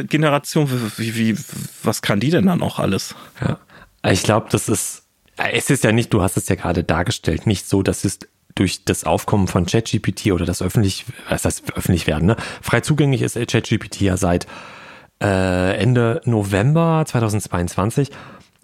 Generation, 0.07 0.69
wie, 0.97 1.17
wie, 1.17 1.37
was 1.83 2.03
kann 2.03 2.21
die 2.21 2.31
denn 2.31 2.47
dann 2.47 2.63
auch 2.63 2.79
alles? 2.79 3.15
Ja, 3.41 3.59
ich 4.11 4.23
glaube, 4.23 4.49
das 4.51 4.69
ist, 4.69 5.05
es 5.37 5.71
ist 5.71 5.85
ja 5.85 5.93
nicht, 5.93 6.13
du 6.13 6.23
hast 6.23 6.37
es 6.37 6.49
ja 6.49 6.55
gerade 6.55 6.85
dargestellt, 6.85 7.47
nicht 7.47 7.69
so, 7.69 7.83
dass 7.83 8.05
es 8.05 8.19
durch 8.55 8.85
das 8.85 9.05
Aufkommen 9.05 9.47
von 9.47 9.67
ChatGPT 9.67 10.33
oder 10.33 10.45
das 10.45 10.61
öffentlich, 10.61 11.07
was 11.29 11.43
das 11.43 11.63
öffentlich 11.75 12.07
werden, 12.07 12.27
ne? 12.27 12.37
Frei 12.61 12.81
zugänglich 12.81 13.23
ist 13.23 13.35
ChatGPT 13.35 14.01
ja 14.01 14.17
seit 14.17 14.47
äh, 15.23 15.77
Ende 15.77 16.21
November 16.25 17.05
2022 17.07 18.11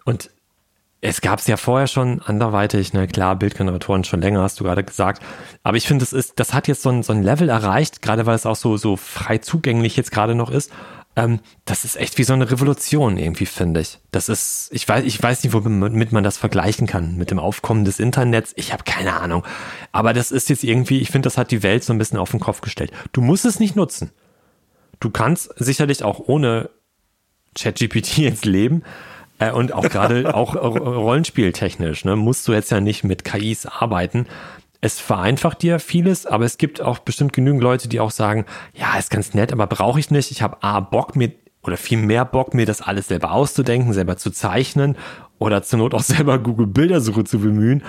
und 0.05 0.31
es 1.09 1.21
gab 1.21 1.39
es 1.39 1.47
ja 1.47 1.57
vorher 1.57 1.87
schon 1.87 2.21
anderweitig, 2.23 2.93
ne, 2.93 3.07
klar, 3.07 3.37
Bildgeneratoren 3.37 4.05
schon 4.05 4.21
länger, 4.21 4.43
hast 4.43 4.59
du 4.59 4.65
gerade 4.65 4.83
gesagt. 4.83 5.23
Aber 5.63 5.77
ich 5.77 5.87
finde, 5.87 6.03
das 6.03 6.13
ist, 6.13 6.35
das 6.41 6.53
hat 6.53 6.69
jetzt 6.69 6.83
so 6.83 6.91
ein, 6.91 7.03
so 7.03 7.13
ein 7.13 7.23
Level 7.23 7.49
erreicht, 7.49 8.03
gerade 8.03 8.27
weil 8.27 8.35
es 8.35 8.47
auch 8.47 8.57
so, 8.57 8.77
so 8.77 8.97
frei 8.97 9.39
zugänglich 9.39 9.97
jetzt 9.97 10.11
gerade 10.11 10.35
noch 10.35 10.51
ist. 10.51 10.73
Ähm, 11.15 11.41
das 11.65 11.85
ist 11.85 11.97
echt 11.97 12.19
wie 12.19 12.25
so 12.25 12.33
eine 12.33 12.51
Revolution 12.51 13.19
irgendwie, 13.19 13.47
finde 13.47 13.81
ich. 13.81 13.99
Das 14.11 14.29
ist, 14.29 14.69
ich 14.73 14.87
weiß, 14.87 15.05
ich 15.05 15.23
weiß 15.23 15.45
nicht, 15.45 15.53
womit 15.53 16.13
man 16.13 16.25
das 16.25 16.37
vergleichen 16.37 16.87
kann. 16.87 17.17
Mit 17.17 17.31
dem 17.31 17.39
Aufkommen 17.39 17.85
des 17.85 18.01
Internets. 18.01 18.53
Ich 18.57 18.73
habe 18.73 18.85
keine 18.85 19.19
Ahnung. 19.19 19.45
Aber 19.93 20.13
das 20.13 20.33
ist 20.33 20.51
jetzt 20.51 20.65
irgendwie, 20.65 21.01
ich 21.01 21.11
finde, 21.11 21.27
das 21.27 21.39
hat 21.39 21.53
die 21.53 21.63
Welt 21.63 21.85
so 21.85 21.93
ein 21.93 21.99
bisschen 21.99 22.19
auf 22.19 22.33
den 22.33 22.41
Kopf 22.41 22.61
gestellt. 22.61 22.93
Du 23.13 23.23
musst 23.23 23.47
es 23.47 23.61
nicht 23.61 23.77
nutzen. 23.77 24.11
Du 25.01 25.11
kannst 25.11 25.55
sicherlich 25.57 26.03
auch 26.03 26.21
ohne 26.27 26.69
ChatGPT 27.55 28.19
jetzt 28.19 28.45
leben. 28.45 28.83
Äh, 29.39 29.53
und 29.53 29.73
auch 29.73 29.89
gerade 29.89 30.35
auch 30.35 30.55
rollenspieltechnisch, 30.55 32.05
ne, 32.05 32.17
musst 32.17 32.47
du 32.49 32.53
jetzt 32.53 32.71
ja 32.71 32.81
nicht 32.81 33.05
mit 33.05 33.25
KIs 33.25 33.67
arbeiten. 33.67 34.27
Es 34.81 35.01
vereinfacht 35.01 35.63
dir 35.63 35.79
vieles, 35.79 36.27
aber 36.27 36.45
es 36.45 36.59
gibt 36.59 36.81
auch 36.81 36.99
bestimmt 36.99 37.33
genügend 37.33 37.63
Leute, 37.63 37.89
die 37.89 37.99
auch 38.01 38.11
sagen, 38.11 38.45
ja, 38.75 38.97
ist 38.99 39.11
ganz 39.11 39.35
nett, 39.35 39.53
aber 39.53 39.67
brauche 39.67 39.99
ich 39.99 40.11
nicht. 40.11 40.31
Ich 40.31 40.43
habe 40.43 40.63
A, 40.63 40.81
Bock 40.81 41.17
mir 41.17 41.33
oder 41.63 41.77
viel 41.77 41.99
mehr 41.99 42.25
Bock, 42.25 42.55
mir 42.55 42.67
das 42.67 42.81
alles 42.81 43.09
selber 43.09 43.33
auszudenken, 43.33 43.93
selber 43.93 44.17
zu 44.17 44.31
zeichnen 44.31 44.97
oder 45.39 45.63
zur 45.63 45.79
Not 45.79 45.95
auch 45.95 46.03
selber 46.03 46.39
Google 46.39 46.67
Bildersuche 46.67 47.25
zu 47.25 47.39
bemühen. 47.39 47.83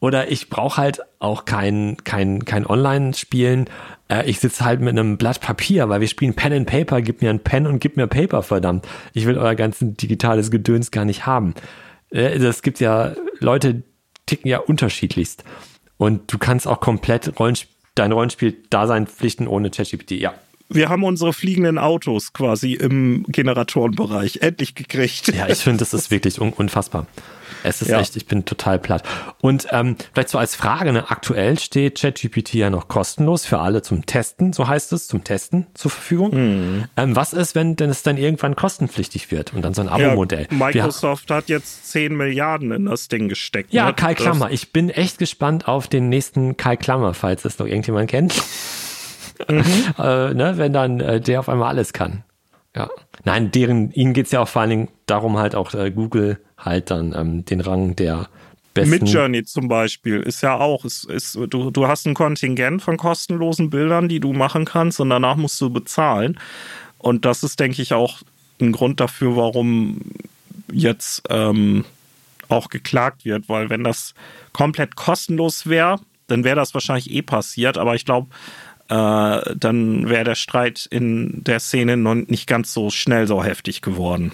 Oder 0.00 0.30
ich 0.30 0.48
brauche 0.48 0.78
halt 0.80 1.00
auch 1.18 1.44
kein, 1.44 1.96
kein, 2.04 2.44
kein 2.44 2.66
Online-Spielen. 2.66 3.66
Äh, 4.08 4.28
ich 4.28 4.40
sitze 4.40 4.64
halt 4.64 4.80
mit 4.80 4.90
einem 4.90 5.16
Blatt 5.16 5.40
Papier, 5.40 5.88
weil 5.88 6.00
wir 6.00 6.08
spielen 6.08 6.34
Pen 6.34 6.52
and 6.52 6.66
Paper. 6.66 7.02
Gib 7.02 7.22
mir 7.22 7.30
ein 7.30 7.40
Pen 7.40 7.66
und 7.66 7.78
gib 7.78 7.96
mir 7.96 8.06
Paper, 8.06 8.42
verdammt. 8.42 8.86
Ich 9.12 9.26
will 9.26 9.38
euer 9.38 9.54
ganzen 9.54 9.96
digitales 9.96 10.50
Gedöns 10.50 10.90
gar 10.90 11.04
nicht 11.04 11.26
haben. 11.26 11.54
Äh, 12.10 12.52
gibt 12.62 12.80
ja, 12.80 13.14
Leute 13.38 13.82
ticken 14.26 14.48
ja 14.48 14.58
unterschiedlichst. 14.58 15.44
Und 15.96 16.32
du 16.32 16.38
kannst 16.38 16.66
auch 16.66 16.80
komplett 16.80 17.38
Rollenspiel, 17.38 17.72
dein 17.94 18.12
Rollenspiel-Dasein 18.12 19.06
pflichten 19.06 19.46
ohne 19.46 19.70
ChatGPT. 19.70 20.12
Ja, 20.12 20.34
wir 20.74 20.88
haben 20.88 21.04
unsere 21.04 21.32
fliegenden 21.32 21.78
Autos 21.78 22.32
quasi 22.32 22.74
im 22.74 23.24
Generatorenbereich 23.28 24.38
endlich 24.42 24.74
gekriegt. 24.74 25.34
Ja, 25.34 25.48
ich 25.48 25.58
finde, 25.58 25.78
das 25.78 25.94
ist 25.94 26.10
wirklich 26.10 26.40
un 26.40 26.52
unfassbar. 26.52 27.06
Es 27.64 27.82
ist 27.82 27.88
ja. 27.88 28.00
echt, 28.00 28.16
ich 28.16 28.26
bin 28.26 28.44
total 28.44 28.78
platt. 28.78 29.04
Und 29.40 29.68
ähm, 29.70 29.96
vielleicht 30.12 30.30
so 30.30 30.38
als 30.38 30.54
Frage, 30.54 30.92
ne, 30.92 31.10
aktuell 31.10 31.58
steht 31.58 32.00
ChatGPT 32.00 32.54
ja 32.54 32.70
noch 32.70 32.88
kostenlos 32.88 33.46
für 33.46 33.58
alle 33.58 33.82
zum 33.82 34.06
Testen, 34.06 34.52
so 34.52 34.66
heißt 34.66 34.92
es, 34.92 35.06
zum 35.06 35.24
Testen 35.24 35.66
zur 35.74 35.90
Verfügung. 35.90 36.30
Mhm. 36.34 36.84
Ähm, 36.96 37.16
was 37.16 37.32
ist, 37.32 37.54
wenn 37.54 37.76
denn 37.76 37.90
es 37.90 38.02
dann 38.02 38.16
irgendwann 38.16 38.56
kostenpflichtig 38.56 39.30
wird 39.30 39.54
und 39.54 39.62
dann 39.62 39.74
so 39.74 39.82
ein 39.82 39.88
Abo-Modell? 39.88 40.48
Ja, 40.50 40.56
Microsoft 40.56 41.28
Wir, 41.28 41.36
hat 41.36 41.48
jetzt 41.48 41.90
10 41.90 42.16
Milliarden 42.16 42.72
in 42.72 42.86
das 42.86 43.08
Ding 43.08 43.28
gesteckt. 43.28 43.72
Ja, 43.72 43.86
ne? 43.86 43.94
Kai 43.94 44.14
Klammer. 44.14 44.50
Ich 44.50 44.72
bin 44.72 44.90
echt 44.90 45.18
gespannt 45.18 45.68
auf 45.68 45.88
den 45.88 46.08
nächsten 46.08 46.56
Kai 46.56 46.76
Klammer, 46.76 47.14
falls 47.14 47.44
es 47.44 47.58
noch 47.58 47.66
irgendjemand 47.66 48.10
kennt. 48.10 48.34
Mhm. 49.48 49.64
äh, 49.98 50.34
ne, 50.34 50.54
wenn 50.56 50.72
dann 50.72 51.00
äh, 51.00 51.20
der 51.20 51.40
auf 51.40 51.48
einmal 51.48 51.68
alles 51.68 51.92
kann. 51.92 52.24
Ja. 52.74 52.88
Nein, 53.24 53.50
deren, 53.50 53.92
ihnen 53.92 54.14
geht's 54.14 54.32
ja 54.32 54.40
auch 54.40 54.48
vor 54.48 54.62
allen 54.62 54.70
Dingen 54.70 54.88
darum, 55.06 55.38
halt 55.38 55.54
auch 55.54 55.74
äh, 55.74 55.90
Google 55.90 56.38
halt 56.56 56.90
dann 56.90 57.14
ähm, 57.14 57.44
den 57.44 57.60
Rang 57.60 57.96
der 57.96 58.28
besten. 58.74 58.90
Midjourney 58.90 59.44
zum 59.44 59.68
Beispiel 59.68 60.20
ist 60.20 60.42
ja 60.42 60.58
auch, 60.58 60.84
ist, 60.84 61.04
ist, 61.04 61.34
du, 61.34 61.70
du 61.70 61.86
hast 61.86 62.06
ein 62.06 62.14
Kontingent 62.14 62.82
von 62.82 62.96
kostenlosen 62.96 63.70
Bildern, 63.70 64.08
die 64.08 64.20
du 64.20 64.32
machen 64.32 64.64
kannst 64.64 65.00
und 65.00 65.10
danach 65.10 65.36
musst 65.36 65.60
du 65.60 65.70
bezahlen. 65.70 66.38
Und 66.98 67.24
das 67.24 67.42
ist, 67.42 67.60
denke 67.60 67.82
ich, 67.82 67.92
auch 67.92 68.22
ein 68.60 68.72
Grund 68.72 69.00
dafür, 69.00 69.36
warum 69.36 70.00
jetzt 70.70 71.22
ähm, 71.28 71.84
auch 72.48 72.68
geklagt 72.68 73.24
wird, 73.24 73.48
weil 73.48 73.70
wenn 73.70 73.84
das 73.84 74.14
komplett 74.52 74.96
kostenlos 74.96 75.66
wäre, 75.66 75.98
dann 76.28 76.44
wäre 76.44 76.56
das 76.56 76.74
wahrscheinlich 76.74 77.10
eh 77.10 77.22
passiert. 77.22 77.76
Aber 77.76 77.94
ich 77.94 78.04
glaube, 78.04 78.28
äh, 78.92 79.54
dann 79.56 80.08
wäre 80.10 80.24
der 80.24 80.34
Streit 80.34 80.86
in 80.90 81.42
der 81.44 81.60
Szene 81.60 81.96
noch 81.96 82.14
nicht 82.14 82.46
ganz 82.46 82.74
so 82.74 82.90
schnell 82.90 83.26
so 83.26 83.42
heftig 83.42 83.80
geworden. 83.80 84.32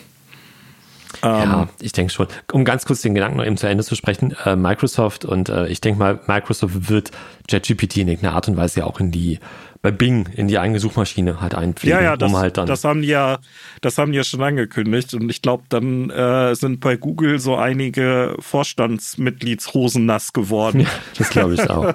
Ja, 1.23 1.63
ähm, 1.63 1.69
ich 1.81 1.93
denke 1.93 2.13
schon. 2.13 2.27
Um 2.53 2.65
ganz 2.65 2.85
kurz 2.85 3.01
den 3.03 3.15
Gedanken 3.15 3.39
noch 3.39 3.47
eben 3.47 3.57
zu 3.57 3.69
Ende 3.69 3.85
zu 3.85 3.95
sprechen, 3.95 4.37
äh, 4.45 4.57
Microsoft 4.57 5.25
und 5.25 5.49
äh, 5.49 5.69
ich 5.69 5.81
denke 5.81 5.99
mal, 5.99 6.21
Microsoft 6.27 6.91
wird 6.91 7.13
JetGPT 7.49 7.99
in 7.99 8.09
irgendeiner 8.09 8.35
Art 8.35 8.49
und 8.49 8.57
Weise 8.57 8.81
ja 8.81 8.87
auch 8.87 9.01
in 9.01 9.11
die 9.11 9.39
bei 9.81 9.93
Bing 9.93 10.29
in 10.35 10.49
die 10.49 10.59
eigene 10.59 10.81
Suchmaschine 10.81 11.41
halt 11.41 11.55
einpflegen. 11.55 11.97
Ja, 11.97 12.05
ja, 12.05 12.17
das, 12.17 12.31
um 12.31 12.37
halt 12.37 12.57
dann 12.57 12.67
das 12.67 12.83
haben 12.83 13.03
die 13.03 13.09
ja, 13.09 13.39
das 13.81 13.97
haben 13.97 14.11
die 14.11 14.19
ja 14.19 14.25
schon 14.25 14.43
angekündigt 14.43 15.15
und 15.15 15.31
ich 15.31 15.41
glaube, 15.41 15.63
dann 15.69 16.11
äh, 16.11 16.57
sind 16.57 16.81
bei 16.81 16.97
Google 16.97 17.39
so 17.39 17.55
einige 17.55 18.35
Vorstandsmitgliedshosen 18.41 20.05
nass 20.05 20.33
geworden. 20.33 20.81
Ja, 20.81 20.89
das 21.17 21.31
glaube 21.31 21.55
ich 21.55 21.71
auch. 21.71 21.95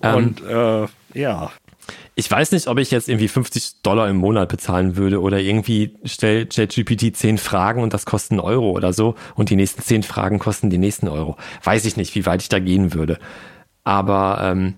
und 0.00 0.42
ähm, 0.48 0.84
äh, 0.84 0.86
ja. 1.14 1.50
Ich 2.14 2.30
weiß 2.30 2.52
nicht, 2.52 2.68
ob 2.68 2.78
ich 2.78 2.90
jetzt 2.90 3.08
irgendwie 3.08 3.28
50 3.28 3.82
Dollar 3.82 4.08
im 4.08 4.16
Monat 4.16 4.48
bezahlen 4.48 4.96
würde 4.96 5.20
oder 5.20 5.40
irgendwie 5.40 5.96
stellt 6.04 6.54
ChatGPT 6.54 7.16
10 7.16 7.38
Fragen 7.38 7.82
und 7.82 7.94
das 7.94 8.06
kostet 8.06 8.32
einen 8.32 8.40
Euro 8.40 8.70
oder 8.70 8.92
so 8.92 9.14
und 9.34 9.50
die 9.50 9.56
nächsten 9.56 9.82
10 9.82 10.02
Fragen 10.02 10.38
kosten 10.38 10.70
die 10.70 10.78
nächsten 10.78 11.08
Euro. 11.08 11.36
Weiß 11.64 11.84
ich 11.86 11.96
nicht, 11.96 12.14
wie 12.14 12.26
weit 12.26 12.42
ich 12.42 12.48
da 12.48 12.58
gehen 12.58 12.94
würde. 12.94 13.18
Aber 13.82 14.40
ähm, 14.42 14.74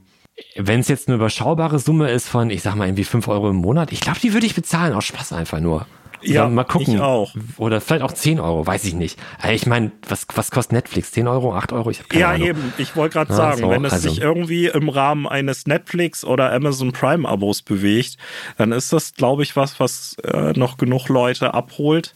wenn 0.56 0.80
es 0.80 0.88
jetzt 0.88 1.08
eine 1.08 1.16
überschaubare 1.16 1.78
Summe 1.78 2.10
ist 2.10 2.28
von, 2.28 2.50
ich 2.50 2.62
sag 2.62 2.76
mal, 2.76 2.86
irgendwie 2.86 3.04
5 3.04 3.28
Euro 3.28 3.50
im 3.50 3.56
Monat, 3.56 3.92
ich 3.92 4.00
glaube, 4.00 4.20
die 4.20 4.32
würde 4.32 4.46
ich 4.46 4.54
bezahlen, 4.54 4.94
aus 4.94 5.04
Spaß 5.04 5.32
einfach 5.32 5.60
nur. 5.60 5.86
Ja, 6.22 6.48
mal 6.48 6.64
gucken. 6.64 6.94
Ich 6.94 7.00
auch. 7.00 7.34
Oder 7.56 7.80
vielleicht 7.80 8.02
auch 8.02 8.12
10 8.12 8.40
Euro, 8.40 8.66
weiß 8.66 8.84
ich 8.84 8.94
nicht. 8.94 9.18
Ich 9.50 9.66
meine, 9.66 9.92
was, 10.08 10.26
was 10.34 10.50
kostet 10.50 10.72
Netflix? 10.72 11.12
10 11.12 11.28
Euro, 11.28 11.54
8 11.54 11.72
Euro? 11.72 11.90
Ich 11.90 11.98
habe 11.98 12.08
keine 12.08 12.20
ja, 12.20 12.30
Ahnung. 12.30 12.48
eben. 12.48 12.72
Ich 12.78 12.96
wollte 12.96 13.14
gerade 13.14 13.32
sagen, 13.32 13.62
so, 13.62 13.70
wenn 13.70 13.84
es 13.84 13.92
also. 13.92 14.08
sich 14.08 14.20
irgendwie 14.20 14.66
im 14.66 14.88
Rahmen 14.88 15.26
eines 15.26 15.66
Netflix 15.66 16.24
oder 16.24 16.52
Amazon 16.52 16.92
Prime 16.92 17.28
Abos 17.28 17.62
bewegt, 17.62 18.16
dann 18.58 18.72
ist 18.72 18.92
das, 18.92 19.14
glaube 19.14 19.42
ich, 19.42 19.56
was, 19.56 19.80
was 19.80 20.16
äh, 20.24 20.52
noch 20.52 20.76
genug 20.76 21.08
Leute 21.08 21.54
abholt. 21.54 22.14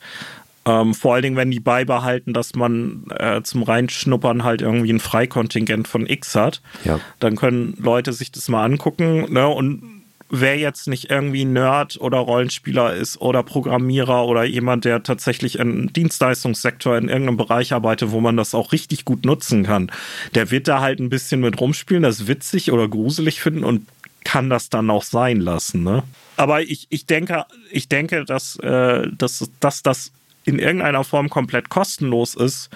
Ähm, 0.67 0.95
vor 0.95 1.15
allen 1.15 1.23
Dingen, 1.23 1.37
wenn 1.37 1.53
die 1.53 1.61
beibehalten, 1.61 2.33
dass 2.33 2.57
man 2.57 3.05
äh, 3.17 3.41
zum 3.43 3.63
Reinschnuppern 3.63 4.43
halt 4.43 4.63
irgendwie 4.63 4.93
ein 4.93 4.99
Freikontingent 4.99 5.87
von 5.87 6.07
X 6.07 6.35
hat. 6.35 6.61
Ja. 6.85 6.99
Dann 7.21 7.37
können 7.37 7.77
Leute 7.81 8.13
sich 8.13 8.33
das 8.33 8.49
mal 8.49 8.65
angucken. 8.65 9.33
Ne? 9.33 9.47
Und 9.47 9.96
wer 10.29 10.59
jetzt 10.59 10.89
nicht 10.89 11.11
irgendwie 11.11 11.45
Nerd 11.45 12.01
oder 12.01 12.19
Rollenspieler 12.19 12.95
ist 12.95 13.21
oder 13.21 13.43
Programmierer 13.43 14.27
oder 14.27 14.45
jemand, 14.45 14.85
der 14.85 15.03
tatsächlich 15.03 15.59
im 15.59 15.93
Dienstleistungssektor 15.93 16.97
in 16.97 17.09
irgendeinem 17.09 17.37
Bereich 17.37 17.73
arbeitet, 17.73 18.11
wo 18.11 18.21
man 18.21 18.37
das 18.37 18.55
auch 18.55 18.73
richtig 18.73 19.05
gut 19.05 19.25
nutzen 19.25 19.65
kann, 19.65 19.91
der 20.35 20.51
wird 20.51 20.69
da 20.69 20.81
halt 20.81 20.99
ein 20.99 21.11
bisschen 21.11 21.41
mit 21.41 21.61
rumspielen, 21.61 22.03
das 22.03 22.27
witzig 22.27 22.73
oder 22.73 22.89
gruselig 22.89 23.41
finden 23.41 23.65
und 23.65 23.87
kann 24.25 24.51
das 24.51 24.69
dann 24.69 24.91
auch 24.91 25.05
sein 25.05 25.41
lassen. 25.41 25.85
Ne? 25.85 26.03
Aber 26.37 26.63
ich, 26.63 26.87
ich 26.91 27.07
denke, 27.07 27.45
ich 27.71 27.89
denke, 27.89 28.25
dass, 28.25 28.57
äh, 28.57 29.09
dass, 29.17 29.49
dass 29.61 29.83
das 29.83 30.11
in 30.45 30.59
irgendeiner 30.59 31.05
Form 31.05 31.31
komplett 31.31 31.69
kostenlos 31.69 32.35
ist, 32.35 32.71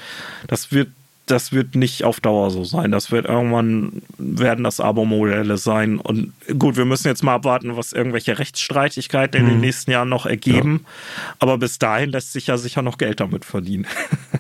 das 0.47 0.73
wird 0.73 0.91
das 1.31 1.53
wird 1.53 1.75
nicht 1.75 2.05
auf 2.05 2.21
Dauer 2.21 2.51
so 2.51 2.65
sein. 2.65 2.91
Das 2.91 3.11
wird 3.11 3.27
irgendwann 3.27 4.03
werden 4.19 4.65
das 4.65 4.81
Abo-Modelle 4.81 5.59
sein. 5.59 5.99
Und 5.99 6.33
gut, 6.59 6.77
wir 6.77 6.85
müssen 6.85 7.09
jetzt 7.09 7.23
mal 7.23 7.35
abwarten, 7.35 7.77
was 7.77 7.93
irgendwelche 7.93 8.39
Rechtsstreitigkeiten 8.39 9.41
in 9.41 9.47
den 9.47 9.55
mhm. 9.57 9.61
nächsten 9.61 9.91
Jahren 9.91 10.09
noch 10.09 10.27
ergeben. 10.27 10.81
Ja. 10.83 11.33
Aber 11.39 11.59
bis 11.59 11.79
dahin 11.79 12.11
lässt 12.11 12.33
sich 12.33 12.49
ja 12.49 12.57
sicher 12.57 12.83
noch 12.83 12.99
Geld 12.99 13.21
damit 13.21 13.45
verdienen. 13.45 13.87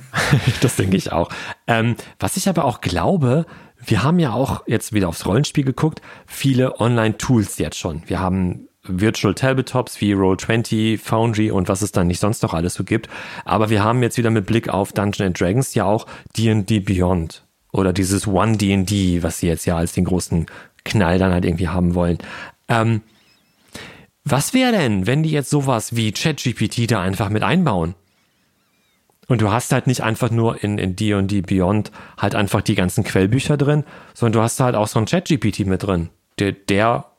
das 0.60 0.76
denke 0.76 0.96
ich 0.96 1.12
auch. 1.12 1.30
Ähm, 1.66 1.96
was 2.18 2.36
ich 2.36 2.48
aber 2.48 2.64
auch 2.64 2.80
glaube, 2.80 3.46
wir 3.84 4.02
haben 4.02 4.18
ja 4.18 4.32
auch 4.32 4.66
jetzt 4.66 4.92
wieder 4.92 5.08
aufs 5.08 5.26
Rollenspiel 5.26 5.64
geguckt, 5.64 6.02
viele 6.26 6.80
Online-Tools 6.80 7.58
jetzt 7.58 7.78
schon. 7.78 8.02
Wir 8.06 8.20
haben 8.20 8.68
Virtual 8.98 9.34
Tabletops 9.34 10.00
wie 10.00 10.14
Roll20, 10.14 10.98
Foundry 10.98 11.50
und 11.50 11.68
was 11.68 11.82
es 11.82 11.92
dann 11.92 12.06
nicht 12.06 12.20
sonst 12.20 12.42
noch 12.42 12.54
alles 12.54 12.74
so 12.74 12.84
gibt. 12.84 13.08
Aber 13.44 13.70
wir 13.70 13.84
haben 13.84 14.02
jetzt 14.02 14.18
wieder 14.18 14.30
mit 14.30 14.46
Blick 14.46 14.68
auf 14.68 14.92
Dungeons 14.92 15.38
Dragons 15.38 15.74
ja 15.74 15.84
auch 15.84 16.06
D&D 16.36 16.80
Beyond 16.80 17.44
oder 17.72 17.92
dieses 17.92 18.26
One 18.26 18.56
D&D, 18.56 19.22
was 19.22 19.38
sie 19.38 19.46
jetzt 19.46 19.66
ja 19.66 19.76
als 19.76 19.92
den 19.92 20.04
großen 20.04 20.46
Knall 20.84 21.18
dann 21.18 21.32
halt 21.32 21.44
irgendwie 21.44 21.68
haben 21.68 21.94
wollen. 21.94 22.18
Ähm, 22.68 23.02
was 24.24 24.54
wäre 24.54 24.72
denn, 24.72 25.06
wenn 25.06 25.22
die 25.22 25.30
jetzt 25.30 25.50
sowas 25.50 25.96
wie 25.96 26.12
ChatGPT 26.12 26.90
da 26.90 27.00
einfach 27.00 27.30
mit 27.30 27.42
einbauen? 27.42 27.94
Und 29.28 29.40
du 29.40 29.52
hast 29.52 29.72
halt 29.72 29.86
nicht 29.86 30.02
einfach 30.02 30.30
nur 30.30 30.62
in, 30.64 30.76
in 30.78 30.96
D&D 30.96 31.42
Beyond 31.42 31.92
halt 32.18 32.34
einfach 32.34 32.62
die 32.62 32.74
ganzen 32.74 33.04
Quellbücher 33.04 33.56
drin, 33.56 33.84
sondern 34.12 34.32
du 34.32 34.42
hast 34.42 34.58
halt 34.58 34.74
auch 34.74 34.88
so 34.88 34.98
ein 34.98 35.06
Chat-GPT 35.06 35.66
mit 35.66 35.84
drin, 35.84 36.10
der, 36.40 36.52
der 36.52 37.09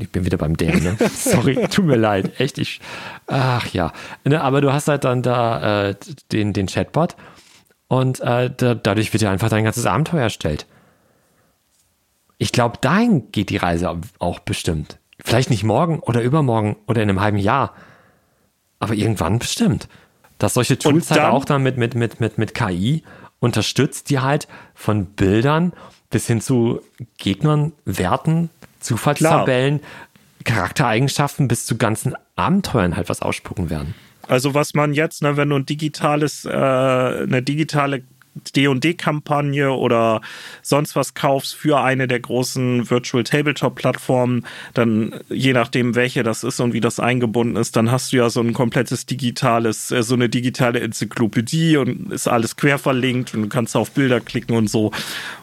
ich 0.00 0.10
bin 0.10 0.24
wieder 0.24 0.38
beim 0.38 0.56
der, 0.56 0.78
ne? 0.78 0.96
Sorry, 1.14 1.66
tut 1.68 1.84
mir 1.84 1.96
leid, 1.96 2.40
echt, 2.40 2.58
ich, 2.58 2.80
ach 3.26 3.66
ja. 3.72 3.92
Ne, 4.24 4.40
aber 4.40 4.60
du 4.60 4.72
hast 4.72 4.88
halt 4.88 5.04
dann 5.04 5.22
da 5.22 5.88
äh, 5.88 5.94
den, 6.32 6.52
den 6.52 6.66
Chatbot 6.66 7.16
und 7.88 8.20
äh, 8.20 8.50
da, 8.56 8.74
dadurch 8.74 9.12
wird 9.12 9.22
ja 9.22 9.30
einfach 9.30 9.48
dein 9.48 9.64
ganzes 9.64 9.86
Abenteuer 9.86 10.22
erstellt. 10.22 10.66
Ich 12.38 12.52
glaube, 12.52 12.78
dahin 12.80 13.30
geht 13.32 13.50
die 13.50 13.58
Reise 13.58 13.98
auch 14.18 14.38
bestimmt. 14.38 14.98
Vielleicht 15.22 15.50
nicht 15.50 15.64
morgen 15.64 16.00
oder 16.00 16.22
übermorgen 16.22 16.76
oder 16.86 17.02
in 17.02 17.10
einem 17.10 17.20
halben 17.20 17.36
Jahr, 17.36 17.74
aber 18.78 18.94
irgendwann 18.94 19.38
bestimmt 19.38 19.88
dass 20.40 20.54
solche 20.54 20.78
Tools 20.78 21.08
dann, 21.08 21.20
halt 21.20 21.32
auch 21.32 21.44
dann 21.44 21.62
mit, 21.62 21.76
mit, 21.76 21.94
mit, 21.94 22.18
mit, 22.18 22.38
mit 22.38 22.54
KI 22.54 23.04
unterstützt, 23.38 24.10
die 24.10 24.18
halt 24.18 24.48
von 24.74 25.06
Bildern 25.06 25.72
bis 26.08 26.26
hin 26.26 26.40
zu 26.40 26.80
Gegnern, 27.18 27.72
Werten, 27.84 28.50
Zufallstabellen. 28.80 29.80
Charaktereigenschaften 30.44 31.48
bis 31.48 31.66
zu 31.66 31.76
ganzen 31.76 32.14
Abenteuern 32.36 32.96
halt 32.96 33.08
was 33.08 33.22
ausspucken 33.22 33.70
werden. 33.70 33.94
Also 34.26 34.54
was 34.54 34.74
man 34.74 34.94
jetzt, 34.94 35.22
ne, 35.22 35.36
wenn 35.36 35.50
du 35.50 35.56
ein 35.56 35.66
digitales, 35.66 36.44
äh, 36.44 36.50
eine 36.50 37.42
digitale 37.42 38.04
D&D-Kampagne 38.34 39.72
oder 39.72 40.20
sonst 40.62 40.94
was 40.94 41.14
kaufst 41.14 41.54
für 41.54 41.80
eine 41.80 42.06
der 42.06 42.20
großen 42.20 42.88
Virtual 42.88 43.24
Tabletop-Plattformen, 43.24 44.46
dann 44.72 45.20
je 45.28 45.52
nachdem, 45.52 45.96
welche 45.96 46.22
das 46.22 46.44
ist 46.44 46.60
und 46.60 46.72
wie 46.72 46.80
das 46.80 47.00
eingebunden 47.00 47.56
ist, 47.56 47.74
dann 47.76 47.90
hast 47.90 48.12
du 48.12 48.18
ja 48.18 48.30
so 48.30 48.40
ein 48.40 48.52
komplettes 48.52 49.06
digitales, 49.06 49.90
äh, 49.90 50.02
so 50.02 50.14
eine 50.14 50.28
digitale 50.28 50.80
Enzyklopädie 50.80 51.76
und 51.76 52.12
ist 52.12 52.28
alles 52.28 52.56
quer 52.56 52.78
verlinkt 52.78 53.34
und 53.34 53.42
du 53.42 53.48
kannst 53.48 53.76
auf 53.76 53.90
Bilder 53.90 54.20
klicken 54.20 54.56
und 54.56 54.68
so. 54.68 54.92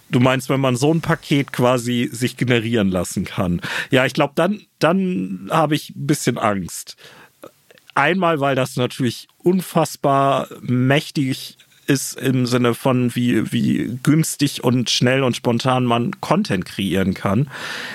Du 0.09 0.19
meinst, 0.19 0.49
wenn 0.49 0.61
man 0.61 0.75
so 0.75 0.93
ein 0.93 1.01
Paket 1.01 1.51
quasi 1.51 2.09
sich 2.11 2.37
generieren 2.37 2.89
lassen 2.89 3.25
kann. 3.25 3.61
Ja, 3.91 4.05
ich 4.05 4.13
glaube, 4.13 4.33
dann, 4.35 4.61
dann 4.79 5.49
habe 5.51 5.75
ich 5.75 5.89
ein 5.89 6.07
bisschen 6.07 6.37
Angst. 6.37 6.95
Einmal, 7.93 8.39
weil 8.39 8.55
das 8.55 8.75
natürlich 8.75 9.27
unfassbar 9.39 10.47
mächtig 10.61 11.57
ist 11.87 12.19
im 12.19 12.45
Sinne 12.45 12.73
von, 12.73 13.15
wie, 13.15 13.51
wie 13.51 13.97
günstig 14.03 14.63
und 14.63 14.89
schnell 14.89 15.23
und 15.23 15.35
spontan 15.35 15.85
man 15.85 16.19
Content 16.21 16.65
kreieren 16.65 17.13
kann. 17.13 17.49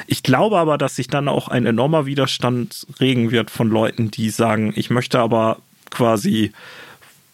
Ich 0.07 0.23
glaube 0.23 0.59
aber, 0.59 0.79
dass 0.79 0.97
sich 0.97 1.09
dann 1.09 1.29
auch 1.29 1.49
ein 1.49 1.67
enormer 1.67 2.07
Widerstand 2.07 2.87
regen 3.01 3.31
wird 3.31 3.51
von 3.51 3.69
Leuten, 3.69 4.11
die 4.11 4.31
sagen, 4.31 4.73
ich 4.77 4.91
möchte 4.91 5.21
aber 5.21 5.59
quasi 5.91 6.53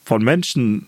von 0.05 0.23
Menschen 0.23 0.87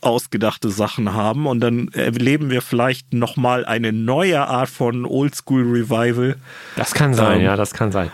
ausgedachte 0.00 0.70
Sachen 0.70 1.14
haben 1.14 1.46
und 1.46 1.60
dann 1.60 1.88
erleben 1.88 2.50
wir 2.50 2.62
vielleicht 2.62 3.12
noch 3.12 3.36
mal 3.36 3.64
eine 3.64 3.92
neue 3.92 4.46
Art 4.46 4.68
von 4.68 5.04
Oldschool 5.04 5.62
Revival. 5.62 6.36
Das 6.76 6.94
kann 6.94 7.14
sein, 7.14 7.40
ähm, 7.40 7.46
ja, 7.46 7.56
das 7.56 7.72
kann 7.72 7.90
sein. 7.90 8.10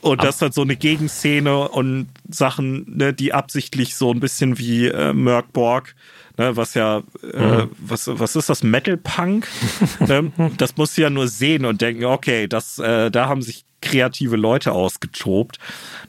Und 0.00 0.22
das 0.22 0.40
hat 0.40 0.54
so 0.54 0.62
eine 0.62 0.76
Gegenszene 0.76 1.68
und 1.68 2.08
Sachen, 2.28 2.96
ne, 2.96 3.12
die 3.12 3.32
absichtlich 3.32 3.96
so 3.96 4.12
ein 4.12 4.20
bisschen 4.20 4.58
wie 4.58 4.86
äh, 4.86 5.12
Merc 5.12 5.52
Borg 5.52 5.94
ne, 6.36 6.56
was 6.56 6.74
ja, 6.74 7.02
äh, 7.32 7.38
mhm. 7.38 7.70
was, 7.78 8.08
was 8.08 8.36
ist 8.36 8.48
das, 8.48 8.62
Metal 8.62 8.96
Punk? 8.96 9.46
ne? 10.00 10.32
Das 10.56 10.76
muss 10.76 10.96
ja 10.96 11.10
nur 11.10 11.28
sehen 11.28 11.64
und 11.64 11.80
denken, 11.80 12.04
okay, 12.04 12.46
das, 12.46 12.78
äh, 12.78 13.10
da 13.10 13.28
haben 13.28 13.42
sich 13.42 13.64
kreative 13.80 14.36
Leute 14.36 14.72
ausgetobt, 14.72 15.58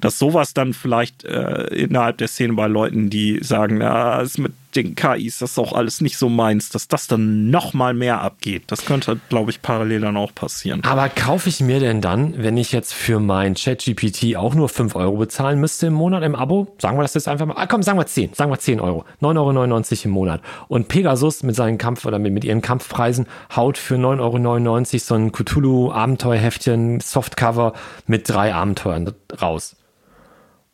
dass 0.01 0.19
sowas 0.19 0.53
dann 0.53 0.73
vielleicht 0.73 1.23
äh, 1.23 1.65
innerhalb 1.73 2.17
der 2.17 2.27
Szene 2.27 2.53
bei 2.53 2.67
Leuten, 2.67 3.09
die 3.09 3.39
sagen, 3.41 3.81
ja, 3.81 4.21
ist 4.21 4.37
mit 4.37 4.53
den 4.75 4.95
KIs 4.95 5.39
das 5.39 5.51
ist 5.51 5.59
auch 5.59 5.73
alles 5.73 6.01
nicht 6.01 6.17
so 6.17 6.29
meins, 6.29 6.69
dass 6.69 6.87
das 6.87 7.07
dann 7.07 7.49
noch 7.49 7.73
mal 7.73 7.93
mehr 7.93 8.21
abgeht. 8.21 8.63
Das 8.67 8.85
könnte, 8.85 9.19
glaube 9.29 9.49
ich, 9.49 9.61
parallel 9.61 10.01
dann 10.01 10.17
auch 10.17 10.33
passieren. 10.35 10.83
Aber 10.83 11.09
kaufe 11.09 11.49
ich 11.49 11.61
mir 11.61 11.79
denn 11.79 11.99
dann, 12.01 12.35
wenn 12.37 12.57
ich 12.57 12.71
jetzt 12.71 12.93
für 12.93 13.19
mein 13.19 13.55
ChatGPT 13.55 14.35
auch 14.35 14.53
nur 14.53 14.69
5 14.69 14.95
Euro 14.95 15.17
bezahlen 15.17 15.59
müsste 15.59 15.87
im 15.87 15.93
Monat 15.93 16.23
im 16.23 16.35
Abo? 16.35 16.75
Sagen 16.79 16.97
wir 16.97 17.01
das 17.01 17.15
jetzt 17.15 17.27
einfach 17.27 17.45
mal. 17.45 17.55
Ah, 17.57 17.65
komm, 17.65 17.81
sagen 17.81 17.97
wir 17.97 18.05
10. 18.05 18.33
Sagen 18.33 18.51
wir 18.51 18.59
10 18.59 18.79
Euro. 18.79 19.05
9,99 19.21 19.35
Euro 19.37 20.05
im 20.05 20.11
Monat. 20.11 20.41
Und 20.67 20.87
Pegasus 20.87 21.43
mit 21.43 21.55
seinen 21.55 21.77
Kampf- 21.77 22.05
oder 22.05 22.19
mit, 22.19 22.33
mit 22.33 22.43
ihren 22.43 22.61
Kampfpreisen 22.61 23.25
haut 23.55 23.77
für 23.77 23.95
9,99 23.95 24.67
Euro 24.67 24.99
so 24.99 25.15
ein 25.15 25.31
Cthulhu-Abenteuerheftchen, 25.31 26.99
Softcover 26.99 27.56
mit 28.05 28.29
drei 28.29 28.53
Abenteuern 28.53 29.13
raus. 29.41 29.75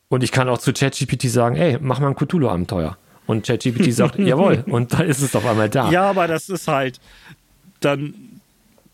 Und 0.09 0.23
ich 0.23 0.31
kann 0.31 0.47
auch 0.47 0.59
zu 0.59 0.73
ChatGPT 0.73 1.23
sagen, 1.23 1.55
ey, 1.55 1.77
mach 1.81 1.99
mal 1.99 2.09
ein 2.09 2.15
Cthulhu-Abenteuer. 2.15 2.97
Und 3.25 3.45
ChatGPT 3.45 3.93
sagt, 3.99 4.19
jawohl, 4.19 4.63
und 4.67 4.93
dann 4.93 5.07
ist 5.07 5.21
es 5.21 5.35
auf 5.35 5.45
einmal 5.45 5.69
da. 5.69 5.89
Ja, 5.89 6.09
aber 6.09 6.27
das 6.27 6.49
ist 6.49 6.67
halt 6.67 6.99
dann, 7.79 8.13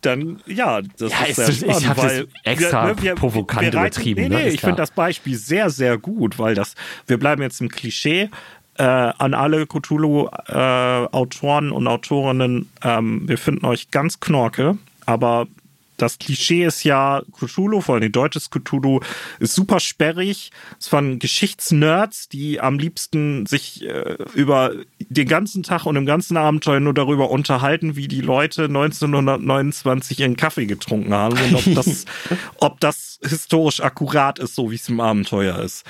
dann, 0.02 0.40
ja, 0.46 0.82
das 0.98 1.12
ja, 1.12 1.26
ist 1.26 1.36
sehr 1.36 1.52
spannend, 1.52 1.82
Ich 1.82 1.88
habe 1.88 2.02
das 2.02 2.24
extra 2.44 2.88
wir, 2.88 3.02
wir, 3.02 3.16
provokant 3.16 3.64
wir, 3.64 3.74
übertrieben. 3.74 4.22
Nee, 4.22 4.30
nee, 4.30 4.44
ne? 4.44 4.50
ich 4.50 4.62
finde 4.62 4.78
das 4.78 4.92
Beispiel 4.92 5.36
sehr, 5.36 5.70
sehr 5.70 5.98
gut, 5.98 6.40
weil 6.40 6.56
das, 6.56 6.76
wir 7.08 7.18
bleiben 7.18 7.42
jetzt 7.42 7.60
im 7.60 7.70
Klischee, 7.70 8.30
äh, 8.78 8.84
an 8.84 9.34
alle 9.34 9.68
Cthulhu-Autoren 9.68 11.70
äh, 11.70 11.74
und 11.74 11.88
Autorinnen, 11.88 12.70
ähm, 12.82 13.28
wir 13.28 13.38
finden 13.38 13.66
euch 13.66 13.92
ganz 13.92 14.22
knorke, 14.22 14.78
aber 15.06 15.48
das 16.02 16.20
Klischee 16.20 16.66
ist 16.66 16.84
ja, 16.84 17.22
Cthulhu, 17.32 17.82
vor 17.82 17.96
allem 17.96 18.12
deutsches 18.12 18.50
Cthulhu, 18.50 19.00
ist 19.40 19.54
super 19.54 19.80
sperrig. 19.80 20.52
Es 20.80 20.86
ist 20.86 20.90
von 20.90 21.20
Geschichtsnerds, 21.20 22.30
die 22.30 22.60
am 22.60 22.80
liebsten 22.80 23.46
sich 23.46 23.86
äh, 23.86 24.18
über 24.34 24.74
den 25.00 25.28
ganzen 25.28 25.64
Tag 25.64 25.86
und 25.86 25.96
im 25.96 26.06
ganzen 26.06 26.38
Abenteuer 26.38 26.80
nur 26.80 26.94
darüber 26.94 27.30
unterhalten, 27.30 27.96
wie 27.96 28.08
die 28.08 28.22
Leute 28.22 28.66
1929 28.66 30.20
ihren 30.20 30.38
Kaffee 30.38 30.66
getrunken 30.66 31.14
haben 31.14 31.38
und 31.38 31.56
ob 31.56 31.76
das, 31.76 32.06
ob 32.58 32.80
das 32.80 33.20
historisch 33.24 33.82
akkurat 33.82 34.40
ist, 34.40 34.56
so 34.56 34.72
wie 34.72 34.76
es 34.76 34.90
im 34.90 35.00
Abenteuer 35.00 35.60
ist. 35.60 35.86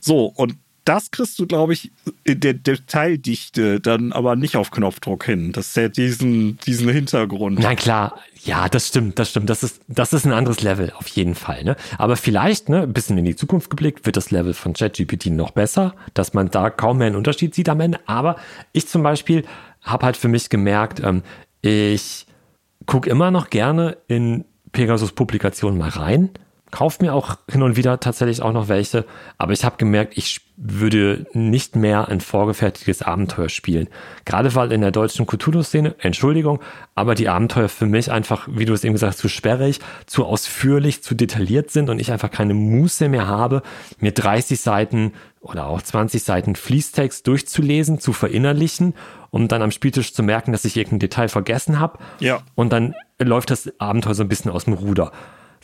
So, 0.00 0.26
und 0.26 0.56
das 0.84 1.10
kriegst 1.10 1.38
du, 1.38 1.46
glaube 1.46 1.72
ich, 1.72 1.90
in 2.24 2.40
der 2.40 2.54
Detaildichte 2.54 3.80
dann 3.80 4.12
aber 4.12 4.36
nicht 4.36 4.56
auf 4.56 4.70
Knopfdruck 4.70 5.24
hin. 5.24 5.52
Das 5.52 5.68
ist 5.68 5.76
ja 5.76 5.88
diesen, 5.88 6.58
diesen 6.66 6.88
Hintergrund. 6.90 7.58
Na 7.58 7.74
klar, 7.74 8.20
ja, 8.44 8.68
das 8.68 8.88
stimmt, 8.88 9.18
das 9.18 9.30
stimmt. 9.30 9.48
Das 9.48 9.62
ist, 9.62 9.82
das 9.88 10.12
ist 10.12 10.26
ein 10.26 10.32
anderes 10.32 10.60
Level, 10.60 10.92
auf 10.96 11.08
jeden 11.08 11.34
Fall. 11.34 11.64
Ne? 11.64 11.76
Aber 11.98 12.16
vielleicht, 12.16 12.68
ne, 12.68 12.82
ein 12.82 12.92
bisschen 12.92 13.16
in 13.16 13.24
die 13.24 13.36
Zukunft 13.36 13.70
geblickt, 13.70 14.06
wird 14.06 14.16
das 14.16 14.30
Level 14.30 14.52
von 14.52 14.74
ChatGPT 14.74 15.26
noch 15.26 15.52
besser, 15.52 15.94
dass 16.12 16.34
man 16.34 16.50
da 16.50 16.70
kaum 16.70 16.98
mehr 16.98 17.06
einen 17.06 17.16
Unterschied 17.16 17.54
sieht 17.54 17.68
am 17.68 17.80
Ende. 17.80 18.00
Aber 18.06 18.36
ich 18.72 18.86
zum 18.88 19.02
Beispiel 19.02 19.44
habe 19.80 20.04
halt 20.04 20.16
für 20.16 20.28
mich 20.28 20.50
gemerkt, 20.50 21.00
ähm, 21.00 21.22
ich 21.62 22.26
gucke 22.86 23.08
immer 23.08 23.30
noch 23.30 23.48
gerne 23.48 23.96
in 24.08 24.44
Pegasus 24.72 25.12
Publikationen 25.12 25.78
mal 25.78 25.88
rein 25.88 26.30
kaufe 26.74 27.04
mir 27.04 27.14
auch 27.14 27.36
hin 27.48 27.62
und 27.62 27.76
wieder 27.76 28.00
tatsächlich 28.00 28.42
auch 28.42 28.52
noch 28.52 28.66
welche, 28.66 29.04
aber 29.38 29.52
ich 29.52 29.64
habe 29.64 29.76
gemerkt, 29.76 30.18
ich 30.18 30.40
würde 30.56 31.24
nicht 31.32 31.76
mehr 31.76 32.08
ein 32.08 32.20
vorgefertigtes 32.20 33.00
Abenteuer 33.00 33.48
spielen. 33.48 33.88
Gerade 34.24 34.56
weil 34.56 34.72
in 34.72 34.80
der 34.80 34.90
deutschen 34.90 35.24
Cthulhu-Szene, 35.24 35.94
Entschuldigung, 36.00 36.58
aber 36.96 37.14
die 37.14 37.28
Abenteuer 37.28 37.68
für 37.68 37.86
mich 37.86 38.10
einfach, 38.10 38.48
wie 38.50 38.64
du 38.64 38.72
es 38.72 38.82
eben 38.82 38.92
gesagt 38.92 39.12
hast, 39.12 39.20
zu 39.20 39.28
sperrig, 39.28 39.78
zu 40.06 40.24
ausführlich, 40.24 41.04
zu 41.04 41.14
detailliert 41.14 41.70
sind 41.70 41.90
und 41.90 42.00
ich 42.00 42.10
einfach 42.10 42.32
keine 42.32 42.54
Muße 42.54 43.08
mehr 43.08 43.28
habe, 43.28 43.62
mir 44.00 44.10
30 44.10 44.60
Seiten 44.60 45.12
oder 45.40 45.68
auch 45.68 45.80
20 45.80 46.24
Seiten 46.24 46.56
Fließtext 46.56 47.24
durchzulesen, 47.24 48.00
zu 48.00 48.12
verinnerlichen, 48.12 48.94
um 49.30 49.46
dann 49.46 49.62
am 49.62 49.70
Spieltisch 49.70 50.12
zu 50.12 50.24
merken, 50.24 50.50
dass 50.50 50.64
ich 50.64 50.76
irgendein 50.76 50.98
Detail 50.98 51.28
vergessen 51.28 51.78
habe. 51.78 51.98
Ja. 52.18 52.40
Und 52.56 52.72
dann 52.72 52.96
läuft 53.20 53.50
das 53.50 53.72
Abenteuer 53.78 54.14
so 54.14 54.24
ein 54.24 54.28
bisschen 54.28 54.50
aus 54.50 54.64
dem 54.64 54.72
Ruder. 54.72 55.12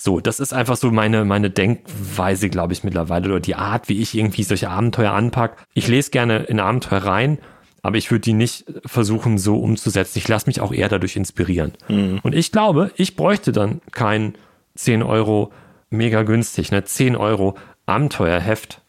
So, 0.02 0.18
das 0.18 0.40
ist 0.40 0.55
einfach 0.55 0.77
so 0.77 0.90
meine, 0.90 1.27
meine 1.27 1.51
Denkweise, 1.51 2.48
glaube 2.48 2.72
ich, 2.72 2.85
mittlerweile 2.85 3.28
oder 3.28 3.40
die 3.40 3.55
Art, 3.55 3.90
wie 3.90 4.01
ich 4.01 4.16
irgendwie 4.16 4.44
solche 4.44 4.70
Abenteuer 4.70 5.12
anpack. 5.12 5.66
Ich 5.74 5.89
lese 5.89 6.10
gerne 6.10 6.39
in 6.39 6.59
Abenteuer 6.59 7.05
rein, 7.05 7.36
aber 7.82 7.98
ich 7.98 8.10
würde 8.10 8.22
die 8.22 8.32
nicht 8.32 8.64
versuchen, 8.86 9.36
so 9.36 9.59
umzusetzen. 9.59 10.16
Ich 10.16 10.27
lasse 10.27 10.47
mich 10.47 10.62
auch 10.62 10.72
eher 10.72 10.89
dadurch 10.89 11.16
inspirieren. 11.16 11.72
Mhm. 11.89 12.20
Und 12.22 12.35
ich 12.35 12.51
glaube, 12.51 12.93
ich 12.97 13.14
bräuchte 13.14 13.52
dann 13.52 13.82
kein 13.93 14.36
10 14.74 15.02
Euro 15.02 15.52
mega 15.90 16.22
günstig, 16.22 16.72
ne, 16.72 16.82
10 16.82 17.14
Euro 17.14 17.59
Abenteuerheft 17.85 18.81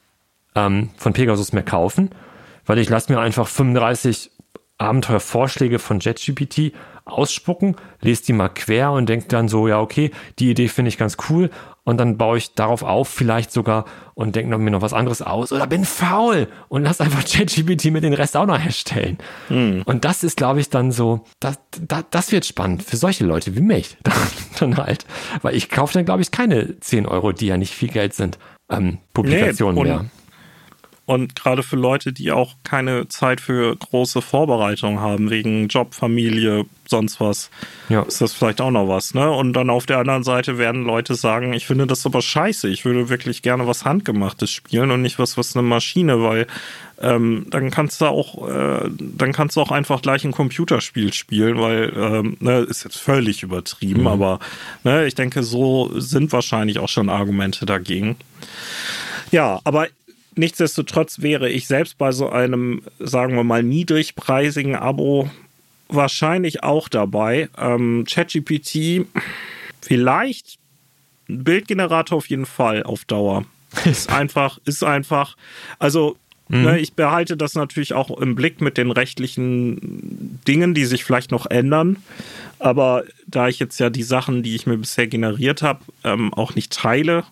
ähm, 0.55 0.91
von 0.95 1.11
Pegasus 1.11 1.51
mehr 1.51 1.63
kaufen, 1.63 2.11
weil 2.65 2.79
ich 2.79 2.87
lasse 2.87 3.11
mir 3.11 3.19
einfach 3.19 3.49
35 3.49 4.31
Abenteuervorschläge 4.77 5.77
von 5.77 5.99
JetGPT 5.99 6.71
ausspucken, 7.05 7.75
lese 8.01 8.25
die 8.25 8.33
mal 8.33 8.49
quer 8.49 8.91
und 8.91 9.07
denke 9.07 9.27
dann 9.27 9.47
so, 9.47 9.67
ja, 9.67 9.79
okay, 9.79 10.11
die 10.39 10.51
Idee 10.51 10.67
finde 10.67 10.89
ich 10.89 10.97
ganz 10.97 11.17
cool 11.29 11.49
und 11.83 11.97
dann 11.97 12.17
baue 12.17 12.37
ich 12.37 12.53
darauf 12.53 12.83
auf 12.83 13.07
vielleicht 13.07 13.51
sogar 13.51 13.85
und 14.13 14.35
denke 14.35 14.55
mir 14.57 14.71
noch 14.71 14.81
was 14.81 14.93
anderes 14.93 15.21
aus 15.21 15.51
oder 15.51 15.65
bin 15.65 15.83
faul 15.83 16.47
und 16.69 16.83
lass 16.83 17.01
einfach 17.01 17.25
ChatGPT 17.25 17.85
mit 17.85 18.03
den 18.03 18.13
Rest 18.13 18.37
auch 18.37 18.45
noch 18.45 18.59
herstellen. 18.59 19.17
Hm. 19.47 19.81
Und 19.85 20.05
das 20.05 20.23
ist, 20.23 20.37
glaube 20.37 20.59
ich, 20.59 20.69
dann 20.69 20.91
so, 20.91 21.25
das, 21.39 21.59
das, 21.79 22.03
das 22.11 22.31
wird 22.31 22.45
spannend 22.45 22.83
für 22.83 22.97
solche 22.97 23.25
Leute 23.25 23.55
wie 23.55 23.61
mich 23.61 23.97
dann 24.59 24.77
halt, 24.77 25.05
weil 25.41 25.55
ich 25.55 25.69
kaufe 25.69 25.93
dann, 25.93 26.05
glaube 26.05 26.21
ich, 26.21 26.31
keine 26.31 26.79
10 26.79 27.07
Euro, 27.07 27.31
die 27.31 27.47
ja 27.47 27.57
nicht 27.57 27.73
viel 27.73 27.89
Geld 27.89 28.13
sind, 28.13 28.37
ähm, 28.69 28.99
Publikationen 29.13 29.75
nee, 29.75 29.83
mehr. 29.83 30.05
Und 31.05 31.35
gerade 31.35 31.63
für 31.63 31.75
Leute, 31.75 32.13
die 32.13 32.31
auch 32.31 32.53
keine 32.63 33.07
Zeit 33.07 33.41
für 33.41 33.75
große 33.75 34.21
Vorbereitungen 34.21 34.99
haben, 34.99 35.29
wegen 35.29 35.67
Job, 35.67 35.95
Familie, 35.95 36.65
sonst 36.87 37.19
was, 37.19 37.49
ja. 37.89 38.03
ist 38.03 38.21
das 38.21 38.33
vielleicht 38.33 38.61
auch 38.61 38.69
noch 38.69 38.87
was. 38.87 39.13
Ne? 39.13 39.29
Und 39.29 39.53
dann 39.53 39.69
auf 39.71 39.87
der 39.87 39.97
anderen 39.97 40.23
Seite 40.23 40.57
werden 40.59 40.83
Leute 40.85 41.15
sagen, 41.15 41.53
ich 41.53 41.65
finde 41.65 41.87
das 41.87 42.05
aber 42.05 42.21
scheiße, 42.21 42.69
ich 42.69 42.85
würde 42.85 43.09
wirklich 43.09 43.41
gerne 43.41 43.65
was 43.65 43.83
Handgemachtes 43.83 44.51
spielen 44.51 44.91
und 44.91 45.01
nicht 45.01 45.17
was, 45.17 45.37
was 45.37 45.55
eine 45.55 45.67
Maschine, 45.67 46.21
weil 46.21 46.47
ähm, 47.01 47.47
dann 47.49 47.71
kannst 47.71 47.99
du 48.01 48.05
auch, 48.05 48.47
äh, 48.47 48.89
dann 48.97 49.33
kannst 49.33 49.55
du 49.55 49.61
auch 49.61 49.71
einfach 49.71 50.01
gleich 50.03 50.23
ein 50.23 50.31
Computerspiel 50.31 51.13
spielen, 51.13 51.59
weil 51.59 51.91
ähm, 51.95 52.37
ne, 52.39 52.59
ist 52.59 52.83
jetzt 52.83 52.99
völlig 52.99 53.41
übertrieben, 53.41 54.01
mhm. 54.01 54.07
aber 54.07 54.39
ne, 54.83 55.07
ich 55.07 55.15
denke, 55.15 55.41
so 55.41 55.91
sind 55.99 56.31
wahrscheinlich 56.31 56.77
auch 56.77 56.89
schon 56.89 57.09
Argumente 57.09 57.65
dagegen. 57.65 58.17
Ja, 59.31 59.61
aber 59.63 59.87
nichtsdestotrotz 60.41 61.21
wäre 61.21 61.49
ich 61.49 61.67
selbst 61.67 61.97
bei 61.97 62.11
so 62.11 62.29
einem, 62.29 62.81
sagen 62.99 63.35
wir 63.35 63.43
mal, 63.43 63.63
niedrigpreisigen 63.63 64.75
Abo 64.75 65.29
wahrscheinlich 65.87 66.63
auch 66.63 66.89
dabei. 66.89 67.49
Ähm, 67.57 68.05
ChatGPT 68.09 69.05
vielleicht 69.81 70.57
Bildgenerator 71.27 72.17
auf 72.17 72.27
jeden 72.27 72.47
Fall 72.47 72.83
auf 72.83 73.05
Dauer. 73.05 73.45
Ist 73.85 74.09
einfach, 74.11 74.59
ist 74.65 74.83
einfach. 74.83 75.37
Also 75.79 76.17
Mhm. 76.51 76.63
Ne, 76.63 76.79
ich 76.79 76.93
behalte 76.93 77.37
das 77.37 77.55
natürlich 77.55 77.93
auch 77.93 78.19
im 78.19 78.35
Blick 78.35 78.59
mit 78.59 78.77
den 78.77 78.91
rechtlichen 78.91 80.41
Dingen, 80.45 80.73
die 80.73 80.83
sich 80.83 81.05
vielleicht 81.05 81.31
noch 81.31 81.45
ändern. 81.45 81.95
Aber 82.59 83.05
da 83.25 83.47
ich 83.47 83.57
jetzt 83.57 83.79
ja 83.79 83.89
die 83.89 84.03
Sachen, 84.03 84.43
die 84.43 84.53
ich 84.53 84.67
mir 84.67 84.77
bisher 84.77 85.07
generiert 85.07 85.61
habe, 85.61 85.79
ähm, 86.03 86.33
auch 86.33 86.53
nicht 86.53 86.73
teile, 86.73 87.23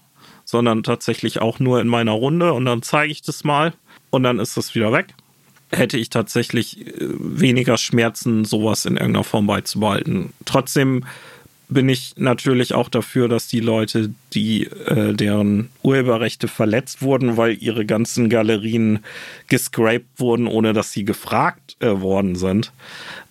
sondern 0.49 0.81
tatsächlich 0.81 1.41
auch 1.41 1.59
nur 1.59 1.79
in 1.79 1.87
meiner 1.87 2.13
Runde 2.13 2.53
und 2.53 2.65
dann 2.65 2.81
zeige 2.81 3.11
ich 3.11 3.21
das 3.21 3.43
mal 3.43 3.71
und 4.09 4.23
dann 4.23 4.39
ist 4.39 4.57
das 4.57 4.73
wieder 4.73 4.91
weg, 4.91 5.13
hätte 5.69 5.95
ich 5.95 6.09
tatsächlich 6.09 6.87
äh, 6.87 7.07
weniger 7.19 7.77
Schmerzen, 7.77 8.45
sowas 8.45 8.85
in 8.85 8.97
irgendeiner 8.97 9.23
Form 9.23 9.45
beizubehalten. 9.45 10.33
Trotzdem 10.45 11.05
bin 11.69 11.87
ich 11.87 12.13
natürlich 12.17 12.73
auch 12.73 12.89
dafür, 12.89 13.27
dass 13.29 13.47
die 13.47 13.59
Leute, 13.59 14.11
die 14.33 14.65
äh, 14.65 15.13
deren 15.13 15.69
Urheberrechte 15.83 16.47
verletzt 16.47 17.03
wurden, 17.03 17.37
weil 17.37 17.61
ihre 17.61 17.85
ganzen 17.85 18.29
Galerien 18.29 18.99
gescraped 19.47 20.07
wurden, 20.17 20.47
ohne 20.47 20.73
dass 20.73 20.91
sie 20.91 21.05
gefragt 21.05 21.77
äh, 21.79 22.01
worden 22.01 22.35
sind, 22.35 22.73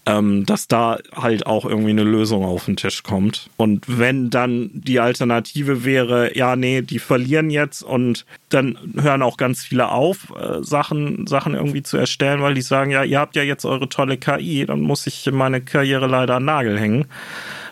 ähm, 0.06 0.47
dass 0.47 0.69
da 0.69 0.98
halt 1.15 1.47
auch 1.47 1.65
irgendwie 1.65 1.90
eine 1.90 2.05
Lösung 2.05 2.44
auf 2.44 2.66
den 2.66 2.77
Tisch 2.77 3.02
kommt. 3.02 3.51
Und 3.56 3.85
wenn 3.89 4.31
dann 4.31 4.70
die 4.73 5.01
Alternative 5.01 5.85
wäre, 5.85 6.36
ja, 6.36 6.55
nee, 6.55 6.82
die 6.82 7.01
verlieren 7.01 7.51
jetzt 7.51 7.82
und 7.82 8.24
dann 8.51 8.78
hören 8.97 9.23
auch 9.23 9.36
ganz 9.36 9.65
viele 9.65 9.89
auf, 9.90 10.32
äh, 10.39 10.62
Sachen, 10.62 11.27
Sachen 11.27 11.55
irgendwie 11.55 11.82
zu 11.82 11.97
erstellen, 11.97 12.40
weil 12.40 12.55
die 12.55 12.62
sagen, 12.62 12.93
ja, 12.93 13.02
ihr 13.02 13.19
habt 13.19 13.35
ja 13.35 13.43
jetzt 13.43 13.65
eure 13.65 13.89
tolle 13.89 14.16
KI, 14.16 14.65
dann 14.65 14.81
muss 14.81 15.09
ich 15.09 15.28
meine 15.32 15.60
Karriere 15.60 16.06
leider 16.06 16.36
an 16.36 16.44
Nagel 16.44 16.78
hängen 16.78 17.06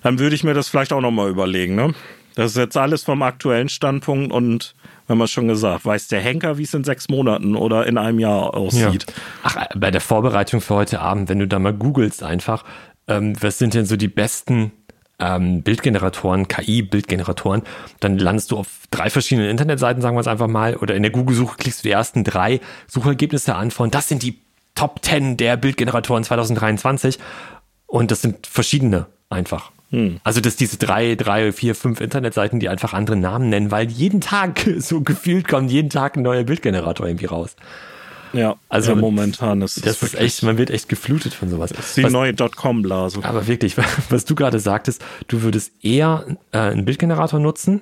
dann 0.07 0.21
würde 0.21 0.37
ich 0.37 0.45
mir 0.45 0.55
das 0.55 0.69
vielleicht 0.69 0.93
auch 0.93 1.01
nochmal 1.01 1.29
überlegen. 1.29 1.75
Ne? 1.75 1.93
Das 2.37 2.53
ist 2.53 2.57
jetzt 2.57 2.77
alles 2.77 3.03
vom 3.03 3.23
aktuellen 3.23 3.69
Standpunkt 3.69 4.33
und 4.33 4.77
wenn 5.09 5.19
man 5.19 5.27
schon 5.27 5.49
gesagt, 5.49 5.85
weiß 5.85 6.07
der 6.07 6.21
Henker, 6.21 6.59
wie 6.59 6.63
es 6.63 6.73
in 6.75 6.85
sechs 6.85 7.09
Monaten 7.09 7.57
oder 7.57 7.89
in 7.89 7.99
einem 7.99 8.21
Jahr 8.21 8.55
aussieht. 8.55 9.05
Ja. 9.09 9.15
Ach, 9.43 9.67
bei 9.75 9.91
der 9.91 10.01
Vorbereitung 10.01 10.61
für 10.61 10.77
heute 10.77 11.01
Abend, 11.01 11.29
wenn 11.29 11.41
du 11.41 11.49
da 11.49 11.59
mal 11.59 11.73
googelst 11.73 12.23
einfach, 12.23 12.63
ähm, 13.09 13.35
was 13.43 13.59
sind 13.59 13.75
denn 13.75 13.85
so 13.85 13.97
die 13.97 14.07
besten 14.07 14.71
ähm, 15.19 15.63
Bildgeneratoren, 15.63 16.47
KI-Bildgeneratoren, 16.47 17.63
dann 17.99 18.17
landest 18.17 18.53
du 18.53 18.59
auf 18.59 18.69
drei 18.93 19.11
verschiedenen 19.11 19.51
Internetseiten, 19.51 20.03
sagen 20.03 20.17
wir 20.17 20.21
es 20.21 20.29
einfach 20.29 20.47
mal, 20.47 20.77
oder 20.77 20.95
in 20.95 21.03
der 21.03 21.11
Google-Suche 21.11 21.57
klickst 21.57 21.81
du 21.81 21.89
die 21.89 21.93
ersten 21.93 22.23
drei 22.23 22.61
Suchergebnisse 22.87 23.57
an 23.57 23.73
von, 23.73 23.91
das 23.91 24.09
sind 24.09 24.23
die 24.23 24.39
Top 24.77 25.05
10 25.05 25.37
der 25.37 25.57
Bildgeneratoren 25.57 26.23
2023 26.23 27.19
und 27.89 28.13
das 28.13 28.23
sind 28.23 28.47
verschiedene 28.47 29.07
einfach. 29.31 29.73
Hm. 29.91 30.19
Also, 30.25 30.41
dass 30.41 30.57
diese 30.57 30.79
drei, 30.79 31.15
drei, 31.15 31.53
vier, 31.53 31.75
fünf 31.75 32.01
Internetseiten, 32.01 32.59
die 32.59 32.69
einfach 32.69 32.93
andere 32.93 33.17
Namen 33.17 33.49
nennen, 33.49 33.71
weil 33.71 33.89
jeden 33.89 34.21
Tag 34.21 34.67
so 34.79 35.01
gefühlt 35.01 35.47
kommt 35.49 35.71
jeden 35.71 35.91
Tag 35.91 36.17
ein 36.17 36.23
neuer 36.23 36.45
Bildgenerator 36.45 37.07
irgendwie 37.07 37.27
raus. 37.27 37.57
Ja, 38.33 38.57
also 38.69 38.93
ja, 38.93 38.97
momentan 38.97 39.63
ist 39.63 39.79
das, 39.79 40.01
das 40.01 40.03
ist 40.03 40.21
echt, 40.21 40.43
man 40.43 40.59
wird 40.59 40.71
echt 40.71 40.89
geflutet 40.89 41.33
von 41.33 41.49
sowas. 41.49 41.71
Das 41.71 41.89
ist 41.89 41.97
die 41.97 42.03
was, 42.03 42.13
neue 42.13 42.35
Dotcom-Blase. 42.35 43.21
Aber 43.23 43.47
wirklich, 43.47 43.77
was 44.11 44.25
du 44.25 44.35
gerade 44.35 44.59
sagtest, 44.59 45.03
du 45.29 45.43
würdest 45.43 45.73
eher 45.83 46.27
äh, 46.53 46.59
einen 46.59 46.85
Bildgenerator 46.85 47.41
nutzen, 47.41 47.81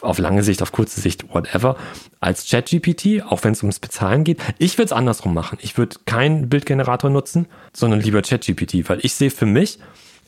auf 0.00 0.18
lange 0.18 0.42
Sicht, 0.42 0.62
auf 0.62 0.72
kurze 0.72 1.00
Sicht, 1.00 1.32
whatever, 1.32 1.76
als 2.20 2.48
ChatGPT, 2.48 3.22
auch 3.26 3.44
wenn 3.44 3.52
es 3.52 3.62
ums 3.62 3.78
Bezahlen 3.78 4.24
geht. 4.24 4.40
Ich 4.58 4.76
würde 4.76 4.86
es 4.86 4.92
andersrum 4.92 5.34
machen. 5.34 5.58
Ich 5.62 5.78
würde 5.78 5.96
keinen 6.04 6.48
Bildgenerator 6.48 7.10
nutzen, 7.10 7.46
sondern 7.72 8.00
lieber 8.00 8.22
ChatGPT, 8.22 8.88
weil 8.88 8.98
ich 9.02 9.14
sehe 9.14 9.30
für 9.30 9.46
mich, 9.46 9.78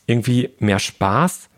irgendwie 0.07 0.51
mehr 0.59 0.79
Spaß. 0.79 1.49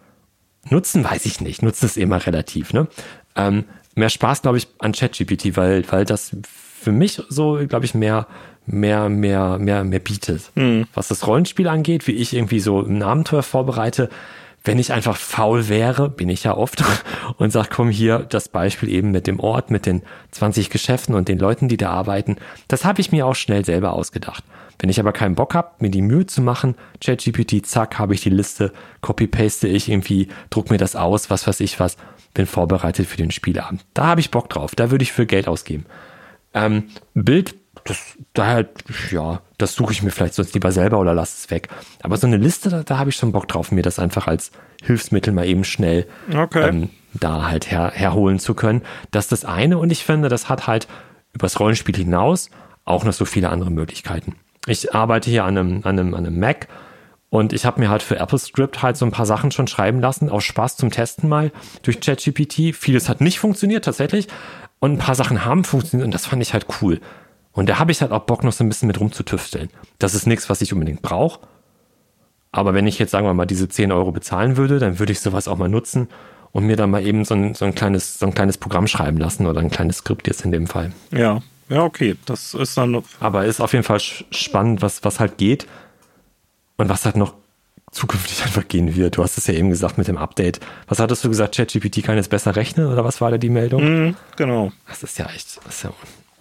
Nutzen 0.68 1.04
weiß 1.04 1.26
ich 1.26 1.40
nicht. 1.40 1.62
Nutzen 1.62 1.86
ist 1.86 1.96
immer 1.96 2.24
relativ, 2.24 2.72
ne? 2.72 2.86
Ähm, 3.34 3.64
mehr 3.94 4.08
Spaß, 4.08 4.42
glaube 4.42 4.58
ich, 4.58 4.68
an 4.78 4.92
ChatGPT, 4.92 5.56
weil, 5.56 5.90
weil 5.90 6.04
das 6.04 6.36
für 6.44 6.92
mich 6.92 7.22
so, 7.28 7.60
glaube 7.66 7.84
ich, 7.84 7.94
mehr, 7.94 8.26
mehr, 8.66 9.08
mehr, 9.08 9.58
mehr, 9.58 9.84
mehr 9.84 9.98
bietet. 9.98 10.50
Mhm. 10.54 10.86
Was 10.94 11.08
das 11.08 11.26
Rollenspiel 11.26 11.68
angeht, 11.68 12.06
wie 12.06 12.12
ich 12.12 12.34
irgendwie 12.34 12.60
so 12.60 12.80
ein 12.80 13.02
Abenteuer 13.02 13.42
vorbereite, 13.42 14.08
wenn 14.64 14.78
ich 14.78 14.92
einfach 14.92 15.16
faul 15.16 15.68
wäre, 15.68 16.08
bin 16.08 16.28
ich 16.28 16.44
ja 16.44 16.56
oft, 16.56 16.82
und 17.36 17.50
sag, 17.50 17.70
komm 17.70 17.90
hier, 17.90 18.20
das 18.20 18.48
Beispiel 18.48 18.88
eben 18.88 19.10
mit 19.10 19.26
dem 19.26 19.40
Ort, 19.40 19.70
mit 19.70 19.86
den 19.86 20.02
20 20.30 20.70
Geschäften 20.70 21.14
und 21.14 21.28
den 21.28 21.38
Leuten, 21.38 21.68
die 21.68 21.76
da 21.76 21.90
arbeiten, 21.90 22.36
das 22.68 22.84
habe 22.84 23.00
ich 23.00 23.12
mir 23.12 23.26
auch 23.26 23.34
schnell 23.34 23.64
selber 23.64 23.92
ausgedacht. 23.92 24.44
Wenn 24.78 24.90
ich 24.90 24.98
aber 24.98 25.12
keinen 25.12 25.34
Bock 25.34 25.54
habe, 25.54 25.72
mir 25.78 25.90
die 25.90 26.02
Mühe 26.02 26.26
zu 26.26 26.42
machen, 26.42 26.74
ChatGPT, 27.00 27.64
zack, 27.66 27.98
habe 27.98 28.14
ich 28.14 28.20
die 28.20 28.30
Liste, 28.30 28.72
copy-paste 29.00 29.68
ich 29.68 29.88
irgendwie, 29.88 30.28
druck 30.50 30.70
mir 30.70 30.78
das 30.78 30.96
aus, 30.96 31.30
was 31.30 31.46
weiß 31.46 31.60
ich 31.60 31.78
was, 31.78 31.96
bin 32.34 32.46
vorbereitet 32.46 33.06
für 33.06 33.16
den 33.16 33.30
Spielabend. 33.30 33.84
Da 33.94 34.06
habe 34.06 34.20
ich 34.20 34.30
Bock 34.30 34.48
drauf, 34.48 34.74
da 34.74 34.90
würde 34.90 35.02
ich 35.02 35.12
für 35.12 35.26
Geld 35.26 35.46
ausgeben. 35.46 35.86
Ähm, 36.54 36.84
Bild, 37.14 37.54
das, 37.84 38.16
da 38.34 38.46
halt, 38.46 38.68
ja, 39.10 39.40
das 39.58 39.74
suche 39.74 39.92
ich 39.92 40.02
mir 40.02 40.10
vielleicht 40.10 40.34
sonst 40.34 40.54
lieber 40.54 40.72
selber 40.72 40.98
oder 40.98 41.14
lasse 41.14 41.36
es 41.36 41.50
weg. 41.50 41.68
Aber 42.02 42.16
so 42.16 42.26
eine 42.26 42.36
Liste, 42.36 42.68
da, 42.68 42.82
da 42.82 42.98
habe 42.98 43.10
ich 43.10 43.16
schon 43.16 43.32
Bock 43.32 43.48
drauf, 43.48 43.72
mir 43.72 43.82
das 43.82 43.98
einfach 43.98 44.26
als 44.26 44.52
Hilfsmittel 44.82 45.32
mal 45.32 45.46
eben 45.46 45.64
schnell 45.64 46.06
okay. 46.34 46.68
ähm, 46.68 46.90
da 47.14 47.48
halt 47.48 47.70
her, 47.70 47.92
herholen 47.94 48.38
zu 48.38 48.54
können. 48.54 48.82
Das 49.10 49.26
ist 49.26 49.32
das 49.32 49.44
eine 49.44 49.78
und 49.78 49.90
ich 49.90 50.04
finde, 50.04 50.28
das 50.28 50.48
hat 50.48 50.66
halt 50.66 50.88
übers 51.32 51.58
Rollenspiel 51.60 51.96
hinaus 51.96 52.50
auch 52.84 53.04
noch 53.04 53.12
so 53.12 53.24
viele 53.24 53.50
andere 53.50 53.70
Möglichkeiten 53.70 54.36
ich 54.66 54.94
arbeite 54.94 55.30
hier 55.30 55.44
an 55.44 55.58
einem, 55.58 55.80
an 55.84 55.98
einem, 55.98 56.14
an 56.14 56.26
einem 56.26 56.38
Mac 56.38 56.68
und 57.30 57.52
ich 57.52 57.64
habe 57.64 57.80
mir 57.80 57.88
halt 57.88 58.02
für 58.02 58.20
AppleScript 58.20 58.82
halt 58.82 58.96
so 58.96 59.06
ein 59.06 59.10
paar 59.10 59.26
Sachen 59.26 59.50
schon 59.50 59.66
schreiben 59.66 60.00
lassen, 60.00 60.28
aus 60.28 60.44
Spaß 60.44 60.76
zum 60.76 60.90
Testen 60.90 61.28
mal 61.28 61.50
durch 61.82 62.00
ChatGPT. 62.00 62.74
Vieles 62.76 63.08
hat 63.08 63.20
nicht 63.20 63.38
funktioniert 63.38 63.84
tatsächlich 63.84 64.28
und 64.80 64.92
ein 64.92 64.98
paar 64.98 65.14
Sachen 65.14 65.44
haben 65.44 65.64
funktioniert 65.64 66.06
und 66.06 66.14
das 66.14 66.26
fand 66.26 66.42
ich 66.42 66.52
halt 66.52 66.66
cool. 66.80 67.00
Und 67.52 67.68
da 67.68 67.78
habe 67.78 67.92
ich 67.92 68.00
halt 68.00 68.12
auch 68.12 68.22
Bock, 68.22 68.44
noch 68.44 68.52
so 68.52 68.64
ein 68.64 68.68
bisschen 68.68 68.86
mit 68.86 68.98
rumzutüfteln. 68.98 69.68
Das 69.98 70.14
ist 70.14 70.26
nichts, 70.26 70.48
was 70.48 70.60
ich 70.62 70.72
unbedingt 70.72 71.02
brauche. 71.02 71.40
Aber 72.50 72.74
wenn 72.74 72.86
ich 72.86 72.98
jetzt, 72.98 73.10
sagen 73.10 73.26
wir 73.26 73.34
mal, 73.34 73.46
diese 73.46 73.68
10 73.68 73.92
Euro 73.92 74.12
bezahlen 74.12 74.56
würde, 74.56 74.78
dann 74.78 74.98
würde 74.98 75.12
ich 75.12 75.20
sowas 75.20 75.48
auch 75.48 75.56
mal 75.56 75.68
nutzen 75.68 76.08
und 76.52 76.66
mir 76.66 76.76
dann 76.76 76.90
mal 76.90 77.04
eben 77.04 77.24
so 77.24 77.34
ein, 77.34 77.54
so 77.54 77.64
ein, 77.64 77.74
kleines, 77.74 78.18
so 78.18 78.26
ein 78.26 78.34
kleines 78.34 78.58
Programm 78.58 78.86
schreiben 78.86 79.18
lassen 79.18 79.46
oder 79.46 79.60
ein 79.60 79.70
kleines 79.70 79.98
Skript 79.98 80.26
jetzt 80.26 80.44
in 80.44 80.52
dem 80.52 80.66
Fall. 80.66 80.92
Ja, 81.10 81.40
ja, 81.68 81.84
okay. 81.84 82.16
Das 82.26 82.52
ist 82.54 82.76
dann. 82.76 83.02
Aber 83.20 83.46
ist 83.46 83.60
auf 83.60 83.72
jeden 83.72 83.84
Fall 83.84 84.00
spannend, 84.00 84.82
was, 84.82 85.04
was 85.04 85.20
halt 85.20 85.38
geht 85.38 85.66
und 86.76 86.90
was 86.90 87.06
halt 87.06 87.16
noch 87.16 87.34
zukünftig 87.90 88.42
einfach 88.44 88.68
gehen 88.68 88.94
wird. 88.94 89.16
Du 89.16 89.22
hast 89.22 89.38
es 89.38 89.46
ja 89.46 89.54
eben 89.54 89.70
gesagt 89.70 89.96
mit 89.96 90.08
dem 90.08 90.18
Update. 90.18 90.60
Was 90.88 90.98
hattest 90.98 91.24
du 91.24 91.28
gesagt? 91.28 91.56
ChatGPT 91.56 92.02
kann 92.02 92.16
jetzt 92.16 92.30
besser 92.30 92.54
rechnen 92.54 92.86
oder 92.86 93.04
was 93.04 93.20
war 93.22 93.30
da 93.30 93.38
die 93.38 93.48
Meldung? 93.48 94.10
Mm, 94.10 94.16
genau. 94.36 94.72
Das 94.88 95.02
ist 95.02 95.18
ja 95.18 95.26
echt, 95.34 95.58
das 95.64 95.76
ist 95.76 95.84
ja 95.84 95.92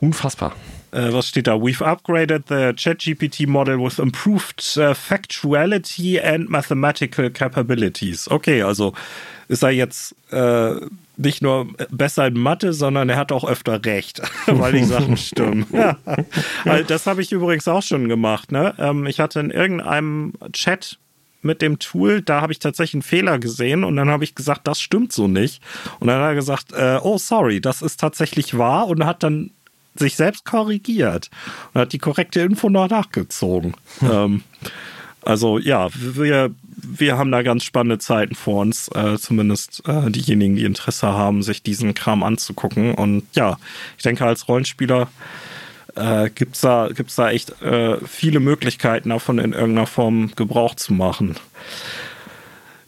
unfassbar. 0.02 0.54
Äh, 0.92 1.14
was 1.14 1.28
steht 1.28 1.48
da? 1.48 1.56
We've 1.56 1.82
upgraded 1.82 2.44
the 2.48 2.74
ChatGPT 2.74 3.48
model 3.48 3.80
with 3.80 4.00
improved 4.00 4.62
uh, 4.78 4.94
factuality 4.94 6.20
and 6.20 6.50
mathematical 6.50 7.30
capabilities. 7.30 8.30
Okay, 8.30 8.62
also 8.62 8.94
ist 9.48 9.64
er 9.64 9.72
jetzt 9.72 10.16
äh, 10.32 10.76
nicht 11.18 11.42
nur 11.42 11.68
besser 11.90 12.28
in 12.28 12.40
Mathe, 12.40 12.74
sondern 12.74 13.10
er 13.10 13.18
hat 13.18 13.32
auch 13.32 13.44
öfter 13.44 13.84
recht, 13.86 14.22
weil 14.48 14.74
die 14.74 14.84
Sachen 14.84 15.18
stimmen. 15.18 15.66
das 16.88 17.06
habe 17.08 17.22
ich 17.22 17.32
übrigens 17.32 17.68
auch 17.68 17.84
schon 17.84 18.10
gemacht. 18.10 18.52
Ne? 18.52 18.74
Ähm, 18.78 19.06
ich 19.06 19.20
hatte 19.20 19.40
in 19.40 19.52
irgendeinem 19.52 20.34
Chat 20.54 20.98
mit 21.42 21.62
dem 21.62 21.80
Tool, 21.80 22.22
da 22.22 22.42
habe 22.42 22.54
ich 22.54 22.60
tatsächlich 22.60 22.96
einen 22.96 23.02
Fehler 23.02 23.40
gesehen 23.40 23.84
und 23.84 23.96
dann 23.96 24.10
habe 24.10 24.24
ich 24.24 24.36
gesagt, 24.36 24.68
das 24.68 24.80
stimmt 24.80 25.12
so 25.12 25.28
nicht. 25.28 25.62
Und 26.00 26.08
dann 26.08 26.22
hat 26.22 26.30
er 26.30 26.36
gesagt, 26.36 26.72
äh, 26.74 27.00
oh 27.02 27.18
sorry, 27.18 27.62
das 27.62 27.82
ist 27.82 28.00
tatsächlich 28.00 28.58
wahr 28.58 28.88
und 28.88 29.06
hat 29.06 29.24
dann 29.24 29.52
sich 29.96 30.16
selbst 30.16 30.46
korrigiert 30.46 31.30
und 31.74 31.82
hat 31.82 31.94
die 31.94 32.00
korrekte 32.00 32.42
Info 32.42 32.70
noch 32.70 32.90
nachgezogen. 32.90 33.76
Hm. 34.00 34.12
Ähm, 34.12 34.44
also 35.24 35.60
ja, 35.60 35.90
wir 35.94 36.52
wir 36.84 37.18
haben 37.18 37.32
da 37.32 37.44
ganz 37.44 37.64
spannende 37.64 38.00
Zeiten 38.00 38.36
vor 38.36 38.62
uns, 38.62 38.90
äh, 38.90 39.18
zumindest 39.18 39.84
äh, 39.88 40.10
diejenigen, 40.10 40.56
die 40.56 40.66
Interesse 40.66 41.08
haben, 41.08 41.44
sich 41.44 41.62
diesen 41.62 41.94
Kram 41.94 42.24
anzugucken. 42.24 42.96
Und 42.96 43.24
ja, 43.34 43.58
ich 43.98 44.04
denke, 44.04 44.26
als 44.26 44.48
Rollenspieler 44.48 45.10
äh, 45.96 46.30
gibt 46.30 46.56
es 46.56 46.62
da, 46.62 46.90
gibt's 46.94 47.16
da 47.16 47.30
echt 47.30 47.62
äh, 47.62 47.98
viele 48.06 48.40
Möglichkeiten, 48.40 49.10
davon 49.10 49.40
in 49.40 49.54
irgendeiner 49.54 49.88
Form 49.88 50.32
Gebrauch 50.36 50.76
zu 50.76 50.94
machen. 50.94 51.36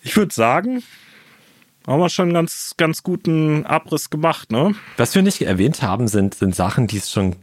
Ich 0.02 0.18
würde 0.18 0.34
sagen, 0.34 0.84
haben 1.88 2.00
wir 2.00 2.10
schon 2.10 2.26
einen 2.26 2.34
ganz, 2.34 2.74
ganz 2.78 3.04
guten 3.04 3.66
Abriss 3.66 4.10
gemacht, 4.10 4.52
ne? 4.52 4.76
Was 4.98 5.16
wir 5.16 5.22
nicht 5.22 5.42
erwähnt 5.42 5.82
haben, 5.82 6.08
sind, 6.08 6.36
sind 6.36 6.56
Sachen, 6.56 6.88
die 6.88 6.98
es 6.98 7.12
schon 7.12 7.36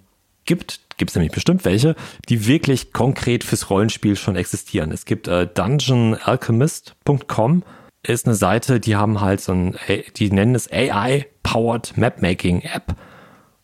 gibt. 0.44 0.80
Gibt 0.96 1.10
es 1.10 1.14
nämlich 1.14 1.32
bestimmt 1.32 1.64
welche, 1.64 1.94
die 2.28 2.46
wirklich 2.46 2.92
konkret 2.92 3.44
fürs 3.44 3.70
Rollenspiel 3.70 4.16
schon 4.16 4.36
existieren. 4.36 4.92
Es 4.92 5.06
gibt 5.06 5.28
äh, 5.28 5.46
dungeonalchemist.com 5.46 7.62
ist 8.02 8.26
eine 8.26 8.34
Seite, 8.34 8.80
die 8.80 8.96
haben 8.96 9.20
halt 9.20 9.40
so 9.40 9.52
ein, 9.52 9.76
die 10.16 10.30
nennen 10.30 10.54
es 10.54 10.70
AI-Powered 10.72 11.96
Mapmaking 11.96 12.62
App. 12.62 12.96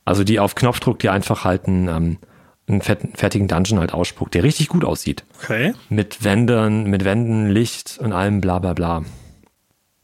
Also 0.04 0.24
die 0.24 0.38
auf 0.38 0.54
Knopfdruck 0.54 0.98
dir 0.98 1.12
einfach 1.12 1.44
halt 1.44 1.66
einen, 1.66 1.88
ähm, 1.88 2.18
einen 2.68 2.82
fertigen 2.82 3.48
Dungeon 3.48 3.80
halt 3.80 3.94
ausspuckt, 3.94 4.34
der 4.34 4.42
richtig 4.42 4.68
gut 4.68 4.84
aussieht. 4.84 5.24
Okay. 5.42 5.72
Mit 5.88 6.22
Wänden, 6.22 6.90
mit 6.90 7.04
Wänden, 7.04 7.48
Licht 7.48 7.98
und 7.98 8.12
allem 8.12 8.40
bla 8.40 8.58
bla 8.58 8.74
bla. 8.74 9.04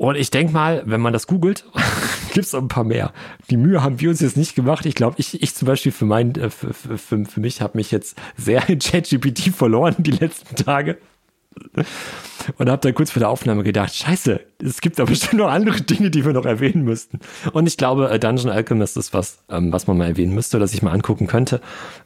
Und 0.02 0.16
ich 0.16 0.30
denke 0.30 0.52
mal, 0.52 0.82
wenn 0.84 1.00
man 1.00 1.12
das 1.12 1.28
googelt, 1.28 1.64
gibt 2.34 2.44
es 2.44 2.56
ein 2.56 2.66
paar 2.66 2.82
mehr. 2.82 3.12
Die 3.50 3.56
Mühe 3.56 3.84
haben 3.84 4.00
wir 4.00 4.10
uns 4.10 4.18
jetzt 4.18 4.36
nicht 4.36 4.56
gemacht. 4.56 4.84
Ich 4.84 4.96
glaube, 4.96 5.14
ich, 5.18 5.40
ich 5.40 5.54
zum 5.54 5.66
Beispiel 5.66 5.92
für, 5.92 6.06
mein, 6.06 6.34
äh, 6.34 6.50
für, 6.50 6.74
für, 6.74 7.24
für 7.24 7.40
mich 7.40 7.60
habe 7.60 7.78
mich 7.78 7.92
jetzt 7.92 8.20
sehr 8.36 8.68
in 8.68 8.78
ChatGPT 8.80 9.54
verloren 9.54 9.94
die 9.98 10.10
letzten 10.10 10.56
Tage. 10.56 10.98
Und 12.58 12.68
habe 12.68 12.78
dann 12.78 12.94
kurz 12.94 13.12
vor 13.12 13.20
der 13.20 13.28
Aufnahme 13.28 13.62
gedacht, 13.62 13.94
scheiße, 13.94 14.40
es 14.60 14.80
gibt 14.80 14.98
da 14.98 15.04
bestimmt 15.04 15.34
noch 15.34 15.48
andere 15.48 15.82
Dinge, 15.82 16.10
die 16.10 16.24
wir 16.24 16.32
noch 16.32 16.46
erwähnen 16.46 16.82
müssten. 16.82 17.20
Und 17.52 17.68
ich 17.68 17.76
glaube, 17.76 18.10
äh, 18.10 18.18
Dungeon 18.18 18.50
Alchemist 18.50 18.96
ist 18.96 19.14
was, 19.14 19.44
ähm, 19.50 19.72
was 19.72 19.86
man 19.86 19.98
mal 19.98 20.08
erwähnen 20.08 20.34
müsste 20.34 20.56
oder 20.56 20.66
sich 20.66 20.82
mal 20.82 20.90
angucken 20.90 21.28
könnte. 21.28 21.60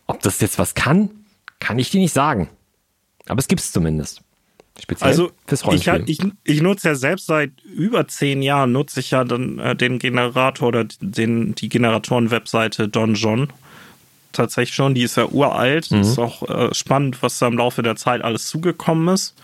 Ob 0.07 0.21
das 0.21 0.43
jetzt 0.43 0.59
was 0.59 0.75
kann, 0.75 1.09
kann 1.61 1.79
ich 1.79 1.89
dir 1.89 2.01
nicht 2.01 2.13
sagen. 2.13 2.51
Aber 3.27 3.39
es 3.39 3.49
gibt 3.49 3.63
es 3.63 3.73
zumindest. 3.73 4.21
Speziell 4.81 5.09
also 5.09 5.31
fürs 5.47 5.65
Rollenspiel. 5.65 6.03
Ich, 6.07 6.21
ich, 6.21 6.33
ich, 6.45 6.63
nutze 6.63 6.89
ja 6.89 6.95
selbst 6.95 7.27
seit 7.27 7.51
über 7.63 8.07
zehn 8.09 8.43
Jahren, 8.43 8.73
nutze 8.73 9.01
ich 9.01 9.11
ja 9.11 9.25
dann 9.25 9.59
äh, 9.59 9.75
den 9.75 9.99
Generator 9.99 10.69
oder 10.69 10.85
den, 11.01 11.55
die 11.55 11.69
Generatoren-Webseite 11.69 12.89
Donjon. 12.89 13.49
Tatsächlich 14.33 14.75
schon, 14.75 14.95
die 14.95 15.03
ist 15.03 15.17
ja 15.17 15.27
uralt. 15.27 15.91
Mhm. 15.91 16.01
Ist 16.03 16.19
auch 16.19 16.43
äh, 16.49 16.75
spannend, 16.75 17.23
was 17.23 17.39
da 17.39 17.47
im 17.47 17.57
Laufe 17.57 17.83
der 17.83 17.97
Zeit 17.97 18.23
alles 18.23 18.49
zugekommen 18.49 19.15
ist. 19.15 19.35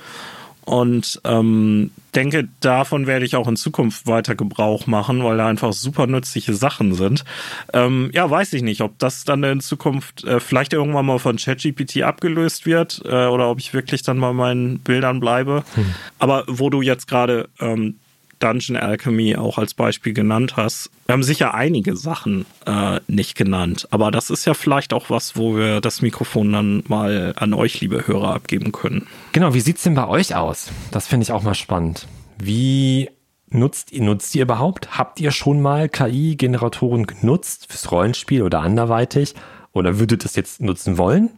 Und 0.65 1.21
ähm, 1.25 1.91
denke, 2.15 2.49
davon 2.61 3.07
werde 3.07 3.25
ich 3.25 3.35
auch 3.37 3.49
in 3.49 3.57
Zukunft 3.57 4.07
weiter 4.07 4.35
Gebrauch 4.35 4.87
machen, 4.87 5.25
weil 5.25 5.37
da 5.37 5.47
einfach 5.49 5.73
super 5.73 6.07
nützliche 6.07 6.55
Sachen 6.55 6.95
sind. 6.95 7.25
Ähm, 7.73 8.11
ja, 8.13 8.31
weiß 8.31 8.53
ich 8.53 8.63
nicht, 8.63 8.81
ob 8.81 8.99
das 8.99 9.25
dann 9.25 9.43
in 9.43 9.61
Zukunft 9.61 10.25
äh, 10.25 10.39
vielleicht 10.39 10.73
irgendwann 10.73 11.07
mal 11.07 11.19
von 11.19 11.37
ChatGPT 11.37 12.03
abgelöst 12.03 12.65
wird 12.65 13.03
äh, 13.05 13.27
oder 13.27 13.51
ob 13.51 13.59
ich 13.59 13.75
wirklich 13.75 14.03
dann 14.03 14.19
mal 14.19 14.35
meinen 14.35 14.79
Bildern 14.79 15.21
bleibe. 15.21 15.65
Hm. 15.75 15.95
Aber 16.19 16.45
wo 16.47 16.71
du 16.71 16.81
jetzt 16.81 17.09
gerade 17.09 17.49
ähm, 17.61 17.97
Dungeon 18.43 18.77
Alchemy 18.77 19.37
auch 19.37 19.59
als 19.59 19.75
Beispiel 19.75 20.13
genannt 20.13 20.57
hast. 20.57 20.91
Wir 21.07 21.13
haben 21.13 21.23
sicher 21.23 21.55
einige 21.55 21.97
Sachen 21.97 22.47
äh, 22.67 23.01
nicht 23.07 23.37
genannt, 23.37 23.87
aber 23.91 24.11
das 24.11 24.31
ist 24.31 24.45
ja 24.45 24.55
vielleicht 24.55 24.93
auch 24.93 25.11
was, 25.11 25.37
wo 25.37 25.57
wir 25.57 25.81
das 25.81 26.03
Mikrofon 26.03 26.53
dann 26.53 26.85
mal 26.89 27.35
an 27.37 27.55
euch, 27.55 27.81
liebe 27.81 28.07
Hörer, 28.07 28.35
abgeben 28.35 28.73
können. 28.73 29.07
Genau, 29.33 29.55
wie 29.55 29.61
sieht 29.61 29.77
es 29.77 29.83
denn 29.83 29.95
bei 29.95 30.09
euch 30.09 30.35
aus? 30.35 30.71
Das 30.91 31.07
finde 31.07 31.25
ich 31.25 31.33
auch 31.33 31.43
mal 31.43 31.55
spannend. 31.55 32.07
Wie 32.39 33.11
nutzt 33.51 33.93
ihr, 33.93 34.03
nutzt 34.03 34.35
ihr 34.35 34.43
überhaupt? 34.43 34.99
Habt 34.99 35.21
ihr 35.21 35.31
schon 35.31 35.61
mal 35.61 35.89
KI-Generatoren 35.89 37.07
genutzt 37.07 37.67
fürs 37.69 37.91
Rollenspiel 37.93 38.43
oder 38.43 38.61
anderweitig? 38.61 39.35
Oder 39.73 39.99
würdet 39.99 40.25
ihr 40.25 40.27
es 40.27 40.37
jetzt 40.37 40.61
nutzen 40.61 40.99
wollen? 40.99 41.31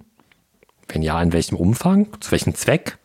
Wenn 0.89 1.03
ja, 1.03 1.21
in 1.23 1.33
welchem 1.33 1.57
Umfang? 1.57 2.09
Zu 2.21 2.33
welchem 2.33 2.55
Zweck? 2.55 2.99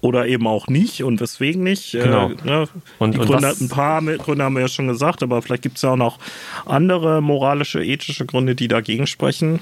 Oder 0.00 0.26
eben 0.26 0.46
auch 0.46 0.68
nicht 0.68 1.02
und 1.02 1.20
weswegen 1.20 1.62
nicht. 1.62 1.94
Äh, 1.94 2.02
genau. 2.02 2.30
Äh, 2.30 2.44
ne? 2.44 2.68
und, 2.98 3.14
die 3.14 3.18
Gründe, 3.18 3.54
ein 3.60 3.68
paar 3.68 4.02
Gründe 4.02 4.44
haben 4.44 4.54
wir 4.54 4.62
ja 4.62 4.68
schon 4.68 4.88
gesagt, 4.88 5.22
aber 5.22 5.42
vielleicht 5.42 5.62
gibt 5.62 5.76
es 5.76 5.82
ja 5.82 5.92
auch 5.92 5.96
noch 5.96 6.18
andere 6.66 7.20
moralische, 7.20 7.84
ethische 7.84 8.26
Gründe, 8.26 8.54
die 8.54 8.68
dagegen 8.68 9.06
sprechen. 9.06 9.60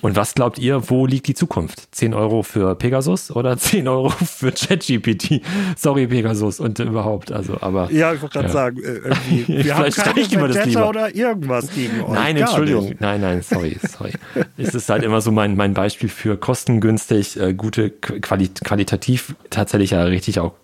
Und 0.00 0.16
was 0.16 0.34
glaubt 0.34 0.58
ihr, 0.58 0.90
wo 0.90 1.06
liegt 1.06 1.26
die 1.26 1.34
Zukunft? 1.34 1.94
10 1.94 2.14
Euro 2.14 2.42
für 2.42 2.74
Pegasus 2.74 3.30
oder 3.30 3.56
10 3.58 3.88
Euro 3.88 4.10
für 4.10 4.52
ChatGPT? 4.52 5.42
Sorry, 5.76 6.06
Pegasus 6.06 6.60
und 6.60 6.78
überhaupt, 6.78 7.32
also, 7.32 7.58
aber. 7.60 7.90
Ja, 7.92 8.12
ich 8.12 8.22
wollte 8.22 8.34
gerade 8.34 8.48
ja. 8.48 8.52
sagen, 8.52 8.78
äh, 8.78 8.88
irgendwie, 8.88 9.46
wir 9.64 9.76
haben 9.76 9.90
keine 9.90 10.30
Vendetta 10.30 10.88
oder 10.88 11.14
irgendwas 11.14 11.72
gegen 11.74 12.02
euch. 12.02 12.12
Nein, 12.12 12.36
Entschuldigung. 12.36 12.94
Nein, 12.98 13.20
nein, 13.20 13.42
sorry, 13.42 13.76
sorry. 13.82 14.12
es 14.56 14.74
ist 14.74 14.88
halt 14.88 15.02
immer 15.02 15.20
so 15.20 15.32
mein, 15.32 15.56
mein 15.56 15.74
Beispiel 15.74 16.08
für 16.08 16.36
kostengünstig, 16.36 17.38
äh, 17.40 17.54
gute, 17.54 17.90
quali 17.90 18.48
qualitativ 18.48 19.34
tatsächlich 19.50 19.90
ja 19.90 20.02
richtig 20.04 20.40
auch 20.40 20.54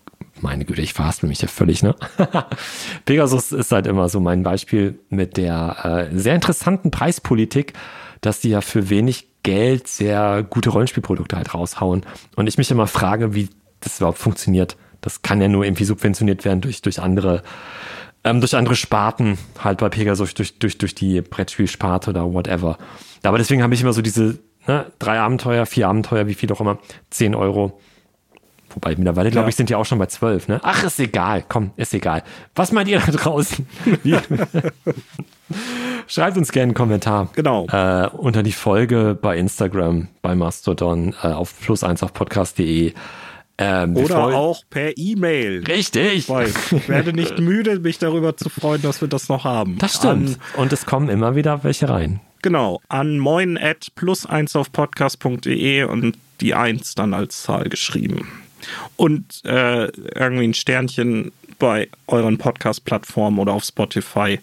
meine 0.41 0.65
Güte, 0.65 0.83
ich 0.83 0.93
verhaspel 0.93 1.29
mich 1.29 1.41
ja 1.41 1.49
völlig, 1.49 1.83
ne? 1.83 1.95
Pegasus 3.05 3.53
ist 3.53 3.73
halt 3.73 3.87
immer 3.87 4.09
so 4.09 4.21
mein 4.21 4.43
Beispiel 4.43 4.99
mit 5.09 5.37
der 5.37 6.11
äh, 6.13 6.19
sehr 6.19 6.35
interessanten 6.35 6.91
Preispolitik 6.91 7.73
dass 8.25 8.41
die 8.41 8.51
ja 8.51 8.61
für 8.61 8.89
wenig 8.89 9.29
Geld 9.43 9.87
sehr 9.87 10.43
gute 10.49 10.71
Rollenspielprodukte 10.71 11.37
halt 11.37 11.55
raushauen. 11.55 12.07
Und 12.35 12.47
ich 12.47 12.57
mich 12.57 12.71
immer 12.71 12.87
frage, 12.87 13.35
wie 13.35 13.51
das 13.81 13.99
überhaupt 13.99 14.19
funktioniert. 14.19 14.77
Das 15.03 15.21
kann 15.21 15.43
ja 15.43 15.49
nur 15.49 15.65
irgendwie 15.65 15.85
subventioniert 15.85 16.47
werden 16.47 16.63
durch, 16.63 16.81
durch 16.81 17.01
andere, 17.01 17.43
ähm, 18.25 18.41
durch 18.41 18.57
andere 18.57 18.77
Sparten, 18.77 19.37
halt 19.63 19.79
bei 19.79 19.91
Pegasus, 19.91 20.33
durch, 20.33 20.59
durch, 20.59 20.79
durch 20.79 20.95
die 20.95 21.21
Brettspielsparte 21.21 22.11
oder 22.11 22.33
whatever. 22.33 22.79
Aber 23.23 23.37
deswegen 23.37 23.63
habe 23.63 23.75
ich 23.75 23.83
immer 23.83 23.93
so 23.93 24.01
diese 24.01 24.39
ne, 24.67 24.87
drei 24.99 25.21
Abenteuer, 25.21 25.67
vier 25.67 25.89
Abenteuer, 25.89 26.27
wie 26.27 26.35
viel 26.35 26.51
auch 26.51 26.63
immer, 26.63 26.79
zehn 27.11 27.35
Euro. 27.35 27.79
Wobei 28.71 28.97
mittlerweile, 28.97 29.31
glaube 29.31 29.51
ich, 29.51 29.57
sind 29.57 29.69
die 29.69 29.75
auch 29.75 29.85
schon 29.85 29.99
bei 29.99 30.07
zwölf. 30.07 30.49
Ne? 30.49 30.61
Ach, 30.63 30.83
ist 30.83 30.99
egal. 30.99 31.45
Komm, 31.47 31.73
ist 31.77 31.93
egal. 31.93 32.25
Was 32.55 32.73
meint 32.73 32.89
ihr 32.89 32.99
da 32.99 33.13
draußen? 33.13 33.67
Schreibt 36.07 36.37
uns 36.37 36.53
gerne 36.53 36.71
einen 36.71 36.75
Kommentar. 36.75 37.29
Genau. 37.35 37.67
Äh, 37.67 38.09
unter 38.09 38.43
die 38.43 38.53
Folge 38.53 39.17
bei 39.21 39.37
Instagram, 39.37 40.09
bei 40.23 40.35
Mastodon, 40.35 41.15
äh, 41.23 41.29
auf 41.29 41.59
plus 41.61 41.83
eins 41.85 42.03
auf 42.03 42.13
podcast.de. 42.13 42.93
Ähm, 43.57 43.97
Oder 43.97 44.19
auch 44.19 44.63
per 44.69 44.99
E-Mail. 44.99 45.63
Richtig. 45.69 46.29
Ich 46.29 46.89
werde 46.89 47.13
nicht 47.13 47.39
müde, 47.39 47.79
mich 47.79 47.99
darüber 47.99 48.37
zu 48.37 48.49
freuen, 48.49 48.83
dass 48.83 49.01
wir 49.01 49.09
das 49.09 49.29
noch 49.29 49.45
haben. 49.45 49.79
Das 49.79 49.95
stimmt. 49.97 50.41
An, 50.55 50.61
Und 50.63 50.73
es 50.73 50.87
kommen 50.87 51.09
immer 51.09 51.37
wieder 51.37 51.63
welche 51.63 51.89
rein. 51.89 52.21
Genau. 52.43 52.81
An 52.89 53.19
moin 53.19 53.57
at 53.57 53.89
plus 53.95 54.27
eins 54.27 54.57
auf 54.57 54.73
podcast.de 54.73 55.85
und 55.85 56.17
die 56.41 56.55
eins 56.55 56.95
dann 56.97 57.15
als 57.15 57.43
Zahl 57.43 57.69
geschrieben. 57.69 58.29
Und 58.97 59.45
äh, 59.45 59.87
irgendwie 59.87 60.49
ein 60.49 60.55
Sternchen 60.55 61.31
bei 61.59 61.89
euren 62.09 62.39
Podcast-Plattformen 62.39 63.39
oder 63.39 63.53
auf 63.53 63.65
Spotify. 63.65 64.41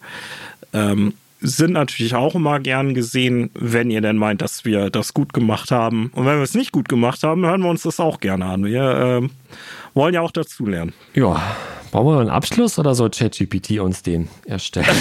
Ähm, 0.73 1.13
sind 1.41 1.72
natürlich 1.72 2.13
auch 2.13 2.35
immer 2.35 2.59
gern 2.59 2.93
gesehen, 2.93 3.49
wenn 3.55 3.89
ihr 3.89 4.01
denn 4.01 4.18
meint, 4.18 4.41
dass 4.41 4.63
wir 4.63 4.89
das 4.89 5.13
gut 5.13 5.34
gemacht 5.34 5.72
haben. 5.72 6.11
Und 6.13 6.26
wenn 6.26 6.38
wir 6.38 6.43
es 6.43 6.53
nicht 6.53 6.72
gut 6.72 6.88
gemacht 6.88 7.23
haben, 7.23 7.45
hören 7.45 7.61
wir 7.61 7.69
uns 7.69 7.81
das 7.81 7.99
auch 7.99 8.19
gerne 8.19 8.45
an. 8.45 8.63
Wir 8.63 9.22
äh, 9.23 9.30
wollen 9.95 10.13
ja 10.13 10.22
auch 10.22 10.31
dazulernen. 10.31 10.93
Ja, 11.15 11.41
brauchen 11.91 12.15
wir 12.15 12.19
einen 12.19 12.30
Abschluss 12.30 12.77
oder 12.77 12.93
soll 12.93 13.09
ChatGPT 13.09 13.80
uns 13.80 14.03
den 14.03 14.30
erstellen? 14.45 14.95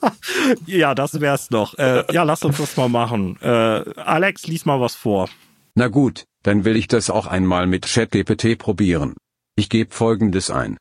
ja, 0.66 0.94
das 0.94 1.20
wär's 1.20 1.50
noch. 1.50 1.76
Äh, 1.76 2.04
ja, 2.12 2.22
lass 2.22 2.44
uns 2.44 2.58
das 2.58 2.76
mal 2.76 2.88
machen. 2.88 3.36
Äh, 3.42 3.48
Alex, 3.48 4.46
lies 4.46 4.64
mal 4.64 4.80
was 4.80 4.94
vor. 4.94 5.28
Na 5.74 5.88
gut, 5.88 6.24
dann 6.44 6.64
will 6.64 6.76
ich 6.76 6.86
das 6.86 7.10
auch 7.10 7.26
einmal 7.26 7.66
mit 7.66 7.86
ChatGPT 7.86 8.58
probieren. 8.58 9.14
Ich 9.56 9.68
gebe 9.68 9.92
folgendes 9.92 10.50
ein. 10.50 10.76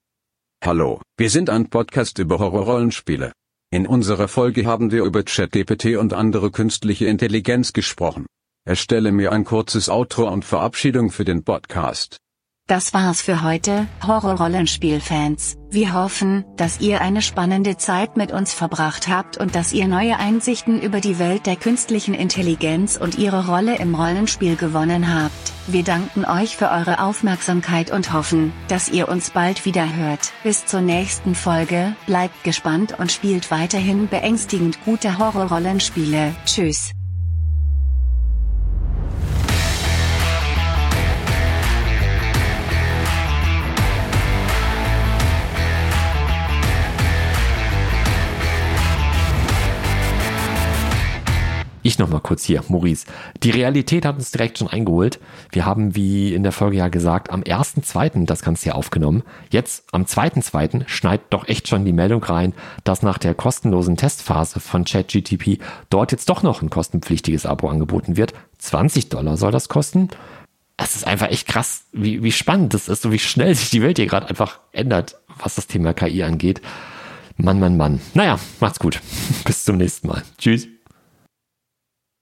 Hallo, 0.63 1.01
wir 1.17 1.29
sind 1.29 1.49
ein 1.49 1.69
Podcast 1.69 2.19
über 2.19 2.39
Horrorrollenspiele. 2.39 3.33
In 3.73 3.87
unserer 3.87 4.27
Folge 4.27 4.67
haben 4.67 4.91
wir 4.91 5.03
über 5.03 5.23
ChatGPT 5.23 5.97
und 5.97 6.13
andere 6.13 6.51
künstliche 6.51 7.07
Intelligenz 7.07 7.73
gesprochen. 7.73 8.27
Erstelle 8.67 9.11
mir 9.11 9.31
ein 9.31 9.45
kurzes 9.45 9.89
Outro 9.89 10.31
und 10.31 10.45
Verabschiedung 10.45 11.09
für 11.09 11.25
den 11.25 11.43
Podcast. 11.43 12.19
Das 12.67 12.93
war's 12.93 13.19
für 13.19 13.43
heute, 13.43 13.87
Horror-Rollenspiel-Fans. 14.07 15.57
Wir 15.69 15.93
hoffen, 15.93 16.45
dass 16.55 16.79
ihr 16.79 17.01
eine 17.01 17.21
spannende 17.21 17.75
Zeit 17.75 18.15
mit 18.15 18.31
uns 18.31 18.53
verbracht 18.53 19.09
habt 19.09 19.37
und 19.37 19.53
dass 19.53 19.73
ihr 19.73 19.85
neue 19.89 20.17
Einsichten 20.17 20.81
über 20.81 21.01
die 21.01 21.19
Welt 21.19 21.45
der 21.45 21.57
künstlichen 21.57 22.13
Intelligenz 22.13 22.95
und 22.95 23.17
ihre 23.17 23.47
Rolle 23.47 23.75
im 23.79 23.93
Rollenspiel 23.93 24.55
gewonnen 24.55 25.13
habt. 25.13 25.51
Wir 25.67 25.83
danken 25.83 26.23
euch 26.23 26.55
für 26.55 26.71
eure 26.71 27.03
Aufmerksamkeit 27.03 27.91
und 27.91 28.13
hoffen, 28.13 28.53
dass 28.69 28.87
ihr 28.87 29.09
uns 29.09 29.31
bald 29.31 29.65
wieder 29.65 29.97
hört. 29.97 30.31
Bis 30.43 30.65
zur 30.65 30.79
nächsten 30.79 31.35
Folge, 31.35 31.97
bleibt 32.05 32.45
gespannt 32.45 32.97
und 32.97 33.11
spielt 33.11 33.51
weiterhin 33.51 34.07
beängstigend 34.07 34.79
gute 34.85 35.17
Horror-Rollenspiele. 35.17 36.33
Tschüss. 36.45 36.91
Ich 51.85 51.99
noch 51.99 52.09
mal 52.09 52.21
kurz 52.21 52.45
hier, 52.45 52.63
Maurice. 52.69 53.05
Die 53.43 53.51
Realität 53.51 54.05
hat 54.05 54.15
uns 54.15 54.31
direkt 54.31 54.57
schon 54.57 54.69
eingeholt. 54.69 55.19
Wir 55.51 55.65
haben, 55.65 55.97
wie 55.97 56.33
in 56.33 56.43
der 56.43 56.53
Folge 56.53 56.77
ja 56.77 56.87
gesagt, 56.87 57.29
am 57.29 57.41
1.2. 57.41 58.25
das 58.25 58.41
Ganze 58.41 58.63
hier 58.63 58.75
aufgenommen. 58.75 59.23
Jetzt, 59.49 59.83
am 59.91 60.03
2.2. 60.03 60.87
schneidet 60.87 61.25
doch 61.29 61.45
echt 61.49 61.67
schon 61.67 61.83
die 61.83 61.91
Meldung 61.91 62.23
rein, 62.23 62.53
dass 62.85 63.01
nach 63.01 63.17
der 63.17 63.33
kostenlosen 63.33 63.97
Testphase 63.97 64.61
von 64.61 64.85
ChatGTP 64.85 65.59
dort 65.89 66.13
jetzt 66.13 66.29
doch 66.29 66.41
noch 66.41 66.61
ein 66.61 66.69
kostenpflichtiges 66.69 67.45
Abo 67.45 67.67
angeboten 67.67 68.15
wird. 68.15 68.33
20 68.59 69.09
Dollar 69.09 69.35
soll 69.35 69.51
das 69.51 69.67
kosten. 69.67 70.07
Es 70.77 70.95
ist 70.95 71.05
einfach 71.05 71.27
echt 71.27 71.47
krass, 71.49 71.83
wie, 71.91 72.23
wie 72.23 72.31
spannend 72.31 72.73
das 72.73 72.87
ist, 72.87 73.01
so 73.01 73.11
wie 73.11 73.19
schnell 73.19 73.53
sich 73.55 73.71
die 73.71 73.81
Welt 73.81 73.97
hier 73.97 74.07
gerade 74.07 74.29
einfach 74.29 74.59
ändert, 74.71 75.17
was 75.37 75.55
das 75.55 75.67
Thema 75.67 75.93
KI 75.93 76.23
angeht. 76.23 76.61
Mann, 77.35 77.59
Mann, 77.59 77.75
Mann. 77.75 77.99
Naja, 78.13 78.39
macht's 78.61 78.79
gut. 78.79 79.01
Bis 79.45 79.65
zum 79.65 79.77
nächsten 79.77 80.07
Mal. 80.07 80.23
Tschüss. 80.37 80.72